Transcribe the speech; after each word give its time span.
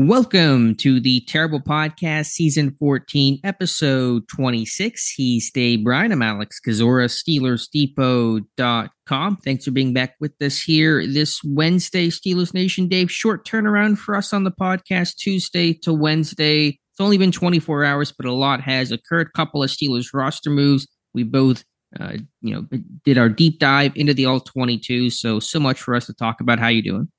Welcome 0.00 0.76
to 0.76 1.00
the 1.00 1.22
Terrible 1.22 1.58
Podcast, 1.58 2.26
Season 2.26 2.70
14, 2.78 3.40
Episode 3.42 4.28
26. 4.28 5.10
He's 5.10 5.50
Dave 5.50 5.82
Bryan. 5.82 6.12
I'm 6.12 6.22
Alex 6.22 6.60
Kozora, 6.64 7.08
SteelersDepot.com. 7.96 9.36
Thanks 9.38 9.64
for 9.64 9.72
being 9.72 9.92
back 9.92 10.14
with 10.20 10.40
us 10.40 10.62
here 10.62 11.04
this 11.04 11.42
Wednesday, 11.42 12.10
Steelers 12.10 12.54
Nation. 12.54 12.86
Dave, 12.86 13.10
short 13.10 13.44
turnaround 13.44 13.98
for 13.98 14.14
us 14.14 14.32
on 14.32 14.44
the 14.44 14.52
podcast, 14.52 15.16
Tuesday 15.16 15.72
to 15.72 15.92
Wednesday. 15.92 16.68
It's 16.68 17.00
only 17.00 17.18
been 17.18 17.32
24 17.32 17.84
hours, 17.84 18.12
but 18.12 18.24
a 18.24 18.32
lot 18.32 18.60
has 18.60 18.92
occurred. 18.92 19.32
Couple 19.32 19.64
of 19.64 19.70
Steelers 19.70 20.14
roster 20.14 20.50
moves. 20.50 20.86
We 21.12 21.24
both, 21.24 21.64
uh, 21.98 22.18
you 22.40 22.54
know, 22.54 22.68
did 23.04 23.18
our 23.18 23.28
deep 23.28 23.58
dive 23.58 23.96
into 23.96 24.14
the 24.14 24.26
All 24.26 24.38
22. 24.38 25.10
So, 25.10 25.40
so 25.40 25.58
much 25.58 25.82
for 25.82 25.96
us 25.96 26.06
to 26.06 26.14
talk 26.14 26.40
about. 26.40 26.60
How 26.60 26.68
you 26.68 26.84
doing? 26.84 27.10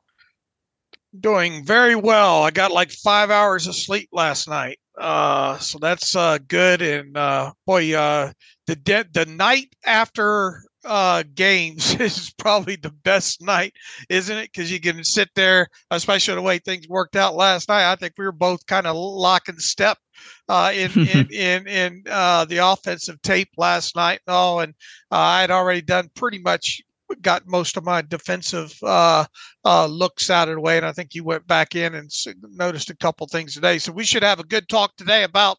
Doing 1.17 1.65
very 1.65 1.95
well. 1.95 2.43
I 2.43 2.51
got 2.51 2.71
like 2.71 2.91
five 2.91 3.31
hours 3.31 3.65
of 3.65 3.75
sleep 3.75 4.09
last 4.11 4.47
night, 4.47 4.77
uh, 4.99 5.57
so 5.57 5.79
that's 5.79 6.15
uh, 6.15 6.37
good. 6.47 6.83
And 6.83 7.17
uh, 7.17 7.53
boy, 7.65 7.95
uh, 7.95 8.31
the 8.67 8.75
de- 8.75 9.07
the 9.11 9.25
night 9.25 9.73
after 9.83 10.61
uh, 10.85 11.23
games 11.33 11.95
is 11.99 12.31
probably 12.37 12.75
the 12.75 12.91
best 12.91 13.41
night, 13.41 13.73
isn't 14.07 14.37
it? 14.37 14.51
Because 14.51 14.71
you 14.71 14.79
can 14.79 15.03
sit 15.03 15.29
there, 15.35 15.67
especially 15.89 16.35
the 16.35 16.43
way 16.43 16.59
things 16.59 16.87
worked 16.87 17.15
out 17.15 17.33
last 17.35 17.69
night. 17.69 17.91
I 17.91 17.95
think 17.95 18.13
we 18.15 18.25
were 18.25 18.31
both 18.31 18.63
kind 18.67 18.85
of 18.85 18.95
locking 18.95 19.57
step 19.57 19.97
uh, 20.47 20.71
in, 20.75 20.91
in 21.07 21.27
in 21.31 21.67
in 21.67 22.03
uh, 22.07 22.45
the 22.45 22.57
offensive 22.57 23.19
tape 23.23 23.49
last 23.57 23.95
night. 23.95 24.19
Oh, 24.27 24.59
and 24.59 24.75
uh, 25.11 25.17
I 25.17 25.41
had 25.41 25.49
already 25.49 25.81
done 25.81 26.11
pretty 26.15 26.37
much 26.39 26.81
got 27.17 27.47
most 27.47 27.77
of 27.77 27.83
my 27.83 28.01
defensive 28.01 28.73
uh, 28.83 29.25
uh, 29.65 29.85
looks 29.85 30.29
out 30.29 30.49
of 30.49 30.55
the 30.55 30.61
way, 30.61 30.77
and 30.77 30.85
I 30.85 30.91
think 30.91 31.13
you 31.13 31.23
went 31.23 31.47
back 31.47 31.75
in 31.75 31.95
and 31.95 32.11
noticed 32.41 32.89
a 32.89 32.97
couple 32.97 33.27
things 33.27 33.53
today. 33.53 33.79
So 33.79 33.91
we 33.91 34.05
should 34.05 34.23
have 34.23 34.39
a 34.39 34.45
good 34.45 34.67
talk 34.69 34.95
today 34.95 35.23
about 35.23 35.57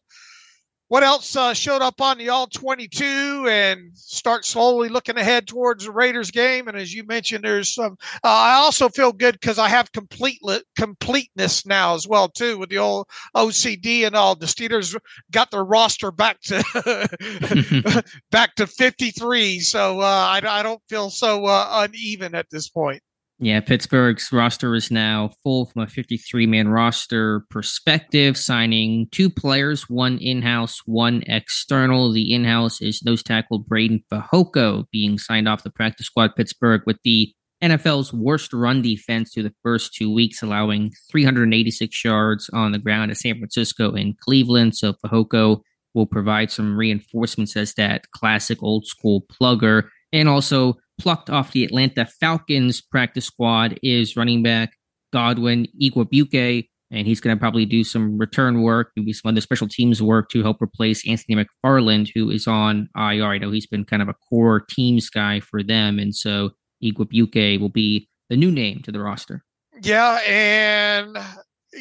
what 0.91 1.03
else 1.03 1.37
uh, 1.37 1.53
showed 1.53 1.81
up 1.81 2.01
on 2.01 2.17
the 2.17 2.27
all 2.27 2.47
22 2.47 3.47
and 3.47 3.91
start 3.95 4.43
slowly 4.43 4.89
looking 4.89 5.15
ahead 5.15 5.47
towards 5.47 5.85
the 5.85 5.91
raiders 5.91 6.31
game? 6.31 6.67
And 6.67 6.75
as 6.75 6.93
you 6.93 7.05
mentioned 7.05 7.45
there's 7.45 7.73
some 7.73 7.93
uh, 8.25 8.27
i 8.27 8.55
also 8.55 8.89
feel 8.89 9.13
good 9.13 9.35
because 9.35 9.57
i 9.57 9.69
have 9.69 9.89
complete 9.93 10.41
completeness 10.75 11.65
now 11.65 11.95
as 11.95 12.09
well 12.09 12.27
too 12.27 12.57
with 12.57 12.69
the 12.69 12.79
old 12.79 13.07
ocd 13.37 14.05
and 14.05 14.17
all. 14.17 14.35
The 14.35 14.47
steelers 14.47 14.93
got 15.31 15.49
their 15.49 15.63
roster 15.63 16.11
back 16.11 16.41
to 16.41 18.03
back 18.31 18.55
to 18.55 18.67
53 18.67 19.61
so 19.61 20.01
uh, 20.01 20.03
I, 20.03 20.41
I, 20.45 20.61
don't 20.61 20.81
feel 20.89 21.09
so 21.09 21.45
uh, 21.45 21.87
uneven 21.87 22.35
at 22.35 22.49
this 22.49 22.67
point 22.67 23.01
yeah, 23.43 23.59
Pittsburgh's 23.59 24.31
roster 24.31 24.75
is 24.75 24.91
now 24.91 25.31
full 25.41 25.65
from 25.65 25.81
a 25.81 25.87
53 25.87 26.45
man 26.45 26.67
roster 26.67 27.43
perspective, 27.49 28.37
signing 28.37 29.07
two 29.11 29.31
players, 29.31 29.89
one 29.89 30.19
in 30.19 30.43
house, 30.43 30.83
one 30.85 31.23
external. 31.25 32.11
The 32.11 32.31
in 32.33 32.45
house 32.45 32.81
is 32.83 33.03
nose 33.03 33.23
tackle 33.23 33.63
Breiden 33.63 34.03
Fehoko 34.11 34.85
being 34.91 35.17
signed 35.17 35.49
off 35.49 35.63
the 35.63 35.71
practice 35.71 36.05
squad. 36.05 36.35
Pittsburgh 36.35 36.83
with 36.85 36.97
the 37.03 37.33
NFL's 37.63 38.13
worst 38.13 38.53
run 38.53 38.83
defense 38.83 39.33
through 39.33 39.43
the 39.43 39.55
first 39.63 39.95
two 39.95 40.13
weeks, 40.13 40.43
allowing 40.43 40.91
386 41.11 42.05
yards 42.05 42.47
on 42.53 42.71
the 42.71 42.79
ground 42.79 43.09
to 43.09 43.15
San 43.15 43.39
Francisco 43.39 43.91
and 43.93 44.15
Cleveland. 44.19 44.75
So 44.75 44.93
Fehoko 44.93 45.61
will 45.95 46.05
provide 46.05 46.51
some 46.51 46.77
reinforcements 46.77 47.57
as 47.57 47.73
that 47.73 48.11
classic 48.11 48.61
old 48.61 48.85
school 48.85 49.25
plugger. 49.31 49.89
And 50.13 50.29
also 50.29 50.75
plucked 51.01 51.31
off 51.31 51.51
the 51.51 51.63
Atlanta 51.63 52.05
Falcons 52.05 52.79
practice 52.79 53.25
squad 53.25 53.79
is 53.81 54.15
running 54.15 54.43
back 54.43 54.77
Godwin 55.11 55.65
Igwebuike, 55.81 56.69
and 56.91 57.07
he's 57.07 57.19
going 57.19 57.35
to 57.35 57.39
probably 57.39 57.65
do 57.65 57.83
some 57.83 58.19
return 58.19 58.61
work, 58.61 58.91
maybe 58.95 59.11
some 59.11 59.29
other 59.29 59.41
special 59.41 59.67
teams 59.67 59.99
work 59.99 60.29
to 60.29 60.43
help 60.43 60.61
replace 60.61 61.07
Anthony 61.07 61.43
McFarland, 61.43 62.11
who 62.13 62.29
is 62.29 62.45
on 62.45 62.87
IR. 62.95 63.25
I 63.25 63.37
know 63.39 63.49
he's 63.49 63.65
been 63.65 63.83
kind 63.83 64.03
of 64.03 64.09
a 64.09 64.13
core 64.29 64.63
teams 64.69 65.09
guy 65.09 65.39
for 65.39 65.63
them, 65.63 65.97
and 65.97 66.15
so 66.15 66.51
Igwebuike 66.83 67.59
will 67.59 67.69
be 67.69 68.07
the 68.29 68.37
new 68.37 68.51
name 68.51 68.81
to 68.83 68.91
the 68.91 69.01
roster. 69.01 69.43
Yeah, 69.81 70.19
and 70.27 71.17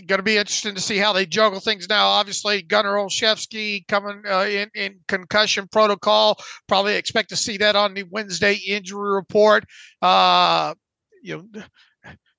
going 0.06 0.18
to 0.18 0.22
be 0.22 0.36
interesting 0.36 0.74
to 0.74 0.80
see 0.80 0.98
how 0.98 1.12
they 1.12 1.26
juggle 1.26 1.60
things 1.60 1.88
now. 1.88 2.06
Obviously, 2.06 2.62
Gunnar 2.62 2.94
Olszewski 2.94 3.86
coming 3.88 4.22
uh, 4.28 4.44
in 4.44 4.70
in 4.74 5.00
concussion 5.08 5.68
protocol. 5.68 6.38
Probably 6.68 6.94
expect 6.94 7.30
to 7.30 7.36
see 7.36 7.56
that 7.58 7.76
on 7.76 7.94
the 7.94 8.04
Wednesday 8.04 8.54
injury 8.54 9.14
report. 9.14 9.64
Uh, 10.00 10.74
you 11.22 11.36
know, 11.54 11.62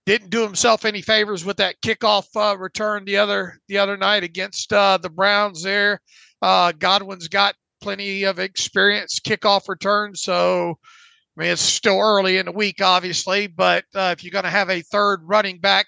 didn't 0.05 0.29
do 0.29 0.41
himself 0.41 0.85
any 0.85 1.01
favors 1.01 1.45
with 1.45 1.57
that 1.57 1.75
kickoff 1.81 2.25
uh, 2.35 2.57
return 2.57 3.05
the 3.05 3.17
other 3.17 3.59
the 3.67 3.77
other 3.77 3.97
night 3.97 4.23
against 4.23 4.71
uh, 4.71 4.97
the 4.97 5.09
Browns. 5.09 5.63
There, 5.63 6.01
uh, 6.41 6.71
Godwin's 6.71 7.27
got 7.27 7.55
plenty 7.81 8.23
of 8.23 8.39
experience 8.39 9.19
kickoff 9.19 9.67
returns, 9.67 10.21
so. 10.21 10.77
I 11.37 11.43
mean, 11.43 11.51
it's 11.53 11.61
still 11.61 11.97
early 11.97 12.39
in 12.39 12.45
the 12.45 12.51
week, 12.51 12.81
obviously, 12.81 13.47
but 13.47 13.85
uh, 13.95 14.13
if 14.15 14.21
you're 14.21 14.33
going 14.33 14.43
to 14.43 14.49
have 14.49 14.69
a 14.69 14.81
third 14.81 15.21
running 15.23 15.59
back 15.59 15.87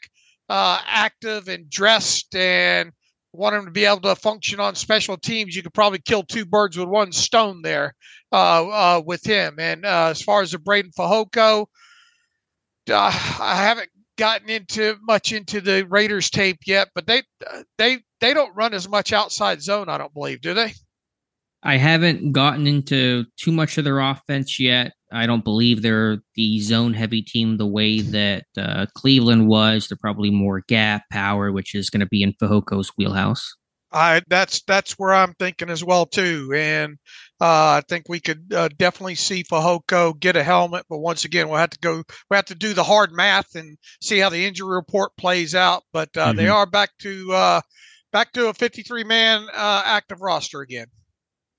uh, 0.50 0.80
active 0.86 1.48
and 1.48 1.70
dressed 1.70 2.36
and 2.36 2.92
want 3.34 3.56
him 3.56 3.66
to 3.66 3.72
be 3.72 3.86
able 3.86 4.02
to 4.02 4.16
function 4.16 4.60
on 4.60 4.76
special 4.76 5.18
teams, 5.18 5.56
you 5.56 5.64
could 5.64 5.74
probably 5.74 6.00
kill 6.00 6.24
two 6.24 6.46
birds 6.46 6.78
with 6.78 6.88
one 6.88 7.12
stone 7.12 7.62
there 7.62 7.96
uh, 8.32 8.68
uh, 8.68 9.02
with 9.06 9.24
him. 9.24 9.56
And 9.60 9.86
uh, 9.86 10.08
as 10.12 10.22
far 10.22 10.42
as 10.42 10.52
the 10.52 10.60
Breiden 10.60 10.94
Fehoko, 10.94 11.66
uh, 12.90 13.38
I 13.42 13.56
haven't 13.56 13.90
gotten 14.18 14.50
into 14.50 14.96
much 15.02 15.32
into 15.32 15.62
the 15.62 15.86
Raiders 15.90 16.30
tape 16.30 16.60
yet, 16.66 16.90
but 16.94 17.08
they 17.08 17.24
they 17.78 18.00
they 18.20 18.34
don't 18.34 18.56
run 18.56 18.74
as 18.74 18.88
much 18.88 19.14
outside 19.14 19.62
zone. 19.62 19.90
I 19.90 19.98
don't 19.98 20.14
believe, 20.14 20.42
do 20.42 20.54
they? 20.54 20.74
I 21.64 21.78
haven't 21.78 22.34
gotten 22.34 22.68
into 22.68 23.26
too 23.38 23.52
much 23.52 23.78
of 23.78 23.86
their 23.86 24.00
offense 24.00 24.60
yet. 24.60 24.94
I 25.14 25.26
don't 25.26 25.44
believe 25.44 25.82
they're 25.82 26.18
the 26.36 26.60
zone 26.60 26.94
heavy 26.94 27.22
team 27.22 27.58
the 27.58 27.68
way 27.68 28.02
that 28.02 28.46
uh, 28.58 28.88
Cleveland 28.96 29.48
was. 29.48 29.88
They're 29.88 29.98
probably 29.98 30.30
more 30.30 30.62
gap 30.68 31.04
power, 31.12 31.52
which 31.52 31.74
is 31.74 31.90
going 31.90 32.02
to 32.02 32.08
be 32.08 32.22
in 32.22 32.34
Fehoko's 32.34 32.92
wheelhouse. 32.98 33.56
I 33.94 34.24
that's 34.28 34.64
that's 34.64 34.94
where 34.94 35.14
I'm 35.14 35.36
thinking 35.36 35.70
as 35.70 35.84
well 35.84 36.08
too, 36.08 36.52
and 36.56 36.98
uh, 37.40 37.78
I 37.78 37.84
think 37.88 38.10
we 38.10 38.20
could 38.20 38.52
uh, 38.52 38.70
definitely 38.76 39.16
see 39.16 39.44
Fehoko 39.44 40.20
get 40.20 40.36
a 40.36 40.44
helmet. 40.44 40.86
But 40.90 40.98
once 40.98 41.26
again, 41.26 41.48
we'll 41.48 41.60
have 41.60 41.70
to 41.70 41.80
go. 41.80 42.04
We 42.30 42.36
have 42.36 42.46
to 42.46 42.56
do 42.56 42.74
the 42.74 42.84
hard 42.84 43.14
math 43.14 43.54
and 43.54 43.78
see 44.02 44.18
how 44.18 44.30
the 44.30 44.46
injury 44.46 44.74
report 44.74 45.12
plays 45.18 45.54
out. 45.54 45.84
But 45.94 46.10
uh, 46.18 46.30
mm-hmm. 46.30 46.38
they 46.38 46.48
are 46.48 46.66
back 46.66 46.90
to 47.02 47.34
uh, 47.34 47.62
back 48.12 48.34
to 48.34 48.48
a 48.48 48.54
53 48.54 49.04
man 49.04 49.48
uh, 49.54 49.84
active 49.86 50.22
roster 50.22 50.62
again. 50.62 50.88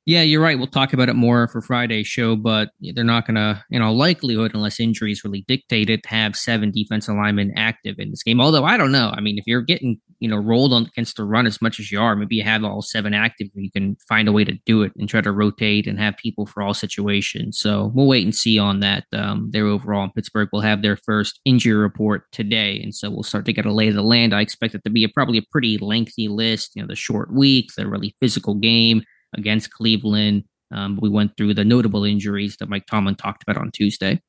Yeah, 0.07 0.21
you're 0.21 0.43
right. 0.43 0.59
We'll 0.59 0.67
talk 0.67 0.93
about 0.93 1.09
it 1.09 1.15
more 1.15 1.49
for 1.49 1.63
Friday's 1.63 2.07
show, 2.07 2.37
but 2.37 2.69
they're 2.79 3.05
not 3.05 3.27
going 3.27 3.37
to, 3.37 3.65
in 3.71 3.81
all 3.81 3.97
likelihood, 3.97 4.51
unless 4.53 4.79
injuries 4.79 5.25
really 5.25 5.47
dictate 5.49 5.89
it, 5.89 6.05
have 6.05 6.37
seven 6.37 6.71
defensive 6.71 7.15
linemen 7.17 7.55
active 7.57 7.99
in 7.99 8.11
this 8.11 8.23
game. 8.23 8.39
Although 8.39 8.65
I 8.65 8.77
don't 8.77 8.93
know. 8.93 9.15
I 9.17 9.23
mean, 9.23 9.39
if 9.39 9.45
you're 9.47 9.63
getting, 9.63 9.99
you 10.19 10.29
know, 10.29 10.37
rolled 10.37 10.75
on 10.75 10.85
against 10.85 11.17
the 11.17 11.25
run 11.25 11.47
as 11.47 11.63
much 11.63 11.81
as 11.81 11.91
you 11.91 11.99
are, 12.03 12.17
maybe 12.17 12.37
you 12.37 12.43
have 12.43 12.65
all 12.65 12.83
seven 12.83 13.15
active. 13.15 13.49
You 13.55 13.71
can 13.71 13.97
find 14.07 14.29
a 14.29 14.33
way 14.33 14.45
to 14.45 14.53
do 14.67 14.83
it 14.83 14.93
and 14.99 15.09
try 15.09 15.23
to 15.23 15.33
rotate 15.33 15.87
and 15.87 15.99
have 15.99 16.19
people 16.19 16.45
for 16.45 16.63
all 16.63 16.75
situations. 16.75 17.59
So 17.59 17.91
we'll 17.95 18.07
wait 18.07 18.25
and 18.25 18.35
see 18.35 18.59
on 18.59 18.81
that. 18.81 19.05
Um, 19.15 19.49
there 19.53 19.67
overall 19.67 20.05
in 20.05 20.11
Pittsburgh 20.11 20.51
will 20.53 20.61
have 20.61 20.83
their 20.83 20.99
first 20.99 21.41
injury 21.47 21.73
report 21.73 22.31
today, 22.31 22.79
and 22.83 22.95
so 22.95 23.09
we'll 23.11 23.23
start 23.23 23.47
to 23.47 23.55
get 23.55 23.65
a 23.65 23.73
lay 23.73 23.89
of 23.89 23.95
the 23.95 24.03
land. 24.03 24.35
I 24.35 24.43
expect 24.43 24.75
it 24.75 24.85
to 24.85 24.91
be 24.91 25.05
a, 25.05 25.09
probably 25.09 25.39
a 25.39 25.45
pretty 25.51 25.79
lengthy 25.79 26.29
list. 26.29 26.73
You 26.75 26.83
know, 26.83 26.89
the 26.89 26.95
short 26.95 27.33
week, 27.33 27.71
the 27.75 27.89
really 27.89 28.15
physical 28.21 28.55
game 28.55 29.03
against 29.35 29.71
Cleveland. 29.71 30.45
Um, 30.71 30.99
we 31.01 31.09
went 31.09 31.37
through 31.37 31.55
the 31.55 31.65
notable 31.65 32.05
injuries 32.05 32.57
that 32.59 32.69
Mike 32.69 32.87
Tomlin 32.87 33.15
talked 33.15 33.43
about 33.43 33.57
on 33.57 33.71
Tuesday. 33.73 34.21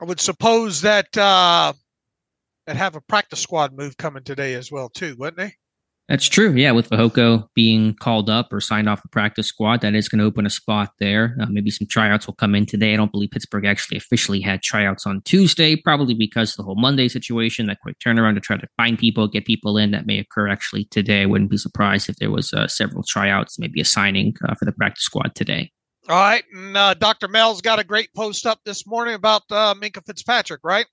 I 0.00 0.04
would 0.04 0.20
suppose 0.20 0.80
that 0.82 1.16
uh, 1.16 1.72
that 2.66 2.76
have 2.76 2.96
a 2.96 3.00
practice 3.00 3.40
squad 3.40 3.76
move 3.76 3.96
coming 3.96 4.24
today 4.24 4.54
as 4.54 4.70
well, 4.70 4.88
too, 4.88 5.16
wouldn't 5.18 5.36
they? 5.36 5.54
That's 6.08 6.28
true. 6.28 6.52
Yeah, 6.52 6.72
with 6.72 6.90
Fehoko 6.90 7.46
being 7.54 7.94
called 7.94 8.28
up 8.28 8.52
or 8.52 8.60
signed 8.60 8.88
off 8.88 9.02
the 9.02 9.08
practice 9.08 9.46
squad, 9.46 9.80
that 9.80 9.94
is 9.94 10.08
going 10.08 10.18
to 10.18 10.24
open 10.24 10.44
a 10.44 10.50
spot 10.50 10.92
there. 10.98 11.36
Uh, 11.40 11.46
maybe 11.48 11.70
some 11.70 11.86
tryouts 11.86 12.26
will 12.26 12.34
come 12.34 12.54
in 12.54 12.66
today. 12.66 12.92
I 12.92 12.96
don't 12.96 13.12
believe 13.12 13.30
Pittsburgh 13.30 13.64
actually 13.64 13.98
officially 13.98 14.40
had 14.40 14.62
tryouts 14.62 15.06
on 15.06 15.22
Tuesday, 15.22 15.76
probably 15.76 16.14
because 16.14 16.54
the 16.54 16.64
whole 16.64 16.74
Monday 16.74 17.08
situation, 17.08 17.66
that 17.66 17.78
quick 17.80 17.98
turnaround 18.00 18.34
to 18.34 18.40
try 18.40 18.56
to 18.56 18.66
find 18.76 18.98
people, 18.98 19.28
get 19.28 19.46
people 19.46 19.78
in, 19.78 19.92
that 19.92 20.06
may 20.06 20.18
occur 20.18 20.48
actually 20.48 20.84
today. 20.86 21.22
I 21.22 21.26
wouldn't 21.26 21.50
be 21.50 21.56
surprised 21.56 22.08
if 22.08 22.16
there 22.16 22.30
was 22.30 22.52
uh, 22.52 22.66
several 22.66 23.04
tryouts, 23.08 23.58
maybe 23.58 23.80
a 23.80 23.84
signing 23.84 24.34
uh, 24.46 24.54
for 24.56 24.64
the 24.64 24.72
practice 24.72 25.04
squad 25.04 25.34
today. 25.36 25.70
All 26.08 26.16
right, 26.16 26.42
and 26.52 26.76
uh, 26.76 26.94
Dr. 26.94 27.28
Mel's 27.28 27.60
got 27.60 27.78
a 27.78 27.84
great 27.84 28.12
post 28.14 28.44
up 28.44 28.58
this 28.64 28.88
morning 28.88 29.14
about 29.14 29.42
uh, 29.52 29.72
Minkah 29.74 30.04
Fitzpatrick, 30.04 30.60
right? 30.64 30.86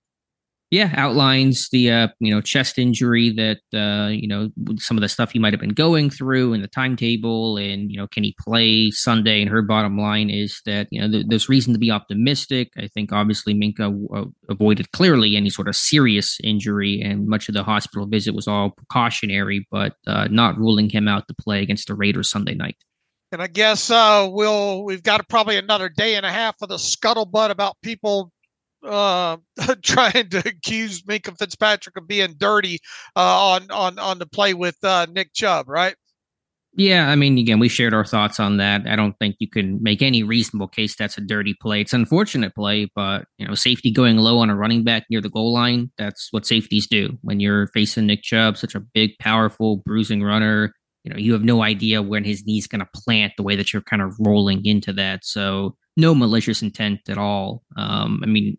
Yeah, 0.71 0.93
outlines 0.95 1.67
the 1.71 1.89
uh, 1.89 2.07
you 2.19 2.33
know 2.33 2.41
chest 2.41 2.77
injury 2.77 3.31
that 3.31 3.59
uh, 3.73 4.09
you 4.09 4.27
know 4.27 4.49
some 4.77 4.97
of 4.97 5.01
the 5.01 5.09
stuff 5.09 5.31
he 5.31 5.39
might 5.39 5.51
have 5.51 5.59
been 5.59 5.69
going 5.69 6.11
through 6.11 6.53
and 6.53 6.63
the 6.63 6.67
timetable, 6.67 7.57
and 7.57 7.89
you 7.89 7.97
know 7.97 8.07
can 8.07 8.23
he 8.23 8.35
play 8.39 8.91
Sunday? 8.91 9.41
And 9.41 9.49
her 9.49 9.63
bottom 9.63 9.97
line 9.97 10.29
is 10.29 10.61
that 10.67 10.87
you 10.91 11.01
know 11.01 11.09
th- 11.09 11.25
there's 11.27 11.49
reason 11.49 11.73
to 11.73 11.79
be 11.79 11.89
optimistic. 11.89 12.69
I 12.77 12.87
think 12.87 13.11
obviously 13.11 13.55
Minkah 13.55 13.89
w- 13.89 14.09
uh, 14.13 14.25
avoided 14.47 14.91
clearly 14.91 15.35
any 15.35 15.49
sort 15.49 15.67
of 15.67 15.75
serious 15.75 16.37
injury, 16.43 17.01
and 17.01 17.27
much 17.27 17.49
of 17.49 17.55
the 17.55 17.63
hospital 17.63 18.05
visit 18.05 18.35
was 18.35 18.47
all 18.47 18.69
precautionary, 18.69 19.67
but 19.71 19.95
uh, 20.05 20.27
not 20.29 20.57
ruling 20.59 20.89
him 20.89 21.07
out 21.07 21.27
to 21.29 21.33
play 21.33 21.63
against 21.63 21.87
the 21.87 21.95
Raiders 21.95 22.29
Sunday 22.29 22.53
night. 22.53 22.77
And 23.31 23.41
I 23.41 23.47
guess 23.47 23.89
uh, 23.89 24.27
we'll 24.31 24.83
we've 24.83 25.03
got 25.03 25.27
probably 25.29 25.57
another 25.57 25.89
day 25.89 26.13
and 26.13 26.27
a 26.27 26.31
half 26.31 26.57
of 26.61 26.69
the 26.69 26.77
scuttlebutt 26.77 27.49
about 27.49 27.75
people 27.81 28.31
uh, 28.83 29.37
trying 29.83 30.29
to 30.29 30.39
accuse 30.39 31.03
Minkah 31.03 31.37
Fitzpatrick 31.37 31.97
of 31.97 32.07
being 32.07 32.35
dirty 32.37 32.79
uh, 33.15 33.53
on 33.53 33.71
on 33.71 33.99
on 33.99 34.19
the 34.19 34.25
play 34.25 34.53
with 34.53 34.77
uh, 34.83 35.07
Nick 35.11 35.33
Chubb, 35.33 35.67
right? 35.67 35.95
Yeah, 36.75 37.09
I 37.09 37.15
mean, 37.15 37.37
again, 37.37 37.59
we 37.59 37.67
shared 37.67 37.95
our 37.95 38.05
thoughts 38.05 38.39
on 38.39 38.57
that. 38.57 38.87
I 38.87 38.95
don't 38.95 39.17
think 39.17 39.37
you 39.39 39.49
can 39.49 39.81
make 39.81 40.01
any 40.01 40.21
reasonable 40.23 40.67
case 40.67 40.95
that's 40.95 41.17
a 41.17 41.21
dirty 41.21 41.55
play. 41.59 41.81
It's 41.81 41.93
an 41.93 42.01
unfortunate 42.01 42.53
play, 42.53 42.89
but 42.95 43.25
you 43.37 43.47
know, 43.47 43.55
safety 43.55 43.91
going 43.91 44.17
low 44.17 44.39
on 44.39 44.51
a 44.51 44.55
running 44.55 44.83
back 44.83 45.05
near 45.09 45.19
the 45.19 45.29
goal 45.29 45.51
line, 45.51 45.91
that's 45.97 46.27
what 46.31 46.45
safeties 46.45 46.87
do. 46.87 47.17
When 47.21 47.39
you're 47.39 47.67
facing 47.67 48.05
Nick 48.05 48.21
Chubb, 48.21 48.55
such 48.55 48.75
a 48.75 48.79
big, 48.79 49.17
powerful, 49.19 49.77
bruising 49.77 50.21
runner, 50.23 50.73
you 51.03 51.11
know, 51.11 51.17
you 51.17 51.33
have 51.33 51.43
no 51.43 51.63
idea 51.63 52.01
when 52.01 52.23
his 52.23 52.45
knee's 52.45 52.67
going 52.67 52.81
to 52.81 52.89
plant 52.93 53.33
the 53.35 53.43
way 53.43 53.55
that 53.55 53.73
you're 53.73 53.81
kind 53.81 54.01
of 54.01 54.15
rolling 54.19 54.65
into 54.65 54.93
that. 54.93 55.25
So, 55.25 55.75
no 55.97 56.13
malicious 56.13 56.61
intent 56.61 57.01
at 57.09 57.17
all. 57.17 57.63
Um, 57.75 58.21
I 58.23 58.27
mean, 58.27 58.57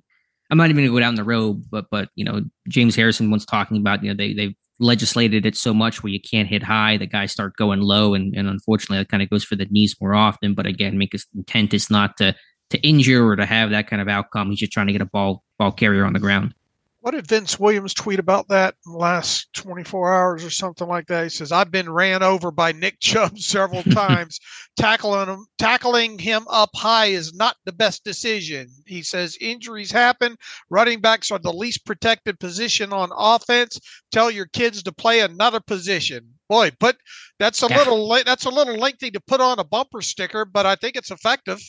I'm 0.51 0.59
not 0.59 0.71
even 0.71 0.77
going 0.77 0.89
to 0.89 0.95
go 0.95 1.01
down 1.01 1.15
the 1.15 1.25
road, 1.25 1.65
but 1.71 1.87
but 1.91 2.09
you 2.15 2.25
know, 2.25 2.43
James 2.69 2.97
Harrison 2.97 3.31
once 3.31 3.45
talking 3.45 3.77
about 3.77 4.03
you 4.03 4.11
know 4.11 4.17
they 4.17 4.33
they've 4.33 4.55
legislated 4.79 5.45
it 5.45 5.57
so 5.57 5.75
much 5.75 6.03
where 6.03 6.13
you 6.13 6.21
can't 6.21 6.49
hit 6.49 6.63
high, 6.63 6.97
the 6.97 7.07
guys 7.07 7.33
start 7.33 7.57
going 7.57 7.81
low, 7.81 8.15
and 8.15 8.35
and 8.35 8.49
unfortunately 8.49 8.99
that 8.99 9.09
kind 9.09 9.23
of 9.23 9.31
goes 9.31 9.45
for 9.45 9.57
the 9.57 9.67
knees 9.71 9.97
more 10.01 10.15
often. 10.15 10.55
But 10.55 10.67
again, 10.67 10.99
Minkah's 10.99 11.27
intent 11.37 11.75
is 11.75 11.91
not 11.91 12.17
to 12.19 12.35
to 12.71 12.79
injure 12.81 13.27
or 13.27 13.37
to 13.37 13.47
have 13.47 13.71
that 13.71 13.89
kind 13.89 14.01
of 14.03 14.09
outcome. 14.09 14.51
He's 14.51 14.61
just 14.61 14.73
trying 14.73 14.87
to 14.87 14.93
get 14.93 15.03
a 15.03 15.07
ball 15.07 15.45
ball 15.59 15.73
carrier 15.73 16.05
on 16.05 16.13
the 16.13 16.21
ground. 16.21 16.55
What 17.03 17.13
did 17.13 17.27
Vince 17.27 17.59
Williams 17.59 17.95
tweet 17.95 18.19
about 18.19 18.49
that 18.49 18.75
in 18.85 18.93
the 18.93 18.99
last 18.99 19.49
24 19.55 20.13
hours 20.13 20.45
or 20.45 20.51
something 20.51 20.87
like 20.87 21.07
that? 21.07 21.23
He 21.23 21.31
says, 21.31 21.51
I've 21.51 21.71
been 21.71 21.89
ran 21.89 22.23
over 22.23 22.51
by 22.51 22.73
Nick 22.73 23.01
Chubb 23.01 23.39
several 23.39 23.83
times. 23.83 24.39
tackling 24.77 25.29
him, 25.29 25.47
tackling 25.59 26.19
him 26.19 26.47
up 26.51 26.71
high 26.75 27.07
is 27.07 27.33
not 27.33 27.57
the 27.65 27.73
best 27.73 28.05
decision. 28.05 28.69
He 28.87 29.03
says 29.03 29.39
injuries 29.41 29.91
happen. 29.91 30.37
Running 30.69 31.01
backs 31.01 31.31
are 31.31 31.39
the 31.39 31.53
least 31.53 31.87
protected 31.87 32.39
position 32.39 32.93
on 32.93 33.11
offense. 33.17 33.81
Tell 34.13 34.31
your 34.31 34.47
kids 34.47 34.83
to 34.83 34.93
play 34.93 35.21
another 35.21 35.61
position. 35.61 36.35
Boy, 36.51 36.71
but 36.81 36.99
that's 37.39 37.63
a 37.63 37.69
yeah. 37.71 37.79
little 37.79 38.09
that's 38.27 38.45
a 38.45 38.51
little 38.51 38.77
lengthy 38.77 39.11
to 39.13 39.21
put 39.21 39.41
on 39.41 39.59
a 39.59 39.65
bumper 39.65 40.03
sticker, 40.03 40.45
but 40.45 40.67
I 40.67 40.75
think 40.75 40.97
it's 40.97 41.11
effective. 41.11 41.61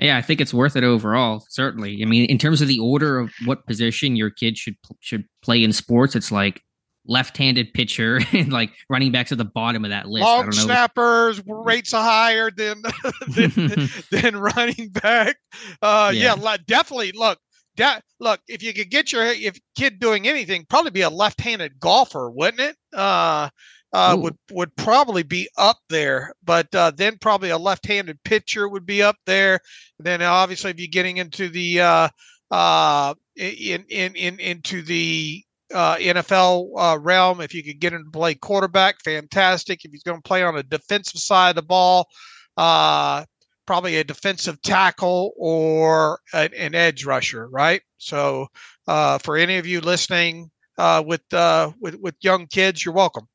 Yeah, 0.00 0.16
I 0.16 0.22
think 0.22 0.40
it's 0.40 0.54
worth 0.54 0.76
it 0.76 0.84
overall. 0.84 1.44
Certainly. 1.48 2.02
I 2.02 2.06
mean, 2.06 2.24
in 2.26 2.38
terms 2.38 2.62
of 2.62 2.68
the 2.68 2.78
order 2.78 3.18
of 3.18 3.32
what 3.44 3.66
position 3.66 4.14
your 4.14 4.30
kid 4.30 4.56
should 4.56 4.76
should 5.00 5.24
play 5.42 5.62
in 5.62 5.72
sports, 5.72 6.14
it's 6.14 6.30
like 6.30 6.62
left-handed 7.08 7.72
pitcher 7.72 8.20
and 8.32 8.52
like 8.52 8.70
running 8.88 9.10
backs 9.10 9.32
at 9.32 9.38
the 9.38 9.44
bottom 9.44 9.84
of 9.84 9.90
that 9.90 10.08
list. 10.08 10.24
Long 10.24 10.52
snappers 10.52 11.42
rates 11.46 11.92
are 11.94 12.04
higher 12.04 12.50
than 12.50 12.82
than, 13.28 13.88
than, 14.10 14.36
running 14.36 14.90
back. 14.90 15.36
Uh, 15.82 16.12
yeah. 16.14 16.36
yeah, 16.38 16.56
definitely. 16.66 17.12
Look, 17.12 17.38
de- 17.76 18.02
look. 18.20 18.40
If 18.46 18.62
you 18.62 18.72
could 18.72 18.90
get 18.90 19.10
your 19.10 19.24
if 19.24 19.58
kid 19.76 19.98
doing 19.98 20.28
anything, 20.28 20.66
probably 20.68 20.92
be 20.92 21.02
a 21.02 21.10
left-handed 21.10 21.80
golfer, 21.80 22.30
wouldn't 22.30 22.60
it? 22.60 22.76
Uh, 22.92 23.48
uh, 23.92 24.16
would 24.18 24.36
would 24.50 24.74
probably 24.76 25.22
be 25.22 25.48
up 25.56 25.78
there, 25.88 26.34
but 26.44 26.72
uh, 26.74 26.90
then 26.94 27.16
probably 27.18 27.50
a 27.50 27.58
left-handed 27.58 28.22
pitcher 28.22 28.68
would 28.68 28.84
be 28.84 29.02
up 29.02 29.16
there. 29.24 29.60
Then 29.98 30.22
obviously, 30.22 30.70
if 30.70 30.78
you're 30.78 30.88
getting 30.88 31.16
into 31.16 31.48
the 31.48 31.80
uh, 31.80 32.08
uh, 32.50 33.14
in, 33.36 33.84
in 33.88 34.14
in 34.14 34.40
into 34.40 34.82
the 34.82 35.42
uh, 35.72 35.96
NFL 35.96 36.70
uh, 36.76 36.98
realm, 36.98 37.40
if 37.40 37.54
you 37.54 37.62
could 37.62 37.80
get 37.80 37.92
him 37.92 38.04
to 38.04 38.10
play 38.10 38.34
quarterback, 38.34 39.00
fantastic. 39.02 39.84
If 39.84 39.92
he's 39.92 40.02
going 40.02 40.18
to 40.18 40.28
play 40.28 40.42
on 40.42 40.56
a 40.56 40.62
defensive 40.62 41.20
side 41.20 41.50
of 41.50 41.56
the 41.56 41.62
ball, 41.62 42.08
uh, 42.56 43.24
probably 43.66 43.96
a 43.96 44.04
defensive 44.04 44.60
tackle 44.62 45.32
or 45.36 46.20
an, 46.32 46.52
an 46.54 46.74
edge 46.74 47.04
rusher, 47.04 47.48
right? 47.48 47.82
So, 47.98 48.48
uh, 48.86 49.18
for 49.18 49.36
any 49.36 49.58
of 49.58 49.66
you 49.66 49.80
listening 49.80 50.50
uh, 50.78 51.02
with 51.06 51.22
uh, 51.32 51.72
with 51.80 51.96
with 51.96 52.14
young 52.20 52.46
kids, 52.46 52.84
you're 52.84 52.94
welcome. 52.94 53.28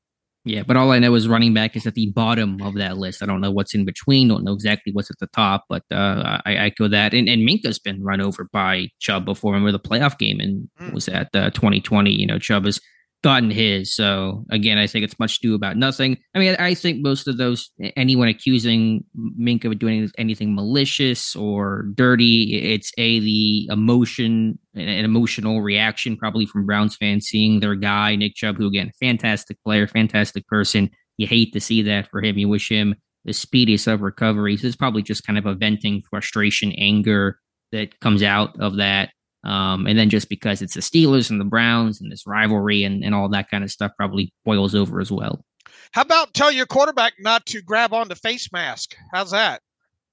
Yeah, 0.45 0.63
but 0.63 0.75
all 0.75 0.91
I 0.91 0.99
know 0.99 1.15
is 1.15 1.27
running 1.27 1.53
back 1.53 1.77
is 1.77 1.87
at 1.87 1.93
the 1.93 2.11
bottom 2.11 2.61
of 2.61 2.73
that 2.75 2.97
list. 2.97 3.23
I 3.23 3.25
don't 3.25 3.39
know 3.39 3.51
what's 3.51 3.73
in 3.73 3.85
between. 3.85 4.27
Don't 4.27 4.43
know 4.43 4.51
exactly 4.51 4.91
what's 4.91 5.09
at 5.09 5.19
the 5.19 5.27
top, 5.27 5.63
but 5.69 5.83
uh, 5.89 6.41
I, 6.45 6.55
echo 6.55 6.89
that. 6.89 7.13
And, 7.13 7.29
and 7.29 7.47
Minkah's 7.47 7.79
been 7.79 8.03
run 8.03 8.19
over 8.19 8.49
by 8.51 8.89
Chubb 8.99 9.23
before. 9.23 9.53
Remember 9.53 9.71
the 9.71 9.79
playoff 9.79 10.17
game 10.17 10.41
and 10.41 10.69
mm. 10.81 10.93
was 10.93 11.07
at 11.07 11.33
uh, 11.33 11.49
2020. 11.51 12.11
You 12.11 12.27
know, 12.27 12.39
Chubb 12.39 12.65
is 12.65 12.81
gotten 13.23 13.49
his. 13.49 13.95
So 13.95 14.45
again, 14.51 14.77
I 14.77 14.85
think 14.85 15.05
it's 15.05 15.17
much 15.17 15.39
due 15.39 15.55
about 15.55 15.77
nothing. 15.77 16.17
I 16.35 16.39
mean, 16.39 16.55
I 16.59 16.73
think 16.73 17.01
most 17.01 17.27
of 17.27 17.37
those 17.37 17.71
anyone 17.95 18.27
accusing 18.27 19.05
Minkah 19.39 19.71
of 19.71 19.79
doing 19.79 20.11
anything 20.17 20.53
malicious 20.53 21.35
or 21.35 21.85
dirty, 21.95 22.61
it's 22.61 22.91
a 22.97 23.19
the 23.19 23.67
emotion, 23.71 24.59
an 24.75 25.05
emotional 25.05 25.61
reaction 25.61 26.17
probably 26.17 26.45
from 26.45 26.65
Browns 26.65 26.97
fans 26.97 27.25
seeing 27.25 27.61
their 27.61 27.75
guy 27.75 28.15
Nick 28.15 28.35
Chubb, 28.35 28.57
who 28.57 28.67
again, 28.67 28.91
fantastic 28.99 29.57
player, 29.63 29.87
fantastic 29.87 30.45
person. 30.47 30.89
You 31.17 31.25
hate 31.25 31.53
to 31.53 31.61
see 31.61 31.81
that 31.83 32.09
for 32.09 32.21
him. 32.21 32.37
You 32.37 32.49
wish 32.49 32.69
him 32.69 32.95
the 33.23 33.31
speediest 33.33 33.87
of 33.87 34.01
recoveries. 34.01 34.65
It's 34.65 34.75
probably 34.75 35.01
just 35.01 35.25
kind 35.25 35.39
of 35.39 35.45
a 35.45 35.55
venting 35.55 36.03
frustration, 36.09 36.73
anger 36.73 37.39
that 37.71 37.99
comes 38.01 38.21
out 38.21 38.59
of 38.59 38.75
that. 38.77 39.11
Um, 39.43 39.87
and 39.87 39.97
then 39.97 40.09
just 40.09 40.29
because 40.29 40.61
it's 40.61 40.75
the 40.75 40.81
Steelers 40.81 41.29
and 41.29 41.39
the 41.39 41.45
Browns 41.45 41.99
and 41.99 42.11
this 42.11 42.25
rivalry 42.25 42.83
and, 42.83 43.03
and 43.03 43.13
all 43.13 43.27
that 43.29 43.49
kind 43.49 43.63
of 43.63 43.71
stuff 43.71 43.91
probably 43.97 44.33
boils 44.45 44.73
over 44.73 45.01
as 45.01 45.11
well. 45.11 45.43
How 45.91 46.01
about 46.01 46.33
tell 46.33 46.51
your 46.51 46.65
quarterback 46.65 47.13
not 47.19 47.45
to 47.47 47.61
grab 47.61 47.93
on 47.93 48.07
the 48.07 48.15
face 48.15 48.51
mask? 48.51 48.95
How's 49.13 49.31
that? 49.31 49.61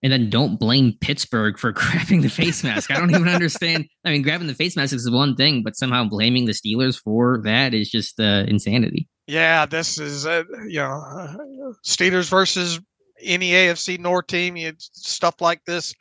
And 0.02 0.12
then 0.12 0.30
don't 0.30 0.58
blame 0.58 0.94
Pittsburgh 1.00 1.58
for 1.58 1.72
grabbing 1.72 2.22
the 2.22 2.28
face 2.28 2.64
mask. 2.64 2.90
I 2.90 2.98
don't 2.98 3.10
even 3.10 3.28
understand. 3.28 3.86
I 4.04 4.10
mean, 4.10 4.22
grabbing 4.22 4.46
the 4.46 4.54
face 4.54 4.76
mask 4.76 4.94
is 4.94 5.10
one 5.10 5.36
thing, 5.36 5.62
but 5.62 5.76
somehow 5.76 6.04
blaming 6.04 6.46
the 6.46 6.52
Steelers 6.52 6.98
for 7.00 7.40
that 7.44 7.74
is 7.74 7.90
just 7.90 8.18
uh, 8.18 8.44
insanity. 8.48 9.08
Yeah, 9.26 9.64
this 9.66 9.98
is 9.98 10.26
uh, 10.26 10.42
you 10.66 10.80
know 10.80 10.90
uh, 10.92 11.36
Steelers 11.86 12.28
versus 12.28 12.80
any 13.22 13.50
AFC 13.50 13.98
North 13.98 14.26
team. 14.26 14.56
You 14.56 14.72
stuff 14.78 15.40
like 15.40 15.64
this 15.66 15.94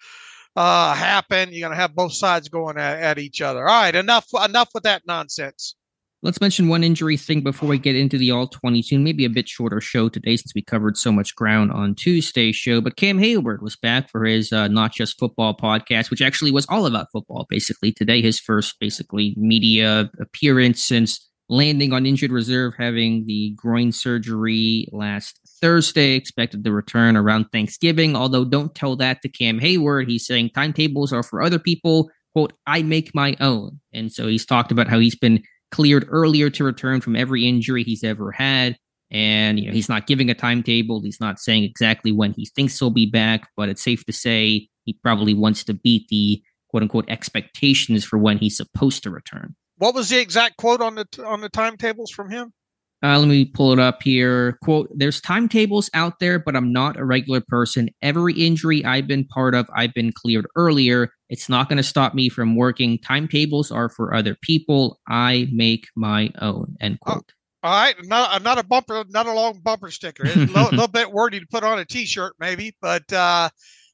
uh, 0.55 0.93
happen. 0.93 1.49
You're 1.51 1.67
going 1.67 1.75
to 1.75 1.81
have 1.81 1.95
both 1.95 2.13
sides 2.13 2.49
going 2.49 2.77
at, 2.77 2.99
at 2.99 3.19
each 3.19 3.41
other. 3.41 3.61
All 3.61 3.81
right, 3.81 3.95
enough 3.95 4.27
enough 4.43 4.69
with 4.73 4.83
that 4.83 5.03
nonsense. 5.05 5.75
Let's 6.21 6.41
mention 6.41 6.67
one 6.67 6.83
injury 6.83 7.15
thing 7.15 7.41
before 7.41 7.69
we 7.69 7.77
get 7.77 7.95
into 7.95 8.17
the 8.17 8.31
all 8.31 8.45
22. 8.45 8.99
Maybe 8.99 9.23
a 9.23 9.29
bit 9.29 9.47
shorter 9.47 9.79
show 9.79 10.09
today 10.09 10.35
since 10.35 10.51
we 10.53 10.61
covered 10.61 10.97
so 10.97 11.13
much 11.13 11.33
ground 11.33 11.71
on 11.71 11.95
Tuesday's 11.95 12.57
show. 12.57 12.81
But 12.81 12.97
Cam 12.97 13.19
Heyward 13.19 13.61
was 13.61 13.77
back 13.77 14.09
for 14.09 14.25
his 14.25 14.51
uh, 14.51 14.67
Not 14.67 14.91
Just 14.91 15.17
Football 15.17 15.55
podcast, 15.55 16.11
which 16.11 16.21
actually 16.21 16.51
was 16.51 16.65
all 16.67 16.85
about 16.85 17.07
football, 17.13 17.45
basically. 17.49 17.93
Today, 17.93 18.21
his 18.21 18.37
first, 18.37 18.81
basically, 18.81 19.33
media 19.37 20.11
appearance 20.19 20.83
since 20.83 21.28
landing 21.49 21.91
on 21.93 22.05
injured 22.05 22.31
reserve, 22.31 22.73
having 22.77 23.25
the 23.25 23.53
groin 23.55 23.91
surgery 23.91 24.87
last 24.91 25.39
Thursday, 25.61 26.13
expected 26.13 26.63
to 26.63 26.71
return 26.71 27.17
around 27.17 27.45
Thanksgiving. 27.51 28.15
Although, 28.15 28.45
don't 28.45 28.73
tell 28.75 28.95
that 28.97 29.21
to 29.23 29.29
Cam 29.29 29.59
Heyward. 29.59 30.07
He's 30.07 30.25
saying 30.25 30.51
timetables 30.53 31.11
are 31.11 31.23
for 31.23 31.41
other 31.41 31.59
people. 31.59 32.09
Quote, 32.33 32.53
I 32.67 32.83
make 32.83 33.15
my 33.15 33.35
own. 33.39 33.79
And 33.93 34.11
so 34.11 34.27
he's 34.27 34.45
talked 34.45 34.71
about 34.71 34.87
how 34.87 34.99
he's 34.99 35.15
been 35.15 35.43
cleared 35.71 36.05
earlier 36.09 36.49
to 36.51 36.63
return 36.63 37.01
from 37.01 37.15
every 37.15 37.47
injury 37.47 37.83
he's 37.83 38.03
ever 38.03 38.31
had. 38.31 38.77
And, 39.11 39.59
you 39.59 39.67
know, 39.67 39.73
he's 39.73 39.89
not 39.89 40.05
giving 40.05 40.29
a 40.29 40.35
timetable. 40.35 41.01
He's 41.01 41.19
not 41.19 41.39
saying 41.39 41.63
exactly 41.63 42.11
when 42.11 42.33
he 42.33 42.45
thinks 42.55 42.77
he'll 42.77 42.91
be 42.91 43.09
back, 43.09 43.49
but 43.57 43.69
it's 43.69 43.83
safe 43.83 44.05
to 44.05 44.13
say 44.13 44.67
he 44.85 44.93
probably 45.01 45.33
wants 45.33 45.63
to 45.63 45.73
beat 45.73 46.07
the 46.09 46.43
quote 46.69 46.83
unquote 46.83 47.09
expectations 47.09 48.05
for 48.05 48.19
when 48.19 48.37
he's 48.37 48.57
supposed 48.57 49.01
to 49.03 49.09
return. 49.09 49.55
What 49.79 49.95
was 49.95 50.09
the 50.09 50.19
exact 50.19 50.57
quote 50.57 50.81
on 50.81 50.95
the 50.95 51.07
on 51.25 51.41
the 51.41 51.49
timetables 51.49 52.11
from 52.11 52.29
him? 52.29 52.53
Uh, 53.01 53.17
let 53.17 53.29
me 53.29 53.45
pull 53.45 53.71
it 53.71 53.79
up 53.79 54.03
here. 54.03 54.57
Quote, 54.61 54.89
there's 54.93 55.21
timetables 55.21 55.89
out 55.93 56.19
there, 56.19 56.37
but 56.37 56.53
I'm 56.53 56.73
not 56.73 56.99
a 56.99 57.05
regular 57.05 57.39
person. 57.39 57.89
Every 58.01 58.33
injury 58.33 58.83
I've 58.83 59.07
been 59.07 59.23
part 59.23 59.55
of, 59.55 59.69
I've 59.73 59.93
been 59.93 60.11
cleared 60.11 60.45
earlier. 60.57 61.09
It's 61.29 61.47
not 61.47 61.69
going 61.69 61.77
to 61.77 61.83
stop 61.83 62.13
me 62.13 62.27
from 62.27 62.57
working. 62.57 62.99
Timetables 62.99 63.71
are 63.71 63.87
for 63.87 64.13
other 64.13 64.35
people. 64.41 64.99
I 65.07 65.47
make 65.53 65.85
my 65.95 66.29
own. 66.41 66.75
End 66.81 66.99
Oh, 67.05 67.13
quote. 67.13 67.31
All 67.63 67.71
right, 67.71 67.95
not 68.03 68.41
not 68.43 68.57
a 68.57 68.63
bumper, 68.63 69.05
not 69.09 69.27
a 69.27 69.33
long 69.33 69.59
bumper 69.61 69.91
sticker. 69.91 70.25
It's 70.25 70.35
a 70.35 70.39
little, 70.39 70.63
little 70.71 70.87
bit 70.87 71.11
wordy 71.11 71.39
to 71.39 71.47
put 71.47 71.63
on 71.63 71.79
a 71.79 71.85
T-shirt, 71.85 72.33
maybe. 72.37 72.75
But 72.81 73.11
uh, 73.13 73.49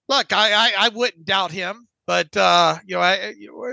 look, 0.09 0.33
I, 0.33 0.51
I 0.53 0.73
I 0.79 0.89
wouldn't 0.89 1.25
doubt 1.25 1.51
him. 1.51 1.87
But 2.07 2.35
uh, 2.37 2.77
you 2.85 2.95
know, 2.95 3.01
I, 3.01 3.15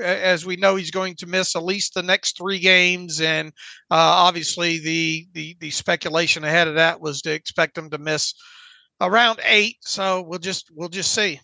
as 0.02 0.46
we 0.46 0.56
know, 0.56 0.76
he's 0.76 0.90
going 0.90 1.16
to 1.16 1.26
miss 1.26 1.54
at 1.54 1.64
least 1.64 1.94
the 1.94 2.02
next 2.02 2.38
three 2.38 2.58
games, 2.58 3.20
and 3.20 3.48
uh, 3.90 3.96
obviously 3.96 4.78
the 4.78 5.26
the 5.32 5.56
the 5.60 5.70
speculation 5.70 6.44
ahead 6.44 6.68
of 6.68 6.76
that 6.76 7.00
was 7.00 7.22
to 7.22 7.32
expect 7.32 7.76
him 7.76 7.90
to 7.90 7.98
miss 7.98 8.34
around 9.00 9.40
eight. 9.44 9.76
So 9.82 10.22
we'll 10.22 10.38
just 10.38 10.70
we'll 10.74 10.88
just 10.88 11.12
see. 11.12 11.40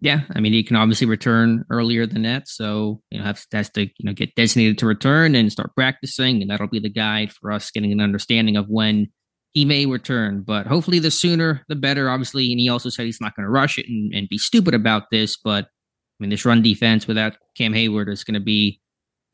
Yeah, 0.00 0.20
I 0.34 0.40
mean, 0.40 0.52
he 0.52 0.62
can 0.62 0.76
obviously 0.76 1.06
return 1.06 1.64
earlier 1.70 2.06
than 2.06 2.22
that, 2.22 2.48
so 2.48 3.00
you 3.10 3.18
know 3.18 3.24
has, 3.24 3.46
has 3.52 3.70
to 3.70 3.82
you 3.82 4.04
know 4.04 4.12
get 4.12 4.34
designated 4.34 4.78
to 4.78 4.86
return 4.86 5.34
and 5.34 5.52
start 5.52 5.74
practicing, 5.74 6.40
and 6.40 6.50
that'll 6.50 6.68
be 6.68 6.80
the 6.80 6.90
guide 6.90 7.32
for 7.32 7.52
us 7.52 7.70
getting 7.70 7.92
an 7.92 8.00
understanding 8.00 8.56
of 8.56 8.66
when 8.68 9.08
he 9.54 9.64
may 9.64 9.86
return. 9.86 10.42
But 10.42 10.66
hopefully, 10.66 10.98
the 10.98 11.10
sooner 11.10 11.64
the 11.68 11.76
better. 11.76 12.10
Obviously, 12.10 12.50
and 12.50 12.60
he 12.60 12.68
also 12.68 12.88
said 12.88 13.06
he's 13.06 13.20
not 13.20 13.36
going 13.36 13.44
to 13.44 13.50
rush 13.50 13.78
it 13.78 13.86
and, 13.88 14.12
and 14.14 14.28
be 14.28 14.38
stupid 14.38 14.74
about 14.74 15.04
this. 15.10 15.36
But 15.36 15.68
mean, 16.24 16.30
this 16.30 16.44
run 16.44 16.62
defense 16.62 17.06
without 17.06 17.36
Cam 17.54 17.72
Heyward 17.72 18.08
is 18.08 18.24
going 18.24 18.34
to 18.34 18.40
be 18.40 18.80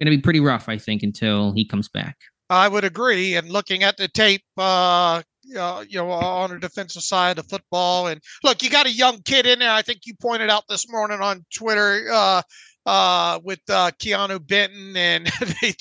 going 0.00 0.10
to 0.10 0.16
be 0.16 0.22
pretty 0.22 0.40
rough, 0.40 0.68
I 0.68 0.78
think, 0.78 1.02
until 1.02 1.52
he 1.52 1.64
comes 1.64 1.88
back. 1.88 2.16
I 2.48 2.68
would 2.68 2.84
agree. 2.84 3.36
And 3.36 3.48
looking 3.50 3.82
at 3.82 3.96
the 3.96 4.08
tape, 4.08 4.42
uh, 4.56 5.22
uh, 5.56 5.84
you 5.88 5.98
know, 5.98 6.10
on 6.10 6.50
the 6.50 6.58
defensive 6.58 7.02
side 7.02 7.38
of 7.38 7.46
football, 7.48 8.08
and 8.08 8.20
look, 8.42 8.62
you 8.62 8.70
got 8.70 8.86
a 8.86 8.90
young 8.90 9.20
kid 9.22 9.46
in 9.46 9.60
there. 9.60 9.70
I 9.70 9.82
think 9.82 10.00
you 10.06 10.14
pointed 10.20 10.50
out 10.50 10.64
this 10.68 10.90
morning 10.90 11.20
on 11.20 11.44
Twitter 11.54 12.06
uh, 12.10 12.42
uh, 12.86 13.38
with 13.44 13.60
uh, 13.68 13.90
Keanu 14.00 14.44
Benton, 14.44 14.96
and 14.96 15.26
they 15.62 15.74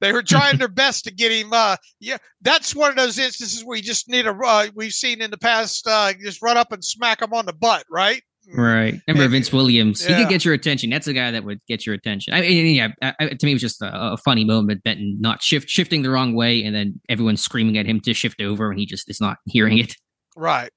they 0.00 0.12
were 0.12 0.22
trying 0.22 0.58
their 0.58 0.68
best 0.68 1.04
to 1.04 1.12
get 1.12 1.32
him. 1.32 1.50
Uh, 1.52 1.76
yeah, 2.00 2.18
that's 2.42 2.76
one 2.76 2.90
of 2.90 2.96
those 2.96 3.18
instances 3.18 3.64
where 3.64 3.76
you 3.76 3.82
just 3.82 4.08
need 4.08 4.26
a. 4.26 4.32
Uh, 4.32 4.68
we've 4.74 4.92
seen 4.92 5.20
in 5.20 5.30
the 5.30 5.38
past, 5.38 5.86
uh, 5.86 6.12
just 6.22 6.42
run 6.42 6.56
up 6.56 6.72
and 6.72 6.84
smack 6.84 7.22
him 7.22 7.32
on 7.32 7.46
the 7.46 7.52
butt, 7.52 7.84
right? 7.90 8.22
Right. 8.54 9.00
Remember 9.06 9.28
Vince 9.28 9.52
Williams? 9.52 10.04
He 10.04 10.14
could 10.14 10.28
get 10.28 10.44
your 10.44 10.54
attention. 10.54 10.90
That's 10.90 11.06
a 11.06 11.12
guy 11.12 11.30
that 11.30 11.44
would 11.44 11.60
get 11.68 11.86
your 11.86 11.94
attention. 11.94 12.34
I 12.34 12.40
mean, 12.40 12.74
yeah. 12.74 12.88
I, 13.00 13.14
I- 13.20 13.28
to 13.28 13.46
me, 13.46 13.52
it 13.52 13.54
was 13.54 13.62
just 13.62 13.80
a, 13.82 14.12
a 14.12 14.16
funny 14.16 14.44
moment. 14.44 14.82
Benton 14.82 15.16
not 15.20 15.42
shift 15.42 15.68
shifting 15.68 16.02
the 16.02 16.10
wrong 16.10 16.34
way, 16.34 16.62
and 16.62 16.74
then 16.74 17.00
everyone 17.08 17.36
screaming 17.36 17.78
at 17.78 17.86
him 17.86 18.00
to 18.00 18.14
shift 18.14 18.40
over, 18.42 18.70
and 18.70 18.78
he 18.78 18.86
just 18.86 19.08
is 19.08 19.20
not 19.20 19.38
hearing 19.46 19.78
it. 19.78 19.94
Right. 20.36 20.70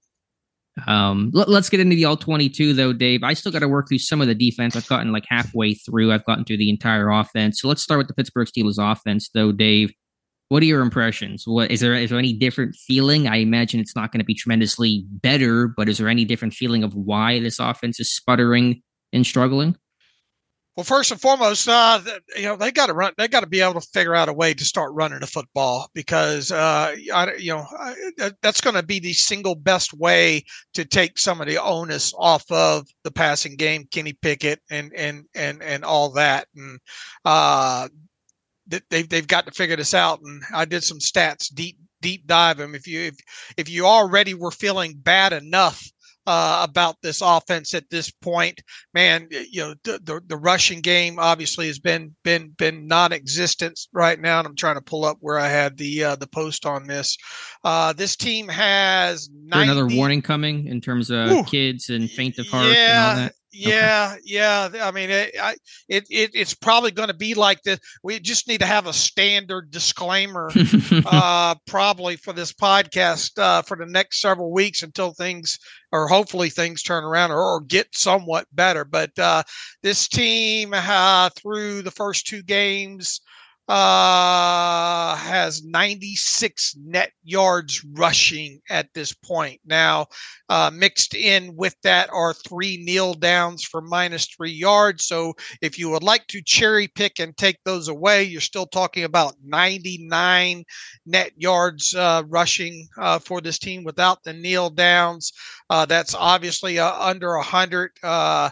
Um, 0.87 1.31
let, 1.33 1.47
us 1.47 1.69
get 1.69 1.79
into 1.79 1.95
the 1.95 2.05
all 2.05 2.17
22 2.17 2.73
though, 2.73 2.91
Dave. 2.91 3.23
I 3.23 3.33
still 3.33 3.51
got 3.51 3.59
to 3.59 3.67
work 3.67 3.87
through 3.87 3.99
some 3.99 4.21
of 4.21 4.27
the 4.27 4.35
defense. 4.35 4.75
I've 4.75 4.87
gotten 4.87 5.11
like 5.11 5.23
halfway 5.29 5.73
through. 5.73 6.11
I've 6.11 6.25
gotten 6.25 6.43
through 6.43 6.57
the 6.57 6.69
entire 6.69 7.09
offense. 7.09 7.61
So 7.61 7.67
let's 7.69 7.81
start 7.81 7.97
with 7.99 8.07
the 8.07 8.13
Pittsburgh 8.13 8.47
Steelers 8.47 8.77
offense 8.79 9.29
though, 9.33 9.51
Dave. 9.51 9.93
What 10.49 10.61
are 10.61 10.67
your 10.67 10.81
impressions? 10.81 11.47
What 11.47 11.71
is 11.71 11.79
there? 11.79 11.95
Is 11.95 12.11
there 12.11 12.19
any 12.19 12.33
different 12.33 12.75
feeling? 12.75 13.27
I 13.27 13.37
imagine 13.37 13.79
it's 13.79 13.95
not 13.95 14.11
going 14.11 14.19
to 14.19 14.25
be 14.25 14.35
tremendously 14.35 15.05
better, 15.09 15.67
but 15.67 15.89
is 15.89 15.97
there 15.97 16.09
any 16.09 16.23
different 16.23 16.53
feeling 16.53 16.83
of 16.83 16.93
why 16.93 17.39
this 17.39 17.59
offense 17.59 17.99
is 17.99 18.11
sputtering 18.11 18.83
and 19.11 19.25
struggling? 19.25 19.75
Well, 20.75 20.83
first 20.83 21.09
and 21.09 21.21
foremost, 21.21 21.69
uh, 21.69 22.01
you 22.35 22.43
know 22.43 22.57
they 22.57 22.69
got 22.69 22.87
to 22.87 22.93
run. 22.93 23.13
They 23.17 23.29
got 23.29 23.39
to 23.39 23.47
be 23.47 23.61
able 23.61 23.79
to 23.79 23.87
figure 23.93 24.13
out 24.13 24.27
a 24.27 24.33
way 24.33 24.53
to 24.53 24.65
start 24.65 24.93
running 24.93 25.21
the 25.21 25.27
football 25.27 25.89
because, 25.93 26.51
uh, 26.51 26.93
I, 27.13 27.33
you 27.35 27.53
know, 27.53 27.65
I, 27.79 28.31
that's 28.41 28.59
going 28.59 28.75
to 28.75 28.83
be 28.83 28.99
the 28.99 29.13
single 29.13 29.55
best 29.55 29.93
way 29.93 30.43
to 30.73 30.83
take 30.83 31.17
some 31.17 31.39
of 31.39 31.47
the 31.47 31.63
onus 31.63 32.13
off 32.19 32.43
of 32.51 32.85
the 33.05 33.11
passing 33.11 33.55
game. 33.55 33.87
Kenny 33.89 34.11
Pickett 34.11 34.59
and 34.69 34.91
and 34.93 35.23
and 35.33 35.63
and 35.63 35.85
all 35.85 36.11
that, 36.11 36.49
and 36.57 36.77
uh, 37.23 37.87
they've 38.67 39.07
they've 39.07 39.27
got 39.27 39.45
to 39.45 39.51
figure 39.51 39.75
this 39.75 39.93
out. 39.93 40.19
And 40.23 40.41
I 40.53 40.65
did 40.65 40.83
some 40.83 40.99
stats 40.99 41.53
deep 41.53 41.77
deep 42.01 42.27
dive 42.27 42.57
them. 42.57 42.75
If 42.75 42.87
you 42.87 43.01
if 43.01 43.15
if 43.57 43.69
you 43.69 43.85
already 43.85 44.33
were 44.33 44.51
feeling 44.51 44.95
bad 44.97 45.33
enough. 45.33 45.83
Uh, 46.27 46.65
about 46.67 46.95
this 47.03 47.21
offense 47.21 47.75
at 47.75 47.87
this 47.91 48.09
point, 48.09 48.59
man, 48.95 49.27
you 49.29 49.61
know 49.61 49.75
the, 49.83 49.99
the 50.03 50.19
the 50.25 50.35
rushing 50.35 50.81
game 50.81 51.19
obviously 51.19 51.67
has 51.67 51.77
been 51.77 52.15
been 52.23 52.49
been 52.57 52.87
non-existent 52.87 53.79
right 53.93 54.19
now, 54.19 54.39
and 54.39 54.47
I'm 54.47 54.55
trying 54.55 54.73
to 54.73 54.81
pull 54.81 55.05
up 55.05 55.17
where 55.19 55.37
I 55.37 55.49
had 55.49 55.77
the 55.77 56.03
uh, 56.03 56.15
the 56.15 56.25
post 56.25 56.65
on 56.65 56.87
this. 56.87 57.15
Uh, 57.63 57.93
this 57.93 58.15
team 58.15 58.47
has 58.47 59.29
90, 59.31 59.71
another 59.71 59.95
warning 59.95 60.23
coming 60.23 60.65
in 60.65 60.81
terms 60.81 61.11
of 61.11 61.29
Ooh. 61.29 61.43
kids 61.43 61.89
and 61.89 62.09
faint 62.09 62.39
of 62.39 62.47
heart 62.47 62.65
and 62.65 62.73
all 62.73 62.73
Yeah, 62.73 63.15
that? 63.15 63.35
Yeah, 63.55 64.15
yeah. 64.23 64.69
I 64.81 64.91
mean, 64.91 65.09
it, 65.09 65.33
I, 65.41 65.55
it, 65.87 66.05
it 66.09 66.31
it's 66.33 66.53
probably 66.53 66.91
going 66.91 67.07
to 67.07 67.15
be 67.15 67.33
like 67.33 67.61
this. 67.63 67.79
We 68.03 68.19
just 68.19 68.47
need 68.47 68.59
to 68.59 68.65
have 68.65 68.85
a 68.85 68.93
standard 68.93 69.71
disclaimer 69.71 70.51
uh, 71.05 71.55
probably 71.65 72.17
for 72.17 72.33
this 72.33 72.51
podcast 72.51 73.39
uh, 73.39 73.61
for 73.61 73.77
the 73.77 73.85
next 73.85 74.19
several 74.19 74.51
weeks 74.51 74.83
until 74.83 75.13
things 75.13 75.57
or 75.91 76.07
hopefully 76.07 76.49
things 76.49 76.83
turn 76.83 77.05
around 77.05 77.31
or, 77.31 77.41
or 77.41 77.61
get 77.61 77.87
somewhat 77.95 78.47
better. 78.51 78.83
But 78.83 79.17
uh, 79.17 79.43
this 79.81 80.07
team 80.07 80.73
uh, 80.73 81.29
through 81.35 81.83
the 81.83 81.91
first 81.91 82.27
two 82.27 82.43
games 82.43 83.21
uh, 83.67 85.15
has 85.15 85.63
96 85.63 86.75
net 86.83 87.11
yards 87.23 87.83
rushing 87.93 88.61
at 88.69 88.93
this 88.93 89.13
point. 89.13 89.59
Now, 89.65 90.07
uh, 90.49 90.69
mixed 90.73 91.15
in 91.15 91.55
with 91.55 91.75
that 91.83 92.09
are 92.11 92.33
three 92.33 92.77
kneel 92.77 93.15
downs 93.15 93.63
for 93.63 93.81
minus 93.81 94.27
three 94.27 94.51
yards. 94.51 95.05
So 95.05 95.33
if 95.61 95.79
you 95.79 95.89
would 95.89 96.03
like 96.03 96.27
to 96.27 96.41
cherry 96.43 96.87
pick 96.87 97.19
and 97.19 97.35
take 97.35 97.57
those 97.65 97.87
away, 97.87 98.23
you're 98.23 98.41
still 98.41 98.67
talking 98.67 99.03
about 99.03 99.35
99 99.43 100.63
net 101.05 101.31
yards 101.35 101.95
uh, 101.95 102.23
rushing 102.27 102.87
uh, 102.99 103.19
for 103.19 103.41
this 103.41 103.57
team 103.57 103.83
without 103.83 104.23
the 104.23 104.33
kneel 104.33 104.69
downs. 104.69 105.33
Uh, 105.69 105.85
that's 105.85 106.13
obviously 106.13 106.77
uh, 106.77 106.93
under 106.99 107.35
100. 107.35 107.91
Uh, 108.03 108.49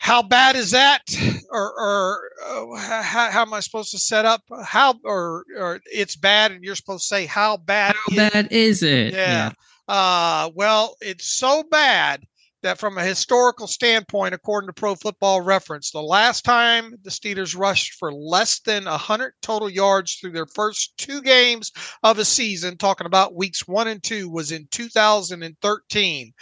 how 0.00 0.22
bad 0.22 0.56
is 0.56 0.70
that, 0.70 1.02
or, 1.50 1.72
or 1.78 2.30
uh, 2.46 2.76
how, 2.76 3.30
how 3.30 3.42
am 3.42 3.52
I 3.52 3.60
supposed 3.60 3.90
to 3.90 3.98
set 3.98 4.24
up? 4.24 4.42
How 4.64 4.94
or 5.04 5.44
or 5.56 5.80
it's 5.84 6.16
bad, 6.16 6.52
and 6.52 6.64
you're 6.64 6.74
supposed 6.74 7.02
to 7.02 7.14
say 7.14 7.26
how 7.26 7.58
bad? 7.58 7.94
How 7.94 8.12
is- 8.12 8.30
bad 8.32 8.48
is 8.50 8.82
it? 8.82 9.12
yeah. 9.12 9.52
Uh, 9.86 10.50
well, 10.54 10.96
it's 11.00 11.26
so 11.26 11.64
bad 11.70 12.24
that 12.62 12.78
from 12.78 12.96
a 12.96 13.04
historical 13.04 13.66
standpoint, 13.66 14.34
according 14.34 14.68
to 14.68 14.72
Pro 14.72 14.94
Football 14.94 15.42
Reference, 15.42 15.90
the 15.90 16.00
last 16.02 16.44
time 16.44 16.94
the 17.02 17.10
Steelers 17.10 17.58
rushed 17.58 17.94
for 17.94 18.12
less 18.12 18.60
than 18.60 18.84
100 18.84 19.34
total 19.42 19.68
yards 19.68 20.14
through 20.14 20.32
their 20.32 20.46
first 20.46 20.96
two 20.96 21.20
games 21.22 21.72
of 22.02 22.18
a 22.18 22.24
season, 22.24 22.76
talking 22.76 23.06
about 23.06 23.34
weeks 23.34 23.66
one 23.66 23.88
and 23.88 24.02
two, 24.02 24.30
was 24.30 24.50
in 24.52 24.66
2013. 24.70 26.32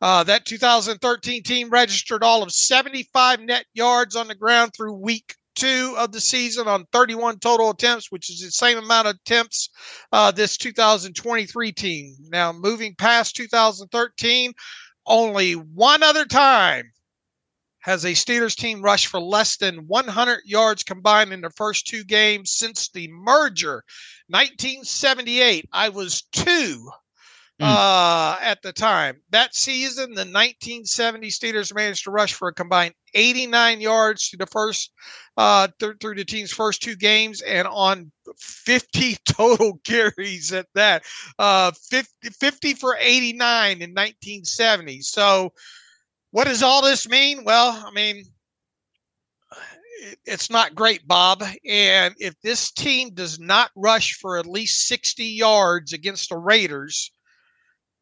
Uh, 0.00 0.22
that 0.24 0.44
2013 0.44 1.42
team 1.42 1.70
registered 1.70 2.22
all 2.22 2.42
of 2.42 2.52
75 2.52 3.40
net 3.40 3.64
yards 3.74 4.14
on 4.14 4.28
the 4.28 4.34
ground 4.34 4.72
through 4.74 4.94
week 4.94 5.34
two 5.56 5.94
of 5.98 6.12
the 6.12 6.20
season 6.20 6.68
on 6.68 6.86
31 6.92 7.40
total 7.40 7.70
attempts, 7.70 8.12
which 8.12 8.30
is 8.30 8.40
the 8.40 8.50
same 8.50 8.78
amount 8.78 9.08
of 9.08 9.16
attempts 9.16 9.70
uh, 10.12 10.30
this 10.30 10.56
2023 10.56 11.72
team. 11.72 12.14
Now, 12.30 12.52
moving 12.52 12.94
past 12.94 13.34
2013, 13.34 14.52
only 15.06 15.54
one 15.54 16.02
other 16.04 16.24
time 16.24 16.92
has 17.80 18.04
a 18.04 18.08
Steelers 18.08 18.54
team 18.54 18.82
rushed 18.82 19.06
for 19.06 19.20
less 19.20 19.56
than 19.56 19.86
100 19.88 20.40
yards 20.44 20.84
combined 20.84 21.32
in 21.32 21.40
the 21.40 21.50
first 21.50 21.86
two 21.86 22.04
games 22.04 22.52
since 22.52 22.88
the 22.90 23.08
merger. 23.10 23.82
1978, 24.28 25.68
I 25.72 25.88
was 25.88 26.22
two 26.32 26.90
Mm. 27.60 27.66
uh, 27.66 28.38
at 28.40 28.62
the 28.62 28.72
time. 28.72 29.20
That 29.30 29.52
season, 29.52 30.10
the 30.10 30.20
1970 30.20 31.28
Steelers 31.28 31.74
managed 31.74 32.04
to 32.04 32.12
rush 32.12 32.34
for 32.34 32.46
a 32.46 32.54
combined 32.54 32.94
89 33.14 33.80
yards 33.80 34.28
through 34.28 34.38
the 34.38 34.46
first 34.46 34.92
uh, 35.36 35.66
th- 35.80 35.96
through 36.00 36.14
the 36.14 36.24
team's 36.24 36.52
first 36.52 36.82
two 36.82 36.94
games, 36.94 37.40
and 37.40 37.66
on 37.66 38.12
50 38.38 39.16
total 39.24 39.80
carries 39.82 40.52
at 40.52 40.66
that. 40.76 41.02
Uh, 41.36 41.72
50, 41.90 42.30
50 42.30 42.74
for 42.74 42.96
89 42.96 43.82
in 43.82 43.90
1970. 43.90 45.00
So, 45.00 45.52
what 46.30 46.44
does 46.44 46.62
all 46.62 46.80
this 46.80 47.08
mean? 47.08 47.42
Well, 47.42 47.82
I 47.84 47.90
mean, 47.90 48.22
it's 50.24 50.48
not 50.48 50.76
great, 50.76 51.08
Bob. 51.08 51.42
And 51.68 52.14
if 52.18 52.40
this 52.40 52.70
team 52.70 53.14
does 53.14 53.40
not 53.40 53.72
rush 53.74 54.14
for 54.14 54.38
at 54.38 54.46
least 54.46 54.86
60 54.86 55.24
yards 55.24 55.92
against 55.92 56.28
the 56.28 56.36
Raiders 56.36 57.10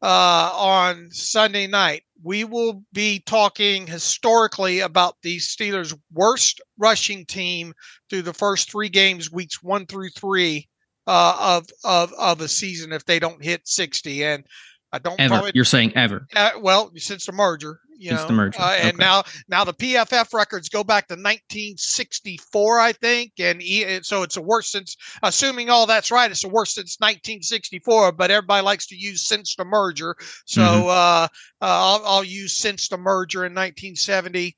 uh, 0.01 0.51
on 0.53 1.09
Sunday 1.11 1.67
night, 1.67 2.03
we 2.23 2.43
will 2.43 2.83
be 2.93 3.19
talking 3.25 3.87
historically 3.87 4.79
about 4.79 5.15
the 5.21 5.37
Steelers' 5.37 5.97
worst 6.11 6.61
rushing 6.77 7.25
team 7.25 7.73
through 8.09 8.23
the 8.23 8.33
first 8.33 8.71
three 8.71 8.89
games, 8.89 9.31
weeks 9.31 9.61
one 9.63 9.85
through 9.85 10.09
three 10.09 10.67
uh, 11.07 11.37
of 11.39 11.67
of 11.83 12.13
of 12.13 12.41
a 12.41 12.47
season 12.47 12.91
if 12.91 13.05
they 13.05 13.19
don't 13.19 13.43
hit 13.43 13.67
60. 13.67 14.23
And 14.23 14.45
I 14.93 14.99
don't 14.99 15.19
ever. 15.19 15.33
probably, 15.35 15.51
You're 15.53 15.65
saying 15.65 15.93
ever. 15.95 16.27
uh, 16.35 16.51
well 16.61 16.91
since 16.95 17.25
the 17.25 17.31
merger. 17.33 17.79
You 17.99 18.09
Since 18.09 18.21
know, 18.21 18.27
the 18.27 18.33
merger, 18.33 18.61
uh, 18.61 18.75
and 18.79 18.87
okay. 18.89 18.97
now 18.97 19.23
now 19.49 19.63
the 19.63 19.73
PFF 19.73 20.31
records 20.31 20.69
go 20.69 20.83
back 20.83 21.07
to 21.07 21.15
1964, 21.15 22.79
I 22.79 22.91
think, 22.93 23.31
and 23.39 23.59
e- 23.59 24.03
so 24.03 24.21
it's 24.21 24.35
the 24.35 24.41
worst 24.43 24.71
since. 24.71 24.95
Assuming 25.23 25.71
all 25.71 25.87
that's 25.87 26.11
right, 26.11 26.29
it's 26.29 26.43
the 26.43 26.47
worst 26.47 26.75
since 26.75 26.97
1964. 26.99 28.11
But 28.11 28.29
everybody 28.29 28.63
likes 28.63 28.85
to 28.87 28.95
use 28.95 29.25
since 29.27 29.55
the 29.55 29.65
merger, 29.65 30.15
so 30.45 30.61
Mhm. 30.61 30.83
uh, 30.85 30.89
uh, 30.89 31.27
I'll, 31.61 32.05
I'll 32.05 32.23
use 32.23 32.53
since 32.55 32.87
the 32.87 32.97
merger 32.97 33.45
in 33.45 33.53
1970 33.55 34.55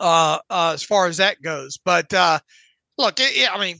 uh, 0.00 0.38
uh, 0.48 0.70
as 0.74 0.82
far 0.82 1.08
as 1.08 1.18
that 1.18 1.42
goes. 1.42 1.76
But 1.84 2.12
uh, 2.14 2.38
look, 2.96 3.20
it, 3.20 3.36
it- 3.36 3.54
I 3.54 3.60
mean, 3.60 3.76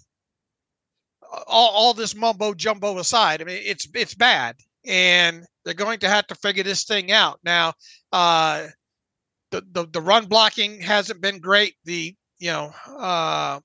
all, 1.47 1.71
all 1.71 1.95
this 1.95 2.15
mumbo 2.15 2.53
jumbo 2.53 2.99
aside, 2.99 3.41
I 3.41 3.45
mean, 3.45 3.61
it's 3.65 3.89
it's 3.95 4.15
bad, 4.15 4.57
and 4.85 5.45
they're 5.67 5.75
going 5.75 5.99
to 5.99 6.09
have 6.09 6.27
to 6.29 6.35
figure 6.37 6.63
this 6.63 6.85
thing 6.85 7.11
out 7.11 7.41
now. 7.45 7.75
Uh, 8.13 8.69
the, 9.51 9.63
the 9.73 9.87
the 9.93 10.01
run 10.01 10.27
blocking 10.27 10.81
hasn't 10.81 11.21
been 11.21 11.41
great. 11.41 11.75
The 11.85 12.15
you 12.39 12.53
know, 12.53 12.73
uh, 12.97 13.61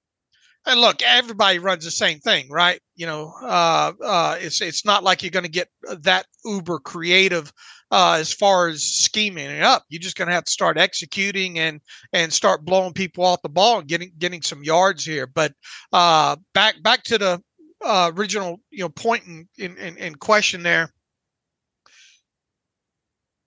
and 0.66 0.82
look, 0.82 1.02
everybody 1.04 1.60
runs 1.60 1.86
the 1.86 1.92
same 1.92 2.20
thing, 2.20 2.50
right? 2.50 2.82
You 2.96 3.06
know, 3.06 3.34
uh, 3.42 3.94
uh, 4.04 4.38
it's 4.40 4.62
it's 4.62 4.84
not 4.84 5.04
like 5.04 5.22
you're 5.22 5.30
going 5.30 5.46
to 5.46 5.52
get 5.52 5.70
that 6.02 6.26
uber 6.44 6.80
creative 6.80 7.54
uh, 7.92 8.18
as 8.20 8.34
far 8.34 8.68
as 8.68 8.84
scheming 8.84 9.50
it 9.50 9.64
up. 9.64 9.84
You're 9.90 10.02
just 10.02 10.18
going 10.18 10.28
to 10.28 10.34
have 10.34 10.46
to 10.46 10.52
start 10.52 10.78
executing 10.78 11.60
and 11.60 11.82
and 12.14 12.34
start 12.34 12.66
blowing 12.66 12.94
people 12.94 13.24
off 13.26 13.44
the 13.44 13.50
ball 13.50 13.80
and 13.80 13.88
getting 13.88 14.12
getting 14.18 14.42
some 14.42 14.64
yards 14.64 15.06
here. 15.06 15.28
But 15.28 15.54
uh, 15.94 16.36
back 16.54 16.82
back 16.82 17.04
to 17.04 17.20
the 17.20 17.44
uh, 17.84 18.12
original 18.16 18.60
you 18.72 18.80
know 18.80 18.90
point 18.90 19.26
in, 19.26 19.48
in, 19.60 19.78
in, 19.78 19.98
in 19.98 20.16
question 20.16 20.64
there. 20.64 20.92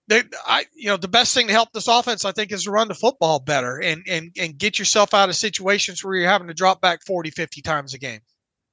They, 0.07 0.23
I, 0.45 0.65
you 0.75 0.87
know, 0.87 0.97
the 0.97 1.07
best 1.07 1.33
thing 1.33 1.47
to 1.47 1.53
help 1.53 1.71
this 1.73 1.87
offense, 1.87 2.25
I 2.25 2.31
think, 2.31 2.51
is 2.51 2.65
to 2.65 2.71
run 2.71 2.87
the 2.87 2.93
football 2.93 3.39
better 3.39 3.81
and 3.81 4.03
and 4.07 4.31
and 4.39 4.57
get 4.57 4.77
yourself 4.77 5.13
out 5.13 5.29
of 5.29 5.35
situations 5.35 6.03
where 6.03 6.15
you're 6.15 6.29
having 6.29 6.47
to 6.47 6.53
drop 6.53 6.79
back 6.79 6.99
40, 7.05 7.31
50 7.31 7.61
times 7.61 7.93
a 7.93 7.97
game. 7.97 8.19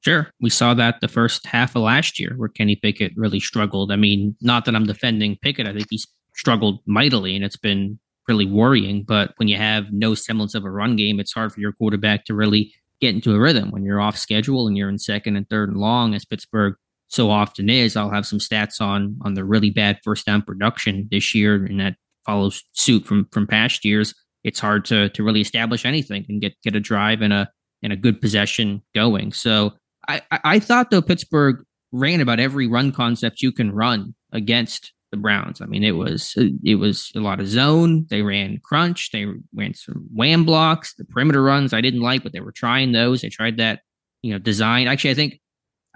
Sure. 0.02 0.30
We 0.40 0.50
saw 0.50 0.74
that 0.74 1.00
the 1.00 1.08
first 1.08 1.46
half 1.46 1.76
of 1.76 1.82
last 1.82 2.18
year 2.18 2.34
where 2.36 2.48
Kenny 2.48 2.76
Pickett 2.76 3.12
really 3.16 3.38
struggled. 3.38 3.92
I 3.92 3.96
mean, 3.96 4.36
not 4.40 4.64
that 4.64 4.74
I'm 4.74 4.86
defending 4.86 5.38
Pickett. 5.40 5.68
I 5.68 5.72
think 5.72 5.86
he's 5.90 6.06
struggled 6.34 6.80
mightily 6.86 7.36
and 7.36 7.44
it's 7.44 7.56
been 7.56 8.00
really 8.28 8.46
worrying. 8.46 9.04
But 9.06 9.32
when 9.36 9.48
you 9.48 9.56
have 9.56 9.92
no 9.92 10.14
semblance 10.14 10.54
of 10.54 10.64
a 10.64 10.70
run 10.70 10.96
game, 10.96 11.20
it's 11.20 11.32
hard 11.32 11.52
for 11.52 11.60
your 11.60 11.72
quarterback 11.72 12.24
to 12.26 12.34
really 12.34 12.74
get 13.00 13.14
into 13.14 13.34
a 13.34 13.38
rhythm. 13.38 13.70
When 13.70 13.84
you're 13.84 14.00
off 14.00 14.16
schedule 14.16 14.66
and 14.66 14.76
you're 14.76 14.88
in 14.88 14.98
second 14.98 15.36
and 15.36 15.48
third 15.48 15.68
and 15.68 15.78
long, 15.78 16.14
as 16.14 16.24
Pittsburgh 16.24 16.74
so 17.12 17.31
often 17.31 17.69
is, 17.69 17.95
I'll 17.95 18.11
have 18.11 18.26
some 18.26 18.38
stats 18.38 18.81
on 18.81 19.19
on 19.21 19.35
the 19.35 19.45
really 19.45 19.71
bad 19.71 20.00
first 20.02 20.25
down 20.25 20.40
production 20.40 21.09
this 21.11 21.35
year, 21.35 21.64
and 21.66 21.78
that 21.78 21.97
follows 22.25 22.62
suit 22.73 23.07
from 23.07 23.28
from 23.33 23.47
past 23.47 23.85
years. 23.85 24.14
It's 24.45 24.59
hard 24.59 24.87
to 24.87 25.11
to 25.11 25.23
really 25.23 25.42
establish 25.42 25.85
anything 25.85 26.25
and 26.28 26.40
get 26.40 26.54
get 26.62 26.75
a 26.75 26.81
drive 26.81 27.21
and 27.21 27.33
a 27.33 27.50
and 27.83 27.92
a 27.92 27.97
good 27.97 28.21
possession 28.21 28.83
going. 28.95 29.33
So 29.33 29.73
I, 30.09 30.23
I 30.31 30.59
thought 30.59 30.90
though 30.90 31.02
Pittsburgh 31.02 31.62
ran 31.92 32.23
about 32.23 32.40
every 32.40 32.66
run 32.66 32.92
concept 32.92 33.42
you 33.42 33.52
can 33.52 33.73
run 33.73 34.14
against 34.33 34.92
the 35.11 35.19
Browns. 35.19 35.61
I 35.61 35.66
mean, 35.66 35.85
it 35.85 35.92
was 35.92 36.35
it 36.64 36.76
was 36.76 37.12
a 37.14 37.21
lot 37.21 37.40
of 37.40 37.47
zone. 37.47 38.07
They 38.09 38.23
ran 38.23 38.59
crunch. 38.64 39.11
They 39.12 39.26
ran 39.54 39.75
some 39.75 40.09
wham 40.14 40.45
blocks. 40.45 40.95
The 40.95 41.04
perimeter 41.04 41.42
runs 41.42 41.75
I 41.75 41.83
didn't 41.83 42.00
like, 42.00 42.23
but 42.23 42.33
they 42.33 42.40
were 42.40 42.52
trying 42.52 42.92
those. 42.92 43.21
They 43.21 43.28
tried 43.28 43.59
that 43.59 43.81
you 44.23 44.33
know 44.33 44.38
design. 44.38 44.88
Actually, 44.88 45.11
I 45.11 45.14
think 45.14 45.40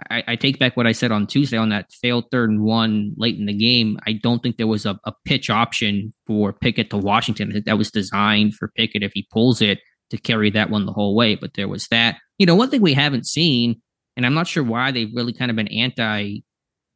I, 0.09 0.23
I 0.27 0.35
take 0.35 0.59
back 0.59 0.77
what 0.77 0.85
I 0.85 0.91
said 0.91 1.11
on 1.11 1.25
Tuesday 1.25 1.57
on 1.57 1.69
that 1.69 1.91
failed 1.91 2.25
third 2.31 2.49
and 2.49 2.63
one 2.63 3.13
late 3.17 3.37
in 3.37 3.47
the 3.47 3.53
game. 3.53 3.97
I 4.05 4.13
don't 4.13 4.43
think 4.43 4.57
there 4.57 4.67
was 4.67 4.85
a, 4.85 4.99
a 5.05 5.13
pitch 5.25 5.49
option 5.49 6.13
for 6.27 6.53
Pickett 6.53 6.91
to 6.91 6.97
Washington. 6.97 7.63
That 7.65 7.77
was 7.77 7.89
designed 7.89 8.55
for 8.55 8.71
Pickett 8.75 9.03
if 9.03 9.11
he 9.13 9.27
pulls 9.31 9.61
it 9.61 9.79
to 10.11 10.17
carry 10.17 10.51
that 10.51 10.69
one 10.69 10.85
the 10.85 10.93
whole 10.93 11.15
way. 11.15 11.35
But 11.35 11.51
there 11.55 11.67
was 11.67 11.87
that. 11.87 12.17
You 12.37 12.45
know, 12.45 12.55
one 12.55 12.69
thing 12.69 12.81
we 12.81 12.93
haven't 12.93 13.25
seen, 13.25 13.81
and 14.15 14.25
I'm 14.25 14.35
not 14.35 14.47
sure 14.47 14.63
why 14.63 14.91
they've 14.91 15.11
really 15.13 15.33
kind 15.33 15.49
of 15.49 15.57
been 15.57 15.67
anti 15.69 16.39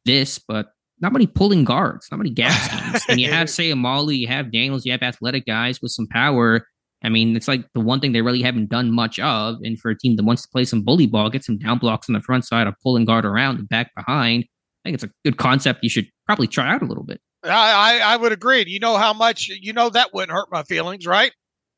this, 0.04 0.38
but 0.38 0.68
not 1.00 1.12
many 1.12 1.26
pulling 1.26 1.64
guards, 1.64 2.06
not 2.10 2.18
many 2.18 2.30
gap 2.30 2.52
schemes. 2.52 3.04
and 3.08 3.20
you 3.20 3.30
have 3.30 3.48
Seumalo, 3.48 4.16
you 4.16 4.28
have 4.28 4.52
Daniels, 4.52 4.86
you 4.86 4.92
have 4.92 5.02
athletic 5.02 5.44
guys 5.44 5.82
with 5.82 5.90
some 5.90 6.06
power. 6.06 6.66
I 7.04 7.08
mean, 7.08 7.36
it's 7.36 7.48
like 7.48 7.64
the 7.74 7.80
one 7.80 8.00
thing 8.00 8.12
they 8.12 8.22
really 8.22 8.42
haven't 8.42 8.68
done 8.68 8.90
much 8.90 9.18
of. 9.18 9.56
And 9.62 9.78
for 9.78 9.90
a 9.90 9.98
team 9.98 10.16
that 10.16 10.24
wants 10.24 10.42
to 10.42 10.48
play 10.48 10.64
some 10.64 10.82
bully 10.82 11.06
ball, 11.06 11.30
get 11.30 11.44
some 11.44 11.58
down 11.58 11.78
blocks 11.78 12.08
on 12.08 12.14
the 12.14 12.20
front 12.20 12.44
side, 12.44 12.66
a 12.66 12.74
pulling 12.82 13.04
guard 13.04 13.24
around 13.24 13.58
and 13.58 13.68
back 13.68 13.94
behind. 13.94 14.44
I 14.44 14.88
think 14.88 14.94
it's 14.94 15.04
a 15.04 15.10
good 15.24 15.36
concept 15.36 15.80
you 15.82 15.90
should 15.90 16.08
probably 16.26 16.46
try 16.46 16.72
out 16.72 16.82
a 16.82 16.86
little 16.86 17.04
bit. 17.04 17.20
I, 17.44 18.00
I 18.02 18.16
would 18.16 18.32
agree. 18.32 18.64
You 18.66 18.78
know 18.78 18.96
how 18.96 19.12
much 19.12 19.48
you 19.48 19.72
know 19.72 19.90
that 19.90 20.14
wouldn't 20.14 20.32
hurt 20.32 20.48
my 20.52 20.62
feelings, 20.62 21.06
right? 21.06 21.32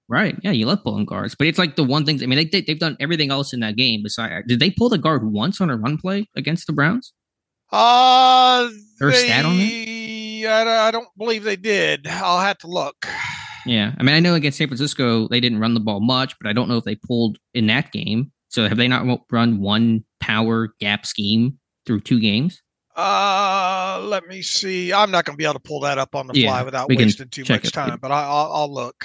Right. 0.08 0.36
Yeah, 0.42 0.50
you 0.50 0.66
love 0.66 0.82
pulling 0.82 1.06
guards. 1.06 1.34
But 1.34 1.46
it's 1.46 1.58
like 1.58 1.76
the 1.76 1.84
one 1.84 2.04
thing, 2.04 2.22
I 2.22 2.26
mean, 2.26 2.36
they, 2.36 2.44
they, 2.44 2.60
they've 2.60 2.78
done 2.78 2.96
everything 3.00 3.30
else 3.30 3.54
in 3.54 3.60
that 3.60 3.76
game. 3.76 4.00
Besides, 4.02 4.44
did 4.46 4.60
they 4.60 4.70
pull 4.70 4.90
the 4.90 4.98
guard 4.98 5.30
once 5.30 5.60
on 5.60 5.70
a 5.70 5.76
run 5.76 5.96
play 5.96 6.28
against 6.36 6.66
the 6.66 6.74
Browns? 6.74 7.14
Uh, 7.72 8.68
they, 9.00 9.12
stat 9.12 9.44
on 9.46 9.56
I, 9.56 10.88
I 10.88 10.90
don't 10.90 11.08
believe 11.16 11.44
they 11.44 11.56
did. 11.56 12.06
I'll 12.06 12.40
have 12.40 12.58
to 12.58 12.66
look. 12.66 13.06
Yeah. 13.66 13.92
I 13.98 14.02
mean, 14.02 14.14
I 14.14 14.20
know 14.20 14.34
against 14.34 14.58
San 14.58 14.68
Francisco, 14.68 15.28
they 15.28 15.40
didn't 15.40 15.58
run 15.60 15.74
the 15.74 15.80
ball 15.80 16.00
much, 16.00 16.34
but 16.40 16.48
I 16.48 16.52
don't 16.52 16.68
know 16.68 16.76
if 16.76 16.84
they 16.84 16.96
pulled 16.96 17.38
in 17.54 17.66
that 17.68 17.92
game. 17.92 18.30
So 18.48 18.68
have 18.68 18.76
they 18.76 18.88
not 18.88 19.20
run 19.30 19.60
one 19.60 20.04
power 20.20 20.74
gap 20.80 21.06
scheme 21.06 21.58
through 21.86 22.00
two 22.00 22.20
games? 22.20 22.62
Uh, 22.96 24.00
let 24.04 24.26
me 24.28 24.42
see. 24.42 24.92
I'm 24.92 25.10
not 25.10 25.24
going 25.24 25.34
to 25.34 25.36
be 25.36 25.44
able 25.44 25.54
to 25.54 25.60
pull 25.60 25.80
that 25.80 25.98
up 25.98 26.14
on 26.14 26.28
the 26.28 26.34
Yeah, 26.38 26.50
fly 26.50 26.62
without 26.62 26.88
wasting 26.88 27.28
too 27.28 27.44
much 27.48 27.64
it. 27.64 27.72
time, 27.72 27.98
but 28.00 28.12
I, 28.12 28.22
I'll, 28.22 28.52
I'll 28.52 28.72
look. 28.72 29.04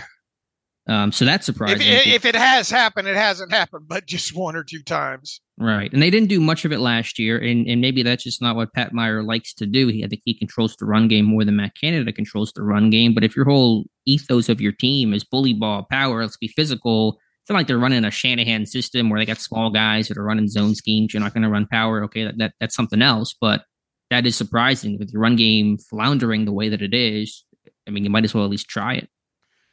Um, 0.87 1.11
so 1.11 1.25
that's 1.25 1.47
If, 1.49 1.55
surprising. 1.55 1.87
if 1.87 2.25
it 2.25 2.35
has 2.35 2.69
happened, 2.69 3.07
it 3.07 3.15
hasn't 3.15 3.51
happened, 3.51 3.85
but 3.87 4.05
just 4.05 4.35
one 4.35 4.55
or 4.55 4.63
two 4.63 4.83
times. 4.83 5.41
Right. 5.59 5.91
And 5.91 6.01
they 6.01 6.09
didn't 6.09 6.29
do 6.29 6.39
much 6.39 6.63
of 6.63 6.71
it 6.71 6.79
last 6.79 7.19
year. 7.19 7.37
And, 7.37 7.67
and 7.67 7.81
maybe 7.81 8.01
that's 8.01 8.23
just 8.23 8.41
not 8.41 8.55
what 8.55 8.73
Pat 8.73 8.93
Meyer 8.93 9.21
likes 9.23 9.53
to 9.55 9.65
do. 9.65 9.87
He, 9.87 10.05
I 10.05 10.07
think 10.07 10.21
he 10.23 10.33
controls 10.33 10.77
the 10.77 10.85
run 10.85 11.09
game 11.09 11.25
more 11.25 11.43
than 11.43 11.57
Matt 11.57 11.75
Canada 11.75 12.13
controls 12.13 12.53
the 12.53 12.63
run 12.63 12.89
game. 12.89 13.13
But 13.13 13.25
if 13.25 13.35
your 13.35 13.43
whole 13.43 13.85
ethos 14.05 14.47
of 14.47 14.61
your 14.61 14.71
team 14.71 15.13
is 15.13 15.25
bully 15.25 15.53
ball, 15.53 15.85
power, 15.91 16.21
let's 16.21 16.37
be 16.37 16.47
physical, 16.47 17.19
it's 17.49 17.49
not 17.49 17.57
like 17.57 17.67
they're 17.67 17.77
running 17.77 18.05
a 18.05 18.11
Shanahan 18.11 18.65
system 18.67 19.09
where 19.09 19.19
they 19.19 19.25
got 19.25 19.39
small 19.39 19.69
guys 19.69 20.07
that 20.07 20.17
are 20.17 20.23
running 20.23 20.47
zone 20.47 20.75
schemes. 20.75 21.13
You're 21.13 21.21
not 21.21 21.33
going 21.33 21.43
to 21.43 21.49
run 21.49 21.67
power. 21.67 22.03
Okay, 22.03 22.23
that, 22.23 22.37
that 22.37 22.53
that's 22.61 22.75
something 22.75 23.01
else. 23.01 23.35
But 23.39 23.63
that 24.11 24.25
is 24.25 24.37
surprising 24.37 24.97
with 24.97 25.11
your 25.11 25.21
run 25.21 25.35
game 25.35 25.77
floundering 25.77 26.45
the 26.45 26.53
way 26.53 26.69
that 26.69 26.81
it 26.81 26.93
is. 26.93 27.43
I 27.85 27.91
mean, 27.91 28.05
you 28.05 28.09
might 28.09 28.23
as 28.23 28.33
well 28.33 28.45
at 28.45 28.49
least 28.49 28.69
try 28.69 28.93
it. 28.93 29.09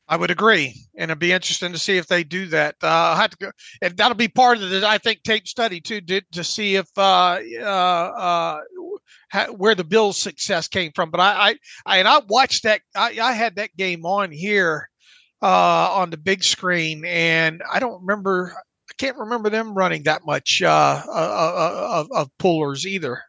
I 0.08 0.16
would 0.16 0.30
agree, 0.30 0.74
and 0.96 1.10
it'd 1.10 1.18
be 1.18 1.32
interesting 1.32 1.72
to 1.72 1.78
see 1.78 1.96
if 1.96 2.06
they 2.06 2.22
do 2.22 2.46
that. 2.46 2.76
Uh, 2.80 2.86
I 2.86 3.16
have 3.16 3.30
to 3.30 3.36
go, 3.36 3.50
and 3.82 3.96
that'll 3.96 4.16
be 4.16 4.28
part 4.28 4.58
of 4.58 4.70
the 4.70 4.86
I 4.86 4.98
think 4.98 5.22
tape 5.24 5.48
study 5.48 5.80
too, 5.80 6.00
to, 6.02 6.20
to 6.32 6.44
see 6.44 6.76
if 6.76 6.86
uh, 6.96 7.40
uh, 7.60 8.60
uh, 9.32 9.46
where 9.56 9.74
the 9.74 9.82
Bills' 9.82 10.16
success 10.16 10.68
came 10.68 10.92
from. 10.94 11.10
But 11.10 11.20
I, 11.20 11.32
I, 11.32 11.54
I 11.86 11.98
and 11.98 12.06
I 12.06 12.20
watched 12.28 12.62
that. 12.62 12.82
I, 12.94 13.18
I 13.20 13.32
had 13.32 13.56
that 13.56 13.76
game 13.76 14.06
on 14.06 14.30
here 14.30 14.88
uh, 15.42 15.90
on 15.92 16.10
the 16.10 16.16
big 16.16 16.44
screen, 16.44 17.04
and 17.04 17.62
I 17.70 17.80
don't 17.80 18.00
remember. 18.00 18.54
I 18.88 18.92
can't 18.98 19.16
remember 19.16 19.50
them 19.50 19.74
running 19.74 20.04
that 20.04 20.22
much 20.24 20.62
uh, 20.62 21.02
uh, 21.04 21.10
uh, 21.10 21.88
of, 22.00 22.08
of 22.12 22.30
pullers 22.38 22.86
either. 22.86 23.22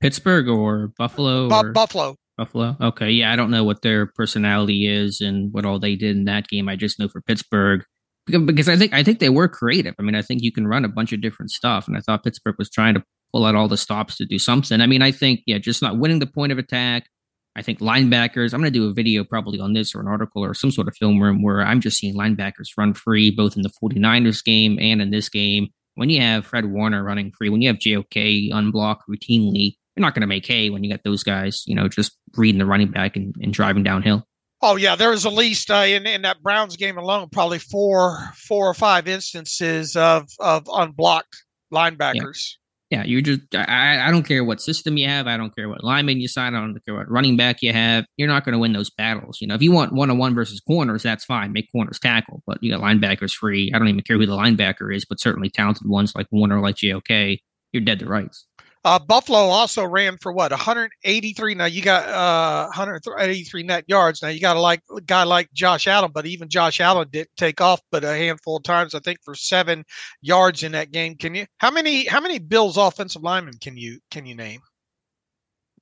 Pittsburgh 0.00 0.48
or 0.48 0.92
Buffalo 0.96 1.48
Bu- 1.48 1.54
or 1.54 1.72
Buffalo. 1.72 2.16
Buffalo. 2.36 2.76
Okay, 2.80 3.10
yeah, 3.10 3.32
I 3.32 3.36
don't 3.36 3.50
know 3.50 3.64
what 3.64 3.82
their 3.82 4.06
personality 4.06 4.86
is 4.86 5.20
and 5.20 5.52
what 5.52 5.64
all 5.64 5.78
they 5.78 5.96
did 5.96 6.16
in 6.16 6.24
that 6.24 6.48
game. 6.48 6.68
I 6.68 6.76
just 6.76 6.98
know 6.98 7.08
for 7.08 7.20
Pittsburgh 7.20 7.84
because, 8.26 8.68
I 8.68 8.76
think 8.76 8.94
I 8.94 9.02
think 9.02 9.18
they 9.18 9.28
were 9.28 9.48
creative. 9.48 9.94
I 9.98 10.02
mean, 10.02 10.14
I 10.14 10.22
think 10.22 10.42
you 10.42 10.50
can 10.50 10.66
run 10.66 10.84
a 10.84 10.88
bunch 10.88 11.12
of 11.12 11.20
different 11.20 11.50
stuff, 11.50 11.86
and 11.86 11.96
I 11.96 12.00
thought 12.00 12.24
Pittsburgh 12.24 12.56
was 12.58 12.70
trying 12.70 12.94
to 12.94 13.04
pull 13.32 13.44
out 13.44 13.54
all 13.54 13.68
the 13.68 13.76
stops 13.76 14.16
to 14.16 14.24
do 14.24 14.38
something. 14.38 14.80
I 14.80 14.86
mean, 14.86 15.02
I 15.02 15.12
think 15.12 15.40
yeah, 15.46 15.58
just 15.58 15.82
not 15.82 15.98
winning 15.98 16.20
the 16.20 16.26
point 16.26 16.52
of 16.52 16.58
attack. 16.58 17.08
I 17.56 17.62
think 17.62 17.78
linebackers. 17.78 18.52
I'm 18.52 18.60
going 18.60 18.72
to 18.72 18.78
do 18.78 18.88
a 18.88 18.92
video 18.92 19.24
probably 19.24 19.60
on 19.60 19.74
this 19.74 19.94
or 19.94 20.00
an 20.00 20.08
article 20.08 20.42
or 20.42 20.54
some 20.54 20.72
sort 20.72 20.88
of 20.88 20.96
film 20.96 21.22
room 21.22 21.42
where 21.42 21.60
I'm 21.60 21.80
just 21.80 21.98
seeing 21.98 22.16
linebackers 22.16 22.70
run 22.76 22.94
free 22.94 23.30
both 23.30 23.56
in 23.56 23.62
the 23.62 23.70
49ers 23.70 24.42
game 24.42 24.78
and 24.80 25.00
in 25.00 25.10
this 25.10 25.28
game. 25.28 25.68
When 25.94 26.10
you 26.10 26.20
have 26.20 26.46
Fred 26.46 26.66
Warner 26.66 27.04
running 27.04 27.30
free, 27.30 27.50
when 27.50 27.62
you 27.62 27.68
have 27.68 27.78
JOK 27.78 28.50
unblocked 28.52 29.04
routinely, 29.08 29.76
you're 29.96 30.02
not 30.02 30.14
going 30.14 30.22
to 30.22 30.26
make 30.26 30.46
hay 30.46 30.70
when 30.70 30.82
you 30.82 30.90
got 30.90 31.04
those 31.04 31.22
guys, 31.22 31.62
you 31.66 31.74
know, 31.74 31.88
just 31.88 32.16
reading 32.36 32.58
the 32.58 32.66
running 32.66 32.90
back 32.90 33.16
and, 33.16 33.34
and 33.40 33.52
driving 33.52 33.82
downhill. 33.82 34.26
Oh 34.62 34.76
yeah, 34.76 34.96
there 34.96 35.10
was 35.10 35.26
at 35.26 35.32
least 35.32 35.70
uh, 35.70 35.84
in 35.86 36.06
in 36.06 36.22
that 36.22 36.42
Browns 36.42 36.76
game 36.76 36.96
alone, 36.96 37.28
probably 37.30 37.58
four 37.58 38.32
four 38.48 38.68
or 38.68 38.74
five 38.74 39.06
instances 39.06 39.94
of 39.94 40.28
of 40.40 40.66
unblocked 40.72 41.36
linebackers. 41.72 42.52
Yeah, 42.90 43.04
you 43.04 43.20
just 43.22 43.40
I, 43.54 44.08
I 44.08 44.10
don't 44.10 44.22
care 44.22 44.44
what 44.44 44.62
system 44.62 44.96
you 44.96 45.06
have, 45.06 45.26
I 45.26 45.36
don't 45.36 45.54
care 45.54 45.68
what 45.68 45.84
lineman 45.84 46.20
you 46.20 46.28
sign, 46.28 46.54
I 46.54 46.60
don't 46.60 46.78
care 46.86 46.94
what 46.94 47.10
running 47.10 47.36
back 47.36 47.60
you 47.60 47.72
have. 47.72 48.06
You're 48.16 48.28
not 48.28 48.44
going 48.44 48.54
to 48.54 48.58
win 48.58 48.72
those 48.72 48.88
battles. 48.88 49.38
You 49.40 49.48
know, 49.48 49.54
if 49.54 49.62
you 49.62 49.72
want 49.72 49.92
one 49.92 50.10
on 50.10 50.16
one 50.16 50.34
versus 50.34 50.60
corners, 50.60 51.02
that's 51.02 51.24
fine. 51.24 51.52
Make 51.52 51.70
corners 51.72 51.98
tackle, 51.98 52.42
but 52.46 52.62
you 52.62 52.70
got 52.70 52.80
linebackers 52.80 53.32
free. 53.32 53.70
I 53.74 53.78
don't 53.78 53.88
even 53.88 54.02
care 54.02 54.16
who 54.16 54.26
the 54.26 54.36
linebacker 54.36 54.94
is, 54.94 55.04
but 55.04 55.20
certainly 55.20 55.50
talented 55.50 55.88
ones 55.88 56.14
like 56.14 56.26
Warner, 56.30 56.60
like 56.60 56.76
JOK, 56.76 57.40
you're 57.72 57.82
dead 57.82 57.98
to 57.98 58.06
rights. 58.06 58.46
Uh, 58.84 58.98
Buffalo 58.98 59.38
also 59.38 59.82
ran 59.82 60.18
for 60.18 60.30
what 60.30 60.50
183. 60.50 61.54
Now 61.54 61.64
you 61.64 61.80
got 61.80 62.06
uh, 62.06 62.66
183 62.66 63.62
net 63.62 63.84
yards. 63.86 64.20
Now 64.20 64.28
you 64.28 64.40
got 64.40 64.56
a 64.56 64.60
like 64.60 64.82
guy 65.06 65.22
like 65.22 65.50
Josh 65.54 65.86
Allen, 65.86 66.10
but 66.12 66.26
even 66.26 66.50
Josh 66.50 66.80
Allen 66.80 67.08
didn't 67.10 67.30
take 67.38 67.62
off, 67.62 67.80
but 67.90 68.04
a 68.04 68.14
handful 68.14 68.58
of 68.58 68.62
times. 68.62 68.94
I 68.94 68.98
think 68.98 69.18
for 69.24 69.34
seven 69.34 69.84
yards 70.20 70.62
in 70.62 70.72
that 70.72 70.92
game. 70.92 71.16
Can 71.16 71.34
you? 71.34 71.46
How 71.58 71.70
many? 71.70 72.04
How 72.04 72.20
many 72.20 72.38
Bills 72.38 72.76
offensive 72.76 73.22
linemen 73.22 73.54
can 73.58 73.78
you 73.78 74.00
can 74.10 74.26
you 74.26 74.34
name? 74.34 74.60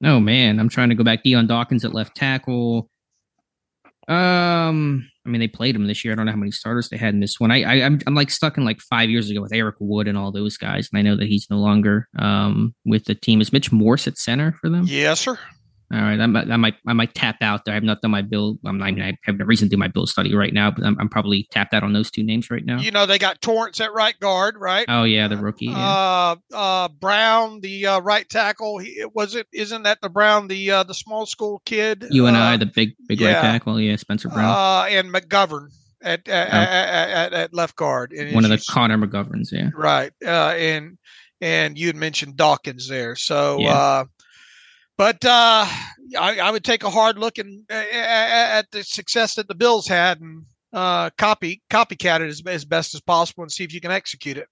Oh 0.05 0.21
man, 0.21 0.61
I'm 0.61 0.69
trying 0.69 0.91
to 0.91 0.95
go 0.95 1.03
back. 1.03 1.25
Dion 1.25 1.49
Dawkins 1.49 1.85
at 1.85 1.95
left 1.95 2.15
tackle. 2.15 2.89
Um, 4.07 5.09
I 5.25 5.29
mean, 5.29 5.41
they 5.41 5.49
played 5.49 5.77
him 5.77 5.87
this 5.87 6.05
year. 6.05 6.13
I 6.13 6.17
don't 6.17 6.27
know 6.27 6.33
how 6.33 6.39
many 6.39 6.51
starters 6.51 6.89
they 6.89 6.97
had 6.97 7.15
in 7.15 7.21
this 7.21 7.39
one. 7.39 7.51
I, 7.51 7.63
I 7.63 7.75
am 7.77 7.95
I'm, 7.95 8.01
I'm 8.09 8.15
like 8.15 8.31
stuck 8.31 8.57
in 8.59 8.65
like 8.65 8.81
five 8.81 9.09
years 9.09 9.31
ago 9.31 9.41
with 9.41 9.53
Eric 9.53 9.77
Wood 9.79 10.09
and 10.09 10.19
all 10.19 10.33
those 10.33 10.57
guys, 10.57 10.89
and 10.93 10.99
I 10.99 11.03
know 11.03 11.17
that 11.17 11.29
he's 11.29 11.49
no 11.51 11.59
longer 11.59 12.09
um 12.19 12.75
with 12.85 13.05
the 13.05 13.15
team. 13.15 13.41
Is 13.41 13.53
Mitch 13.53 13.71
Morse 13.73 14.09
at 14.09 14.19
center 14.19 14.53
for 14.61 14.69
them? 14.69 14.85
Yes, 14.87 15.21
sir. 15.21 15.39
All 15.93 16.01
right, 16.01 16.19
I 16.19 16.27
might, 16.27 16.51
I 16.51 16.57
might, 16.57 16.75
I 16.87 16.93
might 16.95 17.15
tap 17.15 17.37
out 17.43 17.67
there. 17.67 17.75
I've 17.75 17.83
not 17.83 18.01
done 18.01 18.13
my 18.13 18.23
bill. 18.23 18.59
I'm 18.65 18.79
not, 18.79 18.99
I 18.99 19.09
I 19.09 19.19
have 19.25 19.37
no 19.37 19.45
reason 19.45 19.69
to 19.69 19.77
do 19.77 19.79
my 19.79 19.89
bill 19.89 20.07
study 20.07 20.35
right 20.35 20.55
now, 20.55 20.71
but 20.71 20.87
I'm, 20.87 20.97
I'm, 20.99 21.11
probably 21.11 21.47
tapped 21.51 21.75
out 21.75 21.83
on 21.83 21.93
those 21.93 22.11
two 22.11 22.23
names 22.23 22.51
right 22.51 22.65
now. 22.65 22.79
You 22.79 22.91
know, 22.91 23.05
they 23.05 23.19
got 23.19 23.43
Torrence 23.43 23.79
at 23.79 23.93
right 23.93 24.19
guard, 24.19 24.57
right? 24.59 24.87
Oh 24.89 25.05
yeah, 25.05 25.29
the 25.29 25.37
rookie. 25.37 25.67
Yeah. 25.67 25.77
Uh, 25.77 26.37
uh, 26.55 26.89
Brown, 26.89 27.61
the 27.61 27.87
uh, 27.87 28.01
right 28.01 28.27
tackle. 28.27 28.79
He, 28.79 29.05
was 29.13 29.35
it? 29.35 29.47
Isn't 29.53 29.83
that 29.83 30.01
the 30.01 30.09
Brown, 30.09 30.49
the 30.49 30.71
uh, 30.71 30.83
the 30.85 30.95
small 30.95 31.27
school 31.27 31.61
kid? 31.67 32.07
You 32.11 32.25
and 32.25 32.39
I, 32.39 32.57
the 32.57 32.67
big, 32.67 32.95
big 33.07 33.21
yeah. 33.21 33.35
right 33.35 33.43
tackle. 33.43 33.79
Yeah, 33.79 33.97
Spencer 33.97 34.31
Brown. 34.31 34.49
Uh, 34.49 34.87
and 34.89 35.13
McGovern 35.13 35.69
at 36.01 36.27
at, 36.27 36.49
oh. 36.49 36.57
at, 36.57 37.11
at, 37.11 37.33
at, 37.35 37.55
left 37.55 37.77
guard. 37.77 38.13
And 38.13 38.35
One 38.35 38.45
of 38.45 38.51
the 38.51 38.65
Connor 38.71 38.97
McGoverns, 38.97 39.53
yeah. 39.53 39.69
Right. 39.75 40.13
Uh, 40.25 40.55
and 40.57 40.97
and 41.43 41.77
you 41.77 41.89
had 41.89 41.97
mentioned 41.97 42.39
Dawkins 42.39 42.89
there, 42.89 43.15
so. 43.15 43.59
Yeah. 43.61 43.77
Uh, 43.77 44.05
but 44.97 45.25
uh, 45.25 45.67
I, 46.19 46.39
I, 46.43 46.51
would 46.51 46.65
take 46.65 46.85
a 46.85 46.91
hard 46.91 47.19
look 47.19 47.39
in, 47.39 47.65
at 47.71 48.71
the 48.71 48.83
success 48.85 49.35
that 49.37 49.49
the 49.49 49.55
Bills 49.55 49.87
had 49.87 50.21
and 50.21 50.45
uh, 50.73 51.11
copy 51.19 51.63
copycat 51.71 52.21
it 52.21 52.29
as, 52.29 52.43
as 52.47 52.65
best 52.65 52.95
as 52.95 53.01
possible 53.01 53.43
and 53.43 53.53
see 53.53 53.65
if 53.65 53.73
you 53.73 53.81
can 53.81 53.91
execute 53.91 54.37
it. 54.37 54.49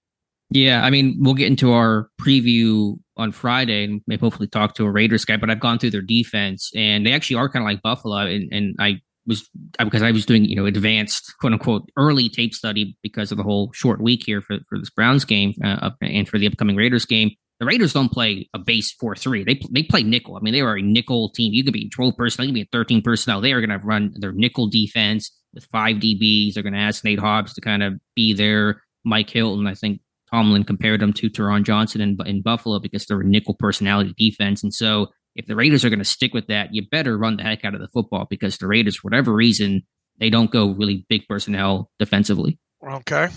Yeah, 0.53 0.83
I 0.83 0.89
mean, 0.89 1.17
we'll 1.19 1.33
get 1.33 1.47
into 1.47 1.71
our 1.71 2.09
preview 2.21 2.97
on 3.15 3.31
Friday 3.31 3.85
and 3.85 4.01
maybe 4.05 4.19
hopefully 4.19 4.47
talk 4.47 4.75
to 4.75 4.85
a 4.85 4.91
Raiders 4.91 5.23
guy. 5.23 5.37
But 5.37 5.49
I've 5.49 5.61
gone 5.61 5.79
through 5.79 5.91
their 5.91 6.01
defense, 6.01 6.69
and 6.75 7.05
they 7.05 7.13
actually 7.13 7.37
are 7.37 7.47
kind 7.47 7.63
of 7.63 7.67
like 7.67 7.81
Buffalo. 7.81 8.17
And, 8.17 8.51
and 8.51 8.75
I 8.77 8.99
was 9.25 9.49
because 9.79 10.01
I 10.01 10.11
was 10.11 10.25
doing 10.25 10.43
you 10.43 10.57
know 10.57 10.65
advanced 10.65 11.33
quote 11.39 11.53
unquote 11.53 11.89
early 11.95 12.27
tape 12.27 12.53
study 12.53 12.97
because 13.01 13.31
of 13.31 13.37
the 13.37 13.43
whole 13.43 13.71
short 13.73 14.01
week 14.01 14.23
here 14.25 14.41
for 14.41 14.57
for 14.67 14.77
this 14.77 14.89
Browns 14.89 15.23
game 15.23 15.53
uh, 15.63 15.91
and 16.01 16.27
for 16.27 16.37
the 16.37 16.47
upcoming 16.47 16.75
Raiders 16.75 17.05
game. 17.05 17.31
The 17.61 17.67
Raiders 17.67 17.93
don't 17.93 18.11
play 18.11 18.49
a 18.55 18.59
base 18.59 18.91
four 18.91 19.15
three. 19.15 19.43
They 19.43 19.61
they 19.69 19.83
play 19.83 20.01
nickel. 20.01 20.35
I 20.35 20.39
mean, 20.39 20.51
they 20.51 20.61
are 20.61 20.77
a 20.77 20.81
nickel 20.81 21.29
team. 21.29 21.53
You 21.53 21.63
could 21.63 21.73
be 21.73 21.91
twelve 21.91 22.17
personnel, 22.17 22.47
you 22.47 22.53
could 22.53 22.55
be 22.55 22.61
a 22.63 22.69
thirteen 22.71 23.03
personnel. 23.03 23.39
They 23.39 23.51
are 23.53 23.63
going 23.63 23.79
to 23.79 23.85
run 23.85 24.15
their 24.17 24.31
nickel 24.31 24.67
defense 24.67 25.31
with 25.53 25.65
five 25.65 25.97
DBs. 25.97 26.55
They're 26.55 26.63
going 26.63 26.73
to 26.73 26.79
ask 26.79 27.03
Nate 27.03 27.19
Hobbs 27.19 27.53
to 27.53 27.61
kind 27.61 27.83
of 27.83 27.99
be 28.15 28.33
their 28.33 28.81
Mike 29.05 29.29
Hilton. 29.29 29.67
I 29.67 29.75
think 29.75 30.01
Tomlin 30.31 30.63
compared 30.63 31.01
them 31.01 31.13
to 31.13 31.29
Taron 31.29 31.63
Johnson 31.63 32.01
in, 32.01 32.17
in 32.25 32.41
Buffalo 32.41 32.79
because 32.79 33.05
they're 33.05 33.21
a 33.21 33.23
nickel 33.23 33.53
personality 33.53 34.15
defense. 34.17 34.63
And 34.63 34.73
so 34.73 35.09
if 35.35 35.45
the 35.45 35.55
Raiders 35.55 35.85
are 35.85 35.89
going 35.89 35.99
to 35.99 36.05
stick 36.05 36.33
with 36.33 36.47
that, 36.47 36.73
you 36.73 36.81
better 36.89 37.15
run 37.15 37.37
the 37.37 37.43
heck 37.43 37.63
out 37.63 37.75
of 37.75 37.79
the 37.79 37.89
football 37.89 38.25
because 38.27 38.57
the 38.57 38.65
Raiders, 38.65 38.95
for 38.95 39.09
whatever 39.09 39.31
reason, 39.31 39.83
they 40.19 40.31
don't 40.31 40.49
go 40.49 40.71
really 40.71 41.05
big 41.09 41.27
personnel 41.27 41.91
defensively. 41.99 42.57
Okay. 42.83 43.27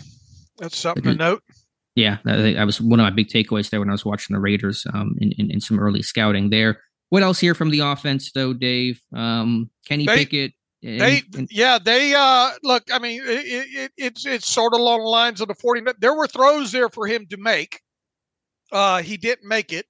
That's 0.56 0.78
something 0.78 1.02
to 1.02 1.14
note 1.14 1.42
yeah, 1.94 2.18
that, 2.24 2.54
that, 2.54 2.64
was 2.64 2.80
one 2.80 3.00
of 3.00 3.04
my 3.04 3.10
big 3.10 3.28
takeaways 3.28 3.70
there 3.70 3.80
when 3.80 3.88
I 3.88 3.92
was 3.92 4.04
watching 4.04 4.34
the 4.34 4.40
Raiders 4.40 4.86
um, 4.92 5.16
in, 5.20 5.32
in, 5.32 5.50
in 5.50 5.60
some 5.60 5.78
early 5.78 6.02
scouting 6.02 6.50
there. 6.50 6.80
What 7.10 7.22
else 7.22 7.38
here 7.38 7.54
from 7.54 7.70
the 7.70 7.80
offense 7.80 8.32
though, 8.32 8.52
Dave? 8.52 9.00
Um, 9.14 9.70
Kenny 9.86 10.06
they, 10.06 10.16
Pickett. 10.16 10.52
And, 10.82 11.00
they 11.00 11.22
and, 11.34 11.48
yeah 11.50 11.78
they 11.82 12.12
uh 12.14 12.50
look 12.62 12.82
I 12.92 12.98
mean 12.98 13.22
it, 13.24 13.26
it, 13.26 13.92
it's 13.96 14.26
it's 14.26 14.46
sort 14.46 14.74
of 14.74 14.80
along 14.80 14.98
the 14.98 15.08
lines 15.08 15.40
of 15.40 15.48
the 15.48 15.54
40 15.54 15.80
there 15.98 16.14
were 16.14 16.26
throws 16.26 16.72
there 16.72 16.90
for 16.90 17.06
him 17.06 17.26
to 17.30 17.38
make 17.38 17.80
uh 18.70 19.00
he 19.00 19.16
didn't 19.16 19.48
make 19.48 19.72
it 19.72 19.86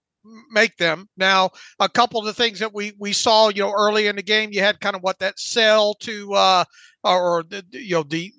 make 0.51 0.77
them. 0.77 1.09
Now, 1.17 1.51
a 1.79 1.89
couple 1.89 2.21
of 2.21 2.27
the 2.27 2.33
things 2.33 2.59
that 2.59 2.75
we 2.75 2.93
we 2.99 3.13
saw, 3.13 3.49
you 3.49 3.63
know, 3.63 3.73
early 3.73 4.07
in 4.07 4.17
the 4.17 4.23
game, 4.23 4.51
you 4.53 4.61
had 4.61 4.81
kind 4.81 4.97
of 4.97 5.03
what 5.03 5.19
that 5.19 5.39
sell 5.39 5.95
to 6.01 6.33
uh 6.35 6.65
or 7.03 7.45
the, 7.49 7.65
you 7.71 7.97
know 7.97 8.03
the, 8.03 8.33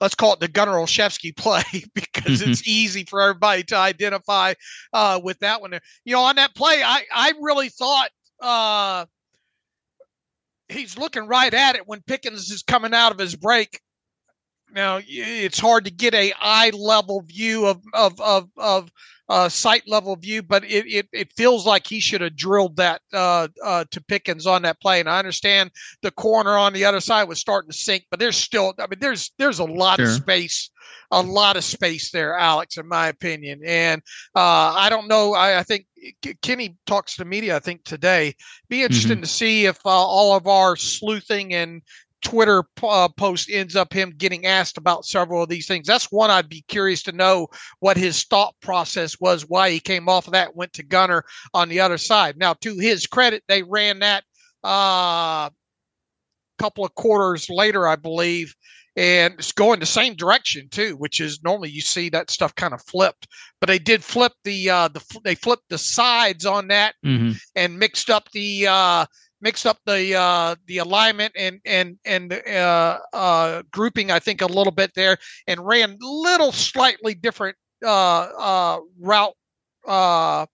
let's 0.00 0.14
call 0.14 0.34
it 0.34 0.40
the 0.40 0.48
Gunnar 0.48 0.72
Olszewski 0.72 1.36
play 1.36 1.62
because 1.94 2.40
mm-hmm. 2.40 2.50
it's 2.50 2.66
easy 2.66 3.04
for 3.04 3.20
everybody 3.20 3.62
to 3.64 3.76
identify 3.76 4.54
uh 4.92 5.20
with 5.22 5.38
that 5.40 5.60
one. 5.60 5.78
You 6.04 6.14
know, 6.14 6.22
on 6.22 6.36
that 6.36 6.54
play, 6.54 6.82
I 6.84 7.02
I 7.12 7.32
really 7.40 7.68
thought 7.68 8.10
uh 8.40 9.06
he's 10.68 10.98
looking 10.98 11.26
right 11.26 11.52
at 11.52 11.76
it 11.76 11.86
when 11.86 12.02
Pickens 12.02 12.50
is 12.50 12.62
coming 12.62 12.94
out 12.94 13.12
of 13.12 13.18
his 13.18 13.36
break 13.36 13.80
now 14.74 14.98
it's 15.06 15.58
hard 15.58 15.84
to 15.84 15.90
get 15.90 16.14
a 16.14 16.32
eye 16.40 16.70
level 16.70 17.22
view 17.22 17.66
of 17.66 17.80
of 17.94 18.20
of, 18.20 18.48
of 18.56 18.90
uh, 19.28 19.48
sight 19.48 19.82
level 19.86 20.16
view, 20.16 20.42
but 20.42 20.64
it, 20.64 20.86
it, 20.86 21.08
it 21.12 21.32
feels 21.32 21.66
like 21.66 21.86
he 21.86 22.00
should 22.00 22.20
have 22.20 22.36
drilled 22.36 22.76
that 22.76 23.00
uh, 23.12 23.48
uh, 23.62 23.84
to 23.90 24.02
Pickens 24.02 24.46
on 24.46 24.62
that 24.62 24.80
play. 24.80 25.00
And 25.00 25.08
I 25.08 25.18
understand 25.18 25.70
the 26.02 26.10
corner 26.10 26.56
on 26.56 26.72
the 26.72 26.84
other 26.84 27.00
side 27.00 27.24
was 27.24 27.40
starting 27.40 27.70
to 27.70 27.76
sink, 27.76 28.04
but 28.10 28.20
there's 28.20 28.36
still, 28.36 28.74
I 28.78 28.86
mean, 28.86 28.98
there's 29.00 29.32
there's 29.38 29.60
a 29.60 29.64
lot 29.64 29.96
sure. 29.96 30.06
of 30.06 30.12
space, 30.12 30.70
a 31.10 31.22
lot 31.22 31.56
of 31.56 31.64
space 31.64 32.10
there, 32.10 32.36
Alex, 32.36 32.76
in 32.76 32.86
my 32.86 33.08
opinion. 33.08 33.60
And 33.64 34.02
uh, 34.34 34.74
I 34.76 34.88
don't 34.90 35.08
know. 35.08 35.32
I, 35.34 35.60
I, 35.60 35.62
think 35.62 35.86
Kenny 36.42 36.76
talks 36.86 37.16
to 37.16 37.24
media. 37.24 37.56
I 37.56 37.60
think 37.60 37.84
today. 37.84 38.34
Be 38.68 38.82
interesting 38.82 39.16
mm-hmm. 39.16 39.22
to 39.22 39.28
see 39.28 39.66
if 39.66 39.78
uh, 39.86 39.88
all 39.88 40.36
of 40.36 40.46
our 40.46 40.76
sleuthing 40.76 41.54
and 41.54 41.80
Twitter 42.24 42.64
uh, 42.82 43.08
post 43.08 43.48
ends 43.50 43.76
up 43.76 43.92
him 43.92 44.12
getting 44.16 44.46
asked 44.46 44.76
about 44.78 45.04
several 45.04 45.42
of 45.42 45.48
these 45.48 45.68
things. 45.68 45.86
That's 45.86 46.10
one 46.10 46.30
I'd 46.30 46.48
be 46.48 46.64
curious 46.66 47.02
to 47.04 47.12
know 47.12 47.48
what 47.78 47.96
his 47.96 48.24
thought 48.24 48.54
process 48.60 49.20
was, 49.20 49.48
why 49.48 49.70
he 49.70 49.78
came 49.78 50.08
off 50.08 50.26
of 50.26 50.32
that, 50.32 50.56
went 50.56 50.72
to 50.72 50.82
Gunnar 50.82 51.24
on 51.52 51.68
the 51.68 51.80
other 51.80 51.98
side. 51.98 52.36
Now, 52.36 52.54
to 52.54 52.78
his 52.78 53.06
credit, 53.06 53.44
they 53.46 53.62
ran 53.62 54.00
that 54.00 54.24
a 54.64 54.66
uh, 54.66 55.50
couple 56.58 56.84
of 56.84 56.94
quarters 56.94 57.50
later, 57.50 57.86
I 57.86 57.96
believe, 57.96 58.54
and 58.96 59.34
it's 59.34 59.52
going 59.52 59.80
the 59.80 59.86
same 59.86 60.14
direction 60.14 60.68
too, 60.70 60.96
which 60.96 61.20
is 61.20 61.42
normally 61.42 61.70
you 61.70 61.82
see 61.82 62.08
that 62.08 62.30
stuff 62.30 62.54
kind 62.54 62.72
of 62.72 62.82
flipped, 62.82 63.28
but 63.60 63.66
they 63.66 63.78
did 63.78 64.02
flip 64.02 64.32
the 64.44 64.70
uh, 64.70 64.88
the 64.88 65.20
they 65.24 65.34
flipped 65.34 65.68
the 65.68 65.78
sides 65.78 66.46
on 66.46 66.68
that 66.68 66.94
mm-hmm. 67.04 67.32
and 67.54 67.78
mixed 67.78 68.08
up 68.08 68.30
the 68.32 68.66
uh, 68.66 69.04
mixed 69.40 69.66
up 69.66 69.78
the 69.86 70.14
uh, 70.14 70.56
the 70.66 70.78
alignment 70.78 71.32
and 71.36 71.60
and 71.64 71.98
and 72.04 72.32
uh, 72.32 72.98
uh, 73.12 73.62
grouping. 73.70 74.10
I 74.10 74.18
think 74.18 74.40
a 74.40 74.46
little 74.46 74.72
bit 74.72 74.92
there, 74.94 75.18
and 75.46 75.64
ran 75.64 75.96
little 76.00 76.52
slightly 76.52 77.14
different 77.14 77.56
uh, 77.84 78.28
uh, 78.38 78.80
route 79.00 79.34
uh, 79.86 80.46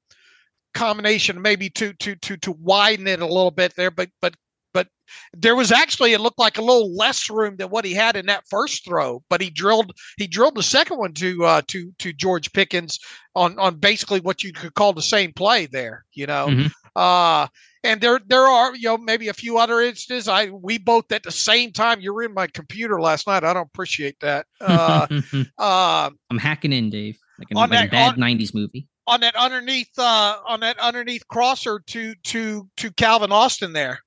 combination, 0.75 1.40
maybe 1.40 1.71
to 1.71 1.93
to 1.95 2.16
to 2.16 2.37
to 2.38 2.53
widen 2.53 3.07
it 3.07 3.23
a 3.23 3.27
little 3.27 3.53
bit 3.53 3.75
there. 3.77 3.90
But 3.90 4.11
but 4.21 4.35
but 4.73 4.88
there 5.33 5.57
was 5.57 5.73
actually 5.73 6.12
it 6.12 6.21
looked 6.21 6.38
like 6.38 6.59
a 6.59 6.62
little 6.62 6.95
less 6.95 7.31
room 7.31 7.57
than 7.57 7.71
what 7.71 7.85
he 7.85 7.95
had 7.95 8.16
in 8.16 8.27
that 8.27 8.45
first 8.51 8.85
throw. 8.85 9.23
But 9.31 9.40
he 9.40 9.51
drilled 9.51 9.93
he 10.16 10.27
drilled 10.27 10.57
the 10.57 10.62
second 10.62 10.99
one 10.99 11.14
to 11.14 11.62
to 11.66 11.93
to 11.99 12.12
George 12.12 12.53
Pickens 12.53 12.99
on 13.35 13.59
on 13.59 13.77
basically 13.77 14.21
what 14.21 14.43
you 14.43 14.53
could 14.53 14.75
call 14.75 14.93
the 14.93 15.03
same 15.03 15.33
play 15.33 15.66
there. 15.66 16.05
You 16.12 16.27
know. 16.27 16.49
Mm-hmm. 16.49 16.66
Uh, 16.96 17.46
and 17.83 18.00
there 18.00 18.20
there 18.26 18.46
are 18.46 18.74
you 18.74 18.88
know 18.88 18.98
maybe 18.98 19.29
a 19.29 19.35
few 19.35 19.59
other 19.59 19.81
instances. 19.81 20.29
I 20.29 20.50
we 20.50 20.79
both 20.79 21.11
at 21.12 21.22
the 21.22 21.33
same 21.33 21.72
time 21.72 22.00
you 22.00 22.12
were 22.12 22.22
in 22.22 22.35
my 22.35 22.46
computer 22.46 23.00
last 23.00 23.26
night. 23.26 23.44
I 23.44 23.53
don't 23.53 23.66
appreciate 23.66 24.18
that. 24.20 24.46
Uh, 24.61 25.07
uh, 25.59 26.11
i'm 26.31 26.38
hacking 26.38 26.72
in 26.72 26.90
dave 26.90 27.18
like, 27.38 27.48
on 27.55 27.70
like 27.70 27.79
that, 27.79 27.87
a 27.87 27.90
bad 27.90 28.09
on, 28.14 28.16
90s 28.16 28.55
movie. 28.55 28.87
On 29.07 29.20
that 29.20 29.35
underneath 29.35 29.98
uh 29.98 30.37
on 30.46 30.61
that 30.61 30.79
underneath 30.79 31.26
crosser 31.29 31.81
to 31.87 32.14
to 32.24 32.68
to 32.76 32.92
calvin 32.92 33.33
austin 33.33 33.72
there. 33.72 34.00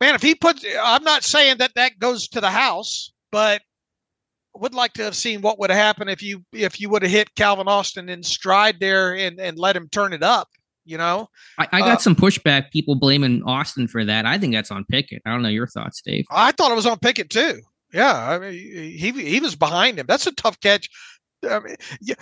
Man 0.00 0.14
if 0.14 0.22
he 0.22 0.34
puts 0.34 0.64
i'm 0.80 1.04
not 1.04 1.24
saying 1.24 1.58
that 1.58 1.74
that 1.74 1.98
goes 1.98 2.28
to 2.28 2.40
the 2.40 2.50
house 2.50 3.12
but 3.32 3.62
would 4.54 4.74
like 4.74 4.92
to 4.94 5.04
have 5.04 5.16
seen 5.16 5.40
what 5.40 5.58
would 5.58 5.70
have 5.70 5.78
happened 5.78 6.10
if 6.10 6.22
you 6.22 6.44
if 6.52 6.80
you 6.80 6.88
would 6.88 7.02
have 7.02 7.10
hit 7.10 7.34
calvin 7.34 7.68
austin 7.68 8.08
in 8.08 8.22
stride 8.22 8.78
there 8.80 9.14
and 9.14 9.40
and 9.40 9.58
let 9.58 9.74
him 9.76 9.88
turn 9.88 10.12
it 10.12 10.22
up 10.22 10.48
you 10.88 10.98
know, 10.98 11.28
I, 11.58 11.68
I 11.72 11.80
got 11.80 11.98
uh, 11.98 11.98
some 11.98 12.16
pushback. 12.16 12.70
People 12.70 12.94
blaming 12.94 13.42
Austin 13.44 13.86
for 13.86 14.04
that. 14.04 14.26
I 14.26 14.38
think 14.38 14.54
that's 14.54 14.70
on 14.70 14.84
Pickett. 14.86 15.22
I 15.26 15.30
don't 15.30 15.42
know 15.42 15.48
your 15.48 15.66
thoughts, 15.66 16.00
Dave. 16.02 16.24
I 16.30 16.52
thought 16.52 16.72
it 16.72 16.76
was 16.76 16.86
on 16.86 16.98
Pickett 16.98 17.30
too. 17.30 17.60
Yeah, 17.92 18.14
I 18.14 18.38
mean, 18.38 18.52
he 18.52 19.12
he 19.12 19.40
was 19.40 19.56
behind 19.56 19.98
him. 19.98 20.06
That's 20.06 20.26
a 20.26 20.32
tough 20.32 20.58
catch. 20.60 20.88
I 21.48 21.60
mean, 21.60 21.76
yeah, 22.00 22.16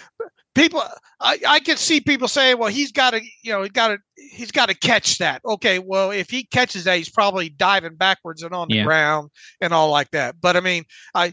people, 0.55 0.83
I, 1.21 1.39
I 1.49 1.61
can 1.61 1.79
see 1.79 2.01
people 2.01 2.29
saying, 2.29 2.59
well, 2.59 2.69
he's 2.69 2.93
got 2.93 3.13
to, 3.13 3.23
you 3.43 3.51
know, 3.51 3.63
he 3.63 3.71
got 3.71 3.89
to, 3.89 3.99
he's 4.15 4.51
got 4.51 4.69
to 4.69 4.75
catch 4.75 5.17
that. 5.19 5.41
Okay, 5.45 5.79
well, 5.79 6.11
if 6.11 6.29
he 6.29 6.45
catches 6.45 6.85
that, 6.85 6.99
he's 6.99 7.09
probably 7.09 7.49
diving 7.49 7.95
backwards 7.95 8.43
and 8.43 8.55
on 8.55 8.69
the 8.69 8.77
yeah. 8.77 8.85
ground 8.85 9.31
and 9.63 9.73
all 9.73 9.91
like 9.91 10.11
that. 10.11 10.37
But 10.41 10.57
I 10.57 10.61
mean, 10.61 10.85
I 11.15 11.33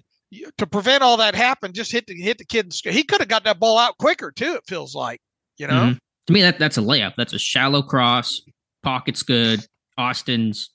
to 0.57 0.65
prevent 0.65 1.03
all 1.03 1.17
that 1.17 1.35
happen, 1.35 1.73
just 1.73 1.91
hit 1.91 2.07
the 2.07 2.15
hit 2.15 2.37
the 2.37 2.45
kid. 2.45 2.73
He 2.85 3.03
could 3.03 3.19
have 3.19 3.27
got 3.27 3.43
that 3.43 3.59
ball 3.59 3.77
out 3.77 3.97
quicker 3.97 4.31
too. 4.31 4.55
It 4.55 4.63
feels 4.67 4.95
like, 4.95 5.19
you 5.57 5.67
know. 5.67 5.73
Mm-hmm. 5.73 5.97
To 6.27 6.33
me, 6.33 6.41
that 6.41 6.59
that's 6.59 6.77
a 6.77 6.81
layup. 6.81 7.13
That's 7.17 7.33
a 7.33 7.39
shallow 7.39 7.81
cross. 7.81 8.41
Pocket's 8.81 9.23
good. 9.23 9.65
Austin's, 9.97 10.69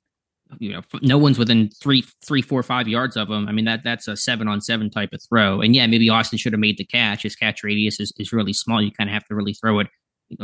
you 0.59 0.73
know, 0.73 0.83
no 1.03 1.19
one's 1.19 1.39
within 1.39 1.71
three, 1.83 2.05
three, 2.25 2.43
four, 2.43 2.63
five 2.63 2.87
yards 2.89 3.17
of 3.17 3.29
him. 3.29 3.49
I 3.49 3.53
mean, 3.53 3.65
that 3.65 3.83
that's 3.85 4.09
a 4.09 4.17
seven 4.17 4.49
on 4.49 4.61
seven 4.61 4.91
type 4.91 5.13
of 5.13 5.21
throw. 5.29 5.61
And 5.61 5.75
yeah, 5.75 5.87
maybe 5.87 6.09
Austin 6.09 6.39
should 6.39 6.53
have 6.53 6.61
made 6.61 6.79
the 6.79 6.85
catch. 6.85 7.23
His 7.23 7.37
catch 7.37 7.65
radius 7.65 8.01
is, 8.01 8.13
is 8.19 8.33
really 8.33 8.53
small. 8.53 8.81
You 8.83 8.93
kind 8.93 9.11
of 9.11 9.15
have 9.15 9.25
to 9.27 9.35
really 9.35 9.55
throw 9.55 9.81
it 9.81 9.89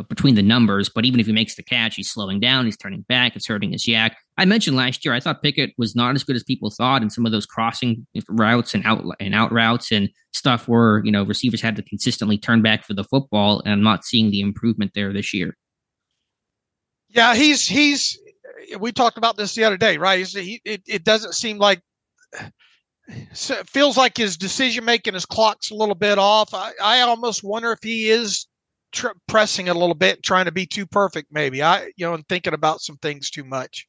between 0.08 0.34
the 0.34 0.42
numbers. 0.42 0.88
But 0.88 1.04
even 1.04 1.20
if 1.20 1.26
he 1.26 1.32
makes 1.32 1.54
the 1.54 1.62
catch, 1.62 1.96
he's 1.96 2.10
slowing 2.10 2.40
down, 2.40 2.64
he's 2.64 2.76
turning 2.76 3.02
back, 3.02 3.36
it's 3.36 3.46
hurting 3.46 3.72
his 3.72 3.86
YAC. 3.86 4.12
I 4.36 4.44
mentioned 4.44 4.76
last 4.76 5.04
year, 5.04 5.14
I 5.14 5.20
thought 5.20 5.42
Pickett 5.42 5.72
was 5.78 5.94
not 5.94 6.14
as 6.14 6.24
good 6.24 6.36
as 6.36 6.42
people 6.42 6.70
thought 6.70 7.02
in 7.02 7.10
some 7.10 7.26
of 7.26 7.32
those 7.32 7.46
crossing 7.46 8.06
routes 8.28 8.74
and 8.74 8.84
out 8.84 9.04
and 9.20 9.34
out 9.34 9.52
routes 9.52 9.92
and 9.92 10.08
stuff 10.32 10.66
where 10.68 11.04
you 11.04 11.12
know 11.12 11.24
receivers 11.24 11.60
had 11.60 11.76
to 11.76 11.82
consistently 11.82 12.38
turn 12.38 12.62
back 12.62 12.84
for 12.84 12.94
the 12.94 13.04
football. 13.04 13.60
And 13.64 13.72
I'm 13.72 13.82
not 13.82 14.04
seeing 14.04 14.30
the 14.30 14.40
improvement 14.40 14.92
there 14.94 15.12
this 15.12 15.32
year. 15.32 15.56
Yeah, 17.08 17.34
he's 17.34 17.66
he's. 17.66 18.18
We 18.78 18.92
talked 18.92 19.18
about 19.18 19.36
this 19.36 19.54
the 19.54 19.64
other 19.64 19.76
day, 19.76 19.98
right? 19.98 20.26
He, 20.26 20.60
it 20.64 20.82
it 20.86 21.04
doesn't 21.04 21.34
seem 21.34 21.58
like 21.58 21.80
feels 23.34 23.96
like 23.96 24.16
his 24.16 24.36
decision 24.36 24.84
making, 24.84 25.14
his 25.14 25.26
clock's 25.26 25.70
a 25.70 25.74
little 25.74 25.94
bit 25.94 26.18
off. 26.18 26.54
I, 26.54 26.72
I 26.82 27.00
almost 27.02 27.44
wonder 27.44 27.72
if 27.72 27.80
he 27.82 28.08
is 28.08 28.46
tr- 28.94 29.08
pressing 29.28 29.68
a 29.68 29.74
little 29.74 29.94
bit, 29.94 30.22
trying 30.22 30.46
to 30.46 30.52
be 30.52 30.66
too 30.66 30.86
perfect, 30.86 31.28
maybe. 31.30 31.62
I, 31.62 31.90
you 31.96 32.06
know, 32.06 32.14
and 32.14 32.26
thinking 32.28 32.54
about 32.54 32.80
some 32.80 32.96
things 32.96 33.30
too 33.30 33.44
much. 33.44 33.86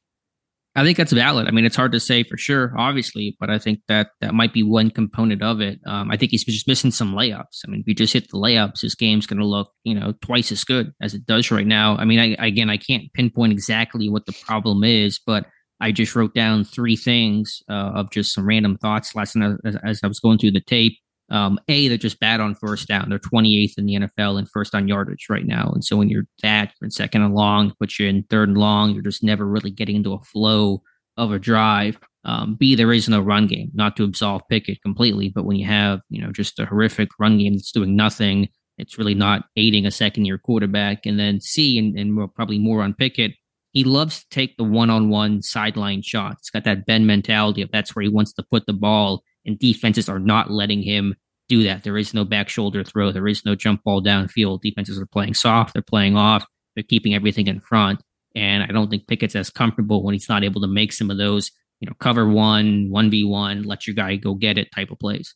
I 0.74 0.84
think 0.84 0.98
that's 0.98 1.12
valid. 1.12 1.48
I 1.48 1.52
mean, 1.52 1.64
it's 1.64 1.76
hard 1.76 1.92
to 1.92 2.00
say 2.00 2.22
for 2.22 2.36
sure, 2.36 2.74
obviously, 2.76 3.34
but 3.40 3.48
I 3.48 3.58
think 3.58 3.80
that 3.88 4.08
that 4.20 4.34
might 4.34 4.52
be 4.52 4.62
one 4.62 4.90
component 4.90 5.42
of 5.42 5.62
it. 5.62 5.80
Um, 5.86 6.10
I 6.10 6.18
think 6.18 6.32
he's 6.32 6.44
just 6.44 6.68
missing 6.68 6.90
some 6.90 7.14
layups. 7.14 7.60
I 7.66 7.70
mean, 7.70 7.80
if 7.80 7.88
you 7.88 7.94
just 7.94 8.12
hit 8.12 8.28
the 8.30 8.36
layups, 8.36 8.82
his 8.82 8.94
game's 8.94 9.26
going 9.26 9.38
to 9.38 9.46
look, 9.46 9.72
you 9.84 9.94
know, 9.94 10.12
twice 10.20 10.52
as 10.52 10.64
good 10.64 10.92
as 11.00 11.14
it 11.14 11.24
does 11.24 11.50
right 11.50 11.66
now. 11.66 11.96
I 11.96 12.04
mean, 12.04 12.18
I, 12.18 12.46
again, 12.46 12.68
I 12.68 12.76
can't 12.76 13.10
pinpoint 13.14 13.52
exactly 13.52 14.10
what 14.10 14.26
the 14.26 14.36
problem 14.44 14.84
is, 14.84 15.18
but 15.18 15.46
I 15.80 15.92
just 15.92 16.14
wrote 16.14 16.34
down 16.34 16.64
three 16.64 16.96
things 16.96 17.62
uh, 17.70 17.92
of 17.94 18.10
just 18.10 18.34
some 18.34 18.46
random 18.46 18.76
thoughts 18.76 19.14
last 19.14 19.34
night 19.34 19.56
as, 19.64 19.76
as 19.82 20.00
I 20.02 20.08
was 20.08 20.20
going 20.20 20.36
through 20.36 20.52
the 20.52 20.60
tape. 20.60 20.98
Um, 21.28 21.58
a, 21.68 21.88
they're 21.88 21.98
just 21.98 22.20
bad 22.20 22.40
on 22.40 22.54
first 22.54 22.86
down. 22.86 23.08
They're 23.08 23.18
28th 23.18 23.78
in 23.78 23.86
the 23.86 23.94
NFL 23.94 24.38
in 24.38 24.46
first 24.46 24.74
on 24.74 24.86
yardage 24.86 25.26
right 25.28 25.44
now. 25.44 25.70
And 25.74 25.84
so 25.84 25.96
when 25.96 26.08
you're 26.08 26.26
that, 26.42 26.72
you're 26.80 26.86
in 26.86 26.90
second 26.90 27.22
and 27.22 27.34
long, 27.34 27.74
but 27.80 27.98
you're 27.98 28.08
in 28.08 28.22
third 28.24 28.48
and 28.48 28.58
long, 28.58 28.92
you're 28.92 29.02
just 29.02 29.24
never 29.24 29.44
really 29.44 29.70
getting 29.70 29.96
into 29.96 30.12
a 30.12 30.22
flow 30.22 30.82
of 31.16 31.32
a 31.32 31.38
drive. 31.38 31.98
Um, 32.24 32.56
B, 32.56 32.74
there 32.74 32.92
is 32.92 33.08
no 33.08 33.20
run 33.20 33.46
game, 33.46 33.70
not 33.74 33.96
to 33.96 34.04
absolve 34.04 34.42
Pickett 34.48 34.82
completely, 34.82 35.28
but 35.28 35.44
when 35.44 35.56
you 35.56 35.66
have, 35.66 36.00
you 36.10 36.20
know, 36.20 36.32
just 36.32 36.58
a 36.58 36.66
horrific 36.66 37.08
run 37.18 37.38
game 37.38 37.54
that's 37.54 37.72
doing 37.72 37.96
nothing, 37.96 38.48
it's 38.78 38.98
really 38.98 39.14
not 39.14 39.44
aiding 39.56 39.86
a 39.86 39.90
second 39.90 40.26
year 40.26 40.38
quarterback. 40.38 41.06
And 41.06 41.18
then 41.18 41.40
C, 41.40 41.78
and, 41.78 41.96
and 41.96 42.34
probably 42.34 42.58
more 42.58 42.82
on 42.82 42.94
Pickett, 42.94 43.32
he 43.72 43.84
loves 43.84 44.20
to 44.20 44.28
take 44.30 44.56
the 44.56 44.64
one 44.64 44.90
on 44.90 45.08
one 45.08 45.42
sideline 45.42 46.02
shot. 46.02 46.36
It's 46.38 46.50
got 46.50 46.64
that 46.64 46.86
Ben 46.86 47.06
mentality 47.06 47.62
of 47.62 47.70
that's 47.70 47.94
where 47.94 48.02
he 48.02 48.08
wants 48.08 48.32
to 48.34 48.42
put 48.42 48.66
the 48.66 48.72
ball 48.72 49.22
and 49.46 49.58
defenses 49.58 50.08
are 50.08 50.18
not 50.18 50.50
letting 50.50 50.82
him 50.82 51.14
do 51.48 51.62
that. 51.62 51.84
There 51.84 51.96
is 51.96 52.12
no 52.12 52.24
back 52.24 52.48
shoulder 52.48 52.82
throw. 52.82 53.12
There 53.12 53.28
is 53.28 53.44
no 53.44 53.54
jump 53.54 53.84
ball 53.84 54.02
downfield. 54.02 54.60
Defenses 54.60 55.00
are 55.00 55.06
playing 55.06 55.34
soft. 55.34 55.72
They're 55.72 55.82
playing 55.82 56.16
off. 56.16 56.44
They're 56.74 56.82
keeping 56.82 57.14
everything 57.14 57.46
in 57.46 57.60
front. 57.60 58.02
And 58.34 58.62
I 58.62 58.66
don't 58.66 58.90
think 58.90 59.06
Pickett's 59.06 59.36
as 59.36 59.48
comfortable 59.48 60.02
when 60.02 60.12
he's 60.12 60.28
not 60.28 60.44
able 60.44 60.60
to 60.60 60.66
make 60.66 60.92
some 60.92 61.10
of 61.10 61.16
those, 61.16 61.50
you 61.80 61.86
know, 61.86 61.94
cover 62.00 62.28
one, 62.28 62.90
one 62.90 63.10
v 63.10 63.24
one, 63.24 63.62
let 63.62 63.86
your 63.86 63.94
guy 63.94 64.16
go 64.16 64.34
get 64.34 64.58
it 64.58 64.72
type 64.74 64.90
of 64.90 64.98
plays. 64.98 65.34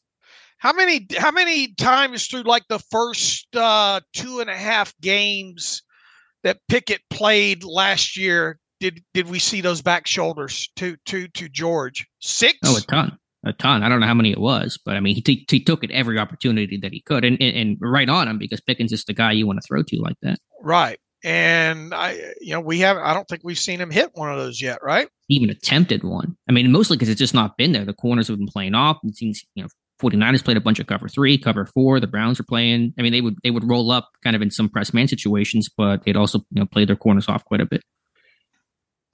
How 0.58 0.74
many 0.74 1.06
how 1.16 1.30
many 1.30 1.72
times 1.74 2.26
through 2.26 2.42
like 2.42 2.64
the 2.68 2.80
first 2.90 3.56
uh, 3.56 4.00
two 4.12 4.40
and 4.40 4.50
a 4.50 4.56
half 4.56 4.92
games 5.00 5.82
that 6.42 6.58
Pickett 6.68 7.00
played 7.08 7.64
last 7.64 8.18
year 8.18 8.58
did 8.80 9.02
did 9.14 9.30
we 9.30 9.38
see 9.38 9.62
those 9.62 9.80
back 9.80 10.06
shoulders 10.06 10.68
to 10.76 10.98
to 11.06 11.28
to 11.28 11.48
George? 11.48 12.06
Six? 12.18 12.58
Oh, 12.66 12.76
a 12.76 12.80
ton 12.82 13.18
a 13.44 13.53
ton. 13.53 13.83
I 13.83 13.88
don't 13.88 14.00
know 14.00 14.07
how 14.07 14.14
many 14.14 14.33
it 14.33 14.40
was, 14.40 14.79
but 14.85 14.96
I 14.96 15.00
mean, 15.00 15.14
he, 15.14 15.22
t- 15.22 15.46
he 15.48 15.62
took 15.62 15.83
it 15.83 15.90
every 15.90 16.18
opportunity 16.18 16.79
that 16.83 16.92
he 16.92 17.00
could, 17.00 17.24
and, 17.24 17.40
and, 17.40 17.57
and 17.57 17.79
right 17.81 18.09
on 18.09 18.29
him 18.29 18.38
because 18.38 18.61
Pickens 18.61 18.92
is 18.92 19.05
the 19.05 19.14
guy 19.14 19.33
you 19.33 19.46
want 19.46 19.59
to 19.61 19.66
throw 19.66 19.83
to 19.83 20.00
like 20.00 20.16
that. 20.22 20.38
Right, 20.61 20.98
and 21.24 21.94
I, 21.94 22.18
you 22.40 22.55
know, 22.55 22.61
we 22.61 22.81
have. 22.81 22.96
I 22.96 23.14
don't 23.14 23.29
think 23.29 23.42
we've 23.44 23.59
seen 23.59 23.81
him 23.81 23.90
hit 23.90 24.11
one 24.14 24.33
of 24.33 24.38
those 24.38 24.61
yet, 24.61 24.79
right? 24.83 25.09
Even 25.29 25.50
attempted 25.50 26.05
one. 26.05 26.37
I 26.48 26.53
mean, 26.53 26.70
mostly 26.72 26.96
because 26.96 27.09
it's 27.09 27.18
just 27.18 27.35
not 27.35 27.57
been 27.57 27.72
there. 27.72 27.85
The 27.85 27.92
corners 27.92 28.29
have 28.29 28.38
been 28.38 28.46
playing 28.46 28.74
off. 28.74 28.98
It 29.05 29.16
seems, 29.16 29.42
you 29.55 29.62
know, 29.62 29.68
49ers 30.00 30.44
played 30.44 30.57
a 30.57 30.62
bunch 30.62 30.79
of 30.79 30.87
cover 30.87 31.09
three, 31.09 31.37
cover 31.37 31.66
four. 31.66 32.00
The 32.00 32.07
Browns 32.07 32.40
are 32.40 32.44
playing. 32.44 32.94
I 32.98 33.03
mean, 33.03 33.12
they 33.12 33.20
would 33.20 33.37
they 33.42 33.50
would 33.50 33.68
roll 33.68 33.90
up 33.90 34.09
kind 34.24 34.35
of 34.35 34.42
in 34.42 34.50
some 34.50 34.68
press 34.68 34.94
man 34.94 35.09
situations, 35.09 35.68
but 35.68 36.05
they'd 36.05 36.16
also 36.16 36.38
you 36.50 36.61
know 36.61 36.66
play 36.66 36.85
their 36.85 36.96
corners 36.96 37.29
off 37.29 37.44
quite 37.44 37.61
a 37.61 37.66
bit. 37.66 37.83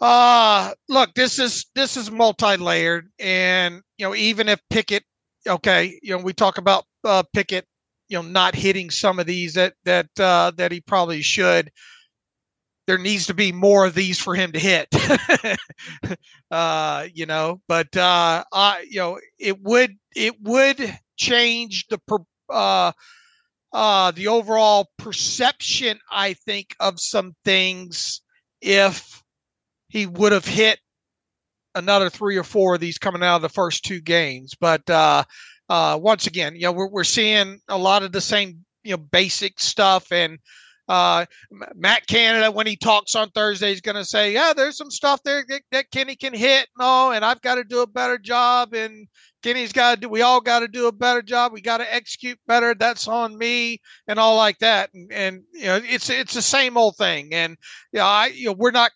Uh 0.01 0.75
look, 0.89 1.15
this 1.15 1.39
is 1.39 1.67
this 1.75 1.97
is 1.97 2.11
multi-layered, 2.11 3.09
and 3.19 3.81
you 3.97 4.07
know, 4.07 4.15
even 4.15 4.49
if 4.49 4.61
Pickett, 4.69 5.05
okay, 5.49 5.99
you 6.03 6.17
know, 6.17 6.23
we 6.23 6.35
talk 6.35 6.59
about 6.59 6.85
uh, 7.05 7.23
Pickett, 7.33 7.67
you 8.09 8.19
know, 8.21 8.29
not 8.29 8.55
hitting 8.55 8.91
some 8.91 9.19
of 9.19 9.27
these 9.27 9.55
that 9.55 9.73
that 9.85 10.09
uh, 10.21 10.53
that 10.57 10.71
he 10.71 10.83
probably 10.83 11.23
should. 11.23 11.71
There 12.87 12.99
needs 12.99 13.27
to 13.27 13.35
be 13.35 13.51
more 13.51 13.85
of 13.87 13.95
these 13.95 14.19
for 14.21 14.37
him 14.37 14.53
to 14.53 14.61
hit, 14.61 14.89
uh, 16.51 17.09
you 17.13 17.27
know. 17.27 17.61
But 17.67 17.97
uh, 17.97 18.45
I, 18.53 18.87
you 18.89 19.01
know, 19.01 19.19
it 19.41 19.61
would 19.61 19.97
it 20.15 20.41
would 20.41 20.97
change 21.17 21.89
the 21.89 21.99
per, 22.07 22.19
uh, 22.49 22.93
uh, 23.73 24.13
the 24.13 24.29
overall 24.29 24.89
perception, 24.99 26.01
I 26.11 26.35
think, 26.35 26.77
of 26.81 27.01
some 27.01 27.35
things 27.45 28.23
if 28.61 29.23
he 29.97 30.05
would 30.05 30.33
have 30.33 30.45
hit 30.45 30.79
another 31.75 32.11
three 32.11 32.37
or 32.37 32.45
four 32.45 32.75
of 32.75 32.81
these 32.81 32.99
coming 32.99 33.23
out 33.23 33.37
of 33.37 33.43
the 33.43 33.49
first 33.49 33.83
two 33.83 34.03
games. 34.03 34.55
But 34.61 34.89
uh, 34.91 35.25
uh, 35.71 35.99
once 36.01 36.27
again, 36.27 36.55
you 36.55 36.63
know, 36.63 36.73
we're, 36.73 36.89
we're 36.89 37.05
seeing 37.05 37.61
a 37.69 37.79
lot 37.79 38.03
of 38.03 38.13
the 38.13 38.21
same, 38.21 38.63
you 38.85 38.91
know, 38.91 38.99
basic 38.99 39.59
stuff. 39.59 40.13
And 40.13 40.39
uh, 40.87 41.25
Matt 41.75 42.07
Canada, 42.07 42.51
when 42.51 42.67
he 42.67 42.77
talks 42.77 43.15
on 43.15 43.31
Thursday, 43.31 43.73
is 43.73 43.81
going 43.81 43.97
to 43.97 44.05
say, 44.05 44.35
yeah, 44.35 44.53
there's 44.55 44.77
some 44.77 44.91
stuff 44.91 45.23
there 45.25 45.47
that, 45.49 45.63
that 45.73 45.91
Kenny 45.91 46.15
can 46.15 46.35
hit. 46.35 46.69
No, 46.79 47.13
and 47.13 47.25
I've 47.25 47.41
got 47.41 47.55
to 47.55 47.65
do 47.65 47.81
a 47.81 47.87
better 47.87 48.19
job. 48.19 48.75
And 48.75 49.09
Kenny's 49.43 49.73
got 49.73 49.95
to 49.95 50.01
do, 50.03 50.09
we 50.11 50.21
all 50.21 50.43
got 50.43 50.61
to 50.61 50.69
do 50.69 50.89
a 50.89 50.93
better 50.93 51.23
job. 51.23 51.53
We 51.53 51.63
got 51.63 51.79
to 51.79 51.95
execute 51.95 52.39
better. 52.47 52.75
That's 52.75 53.09
on 53.09 53.39
me 53.39 53.81
and 54.09 54.19
all 54.19 54.37
like 54.37 54.59
that. 54.59 54.91
And, 54.93 55.11
and, 55.11 55.43
you 55.55 55.67
know, 55.67 55.81
it's, 55.83 56.11
it's 56.11 56.35
the 56.35 56.43
same 56.43 56.77
old 56.77 56.97
thing. 56.97 57.33
And, 57.33 57.57
you 57.93 58.01
know, 58.01 58.07
I, 58.07 58.27
you 58.27 58.47
know, 58.47 58.57
we're 58.59 58.73
not, 58.73 58.91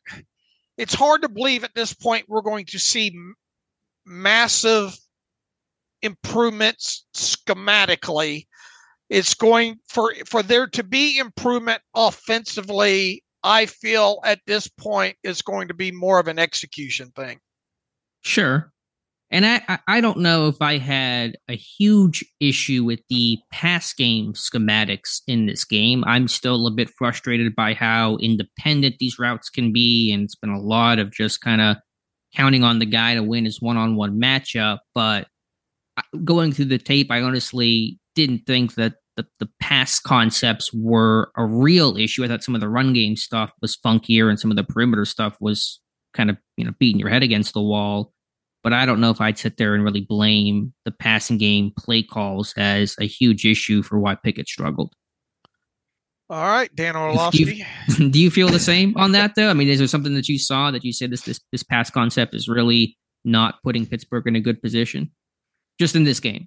it's 0.81 0.95
hard 0.95 1.21
to 1.21 1.29
believe 1.29 1.63
at 1.63 1.75
this 1.75 1.93
point 1.93 2.25
we're 2.27 2.41
going 2.41 2.65
to 2.65 2.79
see 2.79 3.15
massive 4.07 4.97
improvements 6.01 7.05
schematically. 7.15 8.47
It's 9.11 9.35
going 9.35 9.77
for 9.91 10.15
for 10.25 10.43
there 10.43 10.67
to 10.69 10.83
be 10.83 11.19
improvement 11.19 11.83
offensively. 11.95 13.23
I 13.43 13.67
feel 13.67 14.21
at 14.25 14.41
this 14.47 14.69
point 14.69 15.17
is 15.23 15.43
going 15.43 15.69
to 15.69 15.75
be 15.75 15.93
more 15.93 16.19
of 16.19 16.29
an 16.29 16.39
execution 16.39 17.11
thing. 17.15 17.41
Sure, 18.23 18.73
and 19.31 19.47
I, 19.47 19.79
I 19.87 20.01
don't 20.01 20.19
know 20.19 20.49
if 20.49 20.61
I 20.61 20.79
had 20.79 21.37
a 21.49 21.55
huge 21.55 22.25
issue 22.41 22.83
with 22.83 23.01
the 23.09 23.39
pass 23.53 23.93
game 23.93 24.33
schematics 24.33 25.21
in 25.29 25.47
this 25.47 25.65
game. 25.65 26.03
I'm 26.05 26.27
still 26.27 26.67
a 26.67 26.73
bit 26.73 26.91
frustrated 26.91 27.55
by 27.55 27.75
how 27.75 28.17
independent 28.17 28.97
these 28.99 29.21
routes 29.21 29.49
can 29.49 29.73
be. 29.73 30.13
And 30.13 30.25
it's 30.25 30.35
been 30.35 30.51
a 30.51 30.61
lot 30.61 30.99
of 30.99 31.13
just 31.13 31.41
kind 31.41 31.61
of 31.61 31.77
counting 32.35 32.65
on 32.65 32.81
the 32.81 32.87
guy 32.87 33.15
to 33.15 33.23
win 33.23 33.45
his 33.45 33.61
one 33.61 33.77
on 33.77 33.95
one 33.95 34.21
matchup. 34.21 34.79
But 34.97 35.29
going 36.25 36.51
through 36.51 36.67
the 36.67 36.79
tape, 36.79 37.13
I 37.13 37.23
honestly 37.23 38.01
didn't 38.17 38.47
think 38.47 38.75
that 38.75 38.95
the, 39.17 39.27
the 39.39 39.49
pass 39.61 40.01
concepts 40.01 40.73
were 40.75 41.31
a 41.37 41.47
real 41.47 41.97
issue. 41.97 42.25
I 42.25 42.29
thought 42.29 42.43
some 42.43 42.57
of 42.57 42.61
the 42.61 42.69
run 42.69 42.93
game 42.95 43.15
stuff 43.15 43.53
was 43.63 43.77
funkier 43.77 44.29
and 44.29 44.41
some 44.41 44.51
of 44.51 44.57
the 44.57 44.65
perimeter 44.65 45.05
stuff 45.05 45.37
was 45.41 45.81
kind 46.15 46.31
of, 46.31 46.37
you 46.57 46.65
know, 46.65 46.73
beating 46.81 46.99
your 46.99 47.11
head 47.11 47.23
against 47.23 47.55
the 47.55 47.63
wall 47.63 48.13
but 48.63 48.73
I 48.73 48.87
don't 48.87 49.01
know 49.01 49.11
if 49.11 49.21
I'd 49.21 49.39
sit 49.39 49.57
there 49.57 49.75
and 49.75 49.85
really 49.85 50.03
blame 50.03 50.73
the 50.85 50.91
passing 50.91 51.39
game 51.39 51.73
play 51.79 52.03
calls 52.03 52.55
as 52.57 52.95
a 53.01 53.07
huge 53.07 53.45
issue 53.47 53.83
for 53.83 53.99
why 53.99 54.15
Pickett 54.15 54.49
struggled. 54.49 54.93
All 56.29 56.45
right, 56.45 56.75
Dan 56.77 56.95
Orlovsky. 56.95 57.45
Do 57.45 57.53
you, 57.53 58.11
do 58.11 58.21
you 58.21 58.31
feel 58.31 58.49
the 58.49 58.61
same 58.61 58.97
on 58.97 59.13
that 59.13 59.35
though? 59.35 59.51
I 59.51 59.53
mean, 59.53 59.69
is 59.69 59.79
there 59.79 59.89
something 59.89 60.15
that 60.15 60.29
you 60.29 60.39
saw 60.39 60.71
that 60.71 60.85
you 60.85 60.93
said 60.93 61.11
this 61.11 61.23
this 61.23 61.41
this 61.51 61.65
pass 61.65 61.91
concept 61.91 62.35
is 62.35 62.49
really 62.49 62.97
not 63.25 63.57
putting 63.65 63.85
Pittsburgh 63.85 64.27
in 64.29 64.37
a 64.37 64.41
good 64.41 64.63
position, 64.63 65.11
just 65.81 65.97
in 65.97 66.05
this 66.05 66.21
game? 66.21 66.47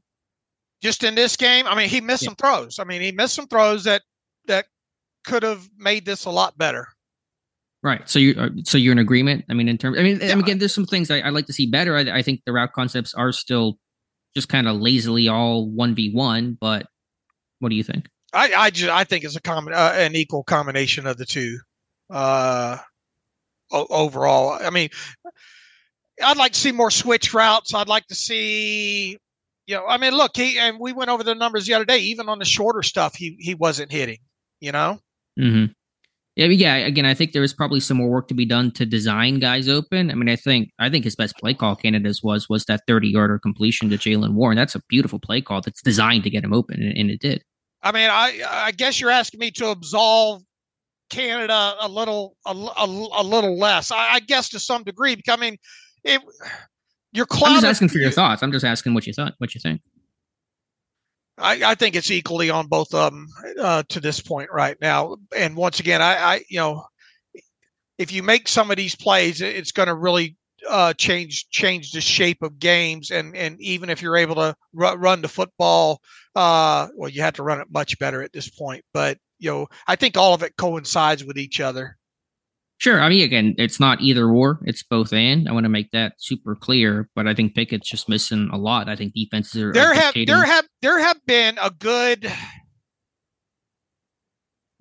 Just 0.82 1.04
in 1.04 1.16
this 1.16 1.36
game, 1.36 1.68
I 1.68 1.76
mean, 1.76 1.90
he 1.90 2.00
missed 2.00 2.24
yeah. 2.24 2.28
some 2.28 2.36
throws. 2.36 2.80
I 2.80 2.86
mean, 2.86 3.02
he 3.02 3.12
missed 3.12 3.36
some 3.36 3.48
throws 3.48 3.84
that 3.84 4.04
that 4.48 4.68
could 5.26 5.44
have 5.44 5.68
made 5.78 6.06
this 6.06 6.26
a 6.26 6.30
lot 6.30 6.58
better. 6.58 6.88
Right. 7.84 8.08
So 8.10 8.18
you 8.18 8.34
uh, 8.40 8.50
so 8.64 8.78
you're 8.78 8.94
in 8.94 9.00
agreement. 9.00 9.44
I 9.50 9.54
mean, 9.54 9.68
in 9.68 9.78
terms. 9.78 10.00
I 10.00 10.04
mean, 10.04 10.20
yeah. 10.22 10.40
again, 10.40 10.58
there's 10.58 10.74
some 10.74 10.86
things 10.86 11.12
I, 11.12 11.22
would 11.22 11.34
like 11.34 11.48
to 11.48 11.54
see 11.54 11.70
better. 11.70 11.98
I, 11.98 12.02
I, 12.02 12.22
think 12.22 12.42
the 12.46 12.54
route 12.54 12.72
concepts 12.72 13.14
are 13.14 13.34
still 13.34 13.78
just 14.34 14.48
kind 14.48 14.70
of 14.70 14.78
lazily 14.78 15.28
all 15.28 15.70
one 15.70 15.94
v 15.94 16.12
one. 16.14 16.58
But 16.60 16.88
what 17.60 17.70
do 17.70 17.76
you 17.76 17.84
think? 17.84 18.08
I 18.34 18.54
I 18.54 18.70
just 18.70 18.90
I 18.90 19.04
think 19.04 19.26
it's 19.26 19.36
a 19.36 19.42
common 19.42 19.74
uh, 19.74 19.94
an 19.98 20.16
equal 20.16 20.44
combination 20.44 21.06
of 21.06 21.18
the 21.18 21.26
two. 21.26 21.60
Uh, 22.10 22.78
overall, 23.70 24.58
I 24.62 24.70
mean, 24.70 24.90
I'd 26.24 26.38
like 26.38 26.54
to 26.54 26.60
see 26.60 26.72
more 26.72 26.92
switch 26.92 27.34
routes. 27.34 27.74
I'd 27.74 27.88
like 27.88 28.08
to 28.08 28.16
see, 28.16 29.18
you 29.66 29.76
know, 29.76 29.86
I 29.88 29.98
mean, 29.98 30.14
look, 30.14 30.38
he 30.38 30.58
and 30.58 30.78
we 30.80 30.94
went 30.94 31.10
over 31.10 31.24
the 31.24 31.36
numbers 31.36 31.66
the 31.66 31.74
other 31.74 31.86
day. 31.86 32.00
Even 32.00 32.30
on 32.30 32.40
the 32.40 32.46
shorter 32.46 32.82
stuff, 32.82 33.14
he 33.16 33.36
he 33.40 33.56
wasn't 33.56 33.92
hitting. 33.92 34.20
You 34.62 34.72
know. 34.72 35.00
Mm-hmm. 35.38 35.74
Yeah, 36.36 36.48
yeah. 36.48 36.76
Again, 36.78 37.06
I 37.06 37.14
think 37.14 37.32
there 37.32 37.44
was 37.44 37.54
probably 37.54 37.80
some 37.80 37.98
more 37.98 38.10
work 38.10 38.28
to 38.30 38.34
be 38.34 38.46
done 38.46 38.72
to 38.72 38.86
design 38.88 39.40
guys 39.40 39.70
open. 39.70 40.10
I 40.10 40.16
mean, 40.16 40.30
I 40.30 40.36
think 40.36 40.72
I 40.80 40.90
think 40.90 41.04
his 41.04 41.16
best 41.16 41.38
play 41.38 41.54
call 41.54 41.76
candidates 41.76 42.24
was 42.24 42.50
was 42.50 42.66
that 42.66 42.82
thirty 42.88 43.10
yarder 43.10 43.38
completion 43.38 43.90
to 43.92 43.98
Jaylen 43.98 44.34
Warren. 44.34 44.58
That's 44.58 44.74
a 44.74 44.82
beautiful 44.90 45.20
play 45.20 45.42
call 45.42 45.62
that's 45.62 45.82
designed 45.82 46.24
to 46.24 46.32
get 46.32 46.44
him 46.44 46.54
open, 46.54 46.82
and, 46.82 46.98
and 46.98 47.12
it 47.12 47.22
did. 47.22 47.44
I 47.84 47.92
mean, 47.92 48.10
I 48.10 48.42
I 48.48 48.72
guess 48.72 49.00
you're 49.00 49.12
asking 49.12 49.42
me 49.42 49.52
to 49.52 49.68
absolve 49.68 50.42
Canada 51.14 51.76
a 51.80 51.88
little 51.88 52.36
a, 52.46 52.52
a, 52.52 52.86
a 52.86 53.24
little 53.24 53.58
less. 53.58 53.92
I, 53.92 54.14
I, 54.14 54.20
guess 54.20 54.50
to 54.50 54.60
some 54.60 54.84
degree. 54.84 55.16
Because, 55.16 55.38
I 55.38 55.40
mean, 55.40 55.58
it, 56.04 56.22
you're 57.12 57.26
clouded. 57.26 57.58
I'm 57.58 57.62
just 57.62 57.72
asking 57.72 57.90
for 57.90 58.00
your 58.00 58.12
thoughts. 58.12 58.42
I'm 58.42 58.52
just 58.52 58.66
asking 58.66 58.94
what 58.94 59.06
you 59.06 59.14
thought. 59.14 59.34
What 59.38 59.54
you 59.54 59.62
think. 59.62 59.82
I, 61.38 61.72
I 61.72 61.76
think 61.76 61.96
it's 61.96 62.12
equally 62.12 62.50
on 62.50 62.68
both 62.68 62.94
of 62.94 63.12
them 63.12 63.28
uh, 63.60 63.84
to 63.90 64.00
this 64.00 64.22
point 64.22 64.50
right 64.52 64.78
now. 64.80 65.18
And 65.36 65.56
once 65.56 65.80
again, 65.80 66.02
I, 66.02 66.16
I 66.16 66.42
you 66.50 66.60
know, 66.60 66.86
if 67.98 68.12
you 68.12 68.24
make 68.24 68.48
some 68.48 68.72
of 68.72 68.78
these 68.78 68.96
plays, 68.96 69.42
it's 69.42 69.72
going 69.72 69.88
to 69.88 69.96
really 69.96 70.36
uh, 70.70 70.94
change 70.94 71.50
change 71.50 71.92
the 71.92 72.02
shape 72.02 72.42
of 72.42 72.60
games. 72.60 73.12
And 73.12 73.36
and 73.36 73.60
even 73.60 73.90
if 73.90 74.02
you're 74.02 74.18
able 74.18 74.36
to 74.36 74.56
r- 74.80 74.98
run 74.98 75.22
the 75.22 75.28
football, 75.28 76.02
uh, 76.36 76.88
well, 76.96 77.10
you 77.10 77.22
have 77.22 77.36
to 77.36 77.44
run 77.44 77.62
it 77.62 77.68
much 77.72 77.98
better 78.00 78.22
at 78.22 78.34
this 78.34 78.50
point. 78.50 78.84
But 78.94 79.18
you 79.40 79.50
know, 79.50 79.68
I 79.88 79.96
think 79.96 80.18
all 80.18 80.34
of 80.34 80.44
it 80.44 80.56
coincides 80.58 81.24
with 81.24 81.38
each 81.38 81.60
other. 81.60 81.98
Sure. 82.84 83.00
I 83.00 83.08
mean, 83.08 83.24
again, 83.24 83.56
it's 83.58 83.80
not 83.80 84.02
either 84.02 84.28
or; 84.28 84.60
it's 84.66 84.84
both 84.84 85.14
and. 85.14 85.48
I 85.48 85.54
want 85.54 85.64
to 85.64 85.70
make 85.70 85.92
that 85.92 86.16
super 86.18 86.54
clear. 86.54 87.08
But 87.16 87.30
I 87.30 87.34
think 87.34 87.56
Pickett's 87.56 87.90
just 87.90 88.10
missing 88.10 88.50
a 88.52 88.58
lot. 88.58 88.90
I 88.90 88.98
think 88.98 89.14
defenses 89.14 89.56
are. 89.64 89.72
There 89.72 89.94
have 89.94 90.14
there 90.14 90.44
have 90.44 90.68
there 90.82 91.00
have 91.00 91.26
been 91.26 91.58
a 91.62 91.72
good 91.72 92.30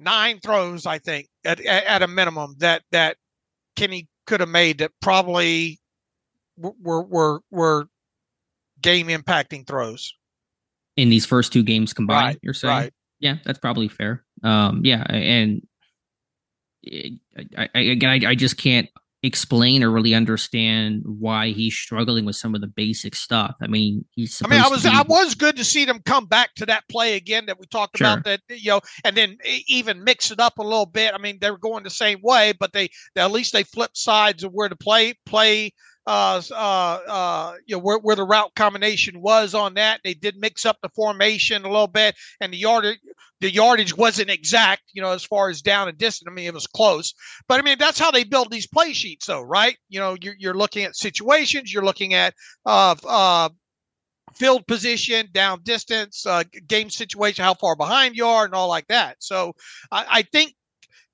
nine 0.01 0.41
throws, 0.41 0.85
I 0.85 0.99
think, 0.99 1.29
at 1.45 1.61
at 1.65 2.03
a 2.03 2.09
minimum 2.09 2.57
that 2.59 2.83
that 2.91 3.19
Kenny 3.77 4.09
could 4.27 4.41
have 4.41 4.49
made 4.49 4.79
that 4.79 4.91
probably 5.01 5.79
were 6.57 7.05
were 7.05 7.41
were 7.53 7.87
game 8.81 9.07
impacting 9.07 9.65
throws 9.65 10.13
in 10.97 11.09
these 11.09 11.25
first 11.25 11.53
two 11.53 11.63
games 11.63 11.93
combined. 11.93 12.27
Right, 12.27 12.39
you're 12.43 12.53
saying, 12.53 12.75
right. 12.75 12.93
yeah, 13.21 13.37
that's 13.45 13.61
probably 13.61 13.87
fair. 13.87 14.25
Um, 14.43 14.81
yeah, 14.83 15.05
and 15.09 15.63
I, 16.87 17.69
I, 17.75 17.81
again, 17.81 18.11
I, 18.11 18.31
I 18.31 18.35
just 18.35 18.57
can't 18.57 18.89
explain 19.25 19.85
or 19.85 19.91
really 19.91 20.15
understand 20.15 21.03
why 21.05 21.51
he's 21.53 21.77
struggling 21.77 22.25
with 22.25 22.35
some 22.35 22.55
of 22.57 22.61
the 22.61 22.67
basic 22.67 23.15
stuff. 23.15 23.55
I 23.63 23.69
mean, 23.69 24.05
he's. 24.11 24.43
I 24.45 24.49
mean, 24.49 24.61
I 24.61 24.69
was 24.69 24.83
be... 24.83 24.89
I 24.89 25.03
was 25.03 25.35
good 25.35 25.57
to 25.57 25.65
see 25.65 25.85
them 25.85 26.01
come 26.05 26.27
back 26.27 26.55
to 26.57 26.67
that 26.67 26.89
play 26.89 27.15
again 27.17 27.47
that 27.47 27.59
we 27.59 27.67
talked 27.67 27.99
sure. 27.99 28.07
about 28.07 28.25
that 28.25 28.41
you 28.49 28.71
know, 28.71 28.81
and 29.05 29.17
then 29.17 29.39
even 29.69 30.03
mix 30.03 30.31
it 30.31 30.41
up 30.41 30.59
a 30.59 30.63
little 30.63 30.87
bit. 30.87 31.15
I 31.15 31.19
mean, 31.19 31.39
they 31.41 31.51
were 31.51 31.59
going 31.59 31.85
the 31.85 31.91
same 31.91 32.19
way, 32.23 32.53
but 32.59 32.73
they 32.73 32.91
at 33.17 33.31
least 33.31 33.53
they 33.53 33.63
flipped 33.63 33.97
sides 33.97 34.43
of 34.43 34.53
where 34.53 34.69
to 34.69 34.77
play 34.77 35.15
play 35.25 35.73
uh, 36.07 36.43
uh, 36.51 36.55
uh, 37.09 37.55
you 37.67 37.77
know, 37.77 37.81
where, 37.81 37.99
where 37.99 38.17
the 38.17 38.25
route 38.25 38.55
combination 38.55 39.21
was 39.21 39.55
on 39.55 39.75
that. 39.75 40.01
They 40.03 40.15
did 40.15 40.37
mix 40.37 40.67
up 40.67 40.79
the 40.83 40.89
formation 40.91 41.65
a 41.65 41.71
little 41.71 41.87
bit, 41.87 42.17
and 42.41 42.53
the 42.53 42.59
yardage 42.59 42.99
the 43.41 43.51
yardage 43.51 43.97
wasn't 43.97 44.31
exact, 44.31 44.83
you 44.93 45.03
know, 45.03 45.11
as 45.11 45.25
far 45.25 45.49
as 45.51 45.63
down 45.63 45.89
and 45.89 45.99
distance. 45.99 46.29
I 46.31 46.33
mean, 46.33 46.47
it 46.47 46.55
was 46.55 46.67
close, 46.67 47.13
but 47.49 47.59
I 47.59 47.63
mean 47.63 47.77
that's 47.79 47.99
how 47.99 48.11
they 48.11 48.25
build 48.25 48.51
these 48.51 48.67
play 48.67 48.93
sheets, 48.93 49.27
though, 49.27 49.43
right? 49.43 49.77
You 49.89 50.01
know, 50.01 50.17
you're, 50.21 50.37
you're 50.39 50.55
looking 50.55 50.85
at 50.85 50.97
situations, 50.97 51.73
you're 51.73 51.85
looking 51.85 52.15
at 52.15 52.35
uh, 52.67 52.95
uh, 53.07 53.49
field 54.35 54.67
position, 54.67 55.29
down 55.33 55.61
distance, 55.63 56.27
uh, 56.27 56.45
game 56.67 56.91
situation, 56.91 57.45
how 57.45 57.55
far 57.55 57.77
behind 57.77 58.17
you 58.17 58.27
are, 58.27 58.45
and 58.45 58.55
all 58.55 58.69
like 58.69 58.87
that. 58.89 59.17
So 59.21 59.55
I, 59.91 60.07
I 60.11 60.23
think 60.23 60.55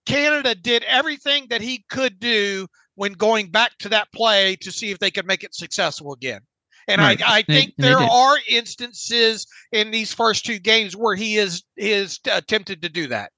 Canada 0.07 0.55
did 0.55 0.85
everything 0.85 1.46
that 1.51 1.61
he 1.61 1.85
could 1.90 2.18
do 2.18 2.66
when 2.98 3.12
going 3.12 3.48
back 3.48 3.78
to 3.78 3.88
that 3.88 4.12
play 4.12 4.56
to 4.56 4.72
see 4.72 4.90
if 4.90 4.98
they 4.98 5.11
could 5.11 5.26
make 5.26 5.44
it 5.44 5.54
successful 5.54 6.12
again. 6.12 6.40
And 6.88 7.00
right. 7.00 7.22
I, 7.22 7.38
I 7.38 7.42
think 7.42 7.74
they, 7.76 7.84
there 7.84 7.98
they 7.98 8.08
are 8.11 8.37
instances 8.48 9.46
in 9.72 9.90
these 9.90 10.12
first 10.12 10.44
two 10.44 10.58
games 10.58 10.96
where 10.96 11.14
he 11.14 11.37
is 11.37 11.62
is 11.76 12.18
attempted 12.30 12.82
to 12.82 12.88
do 12.88 13.06
that. 13.08 13.30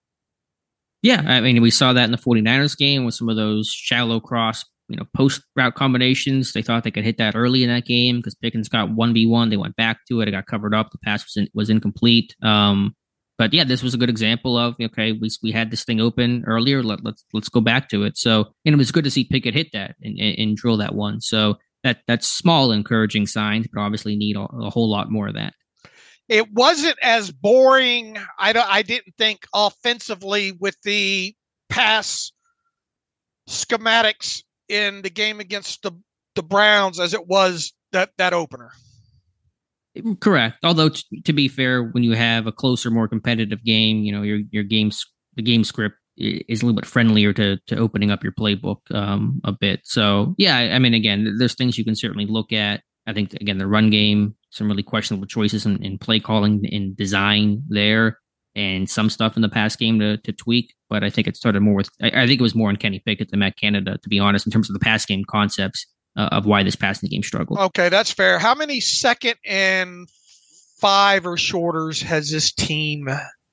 Yeah, 1.03 1.23
I 1.27 1.41
mean, 1.41 1.61
we 1.61 1.71
saw 1.71 1.93
that 1.93 2.05
in 2.05 2.11
the 2.11 2.19
49ers 2.19 2.77
game 2.77 3.05
with 3.05 3.15
some 3.15 3.29
of 3.29 3.37
those 3.37 3.69
shallow 3.69 4.21
cross, 4.21 4.65
you 4.89 4.97
know, 4.97 5.05
post 5.17 5.43
route 5.57 5.75
combinations. 5.75 6.53
They 6.53 6.63
thought 6.63 6.85
they 6.85 6.91
could 6.91 7.05
hit 7.05 7.19
that 7.19 7.37
early 7.37 7.63
in 7.63 7.71
that 7.71 7.87
game 7.87 8.17
because 8.17 8.35
Pickens 8.35 8.69
got 8.69 8.91
1v1. 8.91 9.51
They 9.51 9.57
went 9.57 9.77
back 9.77 9.99
to 10.09 10.21
it. 10.21 10.29
It 10.29 10.33
got 10.33 10.47
covered 10.47 10.75
up. 10.75 10.91
The 10.91 10.99
pass 10.99 11.25
was, 11.25 11.37
in, 11.37 11.49
was 11.55 11.71
incomplete. 11.71 12.35
Um, 12.43 12.95
but 13.41 13.55
yeah, 13.55 13.65
this 13.65 13.83
was 13.83 13.95
a 13.95 13.97
good 13.97 14.11
example 14.11 14.59
of 14.59 14.75
okay, 14.79 15.13
we 15.13 15.31
we 15.43 15.51
had 15.51 15.71
this 15.71 15.83
thing 15.83 15.99
open 15.99 16.45
earlier. 16.47 16.83
Let, 16.83 17.03
let's 17.03 17.25
let's 17.33 17.49
go 17.49 17.63
back 17.63 17.89
to 17.89 18.03
it. 18.03 18.19
So 18.19 18.53
and 18.67 18.75
it 18.75 18.77
was 18.77 18.93
good 18.93 19.05
to 19.05 19.11
see 19.11 19.25
Pickett 19.25 19.55
hit 19.55 19.69
that 19.73 19.97
and, 20.03 20.19
and, 20.19 20.39
and 20.39 20.57
drill 20.59 20.77
that 20.77 20.95
one. 20.95 21.23
So 21.23 21.57
that 21.83 22.03
that's 22.07 22.27
small 22.27 22.71
encouraging 22.71 23.27
signs, 23.27 23.67
but 23.73 23.81
obviously 23.81 24.15
need 24.15 24.37
a, 24.37 24.43
a 24.43 24.69
whole 24.69 24.91
lot 24.91 25.11
more 25.11 25.29
of 25.29 25.37
that. 25.37 25.55
It 26.29 26.53
wasn't 26.53 26.99
as 27.01 27.33
boring. 27.33 28.19
I 28.39 28.53
don't. 28.53 28.69
I 28.71 28.83
didn't 28.83 29.15
think 29.17 29.47
offensively 29.55 30.53
with 30.53 30.77
the 30.85 31.35
pass 31.71 32.33
schematics 33.49 34.43
in 34.69 35.01
the 35.01 35.09
game 35.09 35.41
against 35.41 35.83
the 35.83 35.93
the 36.35 36.43
Browns 36.43 37.01
as 37.01 37.15
it 37.15 37.27
was 37.27 37.73
that 37.93 38.11
that 38.19 38.35
opener. 38.35 38.73
Correct. 40.21 40.59
Although 40.63 40.91
t- 40.91 41.23
to 41.25 41.33
be 41.33 41.49
fair, 41.49 41.83
when 41.83 42.05
you 42.05 42.13
have 42.13 42.47
a 42.47 42.53
closer, 42.53 42.91
more 42.91 43.09
competitive 43.09 43.65
game, 43.65 44.05
you 44.05 44.13
know 44.13 44.23
your 44.23 44.41
your 44.51 44.63
games 44.63 45.05
the 45.35 45.43
game 45.43 45.65
script 45.65 45.97
is 46.17 46.63
a 46.63 46.67
little 46.67 46.77
bit 46.77 46.87
friendlier 46.87 47.33
to 47.33 47.59
to 47.67 47.77
opening 47.77 48.11
up 48.11 48.23
your 48.23 48.33
playbook 48.33 48.79
um, 48.95 49.41
a 49.45 49.53
bit. 49.53 49.81
So 49.85 50.35
yeah, 50.39 50.57
I 50.57 50.79
mean, 50.79 50.95
again, 50.95 51.37
there's 51.39 51.55
things 51.55 51.77
you 51.77 51.85
can 51.85 51.97
certainly 51.97 52.27
look 52.27 52.53
at. 52.53 52.83
I 53.07 53.13
think 53.13 53.35
again 53.35 53.59
the 53.59 53.67
run 53.67 53.91
game, 53.91 54.37
some 54.51 54.69
really 54.69 54.83
questionable 54.85 55.27
choices 55.27 55.67
in, 55.67 55.83
in 55.83 55.99
play 55.99 56.21
calling 56.21 56.63
and 56.71 56.97
design 56.97 57.65
there, 57.69 58.19
and 58.55 58.89
some 58.89 59.11
stuff 59.11 59.35
in 59.35 59.43
the 59.43 59.49
pass 59.49 59.75
game 59.75 59.99
to 59.99 60.19
to 60.19 60.33
tweak. 60.33 60.73
But 60.89 61.03
I 61.03 61.11
think 61.11 61.27
it 61.27 61.37
started 61.37 61.63
more 61.63 61.75
with 61.75 61.91
I, 62.01 62.23
I 62.23 62.27
think 62.29 62.41
it 62.41 62.43
was 62.43 62.55
more 62.55 62.71
in 62.71 62.77
Kenny 62.77 63.03
Pickett 63.05 63.31
than 63.31 63.41
Matt 63.41 63.59
Canada, 63.59 63.99
to 64.01 64.09
be 64.09 64.21
honest, 64.21 64.47
in 64.47 64.53
terms 64.53 64.71
of 64.71 64.75
the 64.75 64.81
pass 64.85 65.05
game 65.05 65.25
concepts 65.29 65.85
uh, 66.17 66.29
of 66.33 66.47
why 66.47 66.63
this 66.63 66.77
passing 66.77 67.09
game 67.09 67.23
struggled. 67.23 67.59
Okay, 67.59 67.89
that's 67.89 68.11
fair. 68.11 68.39
How 68.39 68.55
many 68.55 68.81
second 68.81 69.37
and 69.45 70.09
five 70.79 71.27
or 71.27 71.37
shorters 71.37 72.03
has 72.03 72.31
this 72.31 72.53
team 72.53 73.09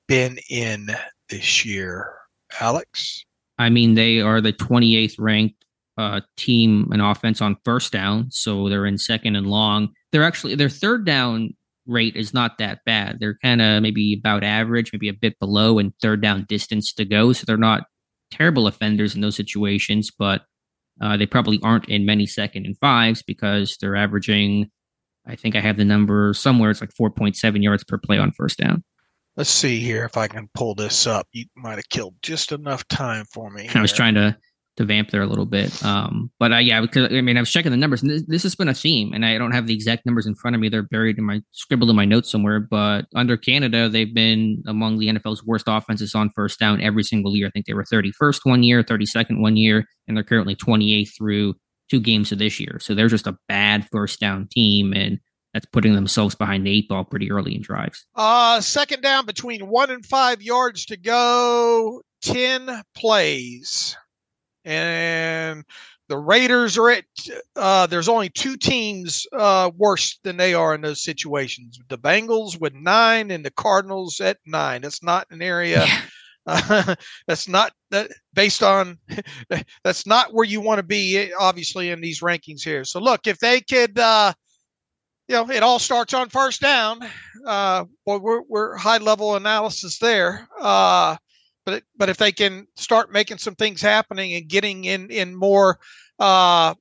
been 0.06 0.38
in 0.50 0.88
this 1.28 1.64
year, 1.64 2.12
Alex? 2.60 3.24
I 3.58 3.70
mean, 3.70 3.94
they 3.94 4.20
are 4.20 4.40
the 4.40 4.52
28th 4.52 5.16
ranked 5.18 5.64
uh, 5.96 6.20
team 6.36 6.88
in 6.92 7.00
offense 7.00 7.42
on 7.42 7.56
first 7.64 7.92
down, 7.92 8.30
so 8.30 8.68
they're 8.68 8.86
in 8.86 8.98
second 8.98 9.36
and 9.36 9.48
long. 9.48 9.88
They're 10.12 10.24
actually 10.24 10.54
their 10.54 10.68
third 10.68 11.04
down 11.04 11.54
rate 11.86 12.16
is 12.16 12.32
not 12.32 12.58
that 12.58 12.80
bad. 12.84 13.18
They're 13.18 13.38
kind 13.42 13.60
of 13.60 13.82
maybe 13.82 14.14
about 14.14 14.44
average, 14.44 14.92
maybe 14.92 15.08
a 15.08 15.14
bit 15.14 15.38
below 15.40 15.78
in 15.78 15.92
third 16.00 16.22
down 16.22 16.46
distance 16.48 16.92
to 16.94 17.04
go. 17.04 17.32
So 17.32 17.44
they're 17.46 17.56
not 17.56 17.84
terrible 18.30 18.66
offenders 18.66 19.14
in 19.14 19.22
those 19.22 19.36
situations, 19.36 20.10
but 20.16 20.42
uh, 21.00 21.16
they 21.16 21.26
probably 21.26 21.60
aren't 21.62 21.88
in 21.88 22.04
many 22.06 22.26
second 22.26 22.66
and 22.66 22.76
fives 22.78 23.22
because 23.22 23.76
they're 23.80 23.96
averaging, 23.96 24.70
I 25.26 25.36
think 25.36 25.56
I 25.56 25.60
have 25.60 25.76
the 25.76 25.84
number 25.84 26.32
somewhere. 26.34 26.70
It's 26.70 26.80
like 26.80 26.94
4.7 26.94 27.62
yards 27.62 27.84
per 27.84 27.98
play 27.98 28.18
on 28.18 28.32
first 28.32 28.58
down. 28.58 28.84
Let's 29.36 29.50
see 29.50 29.78
here 29.78 30.04
if 30.04 30.16
I 30.16 30.26
can 30.26 30.48
pull 30.54 30.74
this 30.74 31.06
up. 31.06 31.28
You 31.32 31.44
might 31.56 31.76
have 31.76 31.88
killed 31.88 32.16
just 32.22 32.50
enough 32.50 32.86
time 32.88 33.24
for 33.32 33.50
me. 33.50 33.68
I 33.72 33.80
was 33.80 33.92
trying 33.92 34.14
to 34.14 34.36
to 34.78 34.84
vamp 34.84 35.10
there 35.10 35.22
a 35.22 35.26
little 35.26 35.44
bit. 35.44 35.84
Um, 35.84 36.30
but 36.38 36.52
uh, 36.52 36.58
yeah, 36.58 36.80
because 36.80 37.12
I 37.12 37.20
mean, 37.20 37.36
I 37.36 37.40
was 37.40 37.50
checking 37.50 37.72
the 37.72 37.76
numbers, 37.76 38.00
and 38.00 38.10
this, 38.10 38.22
this, 38.26 38.42
has 38.44 38.54
been 38.54 38.68
a 38.68 38.74
theme, 38.74 39.12
and 39.12 39.26
I 39.26 39.36
don't 39.36 39.50
have 39.50 39.66
the 39.66 39.74
exact 39.74 40.06
numbers 40.06 40.24
in 40.24 40.36
front 40.36 40.54
of 40.54 40.60
me. 40.60 40.68
They're 40.68 40.84
buried 40.84 41.18
in 41.18 41.24
my 41.24 41.42
scribbled 41.50 41.90
in 41.90 41.96
my 41.96 42.04
notes 42.04 42.30
somewhere. 42.30 42.60
But 42.60 43.06
under 43.14 43.36
Canada, 43.36 43.88
they've 43.88 44.12
been 44.12 44.62
among 44.66 44.98
the 44.98 45.08
NFL's 45.08 45.44
worst 45.44 45.64
offenses 45.66 46.14
on 46.14 46.30
first 46.34 46.60
down 46.60 46.80
every 46.80 47.02
single 47.02 47.36
year. 47.36 47.48
I 47.48 47.50
think 47.50 47.66
they 47.66 47.74
were 47.74 47.84
31st 47.84 48.40
one 48.44 48.62
year, 48.62 48.84
32nd 48.84 49.40
one 49.40 49.56
year, 49.56 49.84
and 50.06 50.16
they're 50.16 50.24
currently 50.24 50.54
28th 50.54 51.10
through 51.16 51.54
two 51.90 52.00
games 52.00 52.30
of 52.30 52.38
this 52.38 52.60
year. 52.60 52.78
So 52.80 52.94
they're 52.94 53.08
just 53.08 53.26
a 53.26 53.36
bad 53.48 53.88
first 53.90 54.20
down 54.20 54.46
team, 54.48 54.92
and 54.92 55.18
that's 55.54 55.66
putting 55.66 55.94
themselves 55.94 56.36
behind 56.36 56.64
the 56.64 56.70
eight 56.70 56.88
ball 56.88 57.04
pretty 57.04 57.32
early 57.32 57.56
in 57.56 57.62
drives. 57.62 58.06
Uh, 58.14 58.60
second 58.60 59.02
down 59.02 59.26
between 59.26 59.66
one 59.66 59.90
and 59.90 60.06
five 60.06 60.40
yards 60.40 60.86
to 60.86 60.96
go, 60.96 62.00
10 62.22 62.82
plays 62.94 63.96
and 64.68 65.64
the 66.08 66.18
Raiders 66.18 66.76
are 66.78 66.90
at. 66.90 67.04
Uh, 67.56 67.86
there's 67.86 68.08
only 68.08 68.28
two 68.28 68.56
teams 68.56 69.26
uh, 69.32 69.70
worse 69.76 70.18
than 70.22 70.36
they 70.36 70.54
are 70.54 70.74
in 70.74 70.80
those 70.80 71.02
situations. 71.02 71.78
The 71.88 71.98
Bengals 71.98 72.60
with 72.60 72.74
nine, 72.74 73.30
and 73.30 73.44
the 73.44 73.50
Cardinals 73.50 74.20
at 74.20 74.38
nine. 74.46 74.84
It's 74.84 75.02
not 75.02 75.26
an 75.30 75.42
area. 75.42 75.84
Yeah. 75.86 76.00
Uh, 76.46 76.94
that's 77.26 77.48
not 77.48 77.72
that 77.90 78.10
based 78.34 78.62
on. 78.62 78.98
that's 79.84 80.06
not 80.06 80.32
where 80.34 80.46
you 80.46 80.60
want 80.60 80.78
to 80.78 80.84
be. 80.84 81.18
Eh, 81.18 81.30
obviously, 81.38 81.90
in 81.90 82.00
these 82.00 82.20
rankings 82.20 82.62
here. 82.62 82.84
So 82.84 83.00
look, 83.00 83.26
if 83.26 83.38
they 83.38 83.60
could, 83.60 83.98
uh, 83.98 84.32
you 85.28 85.34
know, 85.34 85.50
it 85.50 85.62
all 85.62 85.78
starts 85.78 86.14
on 86.14 86.28
first 86.28 86.60
down. 86.60 87.00
Uh, 87.46 87.84
we're 88.06 88.42
we're 88.42 88.76
high 88.76 88.98
level 88.98 89.36
analysis 89.36 89.98
there. 89.98 90.48
Uh, 90.60 91.16
but 91.68 91.82
but 91.96 92.08
if 92.08 92.16
they 92.16 92.32
can 92.32 92.66
start 92.76 93.12
making 93.12 93.36
some 93.36 93.54
things 93.54 93.82
happening 93.82 94.34
and 94.34 94.48
getting 94.48 94.84
in 94.84 95.10
in 95.10 95.34
more 95.34 95.78
uh, 96.18 96.74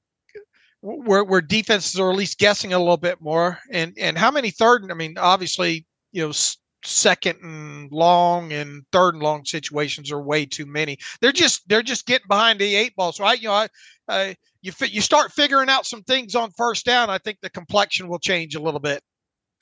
where 0.82 1.26
where 1.26 1.42
defenses 1.42 2.00
are 2.00 2.10
at 2.10 2.16
least 2.16 2.40
guessing 2.40 2.72
a 2.72 2.80
little 2.80 2.98
bit 2.98 3.20
more 3.20 3.60
and 3.72 3.94
and 4.00 4.18
how 4.18 4.32
many 4.32 4.50
third 4.50 4.90
I 4.90 4.94
mean 4.94 5.18
obviously 5.18 5.86
you 6.14 6.26
know 6.26 6.34
second 6.86 7.40
and 7.44 7.92
long 7.92 8.54
and 8.54 8.84
third 8.94 9.16
and 9.16 9.24
long 9.24 9.44
situations 9.44 10.10
are 10.10 10.22
way 10.22 10.46
too 10.46 10.66
many. 10.66 10.98
They're 11.20 11.34
just 11.34 11.68
they're 11.68 11.84
just 11.84 12.06
getting 12.06 12.28
behind 12.30 12.60
the 12.60 12.76
eight 12.76 12.96
balls, 12.96 13.20
right? 13.20 13.42
You 13.42 13.50
know 13.50 13.54
I, 13.54 13.68
uh, 14.08 14.34
you 14.62 14.72
you 14.86 15.02
start 15.02 15.34
figuring 15.34 15.70
out 15.70 15.86
some 15.86 16.04
things 16.04 16.34
on 16.34 16.52
first 16.52 16.86
down. 16.86 17.10
I 17.10 17.18
think 17.18 17.40
the 17.42 17.50
complexion 17.50 18.08
will 18.08 18.20
change 18.20 18.56
a 18.56 18.62
little 18.62 18.80
bit. 18.80 19.02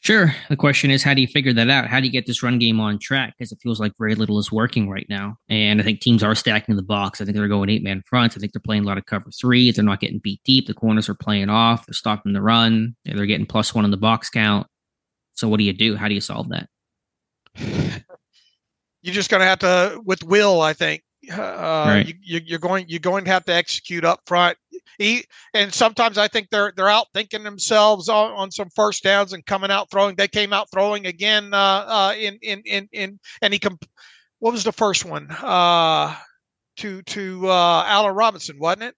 Sure. 0.02 0.36
The 0.50 0.56
question 0.56 0.91
is, 0.91 1.02
how 1.02 1.16
do 1.16 1.22
you 1.22 1.28
figure 1.28 1.54
that 1.54 1.70
out? 1.70 1.88
How 1.88 2.00
do 2.00 2.06
you 2.06 2.12
get 2.12 2.28
this 2.28 2.43
run 2.43 2.60
game 2.60 2.80
on 2.80 3.00
track? 3.00 3.34
Because 3.38 3.52
it 3.52 3.58
feels 3.64 3.80
like 3.80 3.93
very 3.98 4.14
little 4.14 4.38
is 4.38 4.52
working 4.52 4.88
right 4.88 5.08
now. 5.10 5.38
And 5.50 5.82
I 5.82 5.84
think 5.84 6.00
teams 6.00 6.22
are 6.22 6.36
stacking 6.36 6.76
the 6.76 6.84
box. 6.84 7.20
I 7.20 7.26
think 7.26 7.36
they're 7.36 7.48
going 7.48 7.70
eight 7.70 7.84
man 7.84 8.04
fronts. 8.06 8.38
I 8.38 8.39
think 8.39 8.54
they're 8.54 8.60
playing 8.60 8.84
a 8.84 8.88
lot 8.88 9.00
of 9.00 9.08
cover 9.08 9.32
three. 9.32 9.72
They're 9.72 9.84
not 9.84 10.02
getting 10.02 10.20
beat 10.20 10.41
deep. 10.46 10.68
The 10.68 10.76
corners 10.76 11.10
are 11.10 11.16
playing 11.16 11.50
off. 11.50 11.88
They're 11.88 11.93
stopping 11.93 12.34
the 12.34 12.41
run. 12.41 12.96
They're 13.04 13.26
getting 13.26 13.48
plus 13.48 13.74
one 13.74 13.84
in 13.84 13.91
the 13.91 13.98
box 13.98 14.30
count. 14.30 14.68
So 15.34 15.50
what 15.50 15.58
do 15.58 15.64
you 15.64 15.74
do? 15.74 15.96
How 15.96 16.08
do 16.08 16.14
you 16.14 16.22
solve 16.22 16.50
that? 16.50 16.70
You're 19.02 19.14
just 19.14 19.30
going 19.30 19.41
to 19.41 19.48
have 19.48 19.60
to, 19.60 20.02
with 20.04 20.24
will, 20.24 20.62
I 20.62 20.74
think. 20.74 21.04
Uh, 21.32 21.86
right. 21.88 22.15
you, 22.21 22.41
you're 22.45 22.59
going 22.59 22.86
you're 22.88 22.99
going 22.99 23.26
to 23.26 23.32
have 23.32 23.45
to 23.45 23.53
execute 23.53 24.05
up 24.05 24.21
front 24.26 24.57
he 24.97 25.26
and 25.53 25.73
sometimes 25.73 26.17
I 26.17 26.28
think 26.28 26.49
they're 26.49 26.73
they're 26.76 26.89
out 26.89 27.07
thinking 27.13 27.43
themselves 27.43 28.09
on, 28.09 28.32
on 28.32 28.51
some 28.51 28.69
first 28.69 29.03
downs 29.03 29.34
and 29.34 29.45
coming 29.45 29.71
out 29.71 29.89
throwing. 29.91 30.15
They 30.15 30.28
came 30.28 30.53
out 30.53 30.69
throwing 30.71 31.05
again 31.05 31.53
uh, 31.53 31.57
uh, 31.57 32.13
in 32.17 32.38
in 32.41 32.61
in 32.65 32.89
in 32.91 33.19
and 33.41 33.53
he 33.53 33.59
comp- 33.59 33.89
what 34.39 34.51
was 34.51 34.63
the 34.63 34.71
first 34.71 35.05
one 35.05 35.30
uh, 35.32 36.15
to 36.78 37.01
to 37.01 37.49
uh, 37.49 37.84
Allen 37.88 38.15
Robinson, 38.15 38.57
wasn't 38.59 38.84
it? 38.84 38.95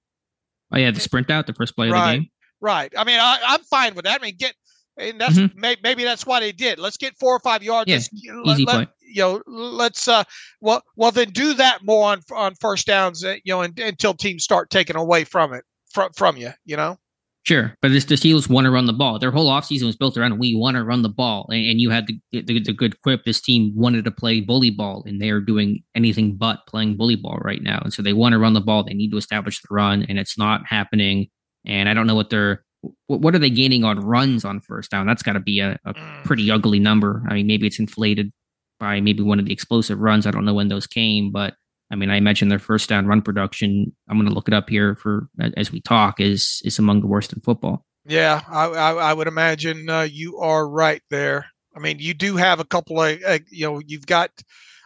Oh 0.72 0.78
yeah, 0.78 0.92
the 0.92 1.00
sprint 1.00 1.30
out, 1.30 1.48
the 1.48 1.54
first 1.54 1.76
play 1.76 1.90
right, 1.90 2.00
of 2.00 2.12
the 2.12 2.18
game. 2.20 2.30
Right. 2.60 2.92
I 2.98 3.04
mean, 3.04 3.20
I, 3.20 3.40
I'm 3.48 3.62
fine 3.62 3.96
with 3.96 4.06
that. 4.06 4.20
I 4.20 4.24
mean, 4.24 4.36
get 4.38 4.54
and 4.98 5.20
that's 5.20 5.38
mm-hmm. 5.38 5.60
may, 5.60 5.76
maybe 5.84 6.04
that's 6.04 6.26
why 6.26 6.40
they 6.40 6.52
did. 6.52 6.80
Let's 6.80 6.98
get 6.98 7.18
four 7.18 7.36
or 7.36 7.40
five 7.40 7.64
yards. 7.64 7.90
Yeah, 7.90 8.00
easy 8.46 8.66
let, 8.66 8.74
play. 8.74 8.88
you 9.02 9.22
know, 9.22 9.42
let's 9.46 10.08
uh, 10.08 10.24
well, 10.62 10.84
well 10.96 11.12
then 11.12 11.30
do 11.30 11.54
that 11.54 11.84
more 11.84 12.12
on 12.12 12.22
on 12.34 12.56
first 12.56 12.88
downs. 12.88 13.24
Uh, 13.24 13.36
you 13.44 13.54
know, 13.54 13.62
and, 13.62 13.78
until 13.80 14.14
teams 14.14 14.44
start 14.44 14.70
taking 14.70 14.96
away 14.96 15.24
from 15.24 15.54
it 15.54 15.64
from 15.92 16.12
from 16.14 16.38
you, 16.38 16.52
you 16.66 16.76
know. 16.76 16.98
Sure, 17.44 17.74
but 17.82 17.94
this, 17.94 18.04
the 18.04 18.16
Steelers 18.16 18.50
want 18.50 18.66
to 18.66 18.72
run 18.72 18.88
the 18.88 18.94
ball. 18.94 19.20
Their 19.20 19.32
whole 19.32 19.50
offseason 19.50 19.86
was 19.86 19.96
built 19.96 20.18
around 20.18 20.38
we 20.38 20.54
want 20.54 20.76
to 20.76 20.84
run 20.84 21.02
the 21.02 21.08
ball, 21.08 21.48
and, 21.50 21.66
and 21.66 21.80
you 21.80 21.90
had 21.90 22.06
the, 22.06 22.20
the, 22.42 22.60
the 22.60 22.74
good 22.74 23.02
quip. 23.04 23.24
This 23.24 23.40
team 23.40 23.72
wanted 23.74 24.04
to 24.04 24.12
play 24.12 24.42
bully 24.42 24.70
ball, 24.70 25.06
and 25.08 25.22
they 25.22 25.30
are 25.30 25.40
doing 25.40 25.82
anything 25.96 26.36
but 26.36 26.68
playing 26.68 26.98
bully 26.98 27.16
ball 27.16 27.40
right 27.42 27.62
now. 27.64 27.80
And 27.82 27.94
so 27.94 28.02
they 28.02 28.12
want 28.12 28.34
to 28.34 28.40
run 28.40 28.52
the 28.52 28.60
ball. 28.60 28.84
They 28.84 28.94
need 28.94 29.12
to 29.12 29.18
establish 29.18 29.62
the 29.62 29.70
run, 29.72 30.06
and 30.10 30.20
it's 30.20 30.38
not 30.38 30.68
happening. 30.68 31.28
And 31.66 31.88
I 31.88 31.94
don't 31.94 32.06
know 32.06 32.16
what 32.16 32.30
they're 32.30 32.66
what, 33.08 33.22
what 33.22 33.36
are 33.36 33.40
they 33.40 33.50
gaining 33.50 33.84
on 33.84 34.00
runs 34.00 34.46
on 34.46 34.62
first 34.62 34.92
down. 34.92 35.08
That's 35.08 35.24
got 35.24 35.34
to 35.34 35.40
be 35.40 35.60
a, 35.60 35.80
a 35.86 35.94
mm. 35.94 36.24
pretty 36.24 36.50
ugly 36.52 36.80
number. 36.80 37.24
I 37.30 37.34
mean, 37.34 37.48
maybe 37.48 37.68
it's 37.68 37.80
inflated 37.80 38.32
by 38.80 39.02
maybe 39.02 39.24
one 39.24 39.40
of 39.40 39.46
the 39.46 39.54
explosive 39.54 40.00
runs. 40.00 40.26
I 40.26 40.32
don't 40.32 40.46
know 40.46 40.54
when 40.54 40.68
those 40.68 40.88
came, 40.88 41.32
but 41.32 41.56
I 41.92 41.96
mean, 41.96 42.10
I 42.10 42.18
imagine 42.18 42.50
their 42.50 42.60
first 42.60 42.90
down 42.90 43.08
run 43.08 43.22
production. 43.22 43.96
I'm 44.10 44.18
going 44.18 44.28
to 44.28 44.34
look 44.34 44.48
it 44.48 44.54
up 44.54 44.70
here 44.70 44.96
for 44.96 45.30
as 45.56 45.72
we 45.72 45.82
talk. 45.82 46.20
Is 46.20 46.62
is 46.66 46.80
among 46.80 47.02
the 47.02 47.08
worst 47.08 47.34
in 47.34 47.40
football. 47.42 47.86
Yeah, 48.06 48.42
I 48.48 48.66
I, 48.66 48.94
I 48.94 49.14
would 49.14 49.28
imagine 49.28 49.90
uh, 49.90 50.02
you 50.02 50.38
are 50.40 50.68
right 50.68 51.02
there. 51.10 51.46
I 51.76 51.80
mean, 51.80 52.00
you 52.00 52.14
do 52.14 52.36
have 52.36 52.60
a 52.60 52.66
couple 52.66 53.02
of 53.02 53.20
uh, 53.26 53.40
you 53.50 53.66
know 53.66 53.80
you've 53.86 54.06
got 54.06 54.32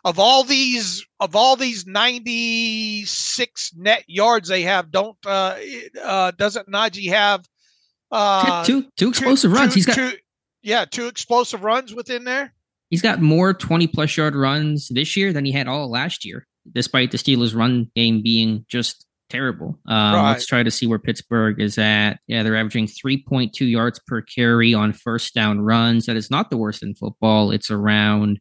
of 0.03 0.19
all 0.19 0.43
these 0.43 1.05
of 1.19 1.35
all 1.35 1.55
these 1.55 1.85
96 1.85 3.71
net 3.77 4.03
yards 4.07 4.49
they 4.49 4.63
have. 4.63 4.91
Don't 4.91 5.17
uh, 5.25 5.57
uh 6.03 6.31
doesn't 6.31 6.69
Najee 6.69 7.09
have 7.09 7.45
uh 8.11 8.63
two 8.65 8.85
two 8.97 9.09
explosive 9.09 9.51
two, 9.51 9.57
runs? 9.57 9.73
Two, 9.73 9.77
He's 9.77 9.85
got 9.85 9.95
two, 9.95 10.13
yeah 10.61 10.85
two 10.85 11.07
explosive 11.07 11.63
runs 11.63 11.93
within 11.93 12.23
there. 12.23 12.53
He's 12.89 13.01
got 13.01 13.21
more 13.21 13.53
20 13.53 13.87
plus 13.87 14.17
yard 14.17 14.35
runs 14.35 14.89
this 14.89 15.15
year 15.15 15.31
than 15.31 15.45
he 15.45 15.51
had 15.53 15.67
all 15.67 15.89
last 15.89 16.25
year 16.25 16.45
despite 16.71 17.11
the 17.11 17.17
Steelers' 17.17 17.55
run 17.55 17.89
game 17.95 18.21
being 18.21 18.65
just 18.67 19.05
terrible. 19.29 19.79
Um, 19.87 20.15
right. 20.15 20.31
Let's 20.31 20.45
try 20.45 20.63
to 20.63 20.71
see 20.71 20.87
where 20.87 20.99
Pittsburgh 20.99 21.59
is 21.59 21.77
at. 21.77 22.19
Yeah, 22.27 22.43
they're 22.43 22.55
averaging 22.55 22.87
3.2 22.87 23.69
yards 23.69 23.99
per 24.05 24.21
carry 24.21 24.73
on 24.73 24.93
first 24.93 25.33
down 25.33 25.61
runs. 25.61 26.05
That 26.05 26.17
is 26.17 26.29
not 26.29 26.49
the 26.49 26.57
worst 26.57 26.83
in 26.83 26.95
football. 26.95 27.51
It's 27.51 27.71
around, 27.71 28.39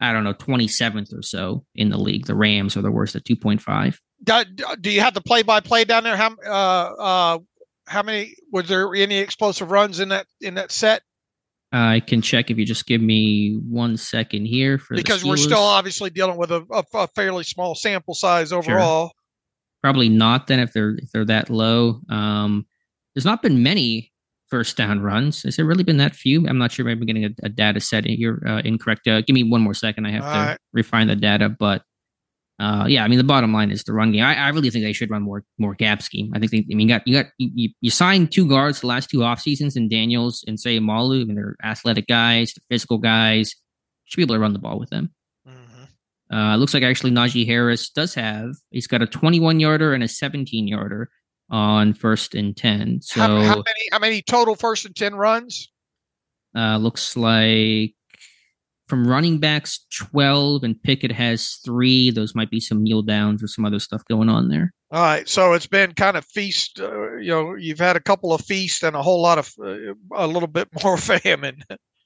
I 0.00 0.12
don't 0.12 0.24
know, 0.24 0.34
27th 0.34 1.16
or 1.16 1.22
so 1.22 1.64
in 1.74 1.90
the 1.90 1.98
league. 1.98 2.26
The 2.26 2.34
Rams 2.34 2.76
are 2.76 2.82
the 2.82 2.90
worst 2.90 3.14
at 3.16 3.24
2.5. 3.24 3.98
Do, 4.24 4.74
do 4.80 4.90
you 4.90 5.00
have 5.00 5.14
the 5.14 5.20
play 5.20 5.42
by 5.42 5.60
play 5.60 5.84
down 5.84 6.04
there? 6.04 6.16
How, 6.16 6.36
uh, 6.46 7.02
uh, 7.02 7.38
how 7.86 8.02
many, 8.02 8.34
was 8.52 8.68
there 8.68 8.94
any 8.94 9.18
explosive 9.18 9.70
runs 9.70 10.00
in 10.00 10.10
that, 10.10 10.26
in 10.40 10.54
that 10.54 10.72
set? 10.72 11.02
I 11.72 12.00
can 12.00 12.20
check 12.20 12.50
if 12.50 12.58
you 12.58 12.66
just 12.66 12.86
give 12.86 13.00
me 13.00 13.58
one 13.68 13.96
second 13.96 14.44
here 14.44 14.78
for 14.78 14.94
because 14.94 15.24
we're 15.24 15.38
still 15.38 15.62
obviously 15.62 16.10
dealing 16.10 16.36
with 16.36 16.52
a, 16.52 16.66
a, 16.70 16.84
a, 16.98 17.08
fairly 17.08 17.44
small 17.44 17.74
sample 17.74 18.12
size 18.12 18.52
overall. 18.52 19.06
Sure. 19.06 19.12
Probably 19.82 20.10
not 20.10 20.48
then 20.48 20.60
if 20.60 20.74
they're 20.74 20.96
if 20.98 21.10
they're 21.12 21.24
that 21.24 21.48
low. 21.48 22.02
Um, 22.10 22.66
there's 23.14 23.24
not 23.24 23.40
been 23.40 23.62
many 23.62 24.12
first 24.50 24.76
down 24.76 25.00
runs. 25.00 25.44
Has 25.44 25.56
there 25.56 25.64
really 25.64 25.82
been 25.82 25.96
that 25.96 26.14
few? 26.14 26.46
I'm 26.46 26.58
not 26.58 26.72
sure. 26.72 26.84
Maybe 26.84 27.00
I'm 27.00 27.06
getting 27.06 27.24
a, 27.24 27.30
a 27.46 27.48
data 27.48 27.80
set 27.80 28.04
here 28.04 28.42
uh, 28.46 28.60
incorrect. 28.66 29.06
Uh, 29.08 29.22
give 29.22 29.32
me 29.32 29.42
one 29.42 29.62
more 29.62 29.72
second. 29.72 30.06
I 30.06 30.10
have 30.10 30.24
All 30.24 30.32
to 30.32 30.38
right. 30.38 30.58
refine 30.74 31.06
the 31.06 31.16
data, 31.16 31.48
but 31.48 31.82
uh, 32.58 32.86
yeah, 32.86 33.04
I 33.04 33.08
mean 33.08 33.18
the 33.18 33.24
bottom 33.24 33.52
line 33.52 33.70
is 33.70 33.84
the 33.84 33.92
run 33.92 34.12
game. 34.12 34.22
I, 34.22 34.36
I, 34.36 34.48
really 34.50 34.70
think 34.70 34.84
they 34.84 34.92
should 34.92 35.10
run 35.10 35.22
more 35.22 35.44
more 35.58 35.74
gap 35.74 36.02
scheme. 36.02 36.30
I 36.34 36.38
think 36.38 36.52
they, 36.52 36.58
I 36.58 36.76
mean 36.76 36.88
you 36.88 36.94
got 36.94 37.02
you 37.06 37.22
got 37.22 37.32
you, 37.38 37.70
you 37.80 37.90
signed 37.90 38.30
two 38.30 38.46
guards 38.46 38.80
the 38.80 38.86
last 38.86 39.10
two 39.10 39.24
off 39.24 39.40
seasons 39.40 39.76
in 39.76 39.88
Daniels 39.88 40.44
and 40.46 40.58
Seumalo. 40.58 41.22
I 41.22 41.24
mean 41.24 41.34
they're 41.34 41.56
athletic 41.64 42.06
guys, 42.06 42.54
they're 42.54 42.76
physical 42.76 42.98
guys. 42.98 43.54
Should 44.04 44.18
be 44.18 44.22
able 44.22 44.34
to 44.34 44.40
run 44.40 44.52
the 44.52 44.58
ball 44.58 44.78
with 44.78 44.90
them. 44.90 45.12
Mm-hmm. 45.48 46.36
Uh, 46.36 46.56
looks 46.56 46.74
like 46.74 46.82
actually 46.82 47.10
Najee 47.10 47.46
Harris 47.46 47.88
does 47.90 48.14
have. 48.14 48.50
He's 48.70 48.86
got 48.86 49.02
a 49.02 49.06
21 49.06 49.58
yarder 49.58 49.94
and 49.94 50.02
a 50.02 50.08
17 50.08 50.68
yarder 50.68 51.08
on 51.50 51.94
first 51.94 52.34
and 52.34 52.56
10. 52.56 53.00
So 53.02 53.20
how, 53.20 53.40
how 53.40 53.56
many 53.56 53.88
how 53.90 53.98
many 53.98 54.22
total 54.22 54.54
first 54.54 54.84
and 54.84 54.94
10 54.94 55.14
runs? 55.14 55.70
Uh, 56.54 56.76
looks 56.76 57.16
like 57.16 57.94
from 58.88 59.06
running 59.06 59.38
backs 59.38 59.86
12 59.96 60.64
and 60.64 60.82
Pickett 60.82 61.12
has 61.12 61.58
three. 61.64 62.10
Those 62.10 62.34
might 62.34 62.50
be 62.50 62.60
some 62.60 62.82
kneel 62.82 63.02
downs 63.02 63.42
or 63.42 63.46
some 63.46 63.64
other 63.64 63.78
stuff 63.78 64.02
going 64.08 64.28
on 64.28 64.48
there. 64.48 64.72
All 64.90 65.02
right, 65.02 65.26
so 65.26 65.54
it's 65.54 65.66
been 65.66 65.94
kind 65.94 66.16
of 66.16 66.24
feast. 66.26 66.78
Uh, 66.78 67.16
you 67.16 67.30
know, 67.30 67.54
you've 67.54 67.78
had 67.78 67.96
a 67.96 68.00
couple 68.00 68.34
of 68.34 68.42
feasts 68.42 68.82
and 68.82 68.94
a 68.94 69.02
whole 69.02 69.22
lot 69.22 69.38
of 69.38 69.50
uh, 69.62 69.94
a 70.14 70.26
little 70.26 70.48
bit 70.48 70.68
more 70.84 70.98
famine. 70.98 71.62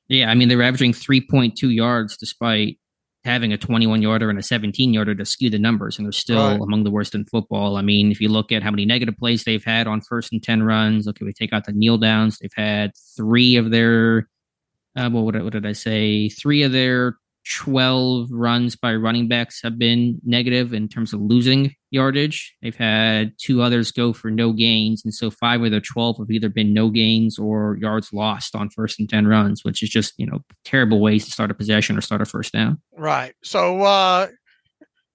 Yeah, 0.08 0.30
I 0.30 0.34
mean 0.34 0.48
they're 0.48 0.62
averaging 0.62 0.92
3.2 0.92 1.74
yards 1.74 2.16
despite 2.16 2.78
having 3.24 3.52
a 3.52 3.58
21 3.58 4.00
yarder 4.02 4.30
and 4.30 4.38
a 4.38 4.42
17 4.42 4.94
yarder 4.94 5.14
to 5.16 5.24
skew 5.24 5.50
the 5.50 5.58
numbers, 5.58 5.98
and 5.98 6.06
they're 6.06 6.12
still 6.12 6.48
right. 6.48 6.60
among 6.60 6.84
the 6.84 6.90
worst 6.90 7.14
in 7.14 7.24
football. 7.24 7.76
I 7.76 7.82
mean, 7.82 8.12
if 8.12 8.20
you 8.20 8.28
look 8.28 8.52
at 8.52 8.62
how 8.62 8.70
many 8.70 8.86
negative 8.86 9.16
plays 9.18 9.42
they've 9.42 9.64
had 9.64 9.88
on 9.88 10.00
first 10.00 10.32
and 10.32 10.40
10 10.40 10.62
runs, 10.62 11.08
okay, 11.08 11.24
we 11.24 11.32
take 11.32 11.52
out 11.52 11.64
the 11.64 11.72
kneel 11.72 11.98
downs, 11.98 12.38
they've 12.38 12.50
had 12.54 12.92
three 13.16 13.56
of 13.56 13.72
their 13.72 14.28
uh, 14.96 15.10
what, 15.10 15.42
what 15.42 15.52
did 15.52 15.66
I 15.66 15.72
say? 15.72 16.28
Three 16.28 16.62
of 16.62 16.72
their 16.72 17.16
12 17.54 18.28
runs 18.32 18.74
by 18.74 18.94
running 18.94 19.28
backs 19.28 19.60
have 19.62 19.78
been 19.78 20.20
negative 20.24 20.74
in 20.74 20.88
terms 20.88 21.12
of 21.12 21.20
losing 21.20 21.74
yardage. 21.90 22.54
They've 22.60 22.76
had 22.76 23.34
two 23.38 23.62
others 23.62 23.92
go 23.92 24.12
for 24.12 24.30
no 24.30 24.52
gains. 24.52 25.02
And 25.04 25.14
so 25.14 25.30
five 25.30 25.62
of 25.62 25.70
their 25.70 25.80
12 25.80 26.18
have 26.18 26.30
either 26.30 26.48
been 26.48 26.72
no 26.72 26.90
gains 26.90 27.38
or 27.38 27.76
yards 27.80 28.12
lost 28.12 28.56
on 28.56 28.68
first 28.70 28.98
and 28.98 29.08
10 29.08 29.28
runs, 29.28 29.64
which 29.64 29.82
is 29.82 29.88
just, 29.88 30.14
you 30.16 30.26
know, 30.26 30.42
terrible 30.64 31.00
ways 31.00 31.24
to 31.24 31.30
start 31.30 31.50
a 31.52 31.54
possession 31.54 31.96
or 31.96 32.00
start 32.00 32.20
a 32.20 32.24
first 32.24 32.52
down. 32.52 32.80
Right. 32.96 33.34
So, 33.44 33.82
uh, 33.82 34.28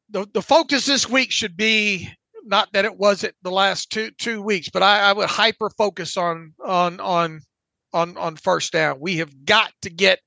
the, 0.10 0.28
the 0.34 0.42
focus 0.42 0.86
this 0.86 1.10
week 1.10 1.32
should 1.32 1.58
be 1.58 2.10
not 2.44 2.72
that 2.74 2.86
it 2.86 2.98
wasn't 2.98 3.36
the 3.44 3.52
last 3.52 3.92
two 3.92 4.12
two 4.18 4.42
weeks, 4.42 4.68
but 4.68 4.84
I, 4.84 5.00
I 5.00 5.14
would 5.14 5.30
hyper 5.30 5.70
focus 5.70 6.18
on 6.18 6.54
on 6.64 7.00
on 7.00 7.42
on 7.94 8.18
on 8.18 8.36
first 8.36 8.72
down. 8.72 8.98
We 9.00 9.18
have 9.18 9.46
got 9.46 9.72
to 9.84 9.90
get 9.90 10.20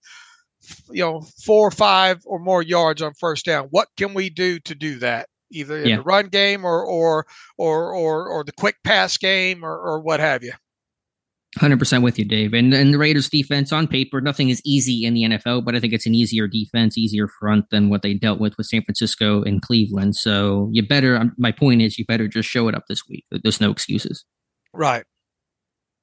you 0.90 1.02
know 1.02 1.22
four 1.44 1.68
or 1.68 1.72
five 1.72 2.20
or 2.24 2.38
more 2.38 2.62
yards 2.62 3.02
on 3.02 3.12
first 3.14 3.44
down. 3.44 3.68
What 3.70 3.88
can 3.96 4.14
we 4.14 4.30
do 4.30 4.58
to 4.60 4.74
do 4.74 4.98
that? 5.00 5.28
either 5.54 5.78
in 5.78 5.88
yeah. 5.88 5.96
the 5.96 6.02
run 6.02 6.28
game 6.28 6.64
or 6.64 6.84
or 6.84 7.26
or 7.56 7.94
or 7.94 8.28
or 8.28 8.44
the 8.44 8.52
quick 8.52 8.76
pass 8.84 9.16
game 9.16 9.64
or 9.64 9.76
or 9.76 10.00
what 10.00 10.20
have 10.20 10.42
you. 10.42 10.52
Hundred 11.56 11.78
percent 11.78 12.02
with 12.02 12.18
you, 12.18 12.24
Dave. 12.24 12.52
And 12.52 12.74
and 12.74 12.92
the 12.92 12.98
Raiders' 12.98 13.28
defense 13.28 13.72
on 13.72 13.86
paper, 13.86 14.20
nothing 14.20 14.48
is 14.48 14.60
easy 14.64 15.04
in 15.04 15.14
the 15.14 15.22
NFL, 15.22 15.64
but 15.64 15.76
I 15.76 15.80
think 15.80 15.92
it's 15.92 16.06
an 16.06 16.14
easier 16.14 16.48
defense, 16.48 16.98
easier 16.98 17.28
front 17.28 17.66
than 17.70 17.90
what 17.90 18.02
they 18.02 18.12
dealt 18.12 18.40
with 18.40 18.56
with 18.58 18.66
San 18.66 18.82
Francisco 18.82 19.42
and 19.44 19.62
Cleveland. 19.62 20.16
So 20.16 20.68
you 20.72 20.86
better. 20.86 21.16
Um, 21.16 21.32
my 21.38 21.52
point 21.52 21.80
is, 21.80 21.96
you 21.96 22.04
better 22.06 22.26
just 22.26 22.48
show 22.48 22.66
it 22.68 22.74
up 22.74 22.84
this 22.88 23.02
week. 23.08 23.24
There's 23.30 23.60
no 23.60 23.70
excuses. 23.70 24.24
Right. 24.72 25.04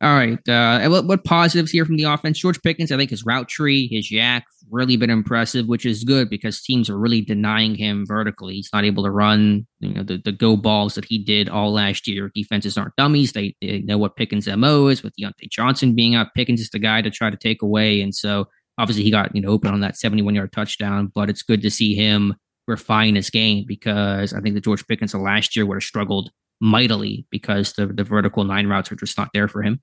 All 0.02 0.16
right. 0.16 0.39
Uh, 0.49 0.89
what, 0.89 1.06
what 1.06 1.24
positives 1.24 1.70
here 1.70 1.86
from 1.86 1.95
the 1.95 2.06
offense? 2.06 2.39
George 2.39 2.60
Pickens, 2.64 2.91
I 2.91 2.97
think 2.97 3.12
his 3.12 3.24
route 3.24 3.47
tree, 3.47 3.88
his 3.88 4.10
YAC, 4.10 4.41
really 4.72 4.97
been 4.97 5.12
impressive, 5.12 5.68
which 5.68 5.86
is 5.86 6.04
good 6.04 6.28
because 6.28 6.64
teams 6.64 6.89
are 6.89 6.97
really 6.97 7.22
denying 7.22 7.76
him 7.76 8.06
vertically. 8.08 8.56
He's 8.56 8.70
not 8.74 8.84
able 8.84 9.04
to 9.04 9.12
run, 9.12 9.68
you 9.80 9.93
know, 9.93 10.02
the, 10.02 10.18
the 10.18 10.32
go 10.32 10.58
balls 10.58 10.95
that 10.95 11.06
he 11.06 11.24
did 11.24 11.49
all 11.49 11.72
last 11.72 12.08
year. 12.08 12.32
Defenses 12.34 12.80
aren't 12.80 12.95
dummies. 12.95 13.34
They, 13.34 13.56
they 13.62 13.82
know 13.82 13.99
what 13.99 14.16
Pickens' 14.16 14.47
MO 14.47 14.88
is 14.88 15.04
with 15.04 15.14
Diontae 15.18 15.52
Johnson 15.52 15.93
being 15.93 16.16
up. 16.16 16.32
Pickens 16.36 16.62
is 16.62 16.72
the 16.72 16.80
guy 16.80 17.04
to 17.04 17.12
try 17.12 17.30
to 17.30 17.38
take 17.38 17.62
away. 17.62 18.02
And 18.02 18.16
so 18.16 18.47
obviously 18.80 19.04
he 19.04 19.12
got, 19.12 19.36
you 19.36 19.41
know, 19.41 19.49
open 19.49 19.72
on 19.72 19.82
that 19.82 19.97
71 19.97 20.34
yard 20.34 20.52
touchdown, 20.52 21.12
but 21.14 21.30
it's 21.30 21.43
good 21.43 21.62
to 21.62 21.70
see 21.70 21.93
him 21.93 22.34
refine 22.68 23.14
his 23.16 23.30
game 23.30 23.66
because 23.68 24.34
I 24.34 24.41
think 24.41 24.56
the 24.56 24.62
George 24.62 24.88
Pickens 24.88 25.14
of 25.14 25.22
last 25.22 25.56
year 25.56 25.68
would 25.68 25.76
have 25.76 25.84
struggled 25.84 26.32
mightily 26.60 27.28
because 27.30 27.74
the, 27.74 27.86
the 27.86 28.04
vertical 28.04 28.43
nine 28.43 28.66
routes 28.66 28.91
are 28.91 28.95
just 28.95 29.18
not 29.18 29.30
there 29.34 29.47
for 29.47 29.62
him. 29.62 29.80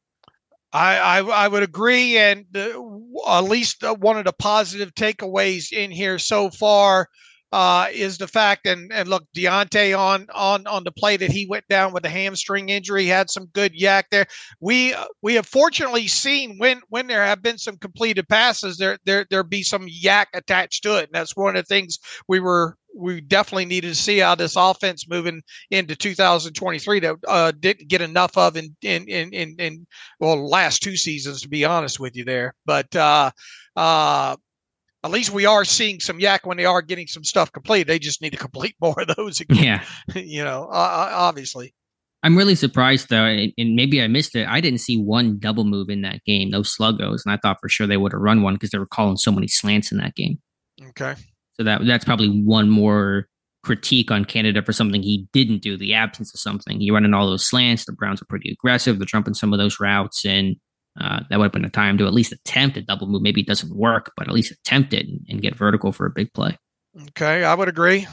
I, 0.72 0.98
I, 0.98 1.18
I 1.20 1.48
would 1.48 1.62
agree, 1.62 2.18
and 2.18 2.44
at 2.54 3.44
least 3.44 3.82
one 4.00 4.18
of 4.18 4.24
the 4.24 4.34
positive 4.34 4.94
takeaways 4.94 5.72
in 5.72 5.90
here 5.90 6.18
so 6.18 6.50
far 6.50 7.08
uh, 7.52 7.88
is 7.90 8.18
the 8.18 8.28
fact, 8.28 8.66
and 8.66 8.92
and 8.92 9.08
look, 9.08 9.24
Diontae 9.34 9.98
on 9.98 10.26
on 10.34 10.66
on 10.66 10.84
the 10.84 10.92
play 10.92 11.16
that 11.16 11.30
he 11.30 11.46
went 11.46 11.66
down 11.68 11.94
with 11.94 12.04
a 12.04 12.10
hamstring 12.10 12.68
injury 12.68 13.06
had 13.06 13.30
some 13.30 13.46
good 13.46 13.72
YAC 13.72 14.04
there. 14.10 14.26
We 14.60 14.92
uh, 14.92 15.06
we 15.22 15.34
have 15.34 15.46
fortunately 15.46 16.08
seen 16.08 16.58
when 16.58 16.82
when 16.88 17.06
there 17.06 17.24
have 17.24 17.42
been 17.42 17.56
some 17.56 17.78
completed 17.78 18.28
passes, 18.28 18.76
there 18.76 18.98
there 19.06 19.26
there 19.30 19.44
be 19.44 19.62
some 19.62 19.86
YAC 19.88 20.26
attached 20.34 20.82
to 20.82 20.98
it, 20.98 21.04
and 21.04 21.12
that's 21.12 21.36
one 21.36 21.56
of 21.56 21.64
the 21.64 21.74
things 21.74 21.98
we 22.28 22.38
were 22.38 22.76
we 22.99 23.20
definitely 23.20 23.64
needed 23.64 23.88
to 23.88 23.94
see 23.94 24.18
how 24.18 24.34
this 24.34 24.57
offense 24.57 25.09
moving 25.09 25.42
into 25.70 25.96
2023 25.96 27.01
that 27.01 27.16
uh, 27.26 27.53
didn't 27.59 27.88
get 27.88 28.01
enough 28.01 28.36
of 28.36 28.57
in 28.57 28.76
in 28.82 29.09
in 29.09 29.32
in, 29.32 29.57
in 29.59 29.86
well 30.20 30.49
last 30.49 30.82
two 30.82 30.96
seasons 30.96 31.42
to 31.42 31.49
be 31.49 31.64
honest 31.64 32.01
with 32.01 32.16
you 32.16 32.24
there, 32.24 32.55
but 32.66 32.94
uh, 32.96 33.30
uh, 33.76 34.36
at 35.05 35.11
least 35.11 35.30
we 35.30 35.46
are 35.46 35.64
seeing 35.64 36.01
some 36.01 36.18
YAC 36.18 36.40
when 36.44 36.57
they 36.57 36.64
are 36.64 36.82
getting 36.82 37.07
some 37.07 37.24
stuff 37.24 37.53
complete. 37.53 37.86
They 37.86 37.99
just 37.99 38.20
need 38.20 38.30
to 38.30 38.36
complete 38.36 38.74
more 38.80 39.01
of 39.01 39.16
those. 39.16 39.40
Again, 39.40 39.64
yeah, 39.64 39.84
you 40.20 40.44
know, 40.44 40.64
uh, 40.64 41.11
obviously. 41.12 41.74
I'm 42.24 42.36
really 42.36 42.57
surprised 42.57 43.11
though, 43.11 43.24
and 43.24 43.76
maybe 43.76 44.03
I 44.03 44.09
missed 44.09 44.34
it. 44.34 44.49
I 44.49 44.61
didn't 44.61 44.80
see 44.80 45.01
one 45.01 45.38
double 45.38 45.64
move 45.64 45.88
in 45.88 46.03
that 46.03 46.24
game, 46.24 46.51
no 46.51 46.62
sluggos, 46.62 47.20
and 47.24 47.32
I 47.32 47.36
thought 47.36 47.59
for 47.61 47.68
sure 47.68 47.86
they 47.86 47.96
would 47.96 48.12
have 48.12 48.20
run 48.20 48.42
one 48.42 48.55
because 48.55 48.70
they 48.70 48.78
were 48.78 48.86
calling 48.86 49.16
so 49.16 49.30
many 49.30 49.46
slants 49.46 49.92
in 49.92 49.99
that 49.99 50.16
game. 50.16 50.40
Okay. 50.88 51.14
So 51.59 51.64
that 51.64 51.80
that's 51.86 52.04
probably 52.04 52.28
one 52.28 52.70
more 52.70 53.26
critique 53.64 54.11
on 54.11 54.24
Canada 54.24 54.62
for 54.62 54.72
something 54.72 55.02
he 55.02 55.26
didn't 55.32 55.61
do, 55.62 55.76
the 55.76 55.92
absence 55.94 56.32
of 56.32 56.40
something. 56.40 56.80
He 56.80 56.90
running 56.90 57.12
all 57.14 57.28
those 57.28 57.46
slants. 57.46 57.84
The 57.84 57.92
Browns 57.92 58.22
are 58.22 58.26
pretty 58.26 58.50
aggressive. 58.50 58.98
They're 58.98 59.06
jumping 59.06 59.34
some 59.34 59.52
of 59.52 59.59
those 59.59 59.80
routes, 59.80 60.24
and 60.24 60.56
uh, 61.00 61.20
that 61.28 61.38
would 61.38 61.46
have 61.46 61.52
been 61.52 61.64
a 61.64 61.70
time 61.70 61.98
to 61.98 62.06
at 62.06 62.14
least 62.14 62.32
attempt 62.32 62.76
a 62.76 62.82
double 62.82 63.09
move. 63.09 63.22
Maybe 63.22 63.40
it 63.40 63.46
doesn't 63.46 63.76
work, 63.76 64.12
but 64.16 64.28
at 64.28 64.34
least 64.34 64.52
attempt 64.52 64.92
it 64.94 65.06
and, 65.06 65.20
and 65.28 65.42
get 65.42 65.56
vertical 65.56 65.92
for 65.92 66.06
a 66.06 66.11
big 66.11 66.32
play. 66.32 66.56
Okay, 67.11 67.42
I 67.44 67.54
would 67.54 67.68
agree. 67.68 68.06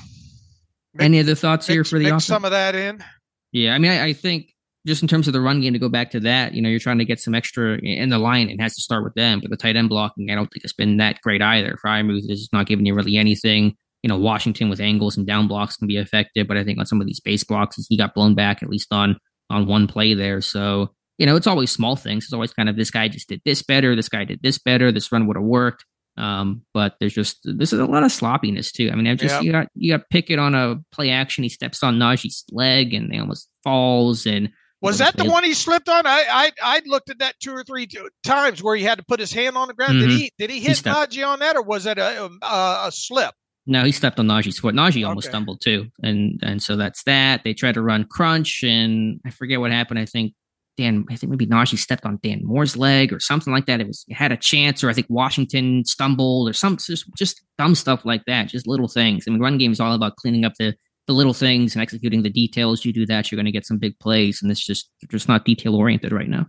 Mix, 0.93 1.05
Any 1.05 1.19
other 1.19 1.35
thoughts 1.35 1.67
mix, 1.67 1.73
here 1.75 1.83
for 1.83 1.99
the 1.99 2.07
offense? 2.07 2.25
some 2.25 2.45
of 2.45 2.51
that 2.51 2.73
in? 2.75 3.03
Yeah, 3.51 3.73
I 3.75 3.77
mean, 3.79 3.91
I, 3.91 4.07
I 4.07 4.13
think 4.13 4.49
just 4.85 5.01
in 5.01 5.07
terms 5.07 5.27
of 5.27 5.33
the 5.33 5.41
run 5.41 5.61
game 5.61 5.73
to 5.73 5.79
go 5.79 5.89
back 5.89 6.11
to 6.11 6.19
that, 6.21 6.53
you 6.53 6.61
know, 6.61 6.69
you're 6.69 6.79
trying 6.79 6.99
to 6.99 7.05
get 7.05 7.19
some 7.19 7.33
extra 7.33 7.77
in 7.79 8.09
the 8.09 8.19
line. 8.19 8.49
It 8.49 8.61
has 8.61 8.75
to 8.75 8.81
start 8.81 9.03
with 9.03 9.15
them, 9.15 9.39
but 9.41 9.49
the 9.49 9.57
tight 9.57 9.75
end 9.75 9.89
blocking, 9.89 10.29
I 10.29 10.35
don't 10.35 10.47
think 10.47 10.63
it's 10.63 10.73
been 10.73 10.97
that 10.97 11.21
great 11.21 11.41
either. 11.41 11.77
Freiermuth 11.83 12.29
is 12.29 12.49
not 12.53 12.67
giving 12.67 12.85
you 12.85 12.93
really 12.93 13.17
anything. 13.17 13.75
You 14.03 14.09
know, 14.09 14.17
Washington 14.17 14.69
with 14.69 14.79
angles 14.79 15.17
and 15.17 15.25
down 15.25 15.47
blocks 15.47 15.77
can 15.77 15.87
be 15.87 15.97
effective, 15.97 16.47
but 16.47 16.57
I 16.57 16.63
think 16.63 16.77
on 16.77 16.85
some 16.85 17.01
of 17.01 17.07
these 17.07 17.19
base 17.19 17.43
blocks, 17.43 17.77
he 17.89 17.97
got 17.97 18.13
blown 18.13 18.35
back 18.35 18.61
at 18.61 18.69
least 18.69 18.93
on 18.93 19.17
on 19.49 19.67
one 19.67 19.87
play 19.87 20.13
there. 20.13 20.41
So 20.41 20.91
you 21.17 21.25
know, 21.25 21.35
it's 21.35 21.47
always 21.47 21.71
small 21.71 21.95
things. 21.95 22.25
It's 22.25 22.33
always 22.33 22.53
kind 22.53 22.69
of 22.69 22.75
this 22.75 22.91
guy 22.91 23.07
just 23.07 23.29
did 23.29 23.41
this 23.45 23.63
better, 23.63 23.95
this 23.95 24.09
guy 24.09 24.25
did 24.25 24.41
this 24.43 24.59
better, 24.59 24.91
this 24.91 25.11
run 25.11 25.27
would 25.27 25.37
have 25.37 25.45
worked. 25.45 25.85
Um, 26.17 26.61
but 26.73 26.95
there's 26.99 27.13
just 27.13 27.39
this 27.43 27.73
is 27.73 27.79
a 27.79 27.85
lot 27.85 28.03
of 28.03 28.11
sloppiness 28.11 28.71
too. 28.71 28.89
I 28.91 28.95
mean, 28.95 29.07
I've 29.07 29.17
just 29.17 29.43
you 29.43 29.51
got 29.51 29.67
you 29.73 29.97
got 29.97 30.09
Pickett 30.09 30.39
on 30.39 30.53
a 30.53 30.77
play 30.91 31.09
action. 31.09 31.43
He 31.43 31.49
steps 31.49 31.83
on 31.83 31.97
Najee's 31.97 32.45
leg 32.51 32.93
and 32.93 33.11
they 33.11 33.17
almost 33.17 33.49
falls 33.63 34.25
and 34.25 34.49
was 34.85 34.97
that 34.99 35.17
the 35.17 35.25
one 35.25 35.43
he 35.43 35.53
slipped 35.53 35.89
on? 35.89 36.05
I 36.05 36.23
I 36.29 36.51
I 36.61 36.81
looked 36.85 37.09
at 37.09 37.19
that 37.19 37.35
two 37.39 37.51
or 37.51 37.63
three 37.63 37.87
times 38.23 38.63
where 38.63 38.75
he 38.75 38.83
had 38.83 38.97
to 38.97 39.03
put 39.03 39.19
his 39.19 39.33
hand 39.33 39.57
on 39.57 39.67
the 39.67 39.73
ground. 39.73 39.93
Mm-hmm. 39.93 40.09
Did 40.09 40.19
he 40.19 40.31
did 40.37 40.49
he 40.49 40.59
hit 40.59 40.77
he 40.77 40.83
Najee 40.83 41.27
on 41.27 41.39
that, 41.39 41.55
or 41.55 41.61
was 41.61 41.83
that 41.85 41.97
a 41.97 42.25
a, 42.41 42.87
a 42.87 42.91
slip? 42.91 43.33
No, 43.67 43.83
he 43.83 43.91
stepped 43.91 44.19
on 44.19 44.27
Najee's 44.27 44.59
foot. 44.59 44.75
Najee 44.75 45.07
almost 45.07 45.27
okay. 45.27 45.31
stumbled 45.31 45.61
too, 45.61 45.87
and 46.03 46.39
and 46.43 46.61
so 46.61 46.75
that's 46.75 47.03
that. 47.03 47.43
They 47.43 47.53
tried 47.53 47.73
to 47.73 47.81
run 47.81 48.05
crunch, 48.05 48.63
and 48.63 49.19
I 49.25 49.31
forget 49.31 49.59
what 49.59 49.71
happened. 49.71 49.99
I 49.99 50.05
think 50.05 50.33
Dan, 50.77 51.05
I 51.09 51.15
think 51.15 51.31
maybe 51.31 51.47
Najee 51.47 51.77
stepped 51.77 52.05
on 52.05 52.19
Dan 52.21 52.41
Moore's 52.43 52.75
leg 52.75 53.13
or 53.13 53.19
something 53.19 53.53
like 53.53 53.65
that. 53.65 53.79
It 53.79 53.87
was 53.87 54.05
it 54.07 54.15
had 54.15 54.31
a 54.31 54.37
chance, 54.37 54.83
or 54.83 54.89
I 54.89 54.93
think 54.93 55.07
Washington 55.09 55.83
stumbled 55.85 56.49
or 56.49 56.53
some 56.53 56.77
just 56.77 57.05
just 57.17 57.41
dumb 57.57 57.75
stuff 57.75 58.05
like 58.05 58.25
that. 58.25 58.49
Just 58.49 58.67
little 58.67 58.87
things. 58.87 59.25
I 59.27 59.31
mean, 59.31 59.39
run 59.39 59.57
game 59.57 59.71
is 59.71 59.79
all 59.79 59.93
about 59.93 60.17
cleaning 60.17 60.45
up 60.45 60.53
the 60.59 60.75
the 61.07 61.13
little 61.13 61.33
things 61.33 61.75
and 61.75 61.81
executing 61.81 62.23
the 62.23 62.29
details. 62.29 62.83
You 62.83 62.93
do 62.93 63.05
that, 63.05 63.31
you're 63.31 63.37
going 63.37 63.45
to 63.45 63.51
get 63.51 63.65
some 63.65 63.77
big 63.77 63.97
plays, 63.99 64.41
and 64.41 64.51
it's 64.51 64.65
just 64.65 64.89
just 65.09 65.27
not 65.27 65.45
detail 65.45 65.75
oriented 65.75 66.11
right 66.11 66.29
now. 66.29 66.45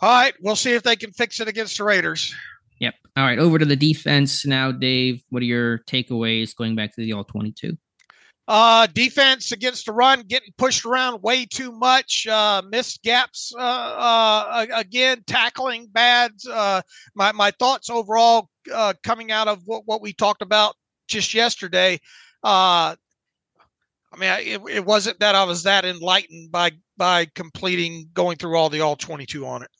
All 0.00 0.10
right, 0.10 0.34
we'll 0.40 0.56
see 0.56 0.72
if 0.72 0.82
they 0.82 0.96
can 0.96 1.12
fix 1.12 1.40
it 1.40 1.48
against 1.48 1.78
the 1.78 1.84
Raiders. 1.84 2.34
Yep. 2.80 2.94
All 3.16 3.24
right, 3.24 3.38
over 3.38 3.58
to 3.58 3.64
the 3.64 3.76
defense 3.76 4.44
now, 4.44 4.72
Dave. 4.72 5.22
What 5.30 5.42
are 5.42 5.46
your 5.46 5.78
takeaways 5.80 6.56
going 6.56 6.74
back 6.74 6.94
to 6.94 7.00
the 7.00 7.12
all 7.12 7.24
twenty-two? 7.24 7.76
Uh, 8.48 8.88
defense 8.88 9.52
against 9.52 9.86
the 9.86 9.92
run, 9.92 10.22
getting 10.22 10.52
pushed 10.58 10.84
around 10.84 11.22
way 11.22 11.46
too 11.46 11.70
much. 11.70 12.26
Uh, 12.26 12.60
missed 12.68 13.00
gaps 13.04 13.52
uh, 13.56 13.60
uh, 13.60 14.66
again, 14.74 15.22
tackling 15.28 15.86
bad. 15.92 16.32
Uh, 16.50 16.82
my 17.14 17.30
my 17.30 17.52
thoughts 17.52 17.88
overall 17.88 18.48
uh, 18.74 18.94
coming 19.04 19.30
out 19.30 19.46
of 19.46 19.62
what, 19.66 19.82
what 19.86 20.02
we 20.02 20.12
talked 20.12 20.42
about 20.42 20.74
just 21.06 21.34
yesterday. 21.34 22.00
Uh, 22.42 22.96
I 24.12 24.18
mean, 24.18 24.30
it, 24.30 24.60
it 24.70 24.84
wasn't 24.84 25.20
that 25.20 25.34
I 25.34 25.44
was 25.44 25.62
that 25.62 25.84
enlightened 25.84 26.52
by 26.52 26.72
by 26.96 27.26
completing 27.34 28.10
going 28.12 28.36
through 28.36 28.56
all 28.56 28.68
the 28.68 28.80
all 28.80 28.96
22 28.96 29.46
on 29.46 29.62
it. 29.62 29.70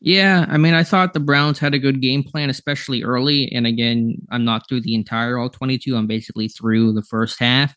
Yeah, 0.00 0.46
I 0.48 0.56
mean, 0.56 0.74
I 0.74 0.84
thought 0.84 1.12
the 1.12 1.20
Browns 1.20 1.58
had 1.58 1.74
a 1.74 1.78
good 1.78 2.00
game 2.00 2.22
plan, 2.22 2.50
especially 2.50 3.02
early. 3.02 3.50
And 3.52 3.66
again, 3.66 4.16
I'm 4.30 4.44
not 4.44 4.68
through 4.68 4.82
the 4.82 4.94
entire 4.94 5.38
all 5.38 5.50
22. 5.50 5.96
I'm 5.96 6.06
basically 6.06 6.48
through 6.48 6.92
the 6.92 7.02
first 7.02 7.38
half. 7.38 7.74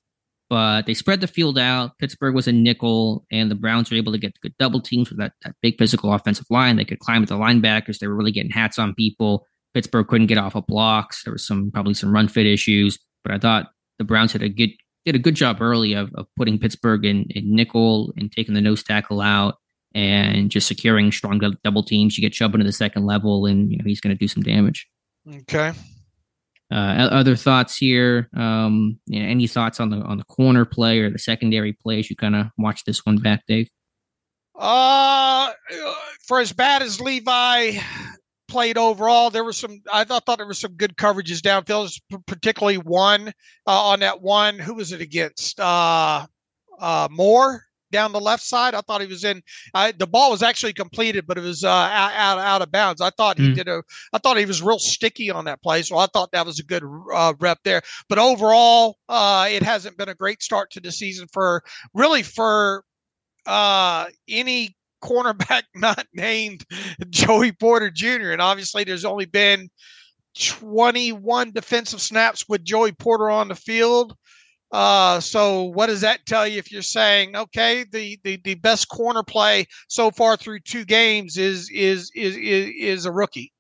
But 0.47 0.86
they 0.86 0.93
spread 0.93 1.21
the 1.21 1.28
field 1.28 1.57
out. 1.57 1.97
Pittsburgh 1.97 2.36
was 2.36 2.47
a 2.47 2.51
nickel, 2.51 3.26
and 3.32 3.49
the 3.49 3.55
Browns 3.55 3.89
were 3.89 3.97
able 3.97 4.11
to 4.11 4.19
get 4.19 4.39
good 4.41 4.53
double 4.59 4.80
teams 4.80 5.09
with 5.09 5.17
that, 5.17 5.34
that 5.43 5.55
big 5.61 5.76
physical 5.80 6.13
offensive 6.13 6.45
line. 6.51 6.76
They 6.76 6.86
could 6.86 6.99
climb 6.99 7.23
at 7.23 7.30
the 7.30 7.36
linebackers. 7.36 7.97
They 7.97 8.07
were 8.07 8.15
really 8.15 8.32
getting 8.32 8.51
hats 8.51 8.78
on 8.78 8.93
people. 8.93 9.47
Pittsburgh 9.73 10.07
couldn't 10.07 10.28
get 10.28 10.38
off 10.38 10.55
of 10.55 10.67
blocks. 10.67 11.23
There 11.23 11.34
was 11.34 11.45
some 11.45 11.71
probably 11.71 11.95
some 11.95 12.13
run 12.13 12.28
fit 12.28 12.45
issues, 12.45 12.99
but 13.23 13.34
I 13.34 13.39
thought 13.39 13.71
the 13.97 14.05
Browns 14.05 14.34
had 14.34 14.43
a 14.43 14.49
good 14.49 14.69
did 15.06 15.16
a 15.16 15.20
good 15.20 15.36
job 15.36 15.62
early 15.62 15.93
of, 15.93 16.14
of 16.16 16.28
putting 16.36 16.60
Pittsburgh 16.60 17.06
in, 17.06 17.26
in 17.30 17.56
nickel 17.56 18.14
and 18.18 18.32
taking 18.32 18.56
the 18.56 18.62
nose 18.62 18.84
tackle 18.84 19.22
out 19.22 19.56
and 19.93 20.51
just 20.51 20.68
securing 20.68 21.12
strong 21.12 21.39
double 21.64 21.84
teams. 21.84 22.18
You 22.18 22.22
get 22.22 22.34
Chubb 22.34 22.53
into 22.53 22.66
the 22.66 22.74
second 22.74 23.06
level, 23.06 23.45
and 23.45 23.72
you 23.72 23.78
know 23.78 23.86
he's 23.86 24.01
going 24.01 24.16
to 24.16 24.20
do 24.20 24.28
some 24.28 24.43
damage. 24.43 24.88
Okay. 25.28 25.72
Uh, 26.72 27.08
other 27.12 27.36
thoughts 27.36 27.78
here? 27.78 28.30
Um, 28.36 28.99
you 29.06 29.22
know, 29.22 29.30
any 29.30 29.47
thoughts 29.47 29.80
on 29.80 29.89
the 29.89 29.97
on 29.97 30.18
the 30.18 30.24
corner 30.26 30.66
play 30.66 30.99
or 30.99 31.10
the 31.10 31.20
secondary 31.20 31.74
plays? 31.74 32.10
You 32.10 32.16
kind 32.16 32.36
of 32.36 32.47
watch 32.58 32.84
this 32.84 33.06
one 33.06 33.18
back, 33.18 33.43
Dave. 33.47 33.70
Uh, 34.58 35.51
for 36.28 36.39
as 36.39 36.51
bad 36.51 36.82
as 36.82 36.99
Levi 36.99 37.78
played 38.56 38.78
overall. 38.78 39.30
There 39.30 39.43
was 39.43 39.58
some. 39.58 39.82
I 39.91 40.06
thought, 40.06 40.26
thought 40.26 40.38
there 40.38 40.47
were 40.47 40.53
some 40.53 40.76
good 40.76 40.95
coverages 40.95 41.41
downfield, 41.41 41.99
particularly 42.26 42.78
one 42.78 43.34
uh, 43.68 43.82
on 43.89 43.99
that 43.99 44.22
one. 44.22 44.58
Who 44.58 44.76
was 44.76 44.93
it 44.93 45.01
against? 45.01 45.60
Uh, 45.60 46.26
uh, 46.80 47.10
Moore 47.12 47.64
down 47.91 48.14
the 48.14 48.22
left 48.22 48.43
side. 48.43 48.74
I 48.74 48.80
thought 48.80 49.01
he 49.01 49.08
was 49.08 49.26
in. 49.26 49.43
I, 49.74 49.91
the 49.91 50.08
ball 50.08 50.32
was 50.32 50.41
actually 50.41 50.72
completed, 50.72 51.28
but 51.28 51.38
it 51.38 51.41
was 51.41 51.66
uh, 51.66 51.70
out, 51.70 52.14
out, 52.14 52.38
out 52.38 52.62
of 52.62 52.72
bounds. 52.72 53.01
I 53.01 53.10
thought 53.10 53.38
he 53.38 53.49
mm. 53.49 53.56
did 53.56 53.68
a. 53.68 53.84
I 54.14 54.20
thought 54.20 54.38
he 54.38 54.45
was 54.45 54.62
real 54.62 54.80
sticky 54.80 55.30
on 55.30 55.43
that 55.45 55.62
play, 55.62 55.82
so 55.82 55.97
I 55.97 56.06
thought 56.14 56.32
that 56.32 56.45
was 56.45 56.58
a 56.58 56.64
good 56.64 56.84
uh, 57.14 57.34
rep 57.41 57.60
there. 57.66 57.82
But 58.08 58.20
overall, 58.20 58.99
uh, 59.10 59.49
it 59.51 59.64
hasn't 59.64 59.97
been 59.97 60.08
a 60.08 60.16
great 60.16 60.41
start 60.41 60.72
to 60.72 60.80
the 60.80 60.93
season 60.93 61.28
for 61.34 61.62
really 61.93 62.24
for 62.24 62.86
uh, 63.45 64.06
any 64.30 64.78
cornerback 65.04 65.64
not 65.76 66.06
named 66.14 66.66
Joey 67.10 67.52
Porter 67.52 67.89
Jr. 67.89 68.32
And 68.32 68.41
obviously, 68.41 68.84
there's 68.84 69.06
only 69.06 69.26
been 69.26 69.70
21 70.38 71.52
defensive 71.52 72.02
snaps 72.02 72.48
with 72.48 72.64
Joey 72.64 72.91
Porter 72.91 73.30
on 73.30 73.48
the 73.48 73.56
field. 73.56 74.16
Uh, 74.72 75.20
so 75.20 75.64
what 75.64 75.88
does 75.88 76.02
that 76.02 76.26
tell 76.26 76.48
you 76.48 76.58
if 76.58 76.72
you're 76.72 76.82
saying, 76.82 77.36
okay, 77.36 77.86
the, 77.91 78.20
the, 78.24 78.38
the 78.43 78.56
best 78.56 78.89
corner 78.89 79.24
play 79.24 79.66
so 79.88 80.12
far 80.12 80.36
through 80.36 80.60
two 80.60 80.84
games 80.84 81.38
is, 81.38 81.70
is, 81.70 82.12
is, 82.16 82.36
is, 82.36 82.72
is 82.78 83.06
a 83.06 83.12
rookie? 83.12 83.54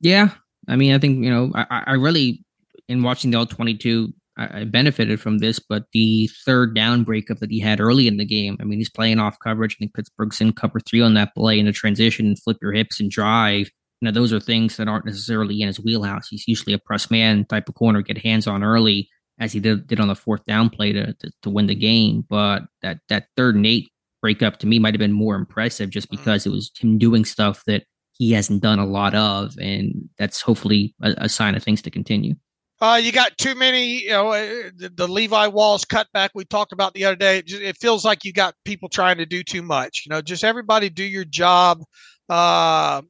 Yeah. 0.00 0.30
I 0.68 0.76
mean, 0.76 0.94
I 0.94 0.98
think, 0.98 1.22
you 1.22 1.30
know, 1.30 1.52
I, 1.54 1.82
I 1.88 1.92
really, 1.94 2.42
in 2.88 3.02
watching 3.02 3.30
the 3.30 3.38
all 3.38 3.46
22, 3.46 4.12
I, 4.36 4.64
benefited 4.64 5.20
from 5.20 5.38
this, 5.38 5.58
but 5.58 5.84
the 5.92 6.28
third 6.44 6.74
down 6.74 7.04
breakup 7.04 7.38
that 7.38 7.50
he 7.50 7.58
had 7.58 7.80
early 7.80 8.06
in 8.06 8.18
the 8.18 8.24
game, 8.24 8.56
I 8.60 8.64
mean, 8.64 8.78
he's 8.78 8.90
playing 8.90 9.18
off 9.18 9.38
coverage. 9.42 9.76
I 9.76 9.78
think 9.78 9.94
Pittsburgh's 9.94 10.40
in 10.40 10.52
cover 10.52 10.78
three 10.80 11.00
on 11.00 11.14
that 11.14 11.34
play 11.34 11.58
in 11.58 11.66
a 11.66 11.72
transition 11.72 12.26
and 12.26 12.42
flip 12.42 12.58
your 12.60 12.72
hips 12.72 13.00
and 13.00 13.10
drive. 13.10 13.70
You 14.00 14.06
know, 14.06 14.10
those 14.10 14.32
are 14.32 14.40
things 14.40 14.76
that 14.76 14.88
aren't 14.88 15.06
necessarily 15.06 15.60
in 15.62 15.68
his 15.68 15.80
wheelhouse. 15.80 16.28
He's 16.28 16.46
usually 16.46 16.74
a 16.74 16.78
press 16.78 17.10
man 17.10 17.46
type 17.46 17.68
of 17.68 17.76
corner, 17.76 18.02
get 18.02 18.18
hands 18.18 18.46
on 18.46 18.62
early, 18.62 19.08
as 19.38 19.52
he 19.52 19.60
did, 19.60 19.86
did 19.86 20.00
on 20.00 20.08
the 20.08 20.14
fourth 20.14 20.44
down 20.44 20.68
play 20.68 20.92
to, 20.92 21.14
to, 21.14 21.30
to 21.42 21.50
win 21.50 21.66
the 21.66 21.74
game. 21.74 22.24
But 22.28 22.64
that 22.82 22.98
that 23.08 23.28
third 23.36 23.54
and 23.54 23.66
eight 23.66 23.88
breakup 24.20 24.58
to 24.58 24.66
me 24.66 24.78
might 24.78 24.94
have 24.94 24.98
been 24.98 25.12
more 25.12 25.34
impressive 25.34 25.88
just 25.90 26.08
mm-hmm. 26.08 26.16
because 26.16 26.46
it 26.46 26.50
was 26.50 26.70
him 26.78 26.98
doing 26.98 27.24
stuff 27.24 27.62
that 27.66 27.84
he 28.12 28.32
hasn't 28.32 28.62
done 28.62 28.78
a 28.78 28.86
lot 28.86 29.14
of, 29.14 29.56
and 29.58 30.08
that's 30.18 30.40
hopefully 30.40 30.94
a, 31.02 31.14
a 31.18 31.28
sign 31.28 31.54
of 31.54 31.62
things 31.62 31.82
to 31.82 31.90
continue. 31.90 32.34
Uh, 32.80 33.00
you 33.02 33.10
got 33.10 33.38
too 33.38 33.54
many, 33.54 34.02
you 34.02 34.10
know, 34.10 34.32
uh, 34.32 34.70
the, 34.76 34.92
the, 34.94 35.08
Levi 35.08 35.46
Wallace 35.46 35.86
cutback 35.86 36.30
we 36.34 36.44
talked 36.44 36.72
about 36.72 36.92
the 36.92 37.06
other 37.06 37.16
day. 37.16 37.38
It, 37.38 37.50
it, 37.50 37.76
feels 37.78 38.04
like 38.04 38.24
you 38.24 38.34
got 38.34 38.54
people 38.66 38.90
trying 38.90 39.16
to 39.16 39.24
do 39.24 39.42
too 39.42 39.62
much. 39.62 40.02
You 40.04 40.10
know, 40.10 40.20
just 40.20 40.44
everybody 40.44 40.90
do 40.90 41.02
your 41.02 41.24
job. 41.24 41.82
Uh, 42.28 43.00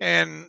and 0.00 0.46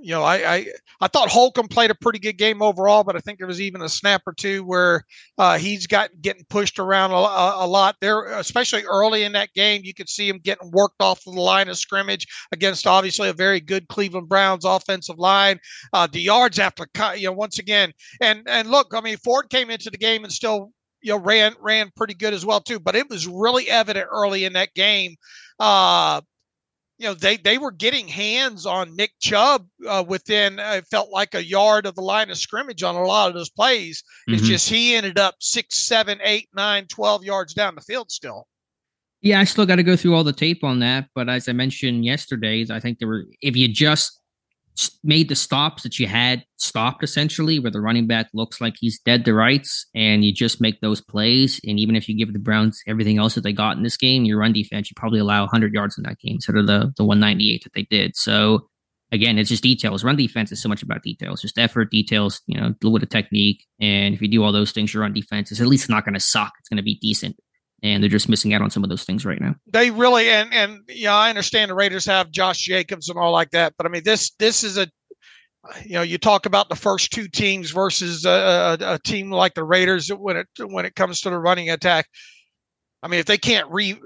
you 0.00 0.12
know, 0.12 0.22
I, 0.22 0.54
I 0.54 0.66
I 1.00 1.08
thought 1.08 1.28
Holcomb 1.28 1.68
played 1.68 1.90
a 1.90 1.94
pretty 1.94 2.18
good 2.18 2.38
game 2.38 2.62
overall, 2.62 3.04
but 3.04 3.16
I 3.16 3.20
think 3.20 3.38
there 3.38 3.46
was 3.46 3.60
even 3.60 3.82
a 3.82 3.88
snap 3.88 4.22
or 4.26 4.32
two 4.32 4.64
where 4.64 5.04
uh, 5.36 5.58
he's 5.58 5.86
got 5.86 6.10
getting 6.20 6.44
pushed 6.48 6.78
around 6.78 7.12
a, 7.12 7.14
a, 7.14 7.66
lot 7.66 7.96
there, 8.00 8.24
especially 8.38 8.84
early 8.84 9.22
in 9.24 9.32
that 9.32 9.52
game. 9.54 9.82
You 9.84 9.94
could 9.94 10.08
see 10.08 10.28
him 10.28 10.38
getting 10.38 10.70
worked 10.72 11.00
off 11.00 11.26
of 11.26 11.34
the 11.34 11.40
line 11.40 11.68
of 11.68 11.78
scrimmage 11.78 12.26
against 12.52 12.86
obviously 12.86 13.28
a 13.28 13.32
very 13.32 13.60
good 13.60 13.88
Cleveland 13.88 14.28
Browns 14.28 14.64
offensive 14.64 15.18
line. 15.18 15.60
Uh, 15.92 16.08
the 16.10 16.20
yards 16.20 16.58
after 16.58 16.86
cut, 16.94 17.20
you 17.20 17.26
know, 17.26 17.32
once 17.32 17.58
again, 17.58 17.92
and 18.20 18.42
and 18.46 18.70
look, 18.70 18.92
I 18.94 19.00
mean, 19.00 19.16
Ford 19.18 19.50
came 19.50 19.70
into 19.70 19.90
the 19.90 19.98
game 19.98 20.24
and 20.24 20.32
still 20.32 20.72
you 21.00 21.12
know 21.12 21.18
ran 21.18 21.54
ran 21.60 21.92
pretty 21.96 22.14
good 22.14 22.34
as 22.34 22.44
well 22.44 22.60
too, 22.60 22.80
but 22.80 22.96
it 22.96 23.08
was 23.08 23.26
really 23.26 23.68
evident 23.68 24.08
early 24.10 24.44
in 24.44 24.54
that 24.54 24.74
game. 24.74 25.16
Uh, 25.60 26.20
you 26.98 27.06
know 27.06 27.14
they 27.14 27.36
they 27.36 27.58
were 27.58 27.70
getting 27.70 28.08
hands 28.08 28.66
on 28.66 28.94
Nick 28.96 29.12
Chubb 29.20 29.66
uh, 29.86 30.04
within 30.06 30.58
uh, 30.58 30.82
felt 30.90 31.10
like 31.10 31.34
a 31.34 31.44
yard 31.44 31.86
of 31.86 31.94
the 31.94 32.02
line 32.02 32.30
of 32.30 32.36
scrimmage 32.36 32.82
on 32.82 32.96
a 32.96 33.04
lot 33.04 33.28
of 33.28 33.34
those 33.34 33.50
plays. 33.50 34.02
Mm-hmm. 34.28 34.34
It's 34.34 34.48
just 34.48 34.68
he 34.68 34.94
ended 34.94 35.18
up 35.18 35.36
six, 35.40 35.76
seven, 35.76 36.18
eight, 36.22 36.48
nine, 36.54 36.86
twelve 36.86 37.24
yards 37.24 37.54
down 37.54 37.76
the 37.76 37.80
field 37.80 38.10
still. 38.10 38.46
Yeah, 39.20 39.40
I 39.40 39.44
still 39.44 39.66
got 39.66 39.76
to 39.76 39.82
go 39.82 39.96
through 39.96 40.14
all 40.14 40.24
the 40.24 40.32
tape 40.32 40.62
on 40.62 40.78
that, 40.80 41.08
but 41.14 41.28
as 41.28 41.48
I 41.48 41.52
mentioned 41.52 42.04
yesterday, 42.04 42.64
I 42.70 42.78
think 42.80 42.98
there 42.98 43.08
were 43.08 43.24
if 43.40 43.56
you 43.56 43.68
just 43.68 44.20
made 45.02 45.28
the 45.28 45.36
stops 45.36 45.82
that 45.82 45.98
you 45.98 46.06
had 46.06 46.44
stopped 46.56 47.02
essentially, 47.02 47.58
where 47.58 47.70
the 47.70 47.80
running 47.80 48.06
back 48.06 48.28
looks 48.32 48.60
like 48.60 48.74
he's 48.78 49.00
dead 49.00 49.24
to 49.24 49.34
rights, 49.34 49.86
and 49.94 50.24
you 50.24 50.32
just 50.32 50.60
make 50.60 50.80
those 50.80 51.00
plays. 51.00 51.60
And 51.64 51.78
even 51.78 51.96
if 51.96 52.08
you 52.08 52.16
give 52.16 52.32
the 52.32 52.38
Browns 52.38 52.82
everything 52.86 53.18
else 53.18 53.34
that 53.34 53.42
they 53.42 53.52
got 53.52 53.76
in 53.76 53.82
this 53.82 53.96
game, 53.96 54.24
your 54.24 54.38
run 54.38 54.52
defense, 54.52 54.90
you 54.90 54.94
probably 54.96 55.20
allow 55.20 55.42
100 55.42 55.72
yards 55.72 55.98
in 55.98 56.04
that 56.04 56.18
game 56.18 56.36
instead 56.36 56.56
of 56.56 56.66
the 56.66 56.92
the 56.96 57.04
198 57.04 57.64
that 57.64 57.72
they 57.74 57.86
did. 57.90 58.16
So 58.16 58.68
again, 59.10 59.38
it's 59.38 59.48
just 59.48 59.62
details. 59.62 60.04
Run 60.04 60.16
defense 60.16 60.52
is 60.52 60.62
so 60.62 60.68
much 60.68 60.82
about 60.82 61.02
details, 61.02 61.42
just 61.42 61.58
effort, 61.58 61.90
details, 61.90 62.40
you 62.46 62.60
know, 62.60 62.66
a 62.66 62.74
little 62.82 62.98
bit 62.98 63.02
of 63.02 63.08
technique. 63.08 63.64
And 63.80 64.14
if 64.14 64.22
you 64.22 64.28
do 64.28 64.42
all 64.42 64.52
those 64.52 64.72
things, 64.72 64.92
your 64.92 65.02
run 65.02 65.12
defense 65.12 65.50
is 65.50 65.60
at 65.60 65.66
least 65.66 65.88
not 65.88 66.04
going 66.04 66.14
to 66.14 66.20
suck. 66.20 66.52
It's 66.58 66.68
going 66.68 66.76
to 66.76 66.82
be 66.82 66.98
decent 67.00 67.36
and 67.82 68.02
they're 68.02 68.10
just 68.10 68.28
missing 68.28 68.54
out 68.54 68.62
on 68.62 68.70
some 68.70 68.82
of 68.82 68.90
those 68.90 69.04
things 69.04 69.24
right 69.24 69.40
now. 69.40 69.54
They 69.66 69.90
really 69.90 70.28
and 70.28 70.52
and 70.52 70.80
yeah, 70.88 71.14
I 71.14 71.28
understand 71.30 71.70
the 71.70 71.74
Raiders 71.74 72.06
have 72.06 72.30
Josh 72.30 72.58
Jacobs 72.58 73.08
and 73.08 73.18
all 73.18 73.32
like 73.32 73.50
that, 73.50 73.74
but 73.76 73.86
I 73.86 73.90
mean 73.90 74.02
this 74.04 74.32
this 74.38 74.64
is 74.64 74.78
a 74.78 74.88
you 75.84 75.94
know 75.94 76.02
you 76.02 76.18
talk 76.18 76.46
about 76.46 76.68
the 76.68 76.76
first 76.76 77.12
two 77.12 77.28
teams 77.28 77.70
versus 77.70 78.24
a, 78.24 78.78
a, 78.80 78.94
a 78.94 78.98
team 78.98 79.30
like 79.30 79.54
the 79.54 79.64
Raiders 79.64 80.08
when 80.08 80.36
it 80.36 80.46
when 80.66 80.84
it 80.84 80.94
comes 80.94 81.20
to 81.20 81.30
the 81.30 81.38
running 81.38 81.70
attack. 81.70 82.06
I 83.00 83.06
mean, 83.06 83.20
if 83.20 83.26
they 83.26 83.38
can't 83.38 83.70
re, 83.70 83.96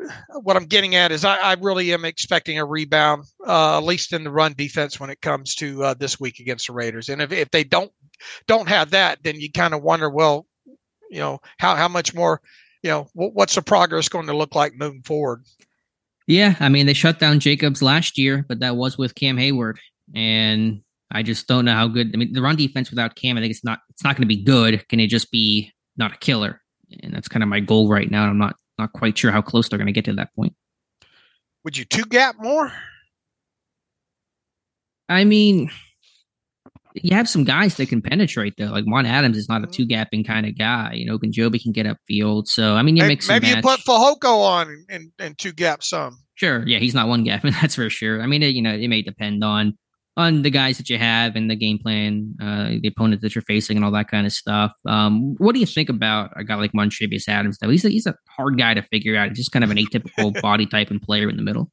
what 0.43 0.55
I'm 0.55 0.67
getting 0.67 0.97
at 0.97 1.13
is 1.13 1.25
I, 1.25 1.39
I 1.39 1.55
really 1.55 1.95
am 1.95 2.05
expecting 2.05 2.59
a 2.59 2.65
rebound, 2.67 3.25
uh, 3.47 3.79
at 3.79 3.85
least 3.85 4.13
in 4.13 4.23
the 4.23 4.31
run 4.31 4.53
defense 4.53 5.01
when 5.01 5.09
it 5.09 5.23
comes 5.23 5.55
to 5.57 5.83
uh, 5.83 5.95
this 5.95 6.21
week 6.21 6.41
against 6.41 6.67
the 6.67 6.75
Raiders. 6.75 7.09
And 7.09 7.23
if, 7.23 7.33
if 7.33 7.51
they 7.51 7.65
don't 7.65 7.91
don't 8.47 8.69
have 8.69 8.91
that, 8.91 9.23
then 9.23 9.41
you 9.41 9.51
kind 9.51 9.73
of 9.73 9.83
wonder, 9.83 10.11
well, 10.11 10.47
you 11.11 11.21
know, 11.21 11.41
how 11.59 11.75
how 11.75 11.89
much 11.89 12.15
more 12.15 12.43
you 12.83 12.91
know, 12.91 13.09
what's 13.15 13.55
the 13.55 13.63
progress 13.63 14.09
going 14.09 14.27
to 14.27 14.37
look 14.37 14.55
like 14.55 14.75
moving 14.75 15.03
forward? 15.03 15.45
Yeah, 16.27 16.55
I 16.61 16.69
mean, 16.69 16.87
they 16.87 16.95
shut 16.95 17.19
down 17.19 17.41
Jacobs 17.41 17.83
last 17.83 18.17
year, 18.17 18.45
but 18.49 18.61
that 18.61 18.77
was 18.77 18.97
with 18.97 19.15
Cam 19.15 19.37
Heyward, 19.37 19.77
and 20.15 20.83
I 21.11 21.23
just 21.23 21.47
don't 21.47 21.65
know 21.65 21.75
how 21.75 21.89
good. 21.89 22.11
I 22.15 22.17
mean, 22.17 22.33
the 22.33 22.43
run 22.43 22.57
defense 22.57 22.91
without 22.91 23.17
Cam, 23.17 23.37
I 23.37 23.41
think 23.41 23.51
it's 23.51 23.65
not 23.65 23.81
it's 23.91 24.05
not 24.05 24.17
going 24.17 24.29
to 24.29 24.35
be 24.35 24.43
good. 24.43 24.87
Can 24.89 25.01
it 25.01 25.09
just 25.09 25.31
be 25.31 25.73
not 25.97 26.15
a 26.15 26.19
killer? 26.19 26.61
And 27.03 27.13
that's 27.15 27.29
kind 27.29 27.43
of 27.43 27.49
my 27.49 27.61
goal 27.61 27.89
right 27.89 28.11
now. 28.11 28.25
I'm 28.25 28.39
not 28.39 28.57
not 28.79 28.93
quite 28.93 29.19
sure 29.19 29.31
how 29.31 29.43
close 29.43 29.69
they're 29.69 29.79
going 29.79 29.87
to 29.87 29.93
get 29.93 30.05
to 30.07 30.15
that 30.15 30.35
point. 30.35 30.55
Would 31.65 31.77
you 31.77 31.85
two 31.85 32.05
gap 32.05 32.37
more? 32.39 32.73
I 35.09 35.25
mean, 35.25 35.71
you 36.95 37.17
have 37.17 37.29
some 37.29 37.45
guys 37.45 37.77
that 37.77 37.89
can 37.89 38.03
penetrate 38.03 38.55
though. 38.59 38.67
Like 38.67 38.85
Juan 38.85 39.07
Adams 39.07 39.37
is 39.37 39.49
not 39.49 39.63
a 39.63 39.67
mm-hmm. 39.67 39.73
two 39.73 39.87
gapping 39.87 40.27
kind 40.27 40.47
of 40.47 40.59
guy. 40.59 40.93
You 40.95 41.07
know, 41.07 41.19
Ogunjobi 41.19 41.63
can 41.63 41.73
get 41.73 41.87
upfield. 41.87 42.47
So 42.47 42.75
I 42.75 42.83
mean, 42.83 42.97
you 42.97 43.03
maybe, 43.03 43.13
mix 43.15 43.29
maybe 43.29 43.49
you 43.49 43.61
put 43.63 43.81
Fehoko 43.81 44.43
on 44.45 44.85
and, 44.89 45.13
and 45.19 45.39
two 45.39 45.53
gap 45.53 45.83
some. 45.83 46.19
Sure, 46.35 46.67
yeah, 46.67 46.79
he's 46.79 46.95
not 46.95 47.09
one 47.09 47.25
gapping, 47.25 47.53
that's 47.61 47.75
for 47.75 47.89
sure. 47.91 48.23
I 48.23 48.27
mean, 48.27 48.43
it, 48.43 48.55
you 48.55 48.63
know, 48.63 48.75
it 48.75 48.89
may 48.89 49.03
depend 49.03 49.45
on 49.45 49.79
on 50.17 50.43
the 50.43 50.51
guys 50.51 50.77
that 50.77 50.91
you 50.91 50.99
have 50.99 51.37
and 51.37 51.51
the 51.51 51.57
game 51.57 51.79
plan, 51.79 52.35
uh, 52.41 52.69
the 52.83 52.89
opponent 52.89 53.23
that 53.23 53.35
you're 53.35 53.43
facing, 53.43 53.77
and 53.77 53.85
all 53.85 53.93
that 53.93 54.09
kind 54.09 54.27
of 54.27 54.33
stuff. 54.33 54.73
Um, 54.87 55.35
what 55.39 55.55
do 55.55 55.61
you 55.61 55.67
think 55.67 55.89
about 55.89 56.33
a 56.37 56.45
guy 56.45 56.57
like 56.57 56.73
Montravius 56.73 57.29
Adams? 57.29 57.59
Though 57.59 57.71
he's 57.71 57.85
a, 57.85 57.89
he's 57.89 58.07
a 58.07 58.15
hard 58.29 58.59
guy 58.59 58.75
to 58.75 58.83
figure 58.83 59.17
out. 59.17 59.29
He's 59.29 59.39
just 59.39 59.53
kind 59.53 59.65
of 59.65 59.71
an 59.71 59.79
atypical 59.79 60.39
body 60.43 60.67
type 60.67 60.91
and 60.91 61.01
player 61.01 61.31
in 61.31 61.37
the 61.37 61.43
middle. 61.43 61.71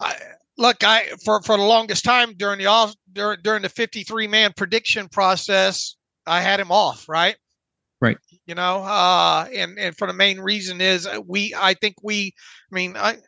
I, 0.00 0.16
look, 0.58 0.84
I 0.84 1.06
for 1.24 1.42
for 1.42 1.56
the 1.56 1.62
longest 1.62 2.04
time 2.04 2.34
during 2.36 2.58
the 2.58 2.66
off 2.66 2.94
during 3.12 3.38
during 3.42 3.62
the 3.62 3.68
53 3.68 4.26
man 4.28 4.52
prediction 4.56 5.08
process, 5.08 5.96
I 6.26 6.40
had 6.40 6.60
him 6.60 6.70
off, 6.70 7.08
right? 7.08 7.36
Right. 8.00 8.18
You 8.46 8.56
know, 8.56 8.82
uh, 8.82 9.46
and 9.54 9.78
and 9.78 9.96
for 9.96 10.06
the 10.06 10.12
main 10.12 10.40
reason 10.40 10.80
is 10.80 11.08
we, 11.26 11.54
I 11.56 11.74
think 11.74 11.96
we, 12.02 12.34
I 12.70 12.74
mean, 12.74 12.96
I, 12.96 13.18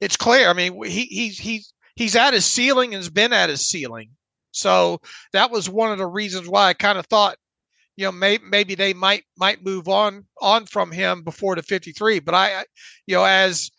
it's 0.00 0.16
clear. 0.16 0.48
I 0.48 0.54
mean, 0.54 0.82
he 0.84 1.04
he's 1.04 1.38
he's 1.38 1.74
he's 1.96 2.16
at 2.16 2.32
his 2.32 2.46
ceiling 2.46 2.94
and 2.94 3.02
has 3.02 3.10
been 3.10 3.34
at 3.34 3.50
his 3.50 3.68
ceiling. 3.68 4.10
So 4.52 5.00
that 5.32 5.50
was 5.50 5.68
one 5.68 5.92
of 5.92 5.98
the 5.98 6.06
reasons 6.06 6.48
why 6.48 6.68
I 6.68 6.74
kind 6.74 6.98
of 6.98 7.06
thought, 7.06 7.36
you 7.96 8.06
know, 8.06 8.12
maybe 8.12 8.44
maybe 8.48 8.74
they 8.74 8.94
might 8.94 9.24
might 9.36 9.64
move 9.64 9.86
on 9.88 10.24
on 10.40 10.64
from 10.64 10.90
him 10.90 11.22
before 11.22 11.54
the 11.54 11.62
53. 11.62 12.20
But 12.20 12.34
I, 12.34 12.64
you 13.06 13.16
know, 13.16 13.24
as 13.24 13.70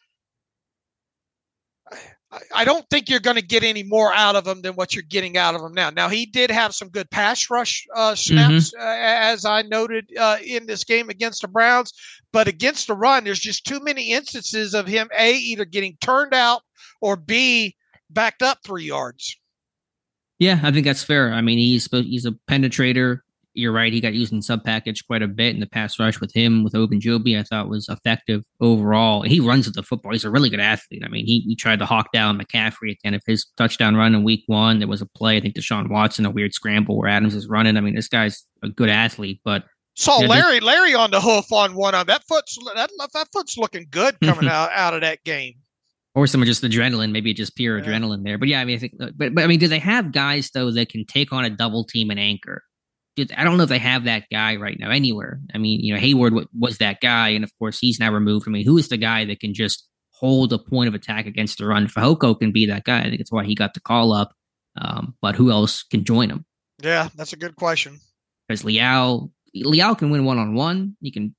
I 2.54 2.66
don't 2.66 2.88
think 2.90 3.10
you're 3.10 3.20
going 3.20 3.36
to 3.36 3.44
get 3.44 3.64
any 3.64 3.84
more 3.84 4.14
out 4.14 4.36
of 4.36 4.48
him 4.48 4.62
than 4.62 4.74
what 4.74 4.94
you're 4.94 5.04
getting 5.04 5.38
out 5.38 5.56
of 5.56 5.62
him 5.62 5.74
now. 5.74 5.90
Now 5.90 6.10
he 6.10 6.26
did 6.26 6.50
have 6.52 6.74
some 6.74 6.90
good 6.90 7.10
pass 7.10 7.50
rush 7.50 7.86
uh, 7.96 8.16
snaps, 8.16 8.74
mm-hmm. 8.74 8.82
uh, 8.82 8.96
as 8.96 9.46
I 9.46 9.62
noted 9.64 10.10
uh, 10.18 10.38
in 10.44 10.66
this 10.66 10.84
game 10.84 11.10
against 11.10 11.42
the 11.42 11.48
Browns, 11.48 11.94
but 12.32 12.48
against 12.48 12.88
the 12.88 12.96
run, 12.96 13.24
there's 13.24 13.40
just 13.40 13.66
too 13.66 13.80
many 13.80 14.12
instances 14.12 14.74
of 14.74 14.88
him 14.88 15.10
a 15.18 15.34
either 15.34 15.66
getting 15.66 15.98
turned 16.02 16.34
out 16.34 16.62
or 17.02 17.16
b 17.16 17.76
backed 18.10 18.42
up 18.42 18.60
three 18.64 18.86
yards. 18.86 19.38
Yeah, 20.40 20.60
I 20.64 20.72
think 20.72 20.86
that's 20.86 21.04
fair. 21.04 21.32
I 21.32 21.42
mean, 21.42 21.58
he's 21.58 21.88
he's 21.92 22.26
a 22.26 22.36
penetrator 22.50 23.20
you're 23.54 23.72
right. 23.72 23.94
He 23.94 24.02
got 24.02 24.14
used 24.14 24.34
in 24.34 24.42
sub 24.42 24.64
package 24.64 25.06
quite 25.06 25.22
a 25.22 25.28
bit 25.28 25.54
in 25.54 25.60
the 25.60 25.68
pass 25.68 26.00
rush 26.00 26.20
with 26.20 26.34
him, 26.34 26.64
with 26.64 26.74
Ogunjobi. 26.74 27.40
I 27.40 27.44
thought 27.44 27.70
was 27.70 27.88
effective 27.90 28.44
overall. 28.60 29.22
He 29.22 29.40
runs 29.40 29.66
with 29.66 29.76
the 29.76 29.84
football. 29.84 30.12
He's 30.12 30.26
a 30.26 30.32
really 30.32 30.50
good 30.50 30.60
athlete. 30.60 31.04
I 31.06 31.10
mean, 31.10 31.26
he, 31.26 31.42
he 31.42 31.56
tried 31.56 31.80
to 31.80 31.86
hawk 31.86 32.12
down 32.12 32.40
McCaffrey 32.40 32.92
at 32.92 32.98
the 33.02 33.06
end 33.06 33.16
of 33.16 33.24
his 33.26 33.46
touchdown 33.58 33.96
run 33.96 34.16
in 34.16 34.24
week 34.24 34.44
one. 34.48 34.80
There 34.80 34.88
was 34.88 35.02
a 35.02 35.06
play, 35.06 35.38
I 35.38 35.40
think 35.40 35.56
Deshaun 35.56 35.90
Watson, 35.90 36.26
a 36.26 36.32
weird 36.32 36.54
scramble 36.54 36.98
where 36.98 37.10
Adams 37.10 37.36
is 37.36 37.48
running. 37.48 37.78
I 37.78 37.82
mean, 37.82 37.96
this 37.96 38.08
guy's 38.08 38.46
a 38.64 38.70
good 38.70 38.90
athlete, 38.90 39.42
but 39.44 39.64
saw 39.96 40.18
you 40.18 40.24
know, 40.24 40.30
Larry 40.30 40.60
Larry 40.60 40.96
on 40.96 41.12
the 41.12 41.22
hoof 41.22 41.52
on 41.52 41.76
one 41.76 41.94
of 41.94 42.08
that 42.08 42.24
foot's 42.24 42.58
that 42.76 42.90
that 43.14 43.28
foot's 43.32 43.58
looking 43.58 43.86
good 43.92 44.20
coming 44.24 44.50
out 44.50 44.72
out 44.72 44.94
of 44.94 45.02
that 45.02 45.24
game. 45.24 45.56
Or 46.16 46.28
some 46.28 46.42
of 46.42 46.48
just 46.48 46.64
adrenaline, 46.64 47.12
maybe 47.12 47.34
just 47.34 47.56
pure 47.56 47.80
yeah. 47.80 47.86
adrenaline 47.86 48.24
there. 48.24 48.38
But 48.38 48.48
yeah, 48.48 48.62
I 48.62 48.66
mean, 48.66 48.76
I 48.76 48.80
think, 48.80 48.94
but, 49.00 49.34
but 49.34 49.44
I 49.44 49.48
mean, 49.48 49.58
do 49.58 49.68
they 49.68 49.80
have 49.80 50.12
guys 50.12 50.52
though 50.54 50.70
that 50.72 50.90
can 50.90 51.06
take 51.06 51.34
on 51.34 51.44
a 51.44 51.50
double 51.50 51.84
team 51.84 52.12
and 52.12 52.20
anchor? 52.20 52.64
I 53.18 53.44
don't 53.44 53.58
know 53.58 53.64
if 53.64 53.70
they 53.70 53.80
have 53.80 54.06
that 54.06 54.26
guy 54.32 54.56
right 54.56 54.78
now 54.80 54.90
anywhere. 54.90 55.40
I 55.54 55.58
mean, 55.58 55.82
you 55.82 55.94
know, 55.94 56.00
Heyward 56.00 56.48
was 56.58 56.80
that 56.80 57.00
guy, 57.02 57.30
and 57.30 57.44
of 57.44 57.52
course, 57.60 57.80
he's 57.80 58.00
now 58.00 58.12
removed. 58.12 58.48
I 58.48 58.52
mean, 58.52 58.66
who 58.66 58.78
is 58.78 58.90
the 58.90 58.98
guy 58.98 59.26
that 59.26 59.40
can 59.40 59.54
just 59.54 59.88
hold 60.12 60.54
a 60.54 60.58
point 60.58 60.88
of 60.88 60.96
attack 60.96 61.26
against 61.26 61.58
the 61.58 61.68
run? 61.68 61.88
Fehoko 61.88 62.40
can 62.40 62.52
be 62.52 62.66
that 62.68 62.86
guy. 62.86 63.02
I 63.02 63.10
think 63.10 63.22
it's 63.22 63.32
why 63.32 63.46
he 63.46 63.56
got 63.56 63.74
the 63.74 63.82
call 63.82 64.14
up. 64.14 64.34
Um, 64.76 65.16
but 65.22 65.36
who 65.36 65.52
else 65.52 65.84
can 65.84 66.04
join 66.04 66.30
him? 66.30 66.46
Yeah, 66.82 67.10
that's 67.16 67.34
a 67.34 67.38
good 67.38 67.56
question. 67.56 68.00
Because 68.48 68.64
Leal, 68.64 69.32
Leal 69.54 69.96
can 69.96 70.10
win 70.10 70.26
one 70.26 70.40
on 70.40 70.56
one. 70.56 70.98
He 71.00 71.12
can 71.12 71.36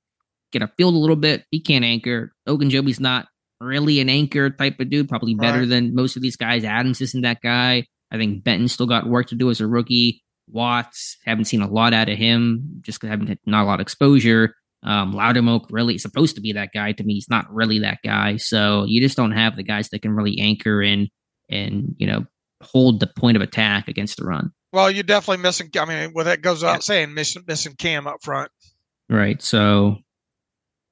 get 0.51 0.61
a 0.61 0.71
field 0.77 0.95
a 0.95 0.97
little 0.97 1.15
bit. 1.17 1.43
He 1.51 1.59
can't 1.59 1.85
anchor. 1.85 2.31
Ogunjobi's 2.47 2.99
not 2.99 3.27
really 3.59 3.99
an 3.99 4.09
anchor 4.09 4.49
type 4.49 4.79
of 4.79 4.89
dude. 4.89 5.09
Probably 5.09 5.35
better 5.35 5.59
right. 5.59 5.69
than 5.69 5.93
most 5.93 6.15
of 6.15 6.21
these 6.21 6.37
guys. 6.37 6.63
Adams 6.63 7.01
isn't 7.01 7.21
that 7.21 7.41
guy. 7.41 7.85
I 8.11 8.17
think 8.17 8.43
Benton 8.43 8.67
still 8.67 8.87
got 8.87 9.07
work 9.07 9.27
to 9.27 9.35
do 9.35 9.49
as 9.49 9.59
a 9.59 9.67
rookie. 9.67 10.23
Watts 10.47 11.17
haven't 11.25 11.45
seen 11.45 11.61
a 11.61 11.69
lot 11.69 11.93
out 11.93 12.09
of 12.09 12.17
him. 12.17 12.81
Just 12.81 13.01
haven't 13.01 13.27
had 13.27 13.39
not 13.45 13.63
a 13.63 13.67
lot 13.67 13.75
of 13.75 13.81
exposure. 13.81 14.55
Um, 14.83 15.13
Loudermilk 15.13 15.65
really 15.71 15.97
supposed 15.97 16.35
to 16.35 16.41
be 16.41 16.53
that 16.53 16.69
guy. 16.73 16.91
To 16.91 17.03
me, 17.03 17.15
he's 17.15 17.29
not 17.29 17.51
really 17.51 17.79
that 17.79 17.99
guy. 18.03 18.37
So 18.37 18.85
you 18.85 19.01
just 19.01 19.17
don't 19.17 19.31
have 19.31 19.55
the 19.55 19.63
guys 19.63 19.89
that 19.89 20.03
can 20.03 20.11
really 20.11 20.39
anchor 20.39 20.81
in 20.81 21.09
and 21.49 21.95
you 21.97 22.07
know 22.07 22.25
hold 22.61 22.99
the 22.99 23.07
point 23.07 23.37
of 23.37 23.41
attack 23.41 23.87
against 23.87 24.17
the 24.17 24.25
run. 24.25 24.51
Well, 24.71 24.91
you're 24.91 25.03
definitely 25.03 25.41
missing. 25.41 25.69
I 25.77 25.85
mean, 25.85 26.11
well, 26.13 26.25
that 26.25 26.41
goes 26.41 26.61
without 26.61 26.73
yeah. 26.73 26.79
saying, 26.79 27.13
missing 27.13 27.43
missing 27.47 27.75
Cam 27.77 28.07
up 28.07 28.17
front. 28.21 28.51
Right. 29.09 29.41
So 29.41 29.97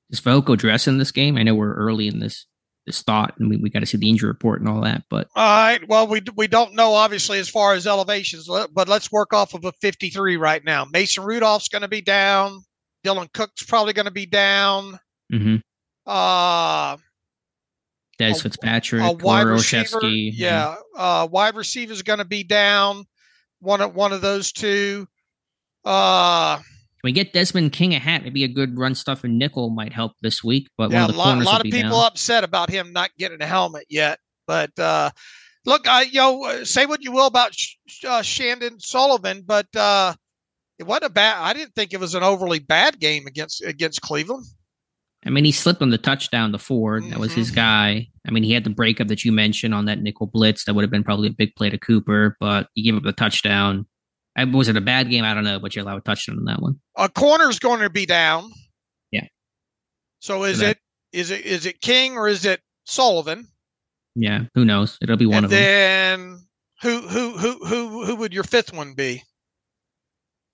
is 0.10 0.22
Fehoko 0.22 0.58
dressing 0.58 0.94
in 0.94 1.00
this 1.00 1.12
game? 1.12 1.38
I 1.38 1.44
know 1.44 1.56
we're 1.56 1.74
early 1.74 2.08
in 2.08 2.20
this 2.20 2.48
this 2.86 3.02
thought, 3.02 3.34
and 3.40 3.50
we, 3.50 3.58
we 3.58 3.70
got 3.70 3.80
to 3.80 3.86
see 3.86 3.98
the 3.98 4.10
injury 4.10 4.28
report 4.28 4.60
and 4.60 4.70
all 4.70 4.82
that. 4.82 5.04
But 5.10 5.28
all 5.36 5.44
right, 5.44 5.88
well, 5.88 6.08
we 6.08 6.22
we 6.36 6.48
don't 6.48 6.74
know 6.74 6.94
obviously 6.94 7.40
as 7.40 7.50
far 7.50 7.74
as 7.74 7.88
elevations, 7.88 8.50
but 8.74 8.88
let's 8.88 9.12
work 9.12 9.34
off 9.34 9.54
of 9.54 9.64
a 9.66 9.72
53 9.82 10.38
right 10.38 10.64
now. 10.64 10.86
Mason 10.86 11.24
Rudolph's 11.24 11.70
going 11.70 11.82
to 11.82 11.88
be 11.88 12.02
down. 12.02 12.64
Dylan 13.06 13.32
Cook's 13.34 13.64
probably 13.64 13.94
going 13.94 14.06
to 14.06 14.12
be 14.12 14.26
down. 14.26 15.00
Mm-hmm. 15.32 15.58
Uh, 16.06 16.98
Des 18.20 18.36
Fitzpatrick, 18.36 19.02
a 19.02 19.12
wide 19.14 19.48
receiver, 19.48 20.06
yeah, 20.06 20.76
uh, 20.96 21.28
wide 21.30 21.56
receiver 21.56 21.94
is 21.94 22.02
going 22.02 22.20
to 22.20 22.26
be 22.26 22.44
down. 22.44 23.06
One 23.60 23.82
of 23.82 23.96
one 23.96 24.12
of 24.14 24.22
those 24.22 24.52
two. 24.52 25.08
Uh, 25.86 26.60
we 27.04 27.12
get 27.12 27.34
Desmond 27.34 27.74
King 27.74 27.94
a 27.94 28.00
hat, 28.00 28.24
maybe 28.24 28.44
a 28.44 28.48
good 28.48 28.78
run 28.78 28.96
stuff 28.96 29.24
and 29.24 29.38
nickel 29.38 29.70
might 29.70 29.92
help 29.92 30.14
this 30.22 30.44
week. 30.44 30.70
But 30.78 30.92
yeah, 30.92 31.08
a 31.08 31.08
lot, 31.08 31.38
a 31.38 31.44
lot 31.44 31.60
of 31.60 31.72
people 31.72 31.92
down. 31.92 32.06
upset 32.06 32.44
about 32.44 32.70
him 32.70 32.94
not 32.94 33.12
getting 33.18 33.42
a 33.42 33.46
helmet 33.46 33.86
yet. 33.90 34.20
But 34.48 34.78
uh, 34.80 35.12
look, 35.66 35.88
I 35.88 36.04
you 36.04 36.20
know 36.20 36.64
say 36.64 36.86
what 36.86 37.04
you 37.04 37.12
will 37.12 37.28
about 37.28 37.56
uh, 38.08 38.24
Chandon 38.24 38.80
Sullivan, 38.80 39.44
but 39.46 39.68
uh, 39.76 40.14
it 40.80 40.84
wasn't 40.84 41.06
a 41.06 41.10
bad. 41.10 41.38
I 41.42 41.54
didn't 41.54 41.76
think 41.76 41.94
it 41.94 42.00
was 42.00 42.16
an 42.16 42.24
overly 42.24 42.60
bad 42.60 43.00
game 43.00 43.28
against 43.28 43.62
against 43.64 44.02
Cleveland. 44.02 44.46
I 45.26 45.30
mean, 45.30 45.46
he 45.46 45.54
slipped 45.54 45.82
on 45.82 45.90
the 45.90 45.98
touchdown 45.98 46.52
to 46.52 46.58
Ford. 46.58 47.04
That 47.10 47.20
was 47.20 47.32
mm-hmm. 47.32 47.40
his 47.40 47.52
guy. 47.52 48.08
I 48.28 48.32
mean, 48.32 48.44
he 48.44 48.52
had 48.52 48.66
the 48.66 48.70
breakup 48.70 49.08
that 49.08 49.24
you 49.24 49.32
mentioned 49.32 49.74
on 49.74 49.86
that 49.86 50.02
nickel 50.02 50.28
blitz. 50.28 50.66
That 50.66 50.74
would 50.74 50.84
have 50.84 50.92
been 50.92 51.04
probably 51.04 51.30
a 51.30 51.34
big 51.34 51.56
play 51.56 51.70
to 51.70 51.78
Cooper, 51.78 52.36
but 52.42 52.68
he 52.74 52.84
gave 52.84 52.98
up 52.98 53.04
the 53.04 53.14
touchdown. 53.14 53.88
Was 54.38 54.68
it 54.68 54.78
a 54.78 54.82
bad 54.82 55.10
game? 55.10 55.24
I 55.24 55.34
don't 55.34 55.44
know, 55.44 55.60
but 55.60 55.76
you're 55.76 55.84
allowed 55.84 55.98
a 55.98 56.02
touchdown 56.02 56.38
on 56.38 56.46
that 56.46 56.62
one. 56.62 56.80
A 56.98 57.08
corner's 57.10 57.60
going 57.60 57.82
to 57.82 57.90
be 57.90 58.06
down. 58.06 58.52
Yeah. 59.12 59.28
So 60.20 60.44
is 60.44 60.62
it 60.62 60.80
is 61.12 61.32
it 61.32 61.46
is 61.46 61.66
it 61.66 61.82
King 61.82 62.18
or 62.18 62.28
is 62.28 62.46
it 62.46 62.62
Sullivan? 62.86 63.48
Yeah, 64.16 64.46
who 64.54 64.66
knows? 64.66 64.98
It'll 65.02 65.18
be 65.18 65.26
one 65.26 65.38
and 65.38 65.46
of 65.46 65.52
then 65.52 66.20
them. 66.20 66.32
Then 66.32 66.48
who 66.82 67.08
who 67.08 67.38
who 67.38 67.66
who 67.66 68.06
who 68.06 68.16
would 68.16 68.34
your 68.34 68.44
fifth 68.44 68.74
one 68.74 68.94
be? 68.94 69.24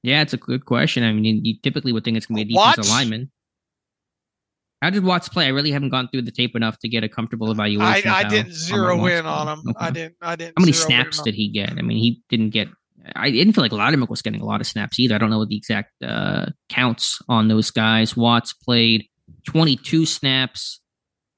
Yeah, 0.03 0.21
it's 0.21 0.33
a 0.33 0.37
good 0.37 0.65
question. 0.65 1.03
I 1.03 1.11
mean, 1.11 1.43
you, 1.43 1.55
typically 1.61 1.91
would 1.91 2.05
think 2.05 2.15
it's 2.15 2.25
going 2.25 2.39
to 2.39 2.45
be 2.45 2.55
a 2.55 2.57
defensive 2.57 2.89
lineman. 2.89 3.31
How 4.81 4.89
did 4.89 5.03
Watts 5.03 5.27
play? 5.27 5.45
I 5.45 5.49
really 5.49 5.71
haven't 5.71 5.89
gone 5.89 6.07
through 6.07 6.21
the 6.21 6.31
tape 6.31 6.55
enough 6.55 6.79
to 6.79 6.87
get 6.87 7.03
a 7.03 7.09
comfortable 7.09 7.51
evaluation. 7.51 8.09
I, 8.09 8.19
I 8.19 8.23
didn't 8.23 8.53
zero 8.53 9.05
in 9.07 9.25
on 9.25 9.47
him. 9.47 9.59
Okay. 9.67 9.77
I 9.77 9.91
didn't. 9.91 10.15
I 10.21 10.35
didn't. 10.37 10.53
How 10.57 10.61
many 10.61 10.71
snaps 10.71 11.21
did 11.21 11.35
he 11.35 11.49
get? 11.49 11.71
I 11.71 11.81
mean, 11.81 11.97
he 11.97 12.23
didn't 12.29 12.51
get 12.51 12.69
I 13.15 13.31
didn't 13.31 13.53
feel 13.53 13.63
like 13.63 13.71
Loudermilk 13.71 14.09
was 14.09 14.21
getting 14.21 14.41
a 14.41 14.45
lot 14.45 14.61
of 14.61 14.67
snaps 14.67 14.99
either. 14.99 15.15
I 15.15 15.17
don't 15.17 15.29
know 15.29 15.39
what 15.39 15.49
the 15.49 15.57
exact 15.57 15.91
uh, 16.03 16.47
counts 16.69 17.19
on 17.27 17.47
those 17.47 17.71
guys. 17.71 18.15
Watts 18.15 18.53
played 18.53 19.05
22 19.47 20.05
snaps. 20.05 20.81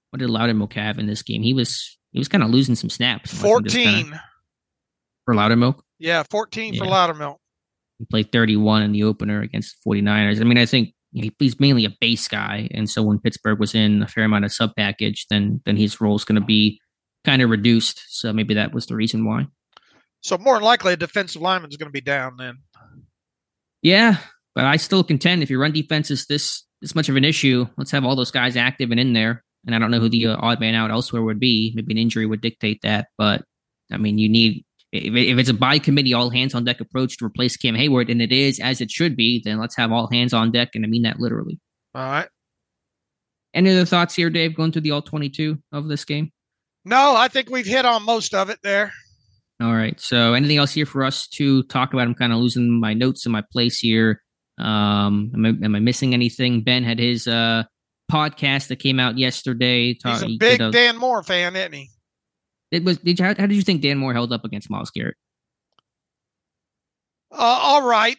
What 0.09 0.19
did 0.19 0.29
Loudermilk 0.29 0.73
have 0.73 0.99
in 0.99 1.07
this 1.07 1.21
game? 1.21 1.41
He 1.41 1.53
was 1.53 1.97
he 2.11 2.19
was 2.19 2.27
kind 2.27 2.43
of 2.43 2.49
losing 2.49 2.75
some 2.75 2.89
snaps. 2.89 3.33
14 3.33 3.69
kinda, 3.71 4.23
for 5.25 5.33
Loudermilk. 5.33 5.79
Yeah, 5.99 6.23
14 6.29 6.73
yeah. 6.73 6.83
for 6.83 6.89
Loudermilk. 6.89 7.37
He 7.99 8.05
played 8.05 8.31
31 8.31 8.83
in 8.83 8.91
the 8.91 9.03
opener 9.03 9.41
against 9.41 9.77
the 9.83 9.89
49ers. 9.89 10.41
I 10.41 10.43
mean, 10.43 10.57
I 10.57 10.65
think 10.65 10.93
he's 11.11 11.59
mainly 11.59 11.85
a 11.85 11.95
base 12.01 12.27
guy, 12.27 12.67
and 12.71 12.89
so 12.89 13.03
when 13.03 13.19
Pittsburgh 13.19 13.59
was 13.59 13.75
in 13.75 14.01
a 14.01 14.07
fair 14.07 14.23
amount 14.23 14.45
of 14.45 14.51
sub 14.51 14.71
package, 14.75 15.27
then 15.29 15.61
then 15.65 15.77
his 15.77 16.01
role 16.01 16.15
is 16.15 16.25
going 16.25 16.39
to 16.39 16.45
be 16.45 16.79
kind 17.23 17.41
of 17.41 17.49
reduced. 17.49 18.03
So 18.09 18.33
maybe 18.33 18.55
that 18.55 18.73
was 18.73 18.87
the 18.87 18.95
reason 18.95 19.25
why. 19.25 19.47
So 20.21 20.37
more 20.37 20.55
than 20.55 20.63
likely, 20.63 20.93
a 20.93 20.97
defensive 20.97 21.41
lineman 21.41 21.71
is 21.71 21.77
going 21.77 21.89
to 21.89 21.93
be 21.93 22.01
down 22.01 22.37
then. 22.37 22.59
Yeah, 23.81 24.17
but 24.53 24.65
I 24.65 24.77
still 24.77 25.03
contend 25.03 25.41
if 25.41 25.49
your 25.49 25.59
run 25.59 25.71
defense 25.71 26.11
is 26.11 26.27
this 26.27 26.63
this 26.81 26.95
much 26.95 27.09
of 27.09 27.15
an 27.15 27.25
issue, 27.25 27.65
let's 27.77 27.91
have 27.91 28.05
all 28.05 28.15
those 28.15 28.31
guys 28.31 28.55
active 28.55 28.91
and 28.91 28.99
in 28.99 29.13
there. 29.13 29.43
And 29.65 29.75
I 29.75 29.79
don't 29.79 29.91
know 29.91 29.99
who 29.99 30.09
the 30.09 30.27
uh, 30.27 30.37
odd 30.39 30.59
man 30.59 30.73
out 30.73 30.89
elsewhere 30.89 31.21
would 31.21 31.39
be. 31.39 31.71
Maybe 31.75 31.93
an 31.93 31.99
injury 31.99 32.25
would 32.25 32.41
dictate 32.41 32.81
that. 32.81 33.07
But 33.17 33.43
I 33.91 33.97
mean, 33.97 34.17
you 34.17 34.29
need 34.29 34.65
if, 34.91 35.13
if 35.15 35.37
it's 35.37 35.49
a 35.49 35.53
by 35.53 35.79
committee, 35.79 36.13
all 36.13 36.29
hands 36.29 36.53
on 36.53 36.65
deck 36.65 36.81
approach 36.81 37.17
to 37.17 37.25
replace 37.25 37.57
Cam 37.57 37.75
Heyward, 37.75 38.11
and 38.11 38.21
it 38.21 38.31
is 38.31 38.59
as 38.59 38.81
it 38.81 38.91
should 38.91 39.15
be, 39.15 39.41
then 39.43 39.59
let's 39.59 39.75
have 39.75 39.91
all 39.91 40.07
hands 40.11 40.33
on 40.33 40.51
deck, 40.51 40.69
and 40.75 40.85
I 40.85 40.87
mean 40.87 41.03
that 41.03 41.19
literally. 41.19 41.59
All 41.95 42.03
right. 42.03 42.27
Any 43.53 43.71
other 43.71 43.85
thoughts 43.85 44.15
here, 44.15 44.29
Dave? 44.29 44.55
Going 44.55 44.71
through 44.71 44.83
the 44.83 44.91
all 44.91 45.01
twenty-two 45.01 45.57
of 45.71 45.87
this 45.87 46.05
game? 46.05 46.31
No, 46.85 47.15
I 47.15 47.27
think 47.27 47.49
we've 47.49 47.65
hit 47.65 47.85
on 47.85 48.03
most 48.03 48.33
of 48.33 48.49
it 48.49 48.59
there. 48.63 48.91
All 49.61 49.73
right. 49.73 49.99
So 49.99 50.33
anything 50.33 50.57
else 50.57 50.71
here 50.71 50.87
for 50.87 51.03
us 51.03 51.27
to 51.29 51.61
talk 51.63 51.93
about? 51.93 52.07
I'm 52.07 52.15
kind 52.15 52.33
of 52.33 52.39
losing 52.39 52.79
my 52.79 52.95
notes 52.95 53.27
in 53.27 53.31
my 53.31 53.43
place 53.51 53.77
here. 53.77 54.21
Um, 54.57 55.31
am 55.35 55.45
I, 55.45 55.65
am 55.65 55.75
I 55.75 55.79
missing 55.79 56.15
anything? 56.15 56.63
Ben 56.63 56.83
had 56.83 56.97
his 56.97 57.27
uh, 57.27 57.63
podcast 58.11 58.69
that 58.69 58.77
came 58.77 58.99
out 58.99 59.19
yesterday. 59.19 59.97
He's 60.03 60.23
a 60.23 60.37
big 60.39 60.61
a, 60.61 60.71
Dan 60.71 60.97
Moore 60.97 61.21
fan, 61.21 61.55
isn't 61.55 61.73
he? 61.73 61.89
It 62.71 62.83
was. 62.83 62.97
Did 62.97 63.19
you, 63.19 63.25
how, 63.25 63.35
how, 63.37 63.45
did 63.45 63.55
you 63.55 63.61
think 63.61 63.81
Dan 63.81 63.99
Moore 63.99 64.13
held 64.13 64.33
up 64.33 64.45
against 64.45 64.69
Myles 64.69 64.89
Garrett? 64.89 65.15
Uh, 67.31 67.37
all 67.37 67.87
right. 67.87 68.17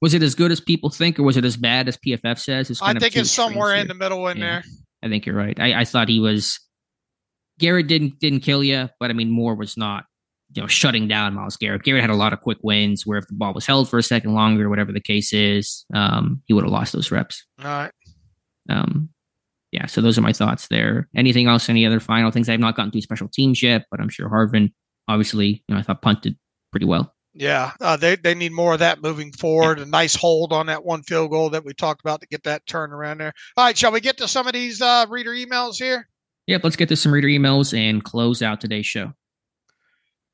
Was 0.00 0.14
it 0.14 0.22
as 0.22 0.34
good 0.34 0.52
as 0.52 0.60
people 0.60 0.90
think, 0.90 1.18
or 1.18 1.22
was 1.22 1.36
it 1.36 1.44
as 1.44 1.56
bad 1.56 1.88
as 1.88 1.96
PFF 1.96 2.38
says? 2.38 2.80
I 2.82 2.94
think 2.98 3.16
it's 3.16 3.30
somewhere 3.30 3.74
in 3.74 3.88
the 3.88 3.94
middle 3.94 4.28
in 4.28 4.36
yeah, 4.36 4.44
there. 4.44 4.64
I 5.02 5.08
think 5.08 5.26
you're 5.26 5.34
right. 5.34 5.58
I, 5.58 5.80
I 5.80 5.84
thought 5.84 6.08
he 6.08 6.20
was 6.20 6.60
Garrett 7.58 7.86
didn't 7.86 8.18
didn't 8.20 8.40
kill 8.40 8.64
you, 8.64 8.88
but 8.98 9.10
I 9.10 9.12
mean 9.12 9.30
Moore 9.30 9.54
was 9.54 9.76
not 9.76 10.04
you 10.52 10.62
know 10.62 10.68
shutting 10.68 11.08
down 11.08 11.34
Myles 11.34 11.56
Garrett. 11.56 11.82
Garrett 11.82 12.02
had 12.02 12.10
a 12.10 12.16
lot 12.16 12.32
of 12.32 12.40
quick 12.40 12.58
wins 12.62 13.06
where 13.06 13.18
if 13.18 13.26
the 13.26 13.34
ball 13.34 13.54
was 13.54 13.66
held 13.66 13.88
for 13.88 13.98
a 13.98 14.02
second 14.02 14.34
longer, 14.34 14.68
whatever 14.68 14.92
the 14.92 15.00
case 15.00 15.32
is, 15.32 15.84
um, 15.94 16.42
he 16.46 16.54
would 16.54 16.64
have 16.64 16.72
lost 16.72 16.92
those 16.92 17.10
reps. 17.10 17.44
All 17.58 17.64
right. 17.66 17.92
Um, 18.68 19.10
yeah. 19.72 19.86
So 19.86 20.00
those 20.00 20.16
are 20.16 20.22
my 20.22 20.32
thoughts 20.32 20.68
there. 20.68 21.08
Anything 21.16 21.48
else? 21.48 21.68
Any 21.68 21.84
other 21.84 22.00
final 22.00 22.30
things? 22.30 22.48
I've 22.48 22.60
not 22.60 22.76
gotten 22.76 22.92
to 22.92 23.00
special 23.02 23.28
teams 23.28 23.62
yet, 23.62 23.86
but 23.90 24.00
I'm 24.00 24.08
sure 24.08 24.28
Harvin 24.28 24.70
obviously, 25.08 25.64
you 25.68 25.74
know, 25.74 25.78
I 25.78 25.82
thought 25.82 26.02
punted 26.02 26.36
pretty 26.70 26.86
well. 26.86 27.12
Yeah, 27.36 27.72
uh, 27.80 27.96
they 27.96 28.14
they 28.14 28.34
need 28.34 28.52
more 28.52 28.74
of 28.74 28.78
that 28.78 29.02
moving 29.02 29.32
forward. 29.32 29.78
Yeah. 29.78 29.84
A 29.84 29.88
nice 29.88 30.14
hold 30.14 30.52
on 30.52 30.66
that 30.66 30.84
one 30.84 31.02
field 31.02 31.32
goal 31.32 31.50
that 31.50 31.64
we 31.64 31.74
talked 31.74 32.00
about 32.00 32.20
to 32.20 32.28
get 32.28 32.44
that 32.44 32.64
turn 32.66 32.92
around 32.92 33.18
there. 33.18 33.32
All 33.56 33.64
right, 33.64 33.76
shall 33.76 33.90
we 33.90 34.00
get 34.00 34.18
to 34.18 34.28
some 34.28 34.46
of 34.46 34.52
these 34.52 34.80
uh, 34.80 35.06
reader 35.08 35.32
emails 35.32 35.74
here? 35.74 36.08
Yep, 36.46 36.62
let's 36.64 36.76
get 36.76 36.88
to 36.90 36.96
some 36.96 37.12
reader 37.12 37.28
emails 37.28 37.76
and 37.76 38.04
close 38.04 38.42
out 38.42 38.60
today's 38.60 38.86
show. 38.86 39.12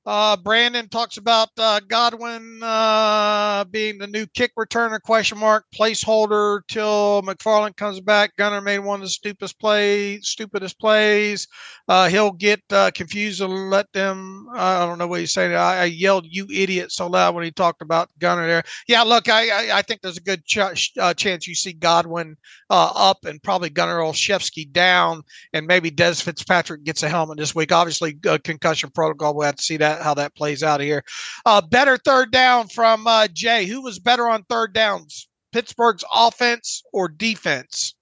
Uh, 0.07 0.35
Brandon 0.35 0.89
talks 0.89 1.19
about 1.19 1.51
uh, 1.59 1.79
Godwin 1.87 2.61
uh, 2.63 3.65
being 3.65 3.99
the 3.99 4.07
new 4.07 4.27
kick 4.29 4.53
returner 4.59 5.01
question 5.01 5.37
mark 5.37 5.67
placeholder 5.79 6.61
till 6.69 7.23
McFarland 7.23 7.77
comes 7.77 8.01
back. 8.01 8.35
Gunnar 8.37 8.63
made 8.63 8.79
one 8.79 9.01
of 9.01 9.07
the 9.07 9.11
stupidest 9.11 9.61
plays. 9.61 10.27
Stupidest 10.27 10.81
plays. 10.81 11.47
Uh, 11.87 12.09
he'll 12.09 12.33
get 12.33 12.63
uh, 12.71 12.91
confused 12.95 13.43
and 13.43 13.69
let 13.69 13.93
them. 13.93 14.47
I 14.55 14.87
don't 14.87 14.97
know 14.97 15.07
what 15.07 15.21
he's 15.21 15.35
saying. 15.35 15.53
I, 15.53 15.83
I, 15.83 15.85
yelled 15.85 16.25
"you 16.27 16.47
idiot" 16.51 16.93
so 16.93 17.07
loud 17.07 17.35
when 17.35 17.45
he 17.45 17.51
talked 17.51 17.83
about 17.83 18.09
Gunnar 18.19 18.47
there. 18.47 18.63
Yeah, 18.89 19.03
look, 19.03 19.29
I 19.29 19.51
I, 19.51 19.79
I 19.79 19.83
think 19.83 20.01
there's 20.01 20.17
a 20.17 20.23
good 20.23 20.47
ch- 20.47 20.93
uh, 20.99 21.13
chance 21.13 21.47
you 21.47 21.55
see 21.55 21.75
Godwin 21.75 22.37
up 22.71 23.25
and 23.27 23.43
probably 23.43 23.69
Gunnar 23.69 23.99
Olszewski 23.99 24.71
down, 24.73 25.23
and 25.53 25.67
maybe 25.67 25.91
Dez 25.91 26.23
Fitzpatrick 26.23 26.85
gets 26.85 27.03
a 27.03 27.09
helmet 27.09 27.37
this 27.37 27.55
week. 27.55 27.71
Obviously, 27.71 28.15
concussion 28.45 28.91
protocol. 28.95 29.35
We'll 29.35 29.47
have 29.47 29.57
to 29.57 29.63
see 29.63 29.77
that 29.77 29.90
how 29.99 30.15
that 30.15 30.35
plays 30.35 30.63
out 30.63 30.81
here. 30.81 31.03
Uh, 31.45 31.61
better 31.61 31.97
third 31.97 32.31
down 32.31 32.69
from 32.69 33.07
uh, 33.07 33.29
Jay. 33.33 33.67
Who 33.67 33.83
was 33.83 33.99
better 33.99 34.29
on 34.29 34.45
third 34.45 34.73
downs? 34.73 35.29
Pittsburgh's 35.53 36.05
offense 36.15 36.83
or 36.93 37.09
defense? 37.09 37.95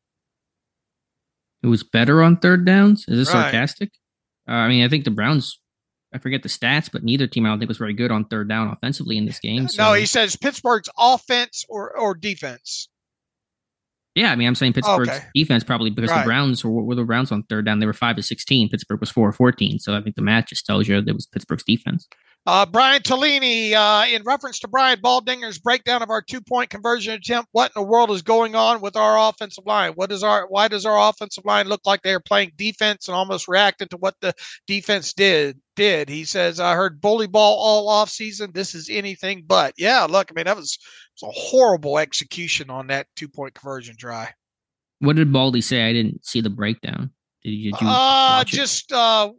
Who 1.62 1.70
was 1.70 1.82
better 1.82 2.22
on 2.22 2.36
third 2.36 2.64
downs? 2.64 3.04
Is 3.08 3.18
this 3.18 3.34
right. 3.34 3.42
sarcastic? 3.42 3.90
Uh, 4.48 4.52
I 4.52 4.68
mean, 4.68 4.84
I 4.84 4.88
think 4.88 5.04
the 5.04 5.10
Browns. 5.10 5.60
I 6.12 6.18
forget 6.18 6.42
the 6.42 6.48
stats, 6.48 6.88
but 6.90 7.04
neither 7.04 7.26
team 7.26 7.44
I 7.44 7.50
don't 7.50 7.58
think 7.58 7.68
was 7.68 7.76
very 7.76 7.92
good 7.92 8.10
on 8.10 8.24
third 8.24 8.48
down 8.48 8.68
offensively 8.68 9.18
in 9.18 9.26
this 9.26 9.38
game. 9.38 9.68
So. 9.68 9.82
No, 9.82 9.92
he 9.92 10.06
says 10.06 10.36
Pittsburgh's 10.36 10.88
offense 10.98 11.66
or 11.68 11.94
or 11.98 12.14
defense. 12.14 12.88
Yeah, 14.18 14.32
I 14.32 14.36
mean, 14.36 14.48
I'm 14.48 14.56
saying 14.56 14.72
oh, 14.72 14.74
Pittsburgh's 14.74 15.08
okay. 15.10 15.24
defense 15.32 15.62
probably 15.62 15.90
because 15.90 16.10
right. 16.10 16.22
the 16.22 16.26
Browns 16.26 16.64
were, 16.64 16.82
were 16.82 16.96
the 16.96 17.04
Browns 17.04 17.30
on 17.30 17.44
third 17.44 17.64
down. 17.64 17.78
They 17.78 17.86
were 17.86 17.92
five 17.92 18.16
to 18.16 18.22
sixteen. 18.22 18.68
Pittsburgh 18.68 18.98
was 18.98 19.10
four 19.10 19.28
or 19.28 19.32
fourteen. 19.32 19.78
So 19.78 19.96
I 19.96 20.02
think 20.02 20.16
the 20.16 20.22
math 20.22 20.46
just 20.46 20.66
tells 20.66 20.88
you 20.88 21.00
that 21.00 21.08
it 21.08 21.14
was 21.14 21.26
Pittsburgh's 21.26 21.62
defense. 21.62 22.08
Uh, 22.48 22.64
Brian 22.64 23.02
Tellini, 23.02 23.74
uh, 23.74 24.06
in 24.06 24.22
reference 24.22 24.58
to 24.60 24.68
Brian 24.68 24.98
Baldinger's 25.02 25.58
breakdown 25.58 26.02
of 26.02 26.08
our 26.08 26.22
two-point 26.22 26.70
conversion 26.70 27.12
attempt, 27.12 27.50
what 27.52 27.70
in 27.76 27.82
the 27.82 27.86
world 27.86 28.10
is 28.10 28.22
going 28.22 28.54
on 28.54 28.80
with 28.80 28.96
our 28.96 29.28
offensive 29.28 29.66
line? 29.66 29.92
What 29.96 30.10
is 30.10 30.22
our 30.22 30.46
why 30.48 30.68
does 30.68 30.86
our 30.86 31.10
offensive 31.10 31.44
line 31.44 31.68
look 31.68 31.82
like 31.84 32.00
they 32.00 32.14
are 32.14 32.20
playing 32.20 32.52
defense 32.56 33.06
and 33.06 33.14
almost 33.14 33.48
reacted 33.48 33.90
to 33.90 33.98
what 33.98 34.14
the 34.22 34.32
defense 34.66 35.12
did? 35.12 35.60
Did 35.76 36.08
he 36.08 36.24
says 36.24 36.58
I 36.58 36.74
heard 36.74 37.02
bully 37.02 37.26
ball 37.26 37.58
all 37.58 37.86
off 37.86 38.08
season. 38.08 38.52
This 38.54 38.74
is 38.74 38.88
anything 38.90 39.44
but. 39.46 39.74
Yeah, 39.76 40.06
look, 40.08 40.30
I 40.30 40.32
mean 40.34 40.46
that 40.46 40.56
was, 40.56 40.78
was 41.20 41.28
a 41.28 41.38
horrible 41.38 41.98
execution 41.98 42.70
on 42.70 42.86
that 42.86 43.08
two-point 43.14 43.56
conversion 43.56 43.94
try. 43.98 44.32
What 45.00 45.16
did 45.16 45.34
Baldy 45.34 45.60
say? 45.60 45.86
I 45.86 45.92
didn't 45.92 46.24
see 46.24 46.40
the 46.40 46.48
breakdown. 46.48 47.10
Did 47.44 47.50
you? 47.50 47.72
Did 47.72 47.82
you 47.82 47.88
uh, 47.88 48.42
just 48.44 48.90
uh, 48.90 49.32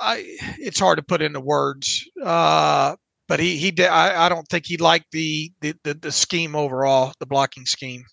I. 0.00 0.24
It's 0.58 0.80
hard 0.80 0.98
to 0.98 1.04
put 1.04 1.22
into 1.22 1.40
words. 1.40 2.08
Uh, 2.22 2.96
but 3.28 3.38
he 3.40 3.56
he 3.56 3.70
did. 3.70 3.86
I, 3.86 4.26
I 4.26 4.28
don't 4.28 4.46
think 4.48 4.66
he 4.66 4.76
liked 4.76 5.06
the, 5.12 5.52
the 5.60 5.74
the 5.84 5.94
the 5.94 6.12
scheme 6.12 6.56
overall, 6.56 7.12
the 7.20 7.26
blocking 7.26 7.66
scheme. 7.66 8.04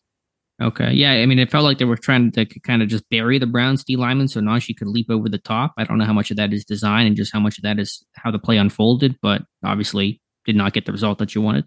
Okay, 0.61 0.91
yeah. 0.91 1.11
I 1.11 1.25
mean, 1.27 1.37
it 1.37 1.51
felt 1.51 1.65
like 1.65 1.77
they 1.77 1.85
were 1.85 1.97
trying 1.97 2.31
to 2.31 2.45
kind 2.61 2.81
of 2.81 2.87
just 2.87 3.07
bury 3.09 3.37
the 3.37 3.45
Browns 3.45 3.83
D 3.83 3.95
lineman 3.95 4.27
so 4.27 4.39
Najee 4.41 4.75
could 4.75 4.87
leap 4.87 5.07
over 5.09 5.29
the 5.29 5.37
top. 5.37 5.73
I 5.77 5.83
don't 5.83 5.99
know 5.99 6.05
how 6.05 6.13
much 6.13 6.31
of 6.31 6.37
that 6.37 6.51
is 6.51 6.65
design 6.65 7.05
and 7.05 7.15
just 7.15 7.31
how 7.31 7.39
much 7.39 7.59
of 7.59 7.63
that 7.63 7.79
is 7.79 8.03
how 8.15 8.31
the 8.31 8.39
play 8.39 8.57
unfolded, 8.57 9.17
but 9.21 9.43
obviously 9.63 10.19
did 10.45 10.55
not 10.55 10.73
get 10.73 10.85
the 10.85 10.91
result 10.91 11.19
that 11.19 11.35
you 11.35 11.41
wanted. 11.41 11.65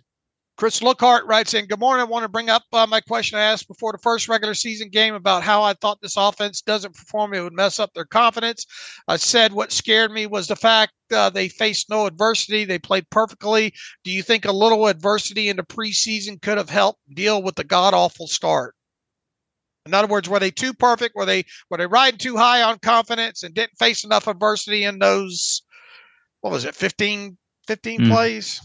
Chris 0.61 0.83
Lookhart 0.83 1.25
writes 1.25 1.55
in, 1.55 1.65
Good 1.65 1.81
morning. 1.81 2.03
I 2.03 2.05
want 2.05 2.25
to 2.25 2.29
bring 2.29 2.51
up 2.51 2.65
uh, 2.75 2.87
my 2.87 3.01
question 3.01 3.39
I 3.39 3.45
asked 3.45 3.67
before 3.67 3.93
the 3.93 3.99
first 3.99 4.29
regular 4.29 4.53
season 4.53 4.91
game 4.91 5.15
about 5.15 5.43
how 5.43 5.63
I 5.63 5.73
thought 5.73 6.03
this 6.03 6.19
offense 6.19 6.61
doesn't 6.61 6.95
perform. 6.95 7.33
It 7.33 7.41
would 7.41 7.55
mess 7.55 7.81
up 7.81 7.95
their 7.95 8.05
confidence. 8.05 8.67
I 9.09 9.17
said 9.17 9.55
what 9.55 9.73
scared 9.73 10.13
me 10.13 10.27
was 10.27 10.49
the 10.49 10.57
fact 10.57 10.93
uh, 11.15 11.31
they 11.31 11.49
faced 11.49 11.89
no 11.89 12.05
adversity. 12.05 12.67
They 12.67 12.79
played 12.79 13.09
perfectly. 13.09 13.73
Do 14.05 14.11
you 14.11 14.23
think 14.23 14.45
a 14.45 14.53
little 14.53 14.87
adversity 14.87 15.49
in 15.49 15.57
the 15.57 15.63
preseason 15.63 16.43
could 16.43 16.59
have 16.59 16.69
helped 16.69 17.01
deal 17.15 17.43
with 17.43 17.55
the 17.55 17.65
god 17.65 17.95
awful 17.95 18.27
start? 18.27 18.75
In 19.87 19.95
other 19.95 20.09
words, 20.09 20.29
were 20.29 20.41
they 20.41 20.51
too 20.51 20.75
perfect? 20.75 21.17
Were 21.17 21.25
they 21.25 21.47
were 21.71 21.79
they 21.79 21.87
riding 21.87 22.19
too 22.19 22.37
high 22.37 22.61
on 22.61 22.81
confidence 22.81 23.43
and 23.43 23.55
didn't 23.55 23.79
face 23.79 24.05
enough 24.05 24.27
adversity 24.27 24.85
in 24.85 24.99
those 24.99 25.63
what 26.43 26.53
was 26.53 26.67
it, 26.67 26.75
15, 26.75 27.39
15 27.67 28.01
mm. 28.01 28.11
plays? 28.11 28.61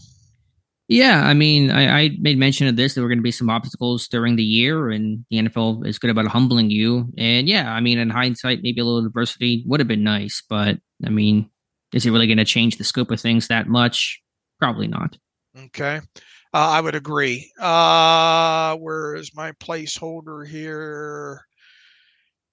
Yeah, 0.88 1.26
I 1.26 1.34
mean, 1.34 1.72
I, 1.72 2.02
I, 2.02 2.10
made 2.20 2.38
mention 2.38 2.68
of 2.68 2.76
this. 2.76 2.94
There 2.94 3.02
were 3.02 3.08
going 3.08 3.18
to 3.18 3.22
be 3.22 3.32
some 3.32 3.50
obstacles 3.50 4.06
during 4.06 4.36
the 4.36 4.44
year, 4.44 4.90
and 4.90 5.24
the 5.30 5.38
NFL 5.38 5.84
is 5.84 5.98
good 5.98 6.10
about 6.10 6.28
humbling 6.28 6.70
you. 6.70 7.12
And 7.18 7.48
yeah, 7.48 7.72
I 7.72 7.80
mean, 7.80 7.98
in 7.98 8.08
hindsight, 8.08 8.62
maybe 8.62 8.80
a 8.80 8.84
little 8.84 9.04
adversity 9.04 9.64
would 9.66 9.80
have 9.80 9.88
been 9.88 10.04
nice, 10.04 10.44
but 10.48 10.78
I 11.04 11.10
mean, 11.10 11.50
is 11.92 12.06
it 12.06 12.12
really 12.12 12.28
going 12.28 12.38
to 12.38 12.44
change 12.44 12.78
the 12.78 12.84
scope 12.84 13.10
of 13.10 13.20
things 13.20 13.48
that 13.48 13.66
much? 13.66 14.22
Probably 14.60 14.86
not. 14.86 15.18
Okay, 15.58 15.96
uh, 15.96 16.00
I 16.52 16.80
would 16.80 16.94
agree. 16.94 17.50
Uh, 17.60 18.76
where 18.76 19.16
is 19.16 19.34
my 19.34 19.52
placeholder 19.52 20.46
here? 20.46 21.46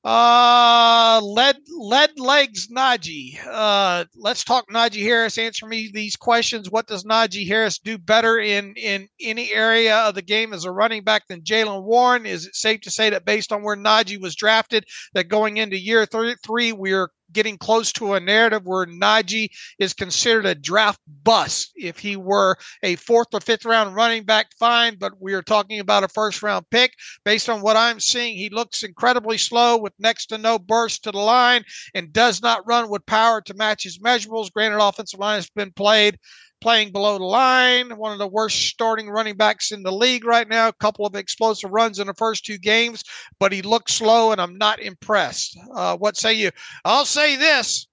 Uh, 0.04 1.22
lead 1.24 1.56
lead 1.70 2.20
legs 2.20 2.68
Najee. 2.68 3.40
Uh, 3.48 4.04
let's 4.18 4.44
talk 4.44 4.68
Najee 4.70 5.02
Harris. 5.02 5.38
Answer 5.38 5.66
me 5.66 5.92
these 5.94 6.18
questions. 6.18 6.70
What 6.70 6.88
does 6.88 7.06
Najee 7.06 7.48
Harris 7.48 7.80
do 7.80 7.98
better 7.98 8.38
in 8.38 8.74
in 8.76 9.08
any 9.22 9.54
area 9.54 9.96
of 10.00 10.16
the 10.16 10.22
game 10.22 10.52
as 10.52 10.66
a 10.66 10.72
running 10.72 11.06
back 11.06 11.28
than 11.28 11.44
Jaylen 11.44 11.84
Warren? 11.84 12.26
Is 12.26 12.48
it 12.48 12.56
safe 12.56 12.82
to 12.82 12.92
say 12.92 13.12
that 13.12 13.24
based 13.24 13.54
on 13.54 13.64
where 13.64 13.78
Najee 13.78 14.20
was 14.20 14.36
drafted, 14.36 14.84
that 15.14 15.30
going 15.30 15.56
into 15.56 15.80
year 15.80 16.06
three, 16.06 16.36
three 16.44 16.74
we're 16.74 17.10
getting 17.34 17.58
close 17.58 17.92
to 17.94 18.14
a 18.14 18.20
narrative 18.20 18.62
where 18.66 18.86
Najee 18.86 19.50
is 19.80 19.94
considered 19.94 20.46
a 20.46 20.56
draft 20.56 21.00
bust. 21.24 21.72
If 21.76 22.00
he 22.00 22.16
were 22.16 22.58
a 22.84 22.96
fourth 22.96 23.28
or 23.34 23.40
fifth 23.40 23.66
round 23.66 23.96
running 23.96 24.24
back, 24.24 24.48
fine, 24.58 24.96
but 24.98 25.14
we 25.20 25.34
are 25.34 25.42
talking 25.42 25.80
about 25.80 26.04
a 26.04 26.08
first 26.08 26.42
round 26.44 26.70
pick. 26.70 26.94
Based 27.26 27.50
on 27.50 27.62
what 27.62 27.78
I'm 27.78 28.00
seeing, 28.00 28.38
he 28.38 28.50
looks 28.50 28.84
incredibly 28.84 29.38
slow 29.38 29.78
with 29.78 29.94
next 30.00 30.28
to 30.28 30.38
no 30.38 30.60
burst 30.60 31.04
to 31.04 31.12
the 31.12 31.20
line 31.20 31.64
and 31.94 32.14
does 32.14 32.42
not 32.42 32.66
run 32.68 32.90
with 32.90 33.06
power 33.06 33.42
to 33.42 33.54
match 33.56 33.84
his 33.84 34.00
measurables. 34.00 34.52
Granted, 34.52 34.82
offensive 34.82 35.20
line 35.20 35.38
has 35.38 35.50
been 35.50 35.72
played 35.72 36.18
playing 36.64 36.94
below 36.94 37.18
the 37.18 37.26
line, 37.26 37.90
one 37.98 38.14
of 38.14 38.20
the 38.20 38.28
worst 38.28 38.68
starting 38.68 39.10
running 39.10 39.36
backs 39.36 39.74
in 39.74 39.84
the 39.84 39.92
league 39.92 40.24
right 40.24 40.48
now. 40.48 40.70
A 40.70 40.74
couple 40.74 41.06
of 41.06 41.14
explosive 41.14 41.70
runs 41.72 42.00
in 42.00 42.08
the 42.08 42.14
first 42.14 42.46
two 42.46 42.58
games, 42.58 43.04
but 43.38 43.52
he 43.52 43.62
looks 43.62 43.94
slow, 43.94 44.32
and 44.32 44.40
I'm 44.40 44.58
not 44.58 44.80
impressed. 44.80 45.60
Uh, 45.76 45.98
what 45.98 46.16
say 46.16 46.34
you? 46.34 46.52
I'll 46.86 47.04
say 47.04 47.36
this. 47.36 47.86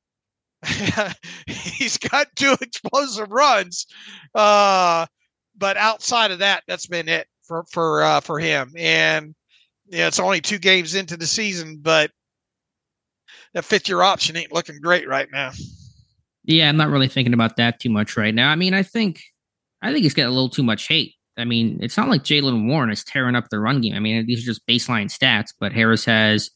He's 1.47 1.99
got 1.99 2.29
two 2.37 2.55
explosive 2.61 3.33
runs, 3.33 3.87
uh, 4.37 5.05
but 5.59 5.77
outside 5.77 6.31
of 6.31 6.39
that, 6.39 6.63
that's 6.69 6.87
been 6.87 7.09
it 7.09 7.27
for 7.43 7.65
for 7.73 8.03
uh, 8.03 8.21
for 8.21 8.39
him. 8.39 8.73
And 8.77 9.35
yeah, 9.89 10.07
it's 10.07 10.21
only 10.21 10.41
two 10.41 10.59
games 10.59 10.95
into 10.95 11.17
the 11.17 11.27
season, 11.27 11.79
but 11.83 12.13
that 13.55 13.65
fifth 13.65 13.89
year 13.89 14.03
option 14.03 14.37
ain't 14.37 14.53
looking 14.53 14.79
great 14.81 15.09
right 15.09 15.29
now. 15.33 15.51
Yeah, 16.45 16.69
I'm 16.69 16.77
not 16.77 16.91
really 16.91 17.09
thinking 17.09 17.35
about 17.35 17.57
that 17.57 17.81
too 17.81 17.91
much 17.91 18.17
right 18.17 18.35
now. 18.35 18.51
I 18.51 18.57
mean, 18.57 18.75
I 18.75 18.83
think 18.83 19.21
I 19.83 19.93
think 19.93 20.03
he's 20.03 20.15
got 20.15 20.27
a 20.27 20.31
little 20.31 20.49
too 20.49 20.63
much 20.63 20.89
hate. 20.89 21.15
I 21.39 21.45
mean, 21.45 21.79
it's 21.81 21.97
not 21.97 22.09
like 22.09 22.23
Jaylen 22.23 22.69
Warren 22.69 22.91
is 22.91 23.05
tearing 23.05 23.35
up 23.35 23.49
the 23.51 23.61
run 23.61 23.81
game. 23.81 23.95
I 23.95 24.01
mean, 24.01 24.27
these 24.27 24.43
are 24.43 24.53
just 24.53 24.67
baseline 24.67 25.07
stats, 25.07 25.55
but 25.59 25.73
Harris 25.73 26.05
has 26.05 26.51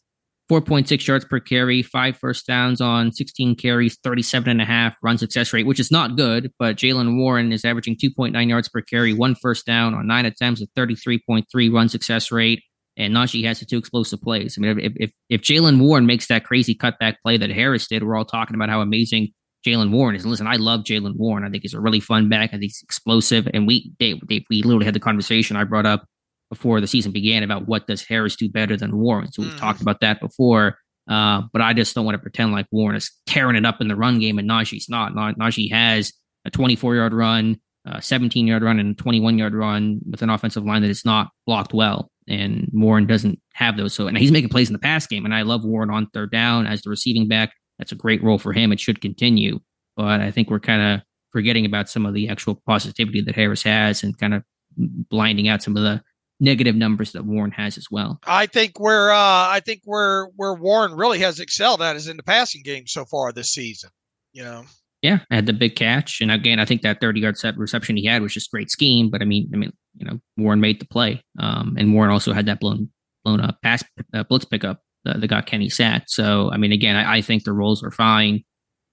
4.6 0.51 1.07
yards 1.07 1.25
per 1.25 1.41
carry, 1.41 1.83
five 1.83 2.19
first 2.19 2.47
downs 2.47 2.81
on 2.81 3.13
16 3.13 3.57
carries, 3.57 3.99
37 4.03 4.51
and 4.51 4.61
a 4.61 4.65
half 4.65 4.95
run 5.03 5.17
success 5.17 5.53
rate, 5.53 5.67
which 5.67 5.81
is 5.81 5.91
not 5.91 6.17
good, 6.17 6.53
but 6.59 6.77
Jaylen 6.77 7.19
Warren 7.19 7.51
is 7.51 7.65
averaging 7.65 7.97
2.9 7.97 8.49
yards 8.49 8.69
per 8.69 8.83
carry, 8.83 9.15
one 9.15 9.35
first 9.35 9.65
down 9.65 9.95
on 9.95 10.07
nine 10.07 10.27
attempts, 10.27 10.61
a 10.61 10.67
33.3 10.79 11.73
run 11.73 11.89
success 11.89 12.31
rate. 12.31 12.63
And 12.97 13.15
Najee 13.15 13.45
has 13.45 13.59
the 13.59 13.67
two 13.67 13.79
explosive 13.79 14.21
plays. 14.21 14.57
I 14.57 14.61
mean, 14.61 14.79
if 14.79 14.93
if, 14.97 15.11
if 15.29 15.41
Jaylen 15.41 15.81
Warren 15.81 16.07
makes 16.07 16.29
that 16.29 16.45
crazy 16.45 16.77
cutback 16.77 17.17
play 17.25 17.37
that 17.37 17.51
Harris 17.51 17.89
did, 17.89 18.05
we're 18.05 18.17
all 18.17 18.25
talking 18.25 18.55
about 18.55 18.69
how 18.69 18.83
amazing 18.83 19.31
Jaylen 19.65 19.91
Warren 19.91 20.15
is. 20.15 20.27
Listen, 20.27 20.47
I 20.47 20.57
love 20.57 20.81
Jaylen 20.81 21.17
Warren. 21.17 21.45
I 21.45 21.51
think 21.51 21.63
he's 21.63 21.75
a 21.75 21.81
really 21.81 22.01
fun 22.01 22.29
back. 22.29 22.51
I 22.51 22.53
think 22.53 22.65
he's 22.65 22.83
explosive. 22.83 23.49
And 23.53 23.67
we 23.67 23.93
they, 23.99 24.21
they, 24.29 24.45
we 24.51 24.63
literally 24.63 24.85
had 24.85 24.95
the 24.95 25.01
conversation 25.01 25.57
I 25.57 25.65
brought 25.65 25.87
up 25.87 26.07
before 26.51 26.81
the 26.81 26.87
season 26.87 27.13
began 27.13 27.43
about 27.43 27.67
what 27.67 27.87
does 27.87 28.07
Harris 28.07 28.37
do 28.37 28.49
better 28.49 28.77
than 28.77 28.97
Warren. 28.97 29.33
So 29.33 29.43
we've 29.43 29.53
mm. 29.53 29.59
talked 29.59 29.81
about 29.81 30.01
that 30.01 30.21
before. 30.21 30.79
Uh, 31.09 31.43
but 31.53 31.61
I 31.61 31.75
just 31.75 31.95
don't 31.95 32.05
want 32.05 32.15
to 32.15 32.23
pretend 32.23 32.53
like 32.53 32.67
Warren 32.71 32.97
is 32.97 33.11
tearing 33.27 33.57
it 33.57 33.67
up 33.67 33.81
in 33.81 33.89
the 33.89 33.97
run 33.97 34.19
game 34.21 34.39
and 34.39 34.49
Najee's 34.49 34.89
not. 34.89 35.13
Najee 35.13 35.71
has 35.71 36.13
a 36.45 36.51
24 36.51 36.95
yard 36.95 37.13
run, 37.13 37.59
a 37.87 38.01
17 38.01 38.47
yard 38.47 38.63
run, 38.63 38.79
and 38.79 38.93
a 38.93 39.03
21 39.03 39.39
yard 39.39 39.55
run 39.55 40.01
with 40.11 40.23
an 40.23 40.31
offensive 40.31 40.65
line 40.65 40.83
that 40.83 40.91
is 40.91 41.05
not 41.05 41.31
blocked 41.47 41.75
well. 41.75 42.11
And 42.27 42.71
Warren 42.73 43.07
doesn't 43.07 43.39
have 43.53 43.77
those. 43.77 43.93
So, 43.93 44.07
and 44.07 44.17
he's 44.17 44.33
making 44.33 44.49
plays 44.49 44.71
in 44.71 44.73
the 44.73 44.79
pass 44.79 45.07
game. 45.07 45.27
And 45.27 45.35
I 45.35 45.43
love 45.43 45.65
Warren 45.65 45.91
on 45.91 46.09
third 46.15 46.31
down 46.31 46.67
as 46.67 46.81
the 46.83 46.91
receiving 46.91 47.29
back. 47.29 47.53
That's 47.79 47.93
a 47.93 47.97
great 47.97 48.23
role 48.23 48.39
for 48.39 48.53
him. 48.53 48.73
It 48.73 48.81
should 48.81 49.01
continue. 49.01 49.61
But 49.97 50.21
I 50.21 50.31
think 50.31 50.51
we're 50.51 50.61
kind 50.61 50.83
of 50.83 51.07
forgetting 51.31 51.67
about 51.67 51.89
some 51.89 52.07
of 52.07 52.15
the 52.15 52.29
actual 52.29 52.61
positivity 52.67 53.21
that 53.23 53.35
Harris 53.35 53.63
has 53.63 54.03
and 54.03 54.17
kind 54.19 54.35
of 54.35 54.43
blinding 54.77 55.49
out 55.49 55.63
some 55.63 55.77
of 55.77 55.83
the 55.83 56.03
negative 56.41 56.75
numbers 56.75 57.13
that 57.13 57.25
Warren 57.25 57.53
has 57.53 57.79
as 57.79 57.89
well. 57.91 58.21
I 58.27 58.47
think 58.47 58.81
where 58.81 59.13
uh, 59.13 59.17
I 59.17 59.61
think 59.65 59.83
where 59.85 60.27
where 60.37 60.55
Warren 60.55 60.95
really 60.95 61.21
has 61.21 61.41
excelled 61.41 61.83
at 61.83 61.97
is 61.97 62.09
in 62.09 62.17
the 62.17 62.23
passing 62.23 62.63
game 62.63 62.87
so 62.87 63.05
far 63.05 63.33
this 63.33 63.53
season. 63.53 63.91
You 64.33 64.45
know. 64.45 64.65
Yeah, 65.03 65.19
I 65.31 65.35
had 65.35 65.45
the 65.45 65.53
big 65.53 65.77
catch, 65.77 66.23
and 66.23 66.31
again, 66.31 66.59
I 66.59 66.65
think 66.65 66.81
that 66.81 66.99
thirty-yard 66.99 67.37
set 67.37 67.59
reception 67.59 67.97
he 67.97 68.07
had 68.07 68.23
was 68.23 68.33
just 68.33 68.51
great 68.51 68.71
scheme. 68.71 69.11
But 69.11 69.21
I 69.21 69.27
mean, 69.27 69.51
I 69.53 69.59
mean, 69.59 69.73
you 69.97 70.07
know, 70.07 70.19
Warren 70.39 70.61
made 70.61 70.81
the 70.81 70.87
play, 70.87 71.23
um, 71.39 71.77
and 71.79 71.93
Warren 71.93 72.11
also 72.11 72.33
had 72.33 72.47
that 72.47 72.59
blown 72.59 72.91
blown 73.23 73.41
up 73.41 73.59
pass 73.63 73.85
uh, 74.15 74.23
blitz 74.25 74.47
pickup 74.47 74.81
that, 75.05 75.21
that 75.21 75.29
got 75.29 75.47
Kenny 75.47 75.69
sacked. 75.69 76.11
So 76.11 76.51
I 76.53 76.57
mean, 76.57 76.73
again, 76.73 76.97
I, 76.97 77.17
I 77.17 77.21
think 77.21 77.45
the 77.45 77.53
roles 77.53 77.83
are 77.83 77.91
fine. 77.91 78.45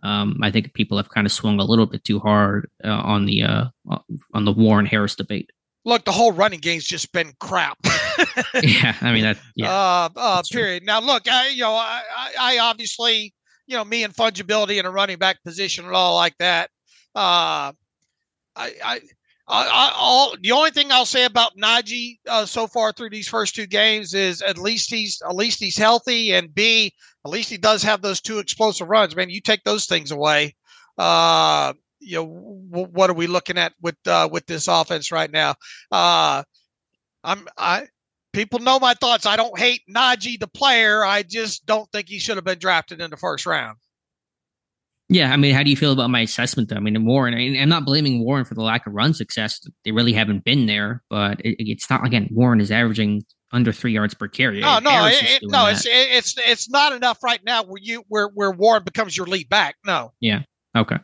Um, 0.03 0.39
I 0.41 0.49
think 0.51 0.73
people 0.73 0.97
have 0.97 1.09
kind 1.09 1.27
of 1.27 1.31
swung 1.31 1.59
a 1.59 1.63
little 1.63 1.85
bit 1.85 2.03
too 2.03 2.19
hard 2.19 2.69
uh, 2.83 2.89
on 2.89 3.25
the 3.25 3.43
uh, 3.43 3.65
on 4.33 4.45
the 4.45 4.51
Warren 4.51 4.85
Harris 4.85 5.15
debate. 5.15 5.51
Look, 5.83 6.05
the 6.05 6.11
whole 6.11 6.31
running 6.31 6.59
game's 6.59 6.85
just 6.85 7.11
been 7.11 7.33
crap. 7.39 7.77
yeah, 8.61 8.95
I 9.01 9.11
mean 9.11 9.23
that. 9.23 9.37
Yeah, 9.55 9.71
uh, 9.71 10.09
uh 10.15 10.41
period. 10.51 10.81
True. 10.81 10.85
Now, 10.85 11.01
look, 11.01 11.27
I 11.27 11.49
you 11.49 11.61
know, 11.61 11.73
I, 11.73 12.01
I 12.39 12.59
obviously, 12.59 13.33
you 13.67 13.75
know, 13.75 13.83
me 13.83 14.03
and 14.03 14.13
fungibility 14.13 14.79
in 14.79 14.85
a 14.85 14.91
running 14.91 15.17
back 15.17 15.43
position 15.43 15.85
and 15.85 15.95
all 15.95 16.15
like 16.15 16.37
that. 16.37 16.69
Uh, 17.15 17.73
I, 18.55 18.73
I 18.83 19.01
I, 19.47 19.91
all 19.95 20.35
the 20.41 20.51
only 20.51 20.71
thing 20.71 20.91
I'll 20.91 21.05
say 21.05 21.25
about 21.25 21.57
Najee 21.57 22.19
uh, 22.27 22.45
so 22.45 22.67
far 22.67 22.91
through 22.93 23.09
these 23.09 23.27
first 23.27 23.55
two 23.55 23.67
games 23.67 24.13
is 24.13 24.41
at 24.41 24.57
least 24.57 24.89
he's 24.89 25.21
at 25.27 25.35
least 25.35 25.59
he's 25.59 25.77
healthy, 25.77 26.33
and 26.33 26.53
B 26.53 26.93
at 27.25 27.31
least 27.31 27.49
he 27.49 27.57
does 27.57 27.83
have 27.83 28.01
those 28.01 28.21
two 28.21 28.39
explosive 28.39 28.87
runs. 28.87 29.15
Man, 29.15 29.29
you 29.29 29.41
take 29.41 29.63
those 29.63 29.85
things 29.85 30.11
away. 30.11 30.55
Uh, 30.97 31.73
you 31.99 32.15
know 32.17 32.25
w- 32.71 32.87
what 32.91 33.09
are 33.09 33.13
we 33.13 33.27
looking 33.27 33.57
at 33.57 33.73
with 33.81 33.97
uh, 34.07 34.29
with 34.31 34.45
this 34.47 34.67
offense 34.67 35.11
right 35.11 35.31
now? 35.31 35.55
Uh, 35.91 36.43
I'm 37.23 37.47
I 37.57 37.87
people 38.33 38.59
know 38.59 38.79
my 38.79 38.93
thoughts. 38.95 39.25
I 39.25 39.35
don't 39.35 39.57
hate 39.57 39.81
Najee 39.89 40.39
the 40.39 40.47
player. 40.47 41.03
I 41.03 41.23
just 41.23 41.65
don't 41.65 41.91
think 41.91 42.09
he 42.09 42.19
should 42.19 42.37
have 42.37 42.45
been 42.45 42.59
drafted 42.59 43.01
in 43.01 43.11
the 43.11 43.17
first 43.17 43.45
round. 43.45 43.77
Yeah, 45.11 45.33
I 45.33 45.35
mean, 45.35 45.53
how 45.53 45.61
do 45.61 45.69
you 45.69 45.75
feel 45.75 45.91
about 45.91 46.09
my 46.09 46.21
assessment? 46.21 46.69
Though? 46.69 46.77
I 46.77 46.79
mean, 46.79 47.05
Warren. 47.05 47.33
I 47.33 47.57
am 47.57 47.67
not 47.67 47.83
blaming 47.83 48.23
Warren 48.23 48.45
for 48.45 48.55
the 48.55 48.61
lack 48.61 48.87
of 48.87 48.93
run 48.93 49.13
success. 49.13 49.59
They 49.83 49.91
really 49.91 50.13
haven't 50.13 50.45
been 50.45 50.67
there, 50.67 51.03
but 51.09 51.41
it, 51.41 51.57
it's 51.59 51.89
not 51.89 52.05
again. 52.05 52.29
Warren 52.31 52.61
is 52.61 52.71
averaging 52.71 53.25
under 53.51 53.73
three 53.73 53.91
yards 53.91 54.13
per 54.13 54.29
carry. 54.29 54.61
No, 54.61 54.79
no, 54.79 55.07
it, 55.07 55.21
it, 55.21 55.41
no. 55.43 55.65
That. 55.65 55.73
It's 55.73 55.85
it's 55.85 56.35
it's 56.37 56.69
not 56.69 56.93
enough 56.93 57.21
right 57.23 57.41
now 57.43 57.63
where 57.63 57.81
you 57.81 58.05
where 58.07 58.27
where 58.27 58.51
Warren 58.51 58.83
becomes 58.85 59.17
your 59.17 59.25
lead 59.27 59.49
back. 59.49 59.75
No. 59.85 60.13
Yeah. 60.21 60.43
Okay. 60.77 60.97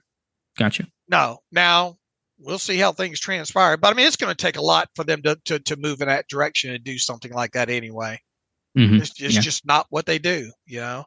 Gotcha. 0.58 0.88
No. 1.10 1.40
Now 1.52 1.98
we'll 2.40 2.60
see 2.60 2.78
how 2.78 2.94
things 2.94 3.20
transpire, 3.20 3.76
but 3.76 3.92
I 3.92 3.98
mean, 3.98 4.08
it's 4.08 4.16
going 4.16 4.34
to 4.34 4.42
take 4.42 4.56
a 4.56 4.62
lot 4.62 4.88
for 4.96 5.04
them 5.04 5.22
to 5.24 5.38
to 5.46 5.60
to 5.60 5.76
move 5.76 6.00
in 6.00 6.08
that 6.08 6.30
direction 6.30 6.74
and 6.74 6.82
do 6.82 6.98
something 6.98 7.34
like 7.34 7.52
that 7.52 7.70
anyway. 7.70 8.22
Mm-hmm. 8.78 8.98
It's, 8.98 9.22
it's 9.22 9.36
yeah. 9.36 9.42
just 9.42 9.66
not 9.66 9.88
what 9.90 10.06
they 10.06 10.20
do, 10.20 10.50
you 10.66 10.80
know. 10.80 11.04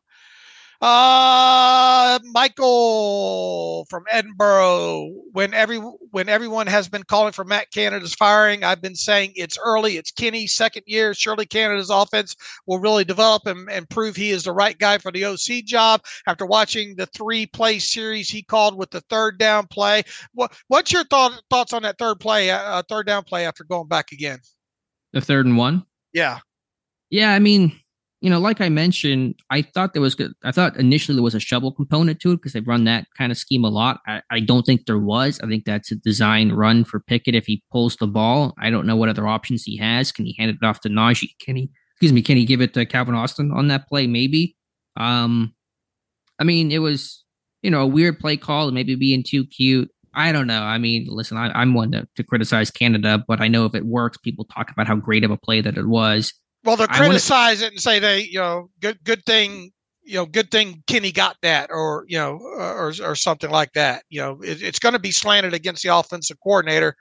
Uh, 0.80 2.18
Michael 2.24 3.84
from 3.90 4.04
Edinburgh. 4.10 5.10
When 5.32 5.52
every 5.52 5.76
when 5.76 6.30
everyone 6.30 6.66
has 6.68 6.88
been 6.88 7.02
calling 7.02 7.32
for 7.32 7.44
Matt 7.44 7.70
Canada's 7.70 8.14
firing, 8.14 8.64
I've 8.64 8.80
been 8.80 8.94
saying 8.94 9.32
it's 9.36 9.58
early. 9.62 9.98
It's 9.98 10.10
Kenny 10.10 10.46
second 10.46 10.84
year. 10.86 11.12
Surely 11.12 11.44
Canada's 11.44 11.90
offense 11.90 12.34
will 12.66 12.78
really 12.78 13.04
develop 13.04 13.46
and, 13.46 13.70
and 13.70 13.90
prove 13.90 14.16
he 14.16 14.30
is 14.30 14.44
the 14.44 14.52
right 14.52 14.78
guy 14.78 14.96
for 14.96 15.12
the 15.12 15.26
OC 15.26 15.66
job. 15.66 16.02
After 16.26 16.46
watching 16.46 16.96
the 16.96 17.06
three 17.06 17.44
play 17.44 17.78
series 17.78 18.30
he 18.30 18.42
called 18.42 18.78
with 18.78 18.90
the 18.90 19.02
third 19.02 19.38
down 19.38 19.66
play, 19.66 20.02
what 20.32 20.56
what's 20.68 20.92
your 20.92 21.04
thought, 21.04 21.42
thoughts 21.50 21.74
on 21.74 21.82
that 21.82 21.98
third 21.98 22.20
play, 22.20 22.50
uh, 22.50 22.82
third 22.88 23.06
down 23.06 23.24
play 23.24 23.44
after 23.44 23.64
going 23.64 23.88
back 23.88 24.12
again? 24.12 24.38
The 25.12 25.20
third 25.20 25.44
and 25.44 25.58
one. 25.58 25.84
Yeah. 26.14 26.38
Yeah, 27.10 27.32
I 27.32 27.38
mean, 27.38 27.78
you 28.20 28.28
know, 28.28 28.38
like 28.38 28.60
I 28.60 28.68
mentioned, 28.68 29.36
I 29.48 29.62
thought 29.62 29.94
there 29.94 30.02
was 30.02 30.14
good. 30.14 30.32
I 30.44 30.52
thought 30.52 30.76
initially 30.76 31.16
there 31.16 31.22
was 31.22 31.34
a 31.34 31.40
shovel 31.40 31.72
component 31.72 32.20
to 32.20 32.32
it 32.32 32.36
because 32.36 32.52
they've 32.52 32.66
run 32.66 32.84
that 32.84 33.06
kind 33.16 33.32
of 33.32 33.38
scheme 33.38 33.64
a 33.64 33.70
lot. 33.70 34.00
I, 34.06 34.20
I, 34.30 34.40
don't 34.40 34.64
think 34.64 34.84
there 34.84 34.98
was. 34.98 35.40
I 35.42 35.46
think 35.46 35.64
that's 35.64 35.90
a 35.90 35.96
design 35.96 36.52
run 36.52 36.84
for 36.84 37.00
Pickett 37.00 37.34
if 37.34 37.46
he 37.46 37.62
pulls 37.72 37.96
the 37.96 38.06
ball. 38.06 38.54
I 38.58 38.68
don't 38.68 38.86
know 38.86 38.96
what 38.96 39.08
other 39.08 39.26
options 39.26 39.64
he 39.64 39.78
has. 39.78 40.12
Can 40.12 40.26
he 40.26 40.36
hand 40.38 40.50
it 40.50 40.64
off 40.64 40.80
to 40.80 40.90
Najee? 40.90 41.30
Can 41.40 41.56
he, 41.56 41.70
excuse 41.94 42.12
me, 42.12 42.20
can 42.20 42.36
he 42.36 42.44
give 42.44 42.60
it 42.60 42.74
to 42.74 42.84
Calvin 42.84 43.14
Austin 43.14 43.52
on 43.52 43.68
that 43.68 43.88
play? 43.88 44.06
Maybe. 44.06 44.54
Um, 44.98 45.54
I 46.38 46.44
mean, 46.44 46.70
it 46.72 46.80
was, 46.80 47.24
you 47.62 47.70
know, 47.70 47.80
a 47.82 47.86
weird 47.86 48.18
play 48.18 48.36
call, 48.36 48.66
and 48.66 48.74
maybe 48.74 48.96
being 48.96 49.24
too 49.26 49.46
cute. 49.46 49.90
I 50.12 50.32
don't 50.32 50.46
know. 50.46 50.62
I 50.62 50.76
mean, 50.76 51.06
listen, 51.08 51.38
I, 51.38 51.62
am 51.62 51.72
one 51.72 51.92
to, 51.92 52.06
to 52.16 52.22
criticize 52.22 52.70
Canada, 52.70 53.24
but 53.26 53.40
I 53.40 53.48
know 53.48 53.64
if 53.64 53.74
it 53.74 53.86
works, 53.86 54.18
people 54.18 54.44
talk 54.44 54.70
about 54.70 54.88
how 54.88 54.96
great 54.96 55.24
of 55.24 55.30
a 55.30 55.36
play 55.38 55.60
that 55.62 55.78
it 55.78 55.86
was. 55.86 56.34
Well, 56.64 56.76
they'll 56.76 56.88
criticize 56.88 57.62
it 57.62 57.72
and 57.72 57.80
say 57.80 57.98
they, 57.98 58.20
you 58.22 58.38
know, 58.38 58.70
good 58.80 59.02
good 59.02 59.24
thing, 59.24 59.70
you 60.02 60.14
know, 60.14 60.26
good 60.26 60.50
thing 60.50 60.82
Kenny 60.86 61.12
got 61.12 61.36
that, 61.42 61.70
or 61.70 62.04
you 62.08 62.18
know, 62.18 62.38
or 62.38 62.92
or 63.02 63.14
something 63.14 63.50
like 63.50 63.72
that. 63.72 64.04
You 64.10 64.20
know, 64.20 64.40
it, 64.42 64.62
it's 64.62 64.78
going 64.78 64.92
to 64.92 64.98
be 64.98 65.10
slanted 65.10 65.54
against 65.54 65.82
the 65.82 65.94
offensive 65.94 66.36
coordinator 66.42 66.96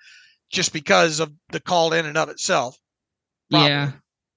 just 0.50 0.72
because 0.72 1.20
of 1.20 1.32
the 1.52 1.60
call 1.60 1.94
in 1.94 2.06
and 2.06 2.18
of 2.18 2.30
itself. 2.30 2.78
Probably. 3.52 3.70
Yeah, 3.70 3.92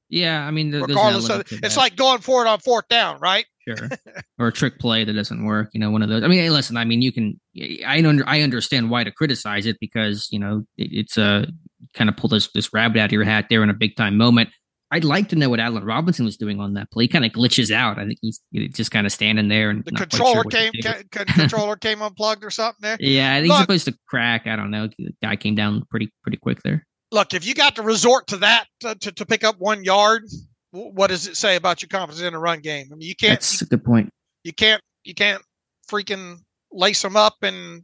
yeah. 0.08 0.46
I 0.46 0.50
mean, 0.50 0.72
regardless 0.72 1.28
of, 1.28 1.44
it's 1.50 1.76
like 1.76 1.96
going 1.96 2.20
for 2.20 2.44
it 2.44 2.48
on 2.48 2.58
fourth 2.58 2.88
down, 2.88 3.20
right? 3.20 3.46
Sure. 3.66 3.88
or 4.38 4.48
a 4.48 4.52
trick 4.52 4.78
play 4.78 5.04
that 5.04 5.12
doesn't 5.12 5.44
work. 5.44 5.70
You 5.72 5.80
know, 5.80 5.90
one 5.90 6.02
of 6.02 6.08
those. 6.08 6.22
I 6.22 6.28
mean, 6.28 6.40
hey, 6.40 6.50
listen. 6.50 6.76
I 6.76 6.84
mean, 6.84 7.00
you 7.02 7.12
can. 7.12 7.40
I 7.86 8.04
under 8.04 8.24
I 8.26 8.40
understand 8.40 8.90
why 8.90 9.04
to 9.04 9.12
criticize 9.12 9.66
it 9.66 9.76
because 9.80 10.28
you 10.30 10.38
know 10.38 10.64
it, 10.76 10.88
it's 10.92 11.16
uh, 11.16 11.46
a 11.46 11.96
kind 11.96 12.10
of 12.10 12.16
pull 12.16 12.28
this 12.28 12.50
this 12.52 12.72
rabbit 12.72 12.98
out 12.98 13.06
of 13.06 13.12
your 13.12 13.24
hat 13.24 13.46
there 13.48 13.62
in 13.62 13.70
a 13.70 13.74
big 13.74 13.94
time 13.96 14.16
moment. 14.16 14.48
I'd 14.92 15.04
like 15.04 15.30
to 15.30 15.36
know 15.36 15.48
what 15.48 15.58
Allen 15.58 15.84
Robinson 15.84 16.26
was 16.26 16.36
doing 16.36 16.60
on 16.60 16.74
that 16.74 16.90
play. 16.90 17.04
He 17.04 17.08
kind 17.08 17.24
of 17.24 17.32
glitches 17.32 17.70
out. 17.70 17.98
I 17.98 18.04
think 18.04 18.18
he's 18.20 18.40
just 18.74 18.90
kind 18.90 19.06
of 19.06 19.12
standing 19.12 19.48
there 19.48 19.70
and 19.70 19.82
the 19.86 19.92
controller 19.92 20.42
sure 20.42 20.44
came 20.44 20.72
ca- 20.82 21.24
controller 21.24 21.76
came 21.76 22.02
unplugged 22.02 22.44
or 22.44 22.50
something 22.50 22.78
there. 22.82 22.98
Yeah, 23.00 23.34
I 23.34 23.40
think 23.40 23.48
look, 23.48 23.56
he's 23.56 23.62
supposed 23.62 23.84
to 23.86 23.94
crack. 24.06 24.46
I 24.46 24.54
don't 24.54 24.70
know. 24.70 24.88
The 24.98 25.14
guy 25.22 25.36
came 25.36 25.54
down 25.54 25.82
pretty 25.88 26.12
pretty 26.22 26.36
quick 26.36 26.62
there. 26.62 26.86
Look, 27.10 27.32
if 27.32 27.46
you 27.46 27.54
got 27.54 27.76
to 27.76 27.82
resort 27.82 28.26
to 28.28 28.36
that 28.38 28.66
to, 28.80 28.94
to, 28.96 29.12
to 29.12 29.24
pick 29.24 29.44
up 29.44 29.56
one 29.58 29.82
yard, 29.82 30.24
what 30.72 31.08
does 31.08 31.26
it 31.26 31.38
say 31.38 31.56
about 31.56 31.80
your 31.80 31.88
confidence 31.88 32.20
in 32.20 32.34
a 32.34 32.38
run 32.38 32.60
game? 32.60 32.88
I 32.92 32.96
mean, 32.96 33.08
you 33.08 33.16
can't. 33.16 33.40
That's 33.40 33.62
a 33.62 33.66
good 33.66 33.84
point. 33.84 34.10
You 34.44 34.52
can't. 34.52 34.82
You 35.04 35.14
can't 35.14 35.42
freaking 35.90 36.36
lace 36.70 37.00
them 37.00 37.16
up 37.16 37.36
and 37.42 37.82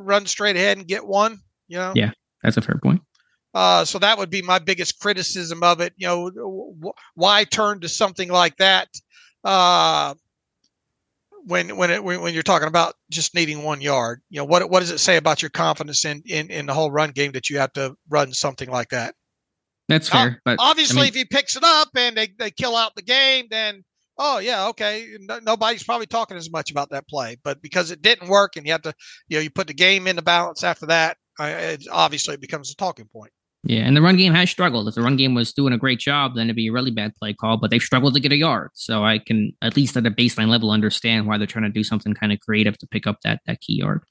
run 0.00 0.26
straight 0.26 0.56
ahead 0.56 0.76
and 0.76 0.88
get 0.88 1.06
one. 1.06 1.38
You 1.68 1.78
know. 1.78 1.92
Yeah, 1.94 2.10
that's 2.42 2.56
a 2.56 2.62
fair 2.62 2.80
point. 2.82 3.00
Uh, 3.54 3.84
so 3.84 3.98
that 3.98 4.18
would 4.18 4.30
be 4.30 4.42
my 4.42 4.58
biggest 4.58 4.98
criticism 5.00 5.62
of 5.62 5.80
it. 5.80 5.92
You 5.96 6.06
know, 6.06 6.92
why 7.14 7.44
turn 7.44 7.80
to 7.80 7.88
something 7.88 8.28
like 8.28 8.56
that 8.58 8.88
uh, 9.44 10.14
when 11.44 11.76
when 11.76 11.90
it, 11.90 12.04
when 12.04 12.34
you're 12.34 12.42
talking 12.42 12.68
about 12.68 12.94
just 13.10 13.34
needing 13.34 13.62
one 13.62 13.80
yard? 13.80 14.20
You 14.28 14.38
know, 14.38 14.44
what 14.44 14.68
what 14.70 14.80
does 14.80 14.90
it 14.90 14.98
say 14.98 15.16
about 15.16 15.42
your 15.42 15.50
confidence 15.50 16.04
in 16.04 16.22
in, 16.26 16.50
in 16.50 16.66
the 16.66 16.74
whole 16.74 16.90
run 16.90 17.10
game 17.10 17.32
that 17.32 17.48
you 17.48 17.58
have 17.58 17.72
to 17.74 17.96
run 18.08 18.32
something 18.32 18.68
like 18.68 18.90
that? 18.90 19.14
That's 19.88 20.10
fair, 20.10 20.28
uh, 20.28 20.34
but 20.44 20.56
obviously, 20.58 21.00
I 21.00 21.04
mean, 21.04 21.08
if 21.08 21.14
he 21.14 21.24
picks 21.24 21.56
it 21.56 21.64
up 21.64 21.88
and 21.96 22.14
they, 22.14 22.28
they 22.38 22.50
kill 22.50 22.76
out 22.76 22.94
the 22.94 23.02
game, 23.02 23.46
then 23.50 23.82
oh 24.18 24.38
yeah, 24.38 24.68
okay. 24.68 25.16
No, 25.20 25.38
nobody's 25.38 25.82
probably 25.84 26.06
talking 26.06 26.36
as 26.36 26.50
much 26.50 26.70
about 26.70 26.90
that 26.90 27.08
play, 27.08 27.38
but 27.42 27.62
because 27.62 27.90
it 27.90 28.02
didn't 28.02 28.28
work 28.28 28.56
and 28.56 28.66
you 28.66 28.72
have 28.72 28.82
to, 28.82 28.92
you 29.28 29.38
know, 29.38 29.42
you 29.42 29.50
put 29.50 29.66
the 29.66 29.74
game 29.74 30.06
in 30.06 30.16
the 30.16 30.22
balance 30.22 30.62
after 30.62 30.86
that, 30.86 31.16
I, 31.38 31.50
it, 31.50 31.86
obviously 31.90 32.34
it 32.34 32.42
becomes 32.42 32.70
a 32.70 32.76
talking 32.76 33.06
point. 33.06 33.32
Yeah, 33.64 33.80
and 33.80 33.96
the 33.96 34.02
run 34.02 34.16
game 34.16 34.34
has 34.34 34.50
struggled. 34.50 34.86
If 34.88 34.94
the 34.94 35.02
run 35.02 35.16
game 35.16 35.34
was 35.34 35.52
doing 35.52 35.72
a 35.72 35.78
great 35.78 35.98
job, 35.98 36.34
then 36.34 36.46
it'd 36.46 36.56
be 36.56 36.68
a 36.68 36.72
really 36.72 36.92
bad 36.92 37.14
play 37.16 37.34
call, 37.34 37.56
but 37.56 37.70
they've 37.70 37.82
struggled 37.82 38.14
to 38.14 38.20
get 38.20 38.32
a 38.32 38.36
yard. 38.36 38.70
So 38.74 39.04
I 39.04 39.18
can 39.18 39.52
at 39.62 39.76
least 39.76 39.96
at 39.96 40.06
a 40.06 40.10
baseline 40.10 40.48
level 40.48 40.70
understand 40.70 41.26
why 41.26 41.38
they're 41.38 41.46
trying 41.46 41.64
to 41.64 41.70
do 41.70 41.82
something 41.82 42.14
kind 42.14 42.32
of 42.32 42.38
creative 42.40 42.78
to 42.78 42.86
pick 42.86 43.06
up 43.06 43.18
that 43.24 43.40
that 43.46 43.60
key 43.60 43.74
yard. 43.74 44.02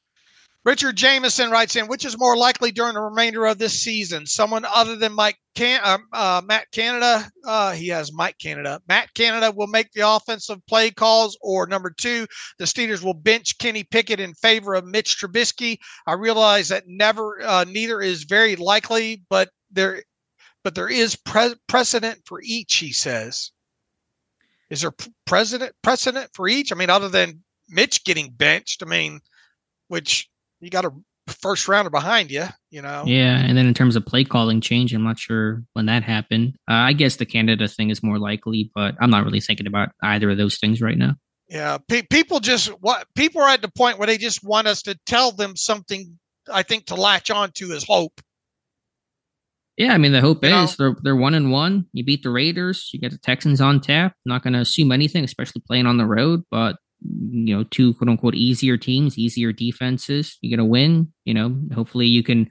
Richard 0.66 0.98
Jameson 0.98 1.50
writes 1.50 1.78
in, 1.78 1.88
which 1.88 2.04
is 2.04 2.18
more 2.18 2.36
likely 2.36 2.72
during 2.72 2.96
the 2.96 3.02
remainder 3.02 3.46
of 3.46 3.58
this 3.58 3.82
season? 3.82 4.26
Someone 4.26 4.66
other 4.66 4.98
than 4.98 5.14
Mike 5.14 5.38
Can- 5.56 5.80
uh, 5.82 5.98
uh, 6.12 6.42
Matt 6.46 6.70
Canada. 6.72 7.30
Uh, 7.46 7.72
he 7.72 7.88
has 7.88 8.12
Mike 8.12 8.38
Canada. 8.38 8.82
Matt 8.88 9.14
Canada 9.14 9.52
will 9.56 9.68
make 9.68 9.92
the 9.94 10.08
offensive 10.08 10.60
play 10.68 10.92
calls, 10.92 11.38
or 11.42 11.68
number 11.68 11.90
two, 11.90 12.28
the 12.60 12.66
Steelers 12.66 13.02
will 13.02 13.14
bench 13.14 13.58
Kenny 13.58 13.84
Pickett 13.84 14.20
in 14.20 14.34
favor 14.34 14.74
of 14.74 14.86
Mitch 14.86 15.18
Trubisky. 15.18 15.78
I 16.06 16.14
realize 16.14 16.68
that 16.68 16.84
never, 16.86 17.42
uh, 17.42 17.66
neither 17.68 18.02
is 18.02 18.24
very 18.24 18.56
likely, 18.58 19.24
but 19.30 19.50
there, 19.72 20.04
but 20.64 20.76
there 20.76 20.90
is 20.90 21.16
pre- 21.16 21.56
precedent 21.68 22.22
for 22.26 22.42
each. 22.44 22.76
He 22.76 22.92
says. 22.92 23.52
Is 24.70 24.82
there 24.82 24.94
precedent 25.26 25.74
precedent 25.82 26.30
for 26.34 26.48
each? 26.50 26.74
I 26.74 26.76
mean, 26.76 26.90
other 26.90 27.08
than 27.08 27.44
Mitch 27.70 28.04
getting 28.04 28.32
benched, 28.32 28.84
I 28.84 28.86
mean, 28.86 29.22
which 29.88 30.30
you 30.60 30.70
got 30.70 30.86
a 30.86 30.92
first 31.28 31.68
rounder 31.68 31.90
behind 31.90 32.32
you, 32.32 32.46
you 32.70 32.82
know. 32.82 33.04
Yeah, 33.06 33.38
and 33.38 33.58
then 33.58 33.66
in 33.66 33.74
terms 33.74 33.96
of 33.96 34.06
play 34.06 34.24
calling 34.24 34.62
change, 34.62 34.94
I'm 34.94 35.04
not 35.04 35.20
sure 35.20 35.64
when 35.74 35.86
that 35.88 36.04
happened. 36.04 36.56
Uh, 36.70 36.74
I 36.74 36.94
guess 36.94 37.18
the 37.18 37.26
Canada 37.26 37.68
thing 37.68 37.90
is 37.90 38.04
more 38.04 38.20
likely, 38.20 38.72
but 38.74 38.96
I'm 39.00 39.10
not 39.10 39.24
really 39.26 39.42
thinking 39.42 39.68
about 39.68 39.90
either 40.02 40.30
of 40.30 40.38
those 40.38 40.58
things 40.58 40.82
right 40.82 40.98
now. 40.98 41.16
Yeah, 41.50 41.78
pe- 41.88 42.04
people 42.10 42.40
just 42.40 42.70
what 42.82 43.08
people 43.16 43.42
are 43.42 43.50
at 43.50 43.62
the 43.62 43.72
point 43.72 43.98
where 43.98 44.08
they 44.08 44.18
just 44.18 44.44
want 44.44 44.68
us 44.68 44.82
to 44.84 44.98
tell 45.06 45.32
them 45.32 45.56
something. 45.56 46.18
I 46.52 46.64
think 46.64 46.88
to 46.88 46.96
latch 46.96 47.30
on 47.30 47.52
to 47.56 47.72
is 47.72 47.86
hope. 47.86 48.22
Yeah, 49.78 49.94
I 49.94 49.98
mean 49.98 50.12
the 50.12 50.22
hope 50.22 50.44
you 50.44 50.50
is 50.50 50.78
know? 50.80 50.86
they're 50.92 50.96
they're 51.04 51.16
one 51.16 51.36
and 51.36 51.52
one. 51.52 51.86
You 51.94 52.04
beat 52.04 52.24
the 52.24 52.32
Raiders, 52.32 52.90
you 52.92 53.00
get 53.00 53.12
the 53.12 53.18
Texans 53.18 53.62
on 53.62 53.80
tap. 53.80 54.14
Not 54.26 54.44
going 54.44 54.54
to 54.54 54.60
assume 54.60 54.92
anything, 54.92 55.24
especially 55.24 55.62
playing 55.66 55.86
on 55.86 55.98
the 55.98 56.06
road, 56.06 56.44
but 56.50 56.78
you 57.02 57.56
know, 57.56 57.64
two 57.64 57.94
quote 57.96 58.10
unquote 58.10 58.36
easier 58.36 58.78
teams, 58.78 59.18
easier 59.18 59.52
defenses. 59.52 60.38
You're 60.42 60.58
to 60.58 60.66
win. 60.66 61.14
You 61.26 61.34
know, 61.34 61.56
hopefully 61.74 62.08
you 62.08 62.24
can 62.24 62.50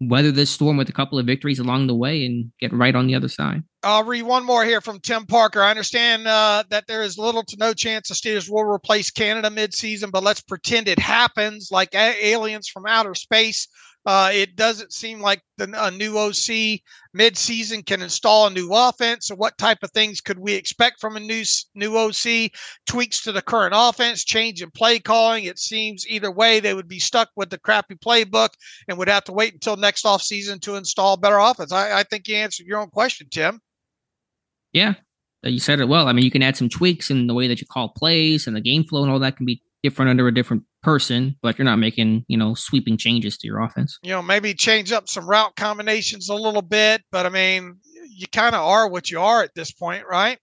weather 0.00 0.32
this 0.32 0.50
storm 0.50 0.76
with 0.76 0.88
a 0.88 0.92
couple 0.92 1.18
of 1.18 1.26
victories 1.26 1.58
along 1.58 1.86
the 1.86 1.94
way 1.94 2.24
and 2.24 2.52
get 2.60 2.72
right 2.72 2.94
on 2.94 3.06
the 3.06 3.14
other 3.14 3.28
side. 3.28 3.62
I'll 3.82 4.04
read 4.04 4.22
one 4.22 4.44
more 4.44 4.64
here 4.64 4.80
from 4.80 5.00
Tim 5.00 5.26
Parker. 5.26 5.62
I 5.62 5.70
understand 5.70 6.26
uh, 6.26 6.64
that 6.70 6.86
there 6.86 7.02
is 7.02 7.18
little 7.18 7.44
to 7.44 7.56
no 7.58 7.72
chance 7.74 8.08
the 8.08 8.14
Steelers 8.14 8.50
will 8.50 8.64
replace 8.64 9.10
Canada 9.10 9.50
midseason, 9.50 10.10
but 10.10 10.22
let's 10.22 10.40
pretend 10.40 10.88
it 10.88 10.98
happens 10.98 11.68
like 11.70 11.94
a- 11.94 12.26
aliens 12.26 12.68
from 12.68 12.86
outer 12.86 13.14
space. 13.14 13.68
Uh, 14.06 14.30
it 14.32 14.54
doesn't 14.54 14.92
seem 14.92 15.20
like 15.20 15.40
the, 15.56 15.64
a 15.78 15.90
new 15.90 16.18
OC 16.18 16.80
midseason 17.16 17.84
can 17.84 18.02
install 18.02 18.46
a 18.46 18.50
new 18.50 18.68
offense. 18.72 19.28
So, 19.28 19.34
what 19.34 19.56
type 19.56 19.78
of 19.82 19.90
things 19.92 20.20
could 20.20 20.38
we 20.38 20.54
expect 20.54 21.00
from 21.00 21.16
a 21.16 21.20
new 21.20 21.42
new 21.74 21.96
OC? 21.96 22.50
Tweaks 22.86 23.22
to 23.22 23.32
the 23.32 23.40
current 23.40 23.74
offense, 23.76 24.24
change 24.24 24.62
in 24.62 24.70
play 24.70 24.98
calling. 24.98 25.44
It 25.44 25.58
seems 25.58 26.06
either 26.06 26.30
way 26.30 26.60
they 26.60 26.74
would 26.74 26.88
be 26.88 26.98
stuck 26.98 27.30
with 27.34 27.48
the 27.48 27.58
crappy 27.58 27.94
playbook 27.94 28.50
and 28.88 28.98
would 28.98 29.08
have 29.08 29.24
to 29.24 29.32
wait 29.32 29.54
until 29.54 29.76
next 29.76 30.04
offseason 30.04 30.60
to 30.62 30.76
install 30.76 31.16
better 31.16 31.38
offense. 31.38 31.72
I, 31.72 32.00
I 32.00 32.02
think 32.02 32.28
you 32.28 32.36
answered 32.36 32.66
your 32.66 32.80
own 32.80 32.90
question, 32.90 33.28
Tim. 33.30 33.60
Yeah, 34.72 34.94
you 35.42 35.60
said 35.60 35.80
it 35.80 35.88
well. 35.88 36.08
I 36.08 36.12
mean, 36.12 36.24
you 36.24 36.30
can 36.30 36.42
add 36.42 36.56
some 36.56 36.68
tweaks 36.68 37.10
in 37.10 37.26
the 37.26 37.34
way 37.34 37.48
that 37.48 37.60
you 37.60 37.66
call 37.66 37.88
plays 37.90 38.46
and 38.46 38.54
the 38.54 38.60
game 38.60 38.84
flow 38.84 39.02
and 39.02 39.10
all 39.10 39.18
that 39.20 39.36
can 39.36 39.46
be 39.46 39.62
different 39.82 40.10
under 40.10 40.28
a 40.28 40.34
different 40.34 40.64
person, 40.84 41.36
but 41.42 41.58
you're 41.58 41.64
not 41.64 41.78
making, 41.78 42.24
you 42.28 42.36
know, 42.36 42.54
sweeping 42.54 42.96
changes 42.96 43.36
to 43.38 43.46
your 43.46 43.60
offense. 43.60 43.98
You 44.02 44.10
know, 44.10 44.22
maybe 44.22 44.54
change 44.54 44.92
up 44.92 45.08
some 45.08 45.28
route 45.28 45.56
combinations 45.56 46.28
a 46.28 46.34
little 46.34 46.62
bit, 46.62 47.02
but 47.10 47.26
I 47.26 47.30
mean, 47.30 47.76
you 48.08 48.26
kind 48.30 48.54
of 48.54 48.60
are 48.62 48.88
what 48.88 49.10
you 49.10 49.20
are 49.20 49.42
at 49.42 49.54
this 49.54 49.72
point, 49.72 50.04
right? 50.08 50.38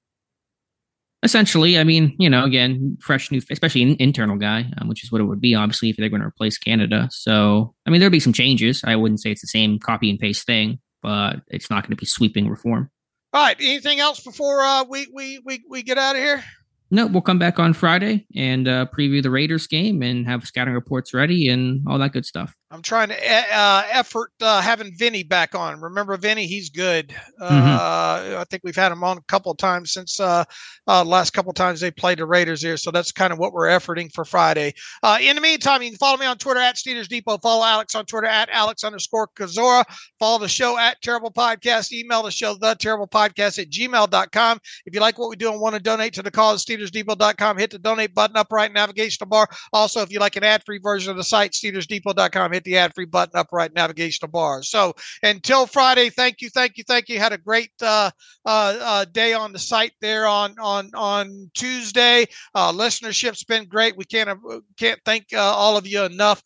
Essentially, 1.24 1.78
I 1.78 1.84
mean, 1.84 2.16
you 2.18 2.30
know, 2.30 2.44
again, 2.44 2.98
fresh 3.00 3.32
new, 3.32 3.42
especially 3.52 3.84
an 3.84 3.96
internal 4.00 4.38
guy, 4.38 4.66
um, 4.80 4.88
which 4.88 5.04
is 5.04 5.12
what 5.12 5.22
it 5.22 5.26
would 5.26 5.40
be, 5.40 5.54
obviously, 5.54 5.92
if 5.92 5.98
they're 5.98 6.10
going 6.10 6.22
to 6.22 6.28
replace 6.28 6.58
Canada. 6.58 7.08
So, 7.12 7.76
I 7.86 7.92
mean, 7.92 8.00
there'll 8.00 8.12
be 8.12 8.20
some 8.20 8.34
changes. 8.34 8.82
I 8.84 8.96
wouldn't 8.96 9.22
say 9.22 9.30
it's 9.30 9.42
the 9.42 9.48
same 9.48 9.78
copy 9.78 10.10
and 10.10 10.18
paste 10.18 10.48
thing, 10.48 10.80
but 11.04 11.36
it's 11.48 11.70
not 11.70 11.84
going 11.84 11.96
to 11.96 12.00
be 12.00 12.08
sweeping 12.08 12.50
reform. 12.50 12.90
All 13.34 13.44
right. 13.44 13.56
Anything 13.60 14.00
else 14.00 14.20
before 14.22 14.62
uh, 14.62 14.84
we 14.84 15.08
we 15.14 15.40
we 15.46 15.64
we 15.70 15.84
get 15.84 16.00
out 16.00 16.16
of 16.16 16.22
here? 16.22 16.44
No, 16.92 17.08
we'll 17.08 17.22
come 17.22 17.40
back 17.40 17.58
on 17.58 17.74
Friday 17.74 18.26
and 18.36 18.68
uh, 18.68 18.86
preview 18.96 19.24
the 19.24 19.30
Raiders 19.30 19.66
game 19.66 20.02
and 20.04 20.28
have 20.28 20.46
scouting 20.46 20.74
reports 20.74 21.14
ready 21.14 21.48
and 21.48 21.86
all 21.88 21.98
that 22.00 22.12
good 22.12 22.26
stuff. 22.26 22.56
I'm 22.72 22.82
trying 22.82 23.10
to 23.10 23.16
uh, 23.16 23.84
effort 23.92 24.32
uh, 24.42 24.62
having 24.62 24.96
Vinny 24.96 25.24
back 25.24 25.56
on. 25.56 25.82
Remember 25.82 26.16
Vinny? 26.16 26.48
He's 26.48 26.70
good. 26.70 27.10
Mm-hmm. 27.42 27.68
Uh, 27.68 28.40
I 28.40 28.46
think 28.50 28.64
we've 28.64 28.76
had 28.76 28.94
him 28.94 29.04
on 29.04 29.18
a 29.18 29.24
couple 29.24 29.52
of 29.52 29.58
times 29.58 29.92
since 29.92 30.22
uh, 30.22 30.46
uh, 30.88 31.04
last 31.04 31.32
couple 31.32 31.50
of 31.50 31.56
times 31.56 31.82
they 31.82 31.92
played 31.92 32.20
the 32.20 32.26
Raiders 32.26 32.62
here. 32.62 32.78
So 32.78 32.90
that's 32.90 33.12
kind 33.12 33.34
of 33.34 33.40
what 33.40 33.52
we're 33.52 33.68
efforting 33.68 34.10
for 34.14 34.24
Friday. 34.24 34.74
Uh, 35.04 35.18
in 35.22 35.36
the 35.36 35.42
meantime, 35.42 35.82
you 35.82 35.90
can 35.90 35.98
follow 35.98 36.18
me 36.18 36.26
on 36.26 36.38
Twitter 36.38 36.62
at 36.62 36.78
Steelers 36.78 37.10
Depot. 37.10 37.38
Follow 37.40 37.66
Alex 37.66 37.94
on 37.94 38.06
Twitter 38.06 38.28
at 38.28 38.50
Alex 38.50 38.86
underscore 38.86 39.28
Kozora. 39.36 39.84
Follow 40.18 40.40
the 40.40 40.48
show 40.48 40.78
at 40.78 41.02
Terrible 41.02 41.32
Podcast. 41.32 41.92
Email 41.92 42.24
the 42.24 42.32
show, 42.32 42.56
the 42.56 42.76
Terrible 42.76 43.08
Podcast 43.08 43.60
at 43.60 43.70
gmail.com. 43.70 44.60
If 44.86 44.96
you 44.96 45.02
like 45.02 45.20
what 45.20 45.30
we 45.30 45.36
do 45.36 45.52
and 45.52 45.60
want 45.60 45.76
to 45.76 45.82
donate 45.82 46.14
to 46.14 46.22
the 46.22 46.32
cause, 46.32 46.64
SteelersDepot.com. 46.64 47.58
Hit 47.58 47.72
the 47.72 47.80
donate 47.80 48.16
button 48.16 48.38
up 48.38 48.48
right 48.50 48.72
navigational 48.72 49.28
bar. 49.28 49.50
Also, 49.74 50.02
if 50.02 50.10
you 50.10 50.20
like 50.20 50.38
an 50.38 50.46
ad 50.46 50.64
free 50.66 50.80
version 50.82 51.12
of 51.12 51.18
the 51.18 51.24
site, 51.24 51.52
SteelersDepot.com. 51.52 52.54
Hit 52.54 52.61
the 52.64 52.78
ad 52.78 52.94
free 52.94 53.06
button 53.06 53.38
up 53.38 53.48
right 53.52 53.74
navigational 53.74 54.32
bar. 54.32 54.64
So 54.64 54.94
until 55.24 55.66
Friday, 55.66 56.10
thank 56.10 56.42
you, 56.42 56.50
thank 56.50 56.78
you, 56.78 56.84
thank 56.88 57.10
you. 57.10 57.20
Had 57.20 57.34
a 57.34 57.38
great 57.38 57.72
uh, 57.82 58.12
uh, 58.46 58.78
uh, 58.82 59.06
day 59.06 59.34
on 59.34 59.54
the 59.54 59.60
site 59.60 59.94
there 60.02 60.28
on 60.28 60.56
on 60.60 60.90
on 60.94 61.52
Tuesday. 61.54 62.26
Uh, 62.56 62.72
listenership's 62.72 63.44
been 63.44 63.66
great. 63.66 63.98
We 63.98 64.06
can't 64.06 64.30
uh, 64.30 64.60
can't 64.78 65.00
thank 65.06 65.28
all 65.36 65.78
of 65.78 65.88
you 65.88 66.04
enough 66.04 66.42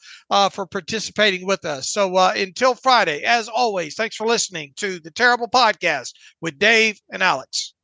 for 0.51 0.65
participating 0.65 1.45
with 1.45 1.65
us. 1.65 1.91
So 1.91 2.17
until 2.17 2.75
Friday, 2.75 3.23
as 3.23 3.47
always, 3.47 3.95
thanks 3.95 4.15
for 4.15 4.27
listening 4.27 4.73
to 4.77 4.99
the 4.99 5.11
Terrible 5.11 5.47
Podcast 5.47 6.13
with 6.41 6.59
Dave 6.59 6.99
and 7.11 7.21
Alex. 7.21 7.74